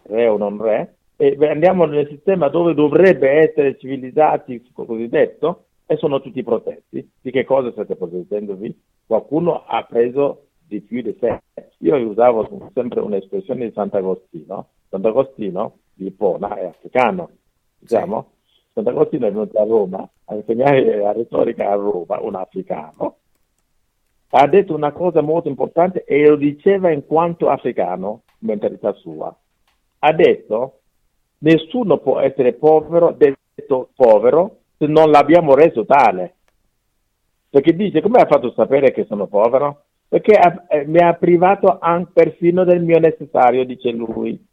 re 0.04 0.28
o 0.28 0.38
non 0.38 0.62
re, 0.62 0.96
e 1.18 1.38
andiamo 1.42 1.86
nel 1.86 2.08
sistema 2.08 2.48
dove 2.48 2.74
dovrebbe 2.74 3.30
essere 3.30 3.78
civilizzati, 3.78 4.72
cosiddetto, 4.72 5.66
e 5.88 5.98
sono 5.98 6.22
tutti 6.22 6.44
protetti. 6.44 7.10
Di 7.20 7.32
che 7.32 7.46
cosa 7.46 7.72
state 7.72 7.96
proteggendovi? 7.96 8.80
Qualcuno 9.08 9.64
ha 9.66 9.84
preso 9.84 10.50
di 10.68 10.82
più 10.82 11.02
di 11.02 11.18
sé. 11.20 11.42
Io 11.80 11.96
usavo 12.08 12.70
sempre 12.74 13.00
un'espressione 13.00 13.66
di 13.66 13.72
Sant'Agostino. 13.74 14.68
Sant'Agostino 14.90 15.78
di 15.94 16.12
Pona 16.12 16.56
è 16.56 16.66
africano, 16.66 17.30
diciamo. 17.80 18.34
Sant'Agostino 18.74 19.26
è 19.26 19.32
venuto 19.32 19.58
a 19.60 19.64
Roma 19.64 20.08
a 20.26 20.36
insegnare 20.36 20.98
la 20.98 21.14
retorica 21.14 21.72
a 21.72 21.76
Roma, 21.76 22.20
un 22.22 22.36
africano, 22.36 23.18
ha 24.30 24.48
detto 24.48 24.76
una 24.76 24.92
cosa 24.92 25.22
molto 25.22 25.48
importante 25.48 26.04
e 26.04 26.28
lo 26.28 26.36
diceva 26.36 26.92
in 26.92 27.06
quanto 27.06 27.50
africano, 27.50 28.24
mentalità 28.40 28.92
sua. 28.94 29.34
Ha 30.00 30.14
detto, 30.14 30.80
nessuno 31.40 31.98
può 32.00 32.20
essere 32.20 32.54
povero, 32.54 33.12
detto 33.12 33.90
povero, 33.96 34.58
se 34.78 34.86
non 34.86 35.10
l'abbiamo 35.10 35.56
reso 35.56 35.86
tale. 35.86 36.36
Perché 37.50 37.76
dice, 37.76 38.02
come 38.02 38.22
ha 38.22 38.28
fatto 38.28 38.52
sapere 38.52 38.92
che 38.92 39.06
sono 39.06 39.28
povero? 39.28 39.84
Perché 40.08 40.34
ha, 40.34 40.66
eh, 40.70 40.86
mi 40.86 41.00
ha 41.00 41.14
privato 41.14 41.80
anche 41.80 42.12
persino 42.14 42.64
del 42.64 42.84
mio 42.84 43.00
necessario, 43.00 43.66
dice 43.66 43.92
lui. 43.92 44.46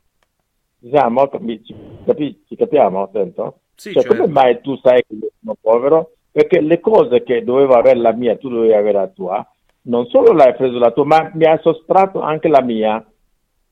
Diciamo, 0.78 1.30
ci, 1.62 1.74
capi, 2.04 2.44
ci 2.46 2.56
capiamo, 2.56 3.02
attento? 3.02 3.60
Sì, 3.74 3.92
cioè, 3.92 4.02
certo. 4.02 4.16
come 4.16 4.32
mai 4.32 4.60
tu 4.60 4.76
sai 4.76 5.02
che 5.06 5.14
io 5.14 5.30
sono 5.40 5.56
povero? 5.60 6.12
Perché 6.30 6.60
le 6.60 6.80
cose 6.80 7.22
che 7.22 7.44
dovevo 7.44 7.74
avere 7.74 7.98
la 7.98 8.12
mia, 8.12 8.36
tu 8.36 8.48
dovevi 8.48 8.72
avere 8.72 8.98
la 8.98 9.08
tua, 9.08 9.54
non 9.82 10.06
solo 10.06 10.32
l'hai 10.32 10.54
preso 10.54 10.78
la 10.78 10.90
tua, 10.90 11.04
ma 11.04 11.30
mi 11.34 11.44
ha 11.44 11.58
sottratto 11.58 12.20
anche 12.20 12.48
la 12.48 12.62
mia, 12.62 13.04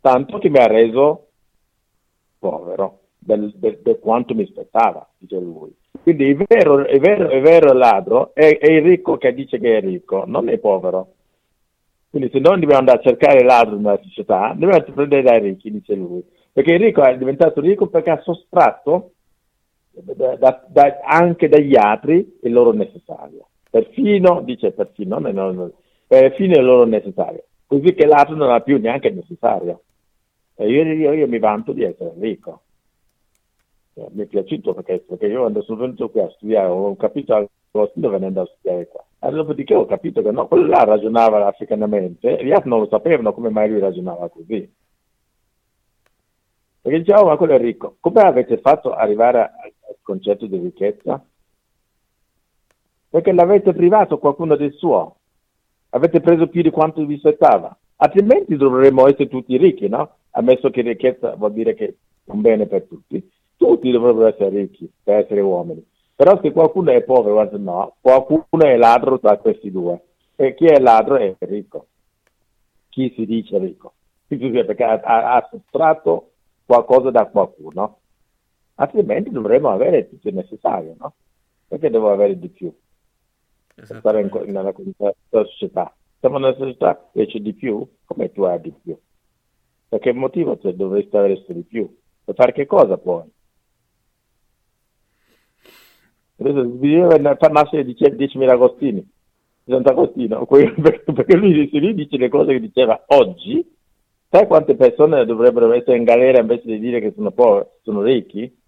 tanto 0.01 0.39
che 0.39 0.49
mi 0.49 0.59
ha 0.59 0.67
reso 0.67 1.29
povero 2.39 3.01
del, 3.19 3.53
del, 3.57 3.79
del 3.83 3.99
quanto 3.99 4.35
mi 4.35 4.43
aspettava, 4.43 5.09
dice 5.19 5.39
lui. 5.39 5.75
Quindi 6.03 6.25
il 6.25 6.45
vero, 6.47 6.81
il 6.81 6.99
vero, 6.99 7.31
il 7.31 7.41
vero 7.41 7.73
ladro 7.73 8.35
è, 8.35 8.59
è, 8.59 8.71
il 8.71 8.83
ricco 8.83 9.19
che 9.19 9.33
dice 9.33 9.59
che 9.59 9.79
è 9.79 9.81
ricco, 9.81 10.25
non 10.27 10.49
è 10.49 10.59
povero. 10.59 11.15
Quindi 12.11 12.29
se 12.33 12.41
noi 12.41 12.59
dobbiamo 12.59 12.81
andare 12.81 12.99
a 12.99 13.03
cercare 13.03 13.39
il 13.39 13.47
ladro 13.47 13.77
nella 13.77 14.01
società, 14.03 14.53
dobbiamo 14.57 14.83
prendere 14.93 15.23
dai 15.23 15.41
ricchi, 15.41 15.71
dice 15.71 15.95
lui. 15.95 16.23
Perché 16.53 16.75
il 16.75 16.81
ricco 16.81 17.03
è 17.03 17.17
diventato 17.17 17.61
ricco 17.61 17.87
perché 17.87 18.11
ha 18.11 18.21
sottratto 18.21 19.13
da, 19.93 20.65
da, 20.67 20.99
anche 21.05 21.49
dagli 21.49 21.77
altri 21.77 22.39
il 22.43 22.53
loro 22.53 22.73
necessario. 22.73 23.47
Perfino, 23.71 24.43
dice 24.43 24.73
perfino, 24.73 25.19
non, 25.19 25.33
non, 25.35 25.73
per 26.07 26.35
fine 26.35 26.61
loro 26.61 26.85
necessario, 26.85 27.45
così 27.67 27.95
che 27.95 28.07
l'altro 28.07 28.35
non 28.35 28.51
ha 28.51 28.61
più 28.61 28.79
neanche 28.79 29.09
necessario. 29.11 29.83
E 30.57 30.69
io, 30.69 30.83
io, 30.83 31.13
io 31.13 31.29
mi 31.29 31.39
vanto 31.39 31.73
di 31.73 31.85
essere 31.85 32.13
ricco. 32.19 32.62
Eh, 33.95 34.09
mi 34.13 34.23
è 34.23 34.27
piaciuto 34.27 34.75
perché, 34.75 35.01
perché, 35.01 35.27
io 35.27 35.41
quando 35.41 35.63
sono 35.63 35.81
venuto 35.81 36.09
qui 36.11 36.21
a 36.21 36.31
studiare 36.31 36.69
ho 36.69 36.97
capito 36.97 37.49
Agostino 37.71 38.09
venendo 38.09 38.43
a 38.43 38.47
studiare 38.47 38.89
qua. 38.89 39.05
E 39.19 39.31
dopodiché 39.31 39.75
ho 39.75 39.87
capito 39.87 40.23
che 40.23 40.31
no, 40.31 40.47
quello 40.47 40.67
là 40.67 40.85
ragionava 40.85 41.47
africanamente 41.47 42.39
e 42.39 42.45
gli 42.45 42.53
altri 42.53 42.71
non 42.71 42.81
lo 42.81 42.89
sapevano 42.89 43.33
come 43.33 43.51
mai 43.51 43.69
lui 43.69 43.81
ragionava 43.81 44.29
così. 44.29 44.71
Perché 46.81 46.99
dicevano, 46.99 47.27
oh, 47.27 47.29
ma 47.29 47.37
quello 47.37 47.55
è 47.55 47.59
ricco. 47.59 47.97
Come 48.01 48.21
avete 48.23 48.59
fatto 48.59 48.93
arrivare 48.93 49.41
al 49.41 49.97
concetto 50.03 50.47
di 50.47 50.59
ricchezza? 50.59 51.25
perché 53.13 53.31
l'avete 53.33 53.75
privato 53.75 54.17
qualcuno 54.17 54.57
del 54.57 54.73
suo, 54.73 55.17
avete 55.91 56.23
preso 56.23 56.49
più 56.49 56.63
di 56.63 56.71
quanto 56.71 57.05
vi 57.05 57.19
spettava, 57.19 57.77
altrimenti 57.97 58.57
dovremmo 58.57 59.07
essere 59.07 59.29
tutti 59.29 59.55
ricchi, 59.59 59.87
no? 59.87 60.17
Ammesso 60.31 60.71
che 60.71 60.81
ricchezza 60.81 61.35
vuol 61.35 61.53
dire 61.53 61.75
che 61.75 61.85
è 61.85 61.95
un 62.31 62.41
bene 62.41 62.65
per 62.65 62.85
tutti, 62.85 63.23
tutti 63.63 63.93
dovrebbero 63.93 64.27
essere 64.27 64.49
ricchi 64.49 64.91
per 65.03 65.19
essere 65.19 65.41
uomini, 65.41 65.87
però 66.17 66.41
se 66.41 66.51
qualcuno 66.51 66.91
è 66.91 67.03
povero, 67.03 67.49
no, 67.59 67.95
qualcuno 68.01 68.65
è 68.65 68.77
ladro 68.77 69.21
tra 69.21 69.39
questi 69.39 69.71
due, 69.71 70.03
e 70.35 70.55
chi 70.55 70.67
è 70.67 70.81
ladro 70.81 71.17
è 71.17 71.37
ricco, 71.39 71.87
chi 72.89 73.13
si 73.15 73.25
dice 73.25 73.59
ricco, 73.59 73.93
perché 74.27 74.83
ha, 74.83 75.35
ha 75.35 75.49
sottratto 75.49 76.31
qualcosa 76.67 77.11
da 77.11 77.27
qualcuno, 77.27 77.99
altrimenti 78.77 79.31
dovremmo 79.31 79.71
avere 79.71 80.09
tutto 80.09 80.29
il 80.29 80.35
necessario, 80.35 80.97
no? 80.99 81.15
Perché 81.69 81.89
devo 81.89 82.11
avere 82.11 82.39
di 82.39 82.49
più? 82.49 82.75
Per 83.75 83.85
stare 83.85 84.21
in, 84.21 84.31
nella, 84.47 84.75
nella 84.75 85.15
società. 85.31 85.95
Siamo 86.19 86.39
nella 86.39 86.57
società 86.57 87.11
e 87.13 87.27
c'è 87.27 87.39
di 87.39 87.53
più, 87.53 87.87
come 88.05 88.33
tu 88.33 88.43
hai 88.43 88.61
di 88.61 88.73
più? 88.83 88.99
Per 89.89 90.01
che 90.01 90.13
motivo 90.13 90.59
cioè, 90.59 90.75
dovresti 90.75 91.17
avere 91.17 91.43
di 91.47 91.63
più? 91.63 91.97
Per 92.25 92.35
fare 92.35 92.53
che 92.53 92.67
cosa 92.67 92.99
poi? 92.99 93.31
Bisogna 96.43 97.37
far 97.37 97.51
nascere 97.51 97.85
10.000 97.85 98.49
Agostini, 98.49 99.09
Sant'Agostino, 99.65 100.47
perché 100.47 101.37
lui 101.37 101.69
dice 101.95 102.17
le 102.17 102.29
cose 102.29 102.53
che 102.53 102.61
diceva 102.61 103.05
oggi, 103.09 103.65
sai 104.29 104.47
quante 104.47 104.75
persone 104.75 105.25
dovrebbero 105.25 105.73
essere 105.73 105.97
in 105.97 106.05
galera 106.05 106.41
invece 106.41 106.67
di 106.67 106.79
dire 106.79 107.01
che 107.01 107.13
sono 107.15 107.31
poveri, 107.31 107.67
sono 107.83 108.03
ricchi? 108.03 108.61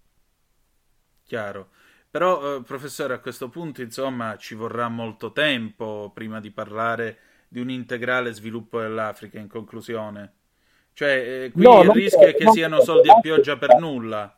Chiaro. 1.25 1.69
Però, 2.09 2.55
eh, 2.55 2.61
professore, 2.63 3.13
a 3.13 3.19
questo 3.19 3.49
punto, 3.49 3.81
insomma, 3.81 4.37
ci 4.37 4.55
vorrà 4.55 4.87
molto 4.87 5.33
tempo 5.33 6.11
prima 6.13 6.39
di 6.39 6.49
parlare 6.49 7.17
di 7.49 7.59
un 7.59 7.69
integrale 7.69 8.31
sviluppo 8.31 8.79
dell'Africa, 8.79 9.37
in 9.37 9.49
conclusione. 9.49 10.33
Cioè, 10.93 11.09
eh, 11.45 11.51
qui 11.51 11.63
no, 11.63 11.81
il 11.83 11.89
rischio 11.89 12.25
è 12.25 12.33
che 12.33 12.49
siano 12.51 12.79
soldi 12.79 13.09
a 13.09 13.19
pioggia 13.19 13.57
per 13.57 13.77
nulla. 13.79 14.33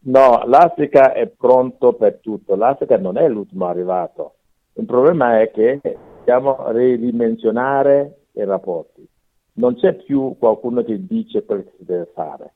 No, 0.00 0.42
l'Africa 0.46 1.12
è 1.12 1.26
pronto 1.26 1.94
per 1.94 2.18
tutto. 2.20 2.54
L'Africa 2.54 2.96
non 2.96 3.16
è 3.16 3.28
l'ultimo 3.28 3.66
arrivato. 3.66 4.34
Il 4.74 4.84
problema 4.84 5.40
è 5.40 5.50
che 5.50 5.80
dobbiamo 5.82 6.70
ridimensionare 6.70 8.26
i 8.32 8.44
rapporti. 8.44 9.06
Non 9.54 9.74
c'è 9.74 9.94
più 9.94 10.36
qualcuno 10.38 10.84
che 10.84 11.04
dice 11.04 11.44
quello 11.44 11.64
che 11.64 11.72
si 11.78 11.84
deve 11.84 12.10
fare. 12.14 12.52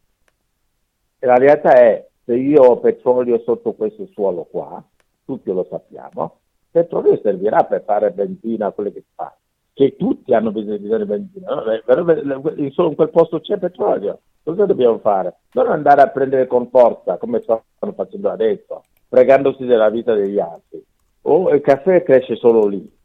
E 1.19 1.27
la 1.27 1.36
realtà 1.36 1.74
è 1.74 2.06
se 2.24 2.35
io 2.36 2.62
ho 2.62 2.78
petrolio 2.78 3.40
sotto 3.40 3.73
questo 3.73 4.06
suolo 4.12 4.44
qua, 4.44 4.82
tutti 5.24 5.51
lo 5.51 5.66
sappiamo, 5.69 6.39
il 6.60 6.66
petrolio 6.70 7.19
servirà 7.20 7.64
per 7.64 7.82
fare 7.85 8.12
benzina, 8.12 8.70
quello 8.70 8.93
che 8.93 9.01
si 9.01 9.12
fa, 9.14 9.36
che 9.74 9.97
tutti 9.97 10.35
hanno 10.35 10.53
bisogno 10.53 10.77
di 10.77 11.05
benzina, 11.05 11.55
no? 11.55 12.70
solo 12.70 12.89
in 12.89 12.94
quel 12.94 13.11
posto 13.11 13.40
c'è 13.40 13.59
petrolio, 13.59 14.20
cosa 14.43 14.66
dobbiamo 14.66 14.99
fare? 14.99 15.36
Non 15.53 15.69
andare 15.69 16.03
a 16.03 16.09
prendere 16.09 16.47
con 16.47 16.69
forza, 16.69 17.16
come 17.16 17.40
stanno 17.40 17.93
facendo 17.94 18.31
adesso, 18.31 18.85
pregandosi 19.09 19.65
della 19.65 19.89
vita 19.89 20.15
degli 20.15 20.39
altri. 20.39 20.85
O 21.23 21.51
il 21.51 21.61
caffè 21.61 22.03
cresce 22.03 22.36
solo 22.36 22.66
lì, 22.66 22.99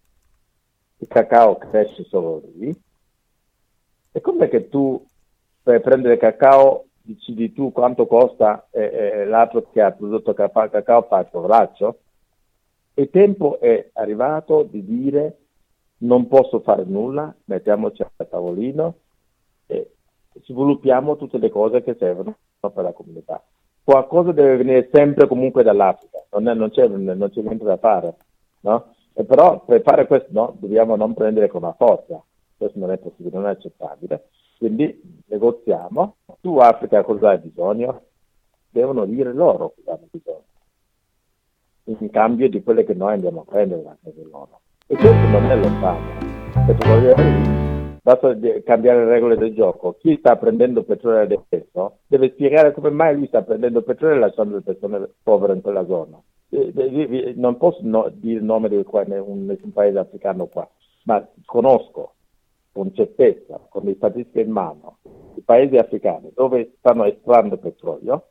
il 0.98 1.08
cacao 1.08 1.58
cresce 1.58 2.04
solo 2.04 2.42
lì, 2.56 2.76
e 4.12 4.22
com'è 4.22 4.50
che 4.50 4.68
tu 4.68 5.06
per 5.62 5.82
prendere 5.82 6.18
cacao 6.18 6.86
decidi 7.08 7.54
tu 7.54 7.72
quanto 7.72 8.06
costa 8.06 8.68
eh, 8.72 8.84
eh, 8.84 9.26
l'altro 9.26 9.70
che 9.72 9.82
ha 9.82 9.92
prodotto 9.92 10.34
cacao, 10.34 11.04
fa 11.04 11.20
il 11.20 11.28
poveraccio? 11.32 12.00
Il 12.96 13.10
tempo 13.10 13.60
è 13.60 13.90
arrivato 13.94 14.64
di 14.64 14.84
dire 14.84 15.38
non 16.00 16.28
posso 16.28 16.60
fare 16.60 16.84
nulla, 16.84 17.34
mettiamoci 17.46 18.02
a 18.02 18.26
tavolino 18.26 18.96
e 19.66 19.94
sviluppiamo 20.44 21.16
tutte 21.16 21.38
le 21.38 21.50
cose 21.50 21.82
che 21.84 21.96
servono 21.98 22.36
per 22.60 22.84
la 22.84 22.92
comunità. 22.92 23.44
Qualcosa 23.84 24.32
deve 24.32 24.58
venire 24.58 24.90
sempre 24.92 25.28
comunque 25.28 25.64
dall'Africa, 25.64 26.24
non, 26.32 26.48
è, 26.48 26.54
non, 26.54 26.70
c'è, 26.70 26.88
non 26.88 27.30
c'è, 27.32 27.42
niente 27.42 27.64
da 27.64 27.78
fare, 27.78 28.16
no? 28.62 28.94
E 29.14 29.24
però 29.24 29.64
per 29.64 29.82
fare 29.82 30.06
questo 30.06 30.28
no, 30.32 30.56
dobbiamo 30.60 30.96
non 30.96 31.14
prendere 31.14 31.48
con 31.48 31.62
la 31.62 31.74
forza, 31.74 32.22
questo 32.58 32.78
non 32.78 32.92
è 32.92 32.98
possibile, 32.98 33.36
non 33.36 33.48
è 33.48 33.52
accettabile. 33.52 34.30
Quindi 34.58 35.24
negoziamo, 35.28 36.18
tu 36.42 36.58
Africa 36.58 37.04
cosa 37.04 37.30
hai 37.30 37.38
bisogno? 37.40 38.02
Devono 38.70 39.06
dire 39.06 39.34
loro 39.34 39.74
cosa 39.76 39.98
hanno 39.98 40.08
bisogno, 40.12 40.44
in 41.86 42.10
cambio 42.10 42.50
di 42.50 42.62
quelle 42.62 42.84
che 42.84 42.94
noi 42.94 43.14
andiamo 43.14 43.42
a 43.42 43.46
prendere 43.46 43.84
da 43.84 43.96
loro. 44.30 44.60
E 44.90 44.96
questo 44.96 45.28
non 45.28 45.44
è 45.52 45.56
lontano, 45.58 46.00
basta 48.02 48.38
cambiare 48.64 49.04
le 49.04 49.12
regole 49.12 49.36
del 49.36 49.54
gioco. 49.54 49.98
Chi 50.00 50.16
sta 50.18 50.38
prendendo 50.38 50.84
petrolio 50.84 51.24
adesso 51.24 51.98
deve 52.08 52.30
spiegare 52.30 52.72
come 52.72 52.90
mai 52.90 53.16
lui 53.16 53.28
sta 53.28 53.42
prendendo 53.42 53.82
petrolio 53.82 54.16
e 54.16 54.20
lasciando 54.20 54.56
le 54.56 54.62
persone 54.62 55.10
povere 55.22 55.56
in 55.56 55.62
quella 55.62 55.86
zona. 55.86 56.18
Non 57.36 57.58
posso 57.58 57.82
dire 58.14 58.40
il 58.40 58.46
nome 58.46 58.70
di 58.70 58.78
nessun 58.78 59.74
paese 59.74 60.00
africano 60.00 60.46
qua, 60.46 60.66
ma 61.04 61.28
conosco 61.44 62.14
con 62.72 62.94
certezza, 62.94 63.60
con 63.68 63.84
le 63.84 63.96
statistiche 63.96 64.40
in 64.40 64.52
mano, 64.52 65.00
i 65.36 65.42
paesi 65.42 65.76
africani 65.76 66.32
dove 66.34 66.76
stanno 66.78 67.04
estraendo 67.04 67.58
petrolio, 67.58 68.28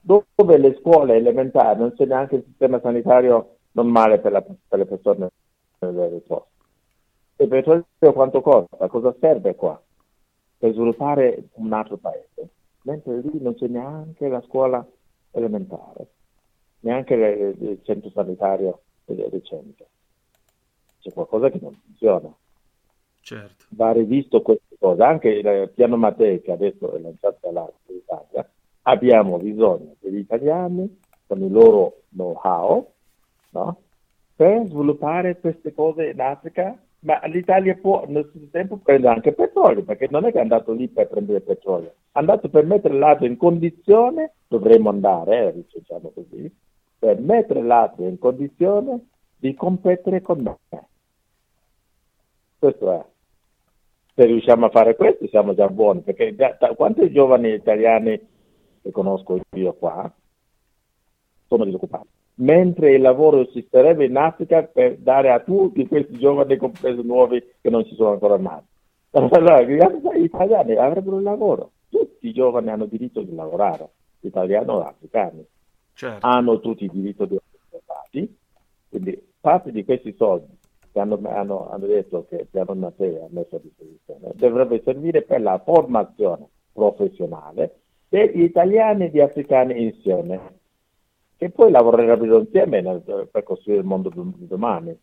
dove 0.00 0.58
le 0.58 0.76
scuole 0.78 1.16
elementari 1.16 1.80
non 1.80 1.92
c'è 1.96 2.04
neanche 2.04 2.36
il 2.36 2.44
sistema 2.46 2.78
sanitario 2.80 3.56
normale 3.72 4.20
per, 4.20 4.30
la, 4.30 4.42
per 4.42 4.78
le 4.78 4.86
persone 4.86 5.30
delle 5.90 6.20
poste. 6.20 6.50
Il 7.36 7.48
petrolio 7.48 7.86
quanto 8.12 8.40
costa? 8.40 8.88
Cosa 8.88 9.14
serve 9.18 9.54
qua? 9.54 9.80
Per 10.58 10.72
sviluppare 10.72 11.48
un 11.54 11.72
altro 11.72 11.96
paese. 11.96 12.50
Mentre 12.82 13.20
lì 13.20 13.40
non 13.40 13.54
c'è 13.54 13.66
neanche 13.66 14.28
la 14.28 14.40
scuola 14.42 14.86
elementare, 15.32 16.06
neanche 16.80 17.14
il 17.14 17.80
centro 17.82 18.10
sanitario 18.10 18.82
decente. 19.04 19.86
C'è 21.00 21.12
qualcosa 21.12 21.50
che 21.50 21.58
non 21.60 21.74
funziona. 21.74 22.32
Certo. 23.20 23.64
Va 23.70 23.92
rivisto 23.92 24.42
queste 24.42 24.76
cose, 24.78 25.02
anche 25.02 25.28
il 25.28 25.70
piano 25.74 25.96
Mattei 25.96 26.42
che 26.42 26.52
adesso 26.52 26.92
è 26.92 26.98
lanciato 26.98 27.50
dall'Italia, 27.50 28.48
abbiamo 28.82 29.36
bisogno 29.38 29.94
degli 30.00 30.18
italiani 30.18 30.98
con 31.26 31.40
il 31.40 31.52
loro 31.52 32.02
know-how 32.10 32.92
no? 33.50 33.82
Per 34.34 34.66
sviluppare 34.66 35.38
queste 35.38 35.72
cose 35.74 36.10
in 36.10 36.20
Africa, 36.20 36.76
ma 37.00 37.20
l'Italia 37.26 37.74
può 37.74 38.04
nel 38.06 38.26
stesso 38.30 38.48
tempo 38.50 38.76
prendere 38.76 39.14
anche 39.14 39.32
petrolio, 39.32 39.82
perché 39.82 40.08
non 40.10 40.24
è 40.24 40.32
che 40.32 40.38
è 40.38 40.42
andato 40.42 40.72
lì 40.72 40.88
per 40.88 41.08
prendere 41.08 41.40
petrolio, 41.40 41.88
è 42.12 42.18
andato 42.18 42.48
per 42.48 42.64
mettere 42.64 42.94
l'Atria 42.94 43.28
in 43.28 43.36
condizione, 43.36 44.34
dovremmo 44.46 44.88
andare, 44.88 45.48
eh, 45.48 45.64
diciamo 45.72 46.12
così, 46.14 46.50
per 46.98 47.18
mettere 47.20 47.62
l'Atria 47.62 48.08
in 48.08 48.18
condizione 48.18 49.06
di 49.36 49.54
competere 49.54 50.20
con 50.20 50.40
me. 50.40 50.86
Questo 52.58 52.92
è. 52.92 53.04
Se 54.14 54.24
riusciamo 54.24 54.66
a 54.66 54.70
fare 54.70 54.94
questo 54.94 55.26
siamo 55.26 55.54
già 55.54 55.66
buoni, 55.68 56.02
perché 56.02 56.34
da, 56.36 56.56
da, 56.60 56.74
quanti 56.74 57.10
giovani 57.10 57.54
italiani 57.54 58.20
che 58.82 58.90
conosco 58.92 59.40
io 59.56 59.72
qua 59.72 60.08
sono 61.48 61.64
disoccupati, 61.64 62.08
mentre 62.36 62.94
il 62.94 63.00
lavoro 63.00 63.40
esisterebbe 63.40 64.04
in 64.04 64.16
Africa 64.16 64.62
per 64.62 64.96
dare 64.98 65.30
a 65.30 65.40
tutti 65.40 65.86
questi 65.86 66.18
giovani, 66.18 66.56
compresi 66.56 67.02
nuovi, 67.02 67.42
che 67.60 67.70
non 67.70 67.84
ci 67.84 67.94
sono 67.94 68.12
ancora 68.12 68.36
nati. 68.36 68.66
Allora, 69.12 69.60
gli 69.62 69.78
italiani 70.24 70.74
avrebbero 70.76 71.18
il 71.18 71.22
lavoro, 71.22 71.72
tutti 71.90 72.28
i 72.28 72.32
giovani 72.32 72.70
hanno 72.70 72.86
diritto 72.86 73.20
di 73.20 73.34
lavorare, 73.34 73.90
italiani 74.20 74.70
o 74.70 74.82
africani, 74.82 75.44
certo. 75.92 76.26
hanno 76.26 76.60
tutti 76.60 76.84
il 76.84 76.90
diritto 76.90 77.26
di 77.26 77.36
essere 77.36 77.82
stati, 77.84 78.38
quindi 78.88 79.22
parte 79.38 79.70
di 79.70 79.84
questi 79.84 80.14
soldi 80.16 80.56
che 80.92 81.00
hanno, 81.00 81.18
hanno, 81.24 81.70
hanno 81.70 81.86
detto 81.86 82.26
che 82.28 82.46
Piano 82.50 82.74
Mattei 82.74 83.16
ha 83.16 83.26
messo 83.28 83.56
a 83.56 83.60
disposizione, 83.60 84.32
dovrebbe 84.34 84.82
servire 84.84 85.22
per 85.22 85.40
la 85.40 85.58
formazione 85.58 86.48
professionale 86.72 87.80
degli 88.08 88.42
italiani 88.42 89.04
e 89.04 89.10
degli 89.10 89.20
africani 89.20 89.82
insieme, 89.82 90.60
che 91.42 91.50
poi 91.50 91.72
lavorerebbero 91.72 92.38
insieme 92.38 92.80
nel, 92.80 93.02
per 93.28 93.42
costruire 93.42 93.80
il 93.80 93.86
mondo 93.86 94.10
di 94.10 94.46
domani. 94.46 94.96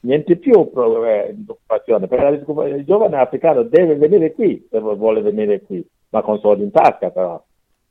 Niente 0.00 0.36
più 0.36 0.52
eh, 0.52 1.36
occupazione, 1.46 2.06
perché 2.06 2.44
il 2.66 2.84
giovane 2.84 3.16
africano 3.16 3.62
deve 3.62 3.96
venire 3.96 4.34
qui, 4.34 4.66
se 4.70 4.78
vuole 4.78 5.22
venire 5.22 5.62
qui, 5.62 5.82
ma 6.10 6.20
con 6.20 6.38
soldi 6.40 6.64
in 6.64 6.70
tasca 6.70 7.10
però, 7.10 7.42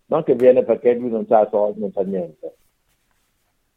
non 0.08 0.24
che 0.24 0.36
viene 0.36 0.64
perché 0.64 0.94
lui 0.94 1.10
non 1.10 1.26
ha 1.30 1.48
soldi, 1.50 1.80
non 1.80 1.92
sa 1.92 2.04
niente. 2.04 2.54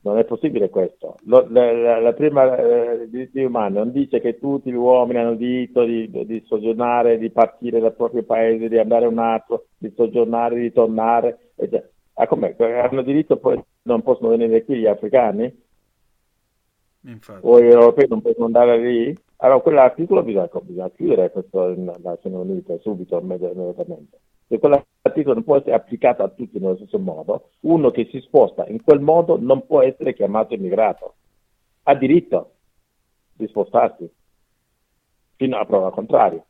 Non 0.04 0.18
è 0.18 0.24
possibile 0.24 0.68
questo. 0.68 1.16
Lo, 1.24 1.46
la, 1.48 1.98
la, 1.98 2.12
prima 2.12 2.56
eh, 2.58 3.08
diritti 3.08 3.42
umani 3.42 3.76
non 3.76 3.92
dice 3.92 4.20
che 4.20 4.38
tutti 4.38 4.70
gli 4.70 4.74
uomini 4.74 5.18
hanno 5.20 5.36
diritto 5.36 5.84
di, 5.84 6.10
di, 6.10 6.42
soggiornare, 6.44 7.18
di 7.18 7.30
partire 7.30 7.78
dal 7.78 7.94
proprio 7.94 8.24
paese, 8.24 8.68
di 8.68 8.78
andare 8.78 9.04
a 9.04 9.08
un 9.08 9.18
altro, 9.18 9.66
di 9.78 9.90
soggiornare, 9.94 10.58
di 10.58 10.72
tornare. 10.72 11.52
Ah, 12.22 12.26
com'è? 12.28 12.54
Hanno 12.58 13.02
diritto 13.02 13.36
poi 13.36 13.60
non 13.82 14.02
possono 14.02 14.28
venire 14.28 14.64
qui 14.64 14.78
gli 14.78 14.86
africani? 14.86 15.60
Infatti. 17.04 17.40
Voi 17.42 17.66
europei 17.66 18.06
non 18.08 18.22
possono 18.22 18.46
andare 18.46 18.78
lì? 18.78 19.18
Allora 19.38 19.60
quell'articolo 19.60 20.22
bisogna, 20.22 20.48
bisogna 20.62 20.90
chiudere 20.90 21.32
questo 21.32 21.74
Nazioni 22.00 22.36
Unite 22.36 22.78
subito, 22.80 23.18
immediatamente. 23.18 24.20
Se 24.46 24.58
quell'articolo 24.60 25.34
non 25.34 25.42
può 25.42 25.56
essere 25.56 25.74
applicato 25.74 26.22
a 26.22 26.28
tutti 26.28 26.60
nello 26.60 26.76
stesso 26.76 27.00
modo, 27.00 27.50
uno 27.60 27.90
che 27.90 28.08
si 28.12 28.20
sposta 28.20 28.66
in 28.68 28.82
quel 28.82 29.00
modo 29.00 29.36
non 29.40 29.66
può 29.66 29.82
essere 29.82 30.14
chiamato 30.14 30.54
immigrato. 30.54 31.14
Ha 31.82 31.94
diritto 31.96 32.52
di 33.32 33.48
spostarsi 33.48 34.08
fino 35.34 35.56
a 35.56 35.64
prova 35.64 35.90
contraria. 35.90 36.44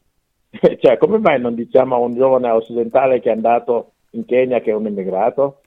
cioè, 0.80 0.98
come 0.98 1.16
mai 1.16 1.40
non 1.40 1.54
diciamo 1.54 1.94
a 1.94 1.98
un 1.98 2.12
giovane 2.14 2.50
occidentale 2.50 3.20
che 3.20 3.30
è 3.30 3.32
andato 3.32 3.92
in 4.10 4.26
Kenya 4.26 4.60
che 4.60 4.70
è 4.70 4.74
un 4.74 4.86
immigrato? 4.86 5.61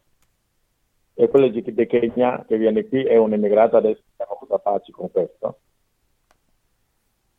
E 1.18 1.30
quello 1.30 1.48
di, 1.48 1.64
Kenya 1.88 2.44
che 2.46 2.58
viene 2.58 2.86
qui 2.88 3.04
è 3.04 3.16
un 3.16 3.32
immigrato, 3.34 3.78
adesso 3.78 4.02
siamo 4.18 4.36
cosa 4.36 4.58
farci 4.60 4.92
con 4.92 5.10
questo? 5.10 5.60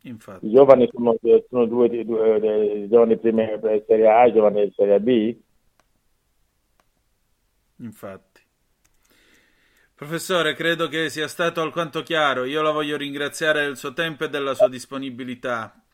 Infatti. 0.01 0.47
I 0.47 0.51
giovani 0.51 0.89
sono, 0.91 1.15
sono 1.47 1.65
due, 1.65 1.87
due, 1.89 2.39
due, 2.39 2.87
giovani 2.89 3.17
prima 3.17 3.45
di 3.45 3.83
Serie 3.85 4.09
A 4.09 4.25
e 4.25 4.29
i 4.29 4.33
giovani 4.33 4.73
Serie 4.75 4.99
B. 4.99 5.37
Infatti. 7.77 8.41
Professore, 9.93 10.53
credo 10.55 10.87
che 10.87 11.09
sia 11.09 11.27
stato 11.27 11.61
alquanto 11.61 12.01
chiaro. 12.01 12.45
Io 12.45 12.61
la 12.61 12.71
voglio 12.71 12.97
ringraziare 12.97 13.63
del 13.63 13.77
suo 13.77 13.93
tempo 13.93 14.25
e 14.25 14.29
della 14.29 14.53
sua 14.53 14.69
disponibilità. 14.69 15.86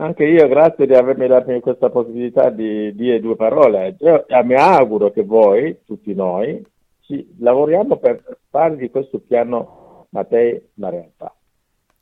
Anche 0.00 0.24
io, 0.24 0.48
grazie 0.48 0.86
di 0.86 0.94
avermi 0.94 1.26
dato 1.26 1.60
questa 1.60 1.90
possibilità 1.90 2.48
di 2.48 2.94
dire 2.94 3.20
due 3.20 3.36
parole. 3.36 3.96
Io 3.98 4.24
mi 4.44 4.54
auguro 4.54 5.10
che 5.10 5.22
voi, 5.24 5.80
tutti 5.84 6.14
noi, 6.14 6.64
ci 7.02 7.36
lavoriamo 7.38 7.96
per 7.98 8.38
fare 8.48 8.76
di 8.76 8.88
questo 8.88 9.18
piano 9.18 10.06
Mattei 10.08 10.70
una 10.76 10.88
realtà. 10.88 11.34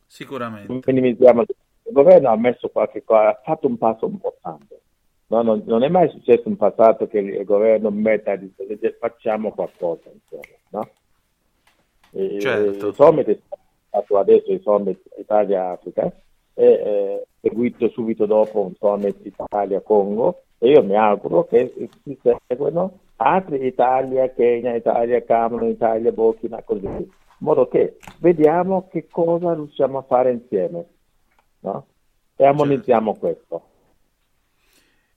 Sicuramente. 0.07 0.81
Minimizziamo. 0.93 1.43
Il 1.43 1.93
governo 1.93 2.29
ha 2.29 2.37
messo 2.37 2.69
qualche 2.69 3.03
cosa, 3.03 3.31
ha 3.31 3.41
fatto 3.43 3.66
un 3.66 3.77
passo 3.79 4.07
importante. 4.07 4.81
No, 5.27 5.43
non, 5.43 5.65
non, 5.66 5.83
è 5.83 5.89
mai 5.89 6.09
successo 6.11 6.49
in 6.49 6.57
passato 6.57 7.09
che 7.09 7.19
il 7.19 7.45
governo 7.45 7.91
metta 7.91 8.37
di 8.37 8.51
facciamo 8.99 9.51
qualcosa 9.51 10.09
insieme, 10.12 10.59
no? 10.70 10.89
certo. 12.41 12.89
Il 12.89 12.95
summit 12.95 13.27
è 13.27 13.39
stato 13.89 14.19
adesso 14.19 14.53
il 14.53 14.61
summit 14.62 15.01
Italia-Africa 15.19 16.12
e 16.55 16.65
eh, 16.65 17.27
seguito 17.40 17.89
subito 17.90 18.27
dopo 18.27 18.60
un 18.60 18.74
summit 18.78 19.24
Italia-Congo 19.24 20.43
e 20.59 20.70
io 20.70 20.82
mi 20.82 20.97
auguro 20.97 21.44
che 21.44 21.73
si 22.02 22.19
seguano 22.47 22.98
altri 23.16 23.66
Italia, 23.66 24.32
Kenya, 24.32 24.74
Italia, 24.74 25.23
Camerun, 25.24 25.69
Italia, 25.69 26.12
Burkina, 26.12 26.62
così, 26.62 26.86
in 26.86 27.06
modo 27.39 27.69
che 27.69 27.98
vediamo 28.19 28.89
che 28.89 29.06
cosa 29.10 29.55
riusciamo 29.55 29.98
a 29.98 30.02
fare 30.02 30.32
insieme, 30.32 30.86
no? 31.60 31.86
E 32.36 32.47
ammonizziamo 32.47 33.12
certo. 33.12 33.27
questo 33.27 33.62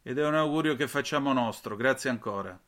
ed 0.04 0.18
è 0.18 0.26
un 0.26 0.36
augurio 0.36 0.76
che 0.76 0.88
facciamo 0.88 1.32
nostro. 1.34 1.76
Grazie 1.76 2.10
ancora. 2.10 2.60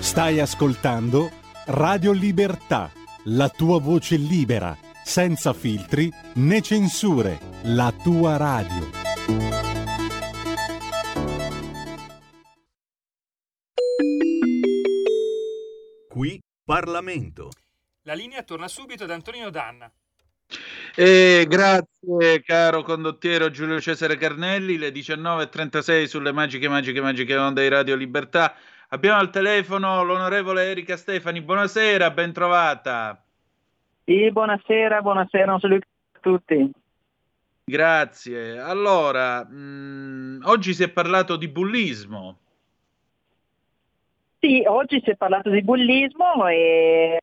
Stai 0.00 0.40
ascoltando 0.40 1.30
Radio 1.66 2.12
Libertà, 2.12 2.90
la 3.24 3.48
tua 3.48 3.78
voce 3.78 4.16
libera, 4.16 4.76
senza 5.04 5.52
filtri 5.52 6.10
né 6.34 6.62
censure, 6.62 7.38
la 7.64 7.92
tua 8.02 8.36
radio. 8.36 8.90
Qui 16.08 16.40
Parlamento. 16.64 17.50
La 18.04 18.14
linea 18.14 18.42
torna 18.42 18.68
subito 18.68 19.04
ad 19.04 19.10
Antonino 19.10 19.50
Danna. 19.50 19.90
E 20.96 21.46
grazie 21.48 22.42
caro 22.42 22.82
condottiero 22.82 23.50
Giulio 23.50 23.80
Cesare 23.80 24.16
Carnelli, 24.16 24.76
le 24.78 24.90
19.36 24.90 26.06
sulle 26.06 26.32
magiche, 26.32 26.68
magiche, 26.68 27.00
magiche 27.00 27.36
onde 27.36 27.62
di 27.62 27.68
Radio 27.68 27.94
Libertà. 27.94 28.54
Abbiamo 28.92 29.20
al 29.20 29.30
telefono 29.30 30.02
l'onorevole 30.02 30.64
Erika 30.64 30.96
Stefani, 30.96 31.40
buonasera, 31.40 32.10
ben 32.10 32.32
trovata. 32.32 33.22
Sì, 34.04 34.28
buonasera, 34.32 35.00
buonasera, 35.00 35.52
un 35.52 35.60
saluto 35.60 35.86
a 36.14 36.18
tutti. 36.18 36.70
Grazie. 37.62 38.58
Allora, 38.58 39.44
mh, 39.44 39.54
mm, 39.54 40.40
oggi 40.42 40.74
si 40.74 40.82
è 40.82 40.88
parlato 40.88 41.36
di 41.36 41.46
bullismo. 41.46 42.38
Sì, 44.40 44.64
oggi 44.66 45.00
si 45.04 45.10
è 45.10 45.14
parlato 45.14 45.50
di 45.50 45.62
bullismo 45.62 46.48
e 46.48 47.20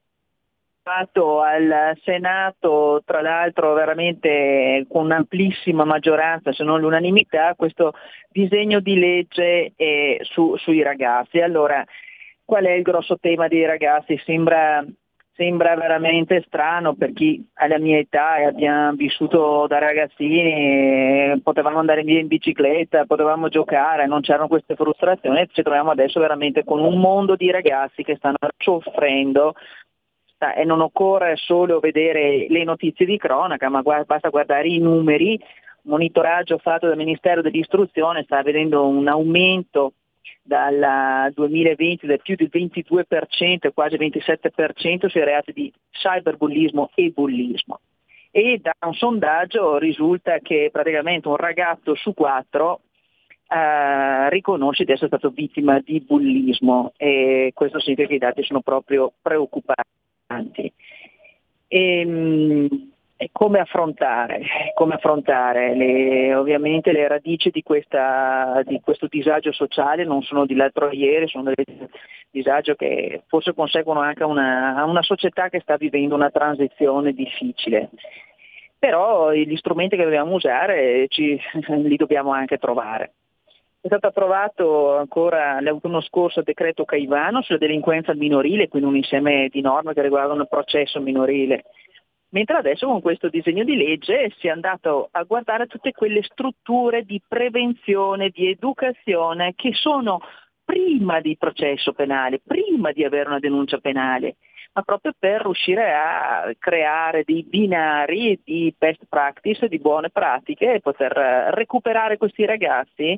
fatto 0.88 1.42
al 1.42 1.98
Senato, 2.02 3.02
tra 3.06 3.22
l'altro 3.22 3.74
veramente 3.74 4.86
con 4.88 5.04
un'amplissima 5.04 5.84
maggioranza, 5.84 6.54
se 6.54 6.64
non 6.64 6.80
l'unanimità, 6.80 7.56
questo 7.56 7.94
disegno 8.30 8.80
di 8.80 8.98
legge 8.98 9.74
eh, 9.76 10.20
su, 10.22 10.56
sui 10.56 10.82
ragazzi. 10.82 11.42
Allora, 11.42 11.84
qual 12.46 12.64
è 12.64 12.72
il 12.72 12.84
grosso 12.84 13.18
tema 13.20 13.50
dei 13.50 13.66
ragazzi? 13.66 14.18
Sembra, 14.24 14.82
sembra 15.36 15.76
veramente 15.76 16.42
strano 16.48 16.96
per 16.96 17.12
chi 17.12 17.46
ha 17.56 17.68
la 17.68 17.80
mia 17.80 17.98
età 17.98 18.38
e 18.38 18.46
abbiamo 18.46 18.94
vissuto 18.94 19.68
da 19.68 19.80
ragazzini, 19.80 21.38
potevamo 21.44 21.80
andare 21.80 22.04
via 22.04 22.22
in 22.22 22.28
bicicletta, 22.28 23.04
potevamo 23.04 23.50
giocare, 23.50 24.08
non 24.08 24.22
c'erano 24.22 24.48
queste 24.48 24.76
frustrazioni, 24.76 25.50
ci 25.52 25.64
troviamo 25.64 25.92
adesso 25.92 26.22
veramente 26.22 26.64
con 26.64 26.80
un 26.80 26.98
mondo 26.98 27.36
di 27.36 27.52
ragazzi 27.52 28.04
che 28.04 28.16
stanno 28.16 28.38
soffrendo 28.58 29.54
basta 30.38 30.54
e 30.54 30.64
non 30.64 30.82
occorre 30.82 31.36
solo 31.36 31.80
vedere 31.80 32.46
le 32.48 32.64
notizie 32.64 33.06
di 33.06 33.18
cronaca, 33.18 33.70
ma 33.70 33.82
basta 33.82 34.30
guardare 34.30 34.68
i 34.68 34.78
numeri. 34.78 35.34
Il 35.34 35.42
monitoraggio 35.94 36.58
fatto 36.60 36.88
dal 36.88 36.98
Ministero 36.98 37.42
dell'Istruzione 37.42 38.24
sta 38.24 38.42
vedendo 38.44 38.86
un 38.86 39.08
aumento 39.08 39.94
dal 40.44 41.32
2020 41.34 42.06
del 42.06 42.22
più 42.22 42.36
del 42.36 42.50
22%, 42.52 43.72
quasi 43.74 43.98
27% 43.98 45.08
sui 45.08 45.24
reati 45.24 45.52
di 45.52 45.74
cyberbullismo 45.92 46.92
e 46.94 47.10
bullismo. 47.10 47.80
E 48.32 48.60
da 48.62 48.74
un 48.86 48.94
sondaggio 48.94 49.78
risulta 49.78 50.40
che 50.40 50.70
praticamente 50.72 51.28
un 51.28 51.38
ragazzo 51.38 51.96
su 51.96 52.14
quattro 52.14 52.82
Uh, 53.50 54.28
riconosce 54.28 54.84
di 54.84 54.92
essere 54.92 55.08
stato 55.08 55.30
vittima 55.30 55.80
di 55.80 56.02
bullismo 56.02 56.92
e 56.98 57.52
questo 57.56 57.80
significa 57.80 58.10
che 58.10 58.16
i 58.16 58.18
dati 58.18 58.44
sono 58.44 58.60
proprio 58.60 59.14
preoccupanti 59.22 59.88
importanti. 60.28 60.74
E, 61.68 62.00
ehm, 62.00 62.92
e 63.20 63.30
come 63.32 63.58
affrontare, 63.58 64.42
come 64.76 64.94
affrontare 64.94 65.76
le, 65.76 66.36
ovviamente 66.36 66.92
le 66.92 67.08
radici 67.08 67.50
di, 67.50 67.64
questa, 67.64 68.62
di, 68.64 68.80
questo 68.80 69.08
disagio 69.10 69.52
sociale 69.52 70.04
non 70.04 70.22
sono 70.22 70.46
di 70.46 70.54
l'altro 70.54 70.92
ieri, 70.92 71.28
sono 71.28 71.52
dei 71.52 71.66
disagi 72.30 72.76
che 72.76 73.24
forse 73.26 73.56
conseguono 73.56 74.02
anche 74.02 74.22
a 74.22 74.28
una, 74.28 74.84
una 74.86 75.02
società 75.02 75.50
che 75.50 75.62
sta 75.62 75.78
vivendo 75.78 76.14
una 76.14 76.30
transizione 76.30 77.14
difficile 77.14 77.90
però 78.80 79.32
gli 79.32 79.56
strumenti 79.56 79.96
che 79.96 80.04
dobbiamo 80.04 80.36
usare 80.36 81.08
ci, 81.10 81.40
li 81.82 81.96
dobbiamo 81.96 82.32
anche 82.32 82.60
trovare. 82.60 83.14
È 83.88 83.90
stato 83.90 84.08
approvato 84.08 84.98
ancora 84.98 85.62
l'autunno 85.62 86.02
scorso 86.02 86.40
il 86.40 86.46
decreto 86.46 86.84
Caivano 86.84 87.42
sulla 87.42 87.58
delinquenza 87.58 88.14
minorile, 88.14 88.68
quindi 88.68 88.90
un 88.90 88.98
insieme 88.98 89.48
di 89.50 89.62
norme 89.62 89.94
che 89.94 90.02
riguardano 90.02 90.42
il 90.42 90.50
processo 90.50 91.00
minorile. 91.00 91.64
Mentre 92.32 92.58
adesso 92.58 92.86
con 92.86 93.00
questo 93.00 93.30
disegno 93.30 93.64
di 93.64 93.78
legge 93.78 94.34
si 94.40 94.48
è 94.48 94.50
andato 94.50 95.08
a 95.10 95.24
guardare 95.24 95.68
tutte 95.68 95.94
quelle 95.94 96.22
strutture 96.24 97.04
di 97.04 97.22
prevenzione, 97.26 98.28
di 98.28 98.50
educazione 98.50 99.54
che 99.56 99.72
sono 99.72 100.20
prima 100.66 101.22
di 101.22 101.38
processo 101.38 101.94
penale, 101.94 102.42
prima 102.46 102.92
di 102.92 103.06
avere 103.06 103.30
una 103.30 103.40
denuncia 103.40 103.78
penale, 103.78 104.36
ma 104.74 104.82
proprio 104.82 105.14
per 105.18 105.44
riuscire 105.44 105.94
a 105.94 106.54
creare 106.60 107.24
dei 107.24 107.44
binari 107.44 108.38
di 108.44 108.76
best 108.78 109.06
practice, 109.08 109.70
di 109.70 109.80
buone 109.80 110.10
pratiche 110.10 110.74
e 110.74 110.82
poter 110.82 111.14
recuperare 111.54 112.18
questi 112.18 112.44
ragazzi 112.44 113.18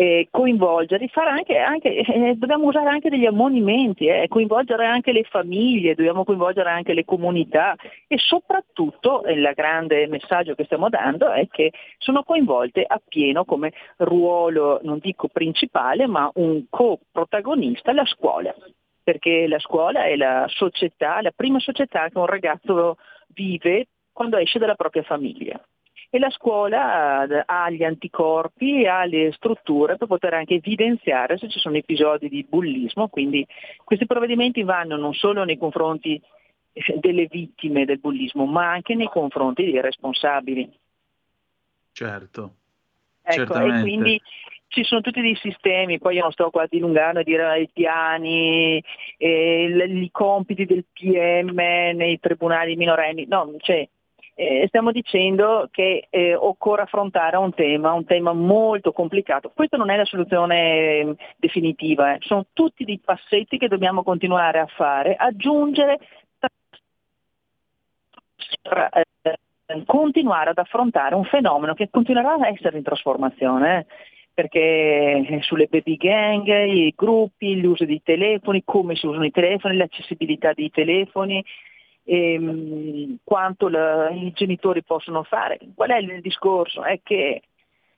eh, 0.00 0.28
coinvolgere, 0.30 1.10
anche, 1.12 1.58
anche, 1.58 1.94
eh, 1.94 2.34
dobbiamo 2.34 2.68
usare 2.68 2.88
anche 2.88 3.10
degli 3.10 3.26
ammonimenti, 3.26 4.06
eh, 4.06 4.28
coinvolgere 4.28 4.86
anche 4.86 5.12
le 5.12 5.24
famiglie, 5.24 5.94
dobbiamo 5.94 6.24
coinvolgere 6.24 6.70
anche 6.70 6.94
le 6.94 7.04
comunità 7.04 7.76
e 8.06 8.16
soprattutto 8.16 9.24
il 9.26 9.52
grande 9.54 10.06
messaggio 10.06 10.54
che 10.54 10.64
stiamo 10.64 10.88
dando 10.88 11.30
è 11.30 11.46
che 11.48 11.72
sono 11.98 12.22
coinvolte 12.22 12.82
appieno 12.82 13.44
come 13.44 13.74
ruolo, 13.98 14.80
non 14.84 15.00
dico 15.02 15.28
principale, 15.28 16.06
ma 16.06 16.30
un 16.36 16.64
co-protagonista 16.70 17.92
la 17.92 18.06
scuola, 18.06 18.54
perché 19.04 19.46
la 19.48 19.58
scuola 19.58 20.04
è 20.04 20.16
la 20.16 20.46
società, 20.48 21.20
la 21.20 21.32
prima 21.36 21.58
società 21.58 22.08
che 22.08 22.16
un 22.16 22.24
ragazzo 22.24 22.96
vive 23.34 23.88
quando 24.14 24.38
esce 24.38 24.58
dalla 24.58 24.76
propria 24.76 25.02
famiglia 25.02 25.62
e 26.10 26.18
la 26.18 26.30
scuola 26.30 27.24
eh, 27.24 27.42
ha 27.46 27.70
gli 27.70 27.84
anticorpi, 27.84 28.84
ha 28.84 29.04
le 29.04 29.30
strutture 29.32 29.96
per 29.96 30.08
poter 30.08 30.34
anche 30.34 30.54
evidenziare 30.54 31.38
se 31.38 31.48
ci 31.48 31.60
sono 31.60 31.76
episodi 31.76 32.28
di 32.28 32.44
bullismo, 32.48 33.08
quindi 33.08 33.46
questi 33.84 34.06
provvedimenti 34.06 34.64
vanno 34.64 34.96
non 34.96 35.14
solo 35.14 35.44
nei 35.44 35.56
confronti 35.56 36.20
eh, 36.72 36.98
delle 36.98 37.26
vittime 37.26 37.84
del 37.84 38.00
bullismo, 38.00 38.44
ma 38.44 38.70
anche 38.72 38.96
nei 38.96 39.08
confronti 39.08 39.64
dei 39.64 39.80
responsabili. 39.80 40.68
Certo. 41.92 42.54
Ecco, 43.22 43.54
e 43.60 43.80
quindi 43.80 44.20
ci 44.66 44.82
sono 44.82 45.00
tutti 45.02 45.20
dei 45.20 45.36
sistemi, 45.36 46.00
poi 46.00 46.16
io 46.16 46.22
non 46.22 46.32
sto 46.32 46.50
qua 46.50 46.62
a 46.62 46.68
dilungare 46.68 47.20
a 47.20 47.22
dire 47.22 47.60
i 47.60 47.68
piani, 47.72 48.82
eh, 49.16 49.86
i 49.86 50.08
compiti 50.10 50.64
del 50.66 50.84
PM 50.92 51.54
nei 51.54 52.18
tribunali 52.18 52.74
minorenni, 52.74 53.26
no, 53.26 53.54
cioè, 53.58 53.88
eh, 54.40 54.64
stiamo 54.68 54.90
dicendo 54.90 55.68
che 55.70 56.06
eh, 56.08 56.34
occorre 56.34 56.82
affrontare 56.82 57.36
un 57.36 57.52
tema, 57.52 57.92
un 57.92 58.06
tema 58.06 58.32
molto 58.32 58.90
complicato. 58.90 59.52
Questa 59.54 59.76
non 59.76 59.90
è 59.90 59.96
la 59.96 60.06
soluzione 60.06 60.98
ehm, 61.00 61.16
definitiva, 61.36 62.14
eh. 62.14 62.18
sono 62.20 62.46
tutti 62.54 62.84
dei 62.84 62.98
passetti 63.04 63.58
che 63.58 63.68
dobbiamo 63.68 64.02
continuare 64.02 64.58
a 64.58 64.66
fare, 64.66 65.14
aggiungere, 65.14 65.98
eh, 68.62 69.38
continuare 69.84 70.50
ad 70.50 70.58
affrontare 70.58 71.14
un 71.14 71.24
fenomeno 71.24 71.74
che 71.74 71.90
continuerà 71.90 72.32
a 72.32 72.48
essere 72.48 72.78
in 72.78 72.82
trasformazione 72.82 73.80
eh. 73.80 73.86
perché 74.32 75.40
sulle 75.42 75.66
baby 75.66 75.96
gang, 75.96 76.46
i 76.48 76.94
gruppi, 76.96 77.60
l'uso 77.60 77.84
dei 77.84 78.00
telefoni, 78.02 78.62
come 78.64 78.96
si 78.96 79.04
usano 79.04 79.26
i 79.26 79.30
telefoni, 79.30 79.76
l'accessibilità 79.76 80.54
dei 80.54 80.70
telefoni, 80.70 81.44
ehm, 82.10 83.18
quanto 83.22 83.68
la, 83.68 84.10
i 84.10 84.32
genitori 84.32 84.82
possono 84.82 85.22
fare. 85.22 85.58
Qual 85.74 85.90
è 85.90 85.98
il 85.98 86.20
discorso? 86.20 86.82
È 86.82 87.00
che 87.02 87.42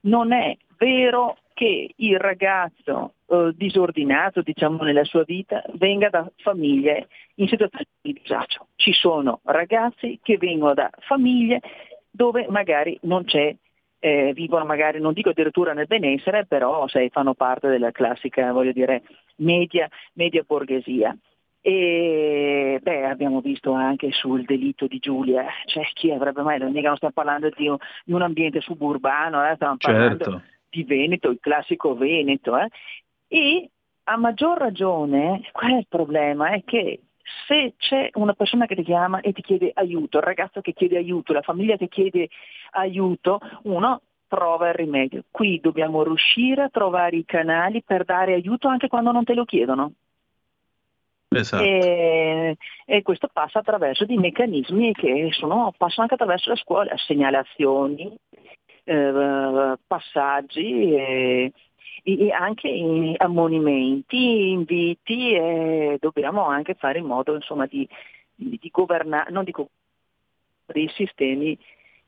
non 0.00 0.32
è 0.32 0.54
vero 0.76 1.38
che 1.54 1.94
il 1.96 2.18
ragazzo 2.18 3.14
eh, 3.26 3.52
disordinato 3.54 4.42
diciamo, 4.42 4.82
nella 4.82 5.04
sua 5.04 5.22
vita 5.24 5.62
venga 5.74 6.10
da 6.10 6.30
famiglie 6.36 7.08
in 7.36 7.48
situazioni 7.48 7.86
di 8.02 8.12
disagio. 8.20 8.66
Ci 8.76 8.92
sono 8.92 9.40
ragazzi 9.44 10.18
che 10.22 10.36
vengono 10.36 10.74
da 10.74 10.90
famiglie 11.00 11.60
dove 12.10 12.46
magari 12.50 12.98
non 13.02 13.24
c'è, 13.24 13.54
eh, 13.98 14.32
vivono 14.34 14.66
magari, 14.66 15.00
non 15.00 15.14
dico 15.14 15.30
addirittura 15.30 15.72
nel 15.72 15.86
benessere, 15.86 16.44
però 16.44 16.86
sai, 16.88 17.08
fanno 17.08 17.32
parte 17.32 17.68
della 17.68 17.92
classica, 17.92 18.52
voglio 18.52 18.72
dire, 18.72 19.02
media, 19.36 19.88
media 20.14 20.44
borghesia. 20.46 21.16
E 21.64 22.80
beh, 22.82 23.04
abbiamo 23.04 23.40
visto 23.40 23.70
anche 23.72 24.10
sul 24.10 24.44
delitto 24.44 24.88
di 24.88 24.98
Giulia, 24.98 25.46
cioè 25.66 25.84
chi 25.94 26.10
avrebbe 26.10 26.42
mai, 26.42 26.58
non 26.58 26.72
stiamo 26.72 27.14
parlando 27.14 27.50
di 27.56 27.68
un, 27.68 27.76
di 28.04 28.12
un 28.12 28.22
ambiente 28.22 28.60
suburbano, 28.60 29.48
eh, 29.48 29.54
stiamo 29.54 29.76
parlando 29.78 30.24
certo. 30.24 30.42
di 30.68 30.82
Veneto, 30.82 31.30
il 31.30 31.38
classico 31.40 31.94
Veneto. 31.94 32.58
Eh. 32.58 32.68
E 33.28 33.70
a 34.04 34.16
maggior 34.16 34.58
ragione, 34.58 35.48
qual 35.52 35.74
è 35.74 35.76
il 35.76 35.86
problema? 35.88 36.50
È 36.50 36.64
che 36.64 37.00
se 37.46 37.74
c'è 37.76 38.10
una 38.14 38.34
persona 38.34 38.66
che 38.66 38.74
ti 38.74 38.82
chiama 38.82 39.20
e 39.20 39.32
ti 39.32 39.42
chiede 39.42 39.70
aiuto, 39.72 40.18
il 40.18 40.24
ragazzo 40.24 40.60
che 40.60 40.72
chiede 40.72 40.96
aiuto, 40.96 41.32
la 41.32 41.42
famiglia 41.42 41.76
che 41.76 41.86
chiede 41.86 42.28
aiuto, 42.72 43.38
uno 43.62 44.00
trova 44.26 44.68
il 44.68 44.74
rimedio. 44.74 45.24
Qui 45.30 45.60
dobbiamo 45.60 46.02
riuscire 46.02 46.62
a 46.62 46.70
trovare 46.70 47.16
i 47.16 47.24
canali 47.24 47.82
per 47.82 48.04
dare 48.04 48.34
aiuto 48.34 48.66
anche 48.66 48.88
quando 48.88 49.12
non 49.12 49.22
te 49.22 49.34
lo 49.34 49.44
chiedono. 49.44 49.92
Esatto. 51.34 51.62
E, 51.62 52.56
e, 52.84 53.02
questo 53.02 53.28
passa 53.32 53.60
attraverso 53.60 54.04
dei 54.04 54.16
meccanismi 54.16 54.92
che 54.92 55.28
sono, 55.32 55.72
passano 55.76 56.02
anche 56.02 56.14
attraverso 56.14 56.50
la 56.50 56.56
scuola, 56.56 56.96
segnalazioni, 56.96 58.14
eh, 58.84 59.74
passaggi 59.86 60.94
e, 60.94 61.52
anche 62.32 63.14
ammonimenti, 63.16 64.50
inviti 64.50 65.34
e 65.34 65.98
dobbiamo 66.00 66.46
anche 66.46 66.74
fare 66.74 66.98
in 66.98 67.06
modo 67.06 67.34
insomma, 67.34 67.66
di, 67.66 67.88
di, 68.34 68.58
di 68.60 68.68
governare, 68.70 69.30
non 69.30 69.44
dico 69.44 69.68
dei 70.66 70.88
sistemi 70.94 71.56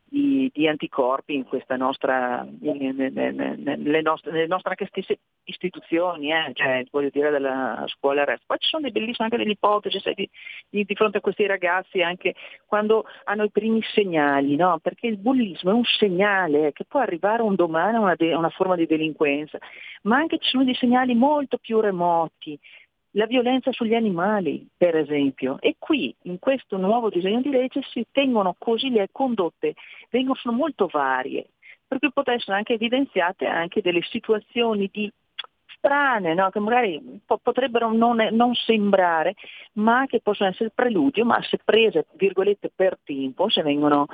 di, 0.06 0.50
di, 0.52 0.68
anticorpi 0.68 1.34
in 1.34 1.44
questa 1.44 1.76
nostra, 1.76 2.46
nelle 2.60 4.02
nostre, 4.02 4.32
nelle 4.32 4.46
nostre 4.46 4.70
anche 4.70 4.86
stesse 4.86 5.18
istituzioni, 5.44 6.32
eh, 6.32 6.52
cioè, 6.54 6.84
voglio 6.90 7.10
dire 7.10 7.30
della 7.30 7.84
scuola 7.86 8.24
resto. 8.24 8.44
Poi 8.46 8.58
ci 8.58 8.68
sono 8.68 8.82
dei 8.82 8.92
bellissime 8.92 9.26
anche 9.26 9.36
delle 9.36 9.52
ipotesi 9.52 9.98
sai, 10.00 10.14
di, 10.14 10.28
di, 10.68 10.84
di, 10.84 10.94
fronte 10.94 11.18
a 11.18 11.20
questi 11.20 11.46
ragazzi 11.46 12.02
anche 12.02 12.34
quando 12.66 13.04
hanno 13.24 13.44
i 13.44 13.50
primi 13.50 13.82
segnali, 13.92 14.56
no? 14.56 14.78
perché 14.80 15.06
il 15.06 15.18
bullismo 15.18 15.70
è 15.70 15.74
un 15.74 15.84
segnale 15.84 16.72
che 16.72 16.84
può 16.84 17.00
arrivare 17.00 17.42
un 17.42 17.54
domani 17.54 17.96
a 17.96 18.00
una, 18.00 18.14
de- 18.14 18.34
una 18.34 18.50
forma 18.50 18.76
di 18.76 18.86
delinquenza, 18.86 19.58
ma 20.02 20.16
anche 20.16 20.38
ci 20.38 20.50
sono 20.50 20.64
dei 20.64 20.74
segnali 20.74 21.14
molto 21.14 21.58
più 21.58 21.80
remoti 21.80 22.58
la 23.14 23.26
violenza 23.26 23.72
sugli 23.72 23.94
animali, 23.94 24.66
per 24.76 24.96
esempio. 24.96 25.56
E 25.60 25.76
qui, 25.78 26.14
in 26.22 26.38
questo 26.38 26.76
nuovo 26.76 27.10
disegno 27.10 27.40
di 27.40 27.50
legge, 27.50 27.80
si 27.90 28.06
tengono 28.10 28.54
così 28.58 28.90
le 28.90 29.08
condotte, 29.10 29.74
vengono, 30.10 30.36
sono 30.36 30.56
molto 30.56 30.88
varie, 30.90 31.50
per 31.86 31.98
cui 31.98 32.12
possono 32.12 32.36
essere 32.36 32.56
anche 32.56 32.74
evidenziate 32.74 33.46
anche 33.46 33.82
delle 33.82 34.02
situazioni 34.02 34.88
di 34.92 35.10
strane, 35.76 36.34
no? 36.34 36.50
che 36.50 36.60
magari 36.60 37.20
po- 37.24 37.38
potrebbero 37.42 37.92
non, 37.92 38.16
non, 38.32 38.54
sembrare, 38.54 39.34
ma 39.74 40.06
che 40.06 40.20
possono 40.20 40.48
essere 40.48 40.70
preludio, 40.74 41.24
ma 41.24 41.40
se 41.42 41.58
prese, 41.62 42.06
virgolette, 42.14 42.72
per 42.74 42.98
tempo, 43.04 43.48
se 43.48 43.62
vengono, 43.62 44.06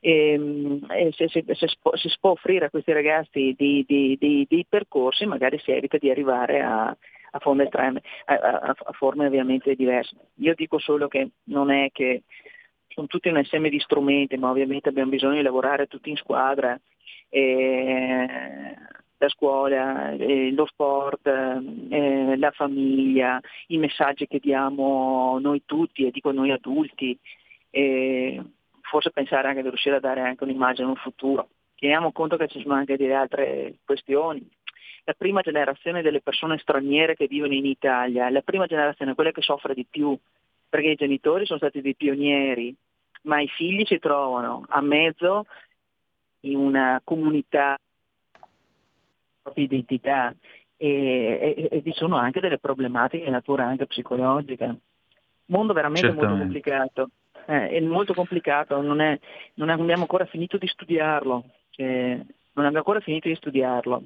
ehm, 0.00 0.86
se, 1.12 1.28
se, 1.28 1.44
se, 1.46 1.66
si 1.66 2.16
può 2.18 2.30
offrire 2.30 2.66
a 2.66 2.70
questi 2.70 2.92
ragazzi 2.92 3.54
dei 3.56 4.66
percorsi, 4.68 5.26
magari 5.26 5.58
si 5.58 5.70
evita 5.70 5.98
di 5.98 6.10
arrivare 6.10 6.62
a, 6.62 6.96
a 7.38 7.40
forme 7.40 7.68
a, 7.70 7.92
a, 8.24 8.74
a, 8.76 8.92
forme 8.92 9.26
ovviamente 9.26 9.74
diverse. 9.74 10.16
Io 10.36 10.54
dico 10.54 10.78
solo 10.78 11.08
che 11.08 11.30
non 11.44 11.70
è 11.70 11.90
che 11.92 12.22
sono 12.88 13.06
tutti 13.06 13.28
un 13.28 13.38
insieme 13.38 13.68
di 13.70 13.80
strumenti, 13.80 14.36
ma 14.36 14.50
ovviamente 14.50 14.88
abbiamo 14.88 15.10
bisogno 15.10 15.36
di 15.36 15.42
lavorare 15.42 15.86
tutti 15.86 16.10
in 16.10 16.16
squadra. 16.16 16.78
E 17.30 18.76
la 19.20 19.28
scuola, 19.28 20.12
eh, 20.12 20.52
lo 20.52 20.64
sport, 20.66 21.26
eh, 21.26 22.36
la 22.36 22.50
famiglia, 22.52 23.40
i 23.68 23.76
messaggi 23.76 24.26
che 24.26 24.38
diamo 24.38 25.38
noi 25.40 25.62
tutti 25.64 26.06
e 26.06 26.10
dico 26.10 26.30
noi 26.30 26.52
adulti, 26.52 27.18
e 27.70 28.42
forse 28.82 29.10
pensare 29.10 29.48
anche 29.48 29.62
di 29.62 29.68
riuscire 29.68 29.96
a 29.96 30.00
dare 30.00 30.20
anche 30.20 30.44
un'immagine, 30.44 30.86
un 30.86 30.96
futuro. 30.96 31.48
Teniamo 31.74 32.12
conto 32.12 32.36
che 32.36 32.48
ci 32.48 32.60
sono 32.60 32.74
anche 32.74 32.96
delle 32.96 33.14
altre 33.14 33.74
questioni, 33.84 34.48
la 35.08 35.14
prima 35.16 35.40
generazione 35.40 36.02
delle 36.02 36.20
persone 36.20 36.58
straniere 36.58 37.16
che 37.16 37.26
vivono 37.26 37.54
in 37.54 37.64
Italia, 37.64 38.26
è 38.26 38.30
la 38.30 38.42
prima 38.42 38.66
generazione 38.66 39.12
è 39.12 39.14
quella 39.14 39.30
che 39.30 39.40
soffre 39.40 39.72
di 39.72 39.86
più, 39.88 40.14
perché 40.68 40.88
i 40.88 40.96
genitori 40.96 41.46
sono 41.46 41.58
stati 41.58 41.80
dei 41.80 41.94
pionieri, 41.94 42.76
ma 43.22 43.40
i 43.40 43.48
figli 43.48 43.86
si 43.86 43.98
trovano 43.98 44.66
a 44.68 44.82
mezzo 44.82 45.46
in 46.40 46.58
una 46.58 47.00
comunità 47.02 47.78
propria 49.40 49.64
identità 49.64 50.34
e, 50.76 51.56
e, 51.56 51.68
e, 51.70 51.80
vi 51.80 51.92
sono 51.94 52.16
anche 52.16 52.40
delle 52.40 52.58
problematiche 52.58 53.24
di 53.24 53.30
natura 53.30 53.64
anche 53.64 53.86
psicologica. 53.86 54.76
Mondo 55.46 55.72
veramente 55.72 56.08
Certamente. 56.08 56.34
molto 56.34 56.52
complicato. 56.52 57.10
Eh, 57.46 57.68
è 57.70 57.80
molto 57.80 58.12
complicato, 58.12 58.82
non, 58.82 59.00
è, 59.00 59.18
non, 59.54 59.70
abbiamo 59.70 60.02
ancora 60.02 60.26
finito 60.26 60.58
di 60.58 60.66
studiarlo. 60.66 61.44
Cioè, 61.70 61.86
non 62.52 62.66
abbiamo 62.66 62.76
ancora 62.76 63.00
finito 63.00 63.28
di 63.28 63.34
studiarlo. 63.36 64.02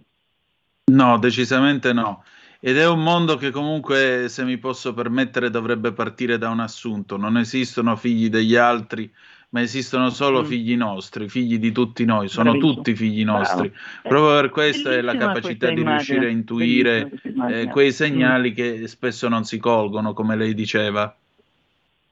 No, 0.93 1.19
decisamente 1.19 1.93
no. 1.93 2.25
Ed 2.61 2.79
è 2.79 2.87
un 2.87 3.03
mondo 3.03 3.37
che 3.37 3.51
comunque, 3.51 4.29
se 4.29 4.45
mi 4.45 4.57
posso 4.57 4.95
permettere, 4.95 5.51
dovrebbe 5.51 5.93
partire 5.93 6.39
da 6.39 6.49
un 6.49 6.61
assunto. 6.61 7.17
Non 7.17 7.37
esistono 7.37 7.97
figli 7.97 8.29
degli 8.29 8.55
altri, 8.55 9.11
ma 9.49 9.61
esistono 9.61 10.11
solo 10.11 10.43
mm. 10.43 10.45
figli 10.45 10.77
nostri, 10.77 11.29
figli 11.29 11.59
di 11.59 11.73
tutti 11.73 12.05
noi, 12.05 12.29
sono 12.29 12.53
Bravissimo. 12.53 12.75
tutti 12.75 12.95
figli 12.95 13.25
nostri. 13.25 13.69
Bravo. 13.69 14.09
Proprio 14.09 14.41
per 14.41 14.51
questo 14.51 14.91
è 14.91 15.01
la 15.01 15.17
capacità 15.17 15.71
di 15.71 15.83
riuscire 15.83 16.27
a 16.27 16.31
intuire 16.31 17.11
eh, 17.51 17.67
quei 17.67 17.89
mm. 17.89 17.91
segnali 17.91 18.51
mm. 18.53 18.55
che 18.55 18.87
spesso 18.87 19.29
non 19.29 19.45
si 19.45 19.59
colgono, 19.59 20.13
come 20.13 20.37
lei 20.37 20.55
diceva. 20.55 21.15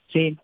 Sì, 0.06 0.36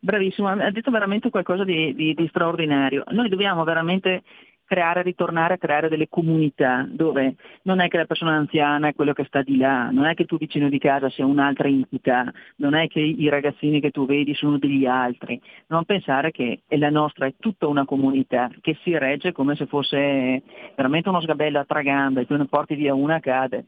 bravissimo, 0.00 0.48
ha 0.48 0.70
detto 0.70 0.90
veramente 0.90 1.30
qualcosa 1.30 1.64
di, 1.64 1.94
di, 1.94 2.14
di 2.14 2.26
straordinario. 2.28 3.04
Noi 3.08 3.30
dobbiamo 3.30 3.64
veramente 3.64 4.22
creare, 4.66 5.02
ritornare 5.02 5.54
a 5.54 5.58
creare 5.58 5.88
delle 5.88 6.08
comunità 6.08 6.86
dove 6.88 7.36
non 7.62 7.80
è 7.80 7.88
che 7.88 7.96
la 7.96 8.04
persona 8.04 8.32
anziana 8.32 8.88
è 8.88 8.94
quello 8.94 9.12
che 9.12 9.24
sta 9.24 9.42
di 9.42 9.56
là, 9.56 9.90
non 9.90 10.04
è 10.04 10.14
che 10.14 10.24
tu 10.26 10.36
vicino 10.36 10.68
di 10.68 10.78
casa 10.78 11.08
sia 11.08 11.24
un'altra 11.24 11.68
entità, 11.68 12.30
non 12.56 12.74
è 12.74 12.88
che 12.88 13.00
i 13.00 13.28
ragazzini 13.28 13.80
che 13.80 13.90
tu 13.90 14.04
vedi 14.04 14.34
sono 14.34 14.58
degli 14.58 14.84
altri, 14.84 15.40
non 15.68 15.84
pensare 15.84 16.32
che 16.32 16.62
la 16.68 16.90
nostra 16.90 17.26
è 17.26 17.34
tutta 17.38 17.66
una 17.66 17.84
comunità 17.84 18.50
che 18.60 18.76
si 18.82 18.96
regge 18.98 19.32
come 19.32 19.54
se 19.54 19.66
fosse 19.66 20.42
veramente 20.74 21.08
uno 21.08 21.20
sgabello 21.20 21.60
a 21.60 21.64
tre 21.64 21.82
gambe, 21.82 22.26
tu 22.26 22.36
ne 22.36 22.46
porti 22.46 22.74
via 22.74 22.94
una 22.94 23.20
cade. 23.20 23.66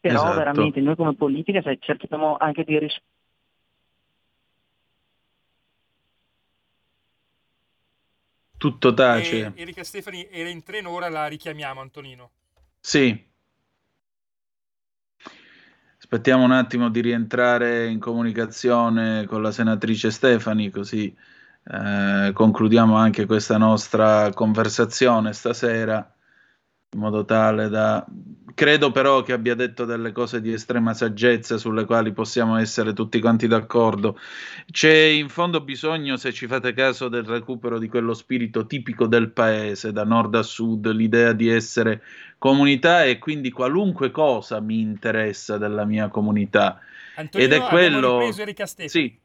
Però 0.00 0.14
esatto. 0.14 0.36
veramente 0.36 0.80
noi 0.80 0.96
come 0.96 1.14
politica 1.14 1.62
cerchiamo 1.78 2.36
anche 2.36 2.64
di 2.64 2.78
rispondere 2.78 3.16
Tutto 8.58 8.92
tace. 8.92 9.52
E 9.54 9.62
Erika 9.62 9.84
Stefani 9.84 10.28
era 10.30 10.48
in 10.48 10.64
treno, 10.64 10.90
ora 10.90 11.08
la 11.08 11.26
richiamiamo, 11.26 11.80
Antonino. 11.80 12.30
Sì. 12.80 13.26
Aspettiamo 15.96 16.44
un 16.44 16.52
attimo 16.52 16.90
di 16.90 17.00
rientrare 17.00 17.86
in 17.86 18.00
comunicazione 18.00 19.26
con 19.26 19.42
la 19.42 19.52
senatrice 19.52 20.10
Stefani, 20.10 20.70
così 20.70 21.14
eh, 21.70 22.30
concludiamo 22.32 22.96
anche 22.96 23.26
questa 23.26 23.58
nostra 23.58 24.32
conversazione 24.32 25.32
stasera 25.32 26.14
in 26.90 27.00
modo 27.00 27.24
tale 27.24 27.68
da... 27.68 28.04
Credo 28.54 28.90
però 28.90 29.22
che 29.22 29.32
abbia 29.32 29.54
detto 29.54 29.84
delle 29.84 30.10
cose 30.10 30.40
di 30.40 30.52
estrema 30.52 30.92
saggezza 30.92 31.58
sulle 31.58 31.84
quali 31.84 32.12
possiamo 32.12 32.56
essere 32.56 32.92
tutti 32.92 33.20
quanti 33.20 33.46
d'accordo. 33.46 34.18
C'è 34.68 34.92
in 34.92 35.28
fondo 35.28 35.60
bisogno, 35.60 36.16
se 36.16 36.32
ci 36.32 36.48
fate 36.48 36.72
caso, 36.72 37.08
del 37.08 37.22
recupero 37.22 37.78
di 37.78 37.88
quello 37.88 38.14
spirito 38.14 38.66
tipico 38.66 39.06
del 39.06 39.30
paese, 39.30 39.92
da 39.92 40.02
nord 40.02 40.34
a 40.34 40.42
sud, 40.42 40.90
l'idea 40.90 41.32
di 41.34 41.48
essere 41.48 42.02
comunità 42.36 43.04
e 43.04 43.18
quindi 43.18 43.52
qualunque 43.52 44.10
cosa 44.10 44.58
mi 44.58 44.80
interessa 44.80 45.56
della 45.56 45.84
mia 45.84 46.08
comunità. 46.08 46.80
Antonino, 47.14 47.54
Ed 47.54 47.62
è 47.62 47.64
quello... 47.64 48.28
Sì, 48.86 49.16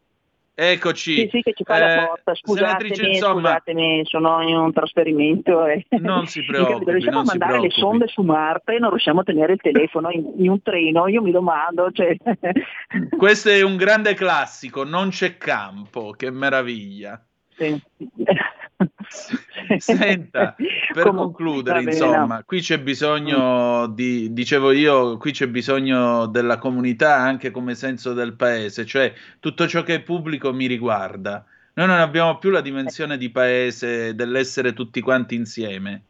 Eccoci. 0.55 1.15
Sì, 1.15 1.29
sì, 1.31 1.41
che 1.41 1.53
ci 1.53 1.63
fa 1.63 1.79
la 1.79 2.03
Eh, 2.03 2.05
porta. 2.07 2.35
Scusatemi, 2.35 3.09
insomma- 3.09 3.49
scusatemi, 3.49 4.01
sono 4.05 4.41
in 4.47 4.55
un 4.55 4.71
trasferimento. 4.71 5.65
E... 5.65 5.85
Non 5.99 6.27
si 6.27 6.43
preoccupi, 6.45 6.91
riusciamo 6.91 7.19
a 7.19 7.23
mandare 7.23 7.59
le 7.59 7.71
sonde 7.71 8.07
su 8.07 8.21
Marte 8.21 8.75
e 8.75 8.79
non 8.79 8.91
riusciamo 8.91 9.21
a 9.21 9.23
tenere 9.23 9.53
il 9.53 9.61
telefono 9.61 10.11
in, 10.11 10.31
in 10.37 10.49
un 10.49 10.61
treno. 10.61 11.07
Io 11.07 11.21
mi 11.21 11.31
domando, 11.31 11.91
cioè... 11.91 12.15
Questo 13.17 13.49
è 13.49 13.61
un 13.63 13.77
grande 13.77 14.13
classico, 14.13 14.83
non 14.83 15.09
c'è 15.09 15.37
campo, 15.37 16.11
che 16.11 16.29
meraviglia. 16.29 17.19
Sì. 17.55 17.81
Senta, 19.77 20.55
per 20.55 21.03
Comunque, 21.03 21.43
concludere, 21.43 21.81
insomma, 21.83 22.37
no. 22.37 22.43
qui 22.45 22.59
c'è 22.59 22.79
bisogno 22.79 23.87
di, 23.87 24.33
dicevo 24.33 24.71
io, 24.71 25.17
qui 25.17 25.31
c'è 25.31 25.47
bisogno 25.47 26.25
della 26.25 26.57
comunità 26.57 27.15
anche 27.17 27.51
come 27.51 27.75
senso 27.75 28.13
del 28.13 28.33
paese, 28.33 28.85
cioè 28.85 29.13
tutto 29.39 29.67
ciò 29.67 29.83
che 29.83 29.95
è 29.95 30.01
pubblico 30.01 30.53
mi 30.53 30.67
riguarda. 30.67 31.45
Noi 31.75 31.87
non 31.87 31.99
abbiamo 31.99 32.37
più 32.37 32.49
la 32.49 32.61
dimensione 32.61 33.17
di 33.17 33.29
paese 33.29 34.13
dell'essere 34.13 34.73
tutti 34.73 35.01
quanti 35.01 35.35
insieme. 35.35 36.03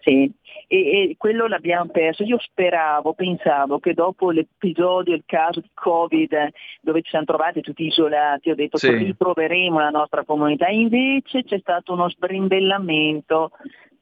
Sì, 0.00 0.30
e, 0.72 1.10
e 1.10 1.14
quello 1.18 1.46
l'abbiamo 1.46 1.90
perso. 1.90 2.22
Io 2.24 2.38
speravo, 2.38 3.12
pensavo 3.12 3.78
che 3.78 3.92
dopo 3.92 4.30
l'episodio, 4.30 5.14
il 5.14 5.24
caso 5.26 5.60
di 5.60 5.68
Covid, 5.74 6.48
dove 6.80 7.02
ci 7.02 7.10
siamo 7.10 7.26
trovati 7.26 7.60
tutti 7.60 7.84
isolati, 7.84 8.50
ho 8.50 8.54
detto 8.54 8.78
Sì. 8.78 8.88
che 8.88 8.96
ritroveremo 8.96 9.78
la 9.78 9.90
nostra 9.90 10.24
comunità. 10.24 10.68
Invece 10.68 11.44
c'è 11.44 11.58
stato 11.58 11.92
uno 11.92 12.08
sbrimbellamento 12.08 13.50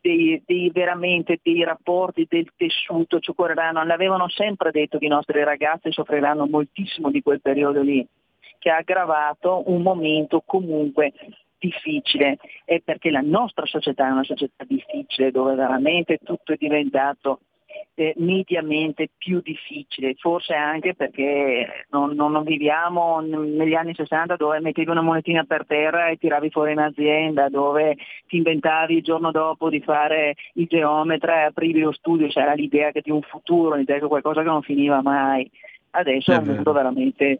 dei, 0.00 0.40
dei- 0.46 0.70
veramente 0.70 1.40
dei 1.42 1.64
rapporti 1.64 2.24
del 2.28 2.46
tessuto, 2.56 3.18
ci 3.18 3.30
occorreranno, 3.30 3.82
l'avevano 3.84 4.28
sempre 4.28 4.70
detto 4.70 4.98
che 4.98 5.06
i 5.06 5.08
nostri 5.08 5.42
ragazzi 5.42 5.90
soffriranno 5.90 6.46
moltissimo 6.46 7.10
di 7.10 7.20
quel 7.20 7.40
periodo 7.40 7.82
lì, 7.82 8.06
che 8.60 8.70
ha 8.70 8.76
aggravato 8.76 9.64
un 9.66 9.82
momento 9.82 10.40
comunque 10.46 11.12
difficile, 11.60 12.38
è 12.64 12.80
perché 12.80 13.10
la 13.10 13.22
nostra 13.22 13.66
società 13.66 14.08
è 14.08 14.10
una 14.10 14.24
società 14.24 14.64
difficile 14.66 15.30
dove 15.30 15.54
veramente 15.54 16.18
tutto 16.24 16.52
è 16.52 16.56
diventato 16.58 17.40
eh, 17.94 18.14
mediamente 18.16 19.10
più 19.16 19.40
difficile, 19.42 20.14
forse 20.18 20.54
anche 20.54 20.94
perché 20.94 21.86
non, 21.90 22.14
non- 22.14 22.42
viviamo 22.42 23.20
negli 23.20 23.74
anni 23.74 23.94
60 23.94 24.36
dove 24.36 24.60
mettevi 24.60 24.90
una 24.90 25.02
monetina 25.02 25.44
per 25.44 25.66
terra 25.66 26.08
e 26.08 26.16
tiravi 26.16 26.50
fuori 26.50 26.72
un'azienda, 26.72 27.48
dove 27.48 27.96
ti 28.26 28.38
inventavi 28.38 28.96
il 28.96 29.02
giorno 29.02 29.30
dopo 29.30 29.68
di 29.68 29.80
fare 29.80 30.34
il 30.54 30.66
geometra 30.66 31.42
e 31.42 31.44
aprivi 31.44 31.80
lo 31.80 31.92
studio, 31.92 32.28
c'era 32.28 32.54
l'idea 32.54 32.90
che 32.90 33.02
di 33.02 33.10
un 33.10 33.22
futuro, 33.22 33.74
l'idea 33.74 33.98
che 33.98 34.06
qualcosa 34.06 34.40
che 34.40 34.48
non 34.48 34.62
finiva 34.62 35.02
mai. 35.02 35.48
Adesso 35.92 36.32
è, 36.32 36.36
È 36.36 36.38
un 36.38 36.46
mondo 36.46 36.72
veramente 36.72 37.38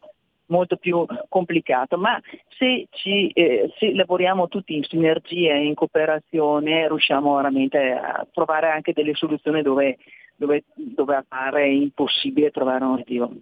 molto 0.50 0.76
più 0.76 1.04
complicato, 1.28 1.96
ma 1.96 2.20
se, 2.58 2.86
ci, 2.90 3.28
eh, 3.28 3.72
se 3.78 3.94
lavoriamo 3.94 4.48
tutti 4.48 4.76
in 4.76 4.84
sinergia 4.84 5.54
e 5.54 5.64
in 5.64 5.74
cooperazione 5.74 6.86
riusciamo 6.86 7.36
veramente 7.36 7.78
a 7.92 8.26
trovare 8.32 8.70
anche 8.70 8.92
delle 8.92 9.14
soluzioni 9.14 9.62
dove, 9.62 9.96
dove, 10.36 10.64
dove 10.74 11.16
appare 11.16 11.68
impossibile 11.68 12.50
trovare 12.50 12.84
un 12.84 12.90
motivo. 12.90 13.32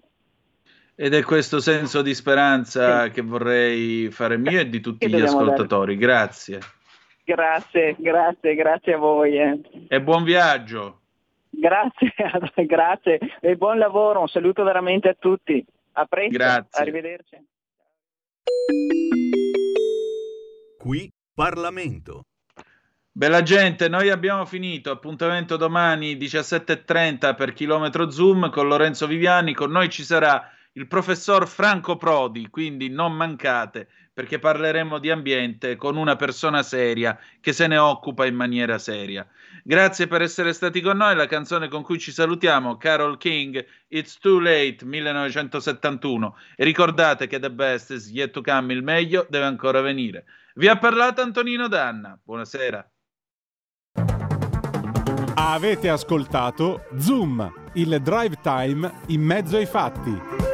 Ed 0.94 1.14
è 1.14 1.22
questo 1.22 1.60
senso 1.60 2.02
di 2.02 2.12
speranza 2.12 3.08
che 3.10 3.22
vorrei 3.22 4.10
fare 4.10 4.36
mio 4.36 4.60
e 4.60 4.68
di 4.68 4.80
tutti 4.80 5.06
gli 5.06 5.10
dobbiamo 5.10 5.38
dare. 5.38 5.52
ascoltatori. 5.52 5.96
Grazie. 5.96 6.58
Grazie, 7.24 7.94
grazie, 7.98 8.54
grazie 8.54 8.94
a 8.94 8.98
voi. 8.98 9.38
eh. 9.38 9.60
E 9.86 10.00
buon 10.00 10.24
viaggio. 10.24 11.00
Grazie, 11.50 12.12
grazie 12.66 13.18
e 13.40 13.56
buon 13.56 13.78
lavoro, 13.78 14.20
un 14.20 14.28
saluto 14.28 14.64
veramente 14.64 15.08
a 15.08 15.16
tutti. 15.18 15.64
A 15.98 16.06
presto, 16.06 16.30
Grazie. 16.30 16.80
arrivederci. 16.80 17.44
Qui 20.78 21.12
Parlamento. 21.34 22.26
Bella 23.10 23.42
gente, 23.42 23.88
noi 23.88 24.08
abbiamo 24.08 24.44
finito. 24.44 24.92
Appuntamento 24.92 25.56
domani 25.56 26.14
17.30 26.14 27.34
per 27.34 27.52
chilometro 27.52 28.10
Zoom 28.10 28.48
con 28.50 28.68
Lorenzo 28.68 29.08
Viviani. 29.08 29.54
Con 29.54 29.72
noi 29.72 29.88
ci 29.88 30.04
sarà 30.04 30.48
il 30.74 30.86
professor 30.86 31.48
Franco 31.48 31.96
Prodi, 31.96 32.48
quindi 32.48 32.88
non 32.88 33.14
mancate 33.14 33.88
perché 34.18 34.40
parleremo 34.40 34.98
di 34.98 35.12
ambiente 35.12 35.76
con 35.76 35.96
una 35.96 36.16
persona 36.16 36.64
seria 36.64 37.16
che 37.40 37.52
se 37.52 37.68
ne 37.68 37.78
occupa 37.78 38.26
in 38.26 38.34
maniera 38.34 38.76
seria. 38.76 39.24
Grazie 39.62 40.08
per 40.08 40.22
essere 40.22 40.52
stati 40.52 40.80
con 40.80 40.96
noi. 40.96 41.14
La 41.14 41.28
canzone 41.28 41.68
con 41.68 41.84
cui 41.84 42.00
ci 42.00 42.10
salutiamo, 42.10 42.76
Carol 42.78 43.16
King, 43.16 43.64
It's 43.86 44.18
Too 44.18 44.40
Late 44.40 44.78
1971. 44.82 46.36
E 46.56 46.64
ricordate 46.64 47.28
che 47.28 47.38
The 47.38 47.52
Best 47.52 47.92
is 47.92 48.10
yet 48.10 48.32
to 48.32 48.42
come, 48.42 48.72
il 48.72 48.82
meglio 48.82 49.24
deve 49.30 49.44
ancora 49.44 49.80
venire. 49.82 50.24
Vi 50.54 50.66
ha 50.66 50.76
parlato 50.76 51.20
Antonino 51.20 51.68
Danna. 51.68 52.18
Buonasera. 52.20 52.90
Avete 55.34 55.88
ascoltato 55.88 56.88
Zoom, 56.98 57.70
il 57.74 58.00
drive 58.02 58.40
time 58.42 58.92
in 59.06 59.22
mezzo 59.22 59.56
ai 59.56 59.66
fatti. 59.66 60.47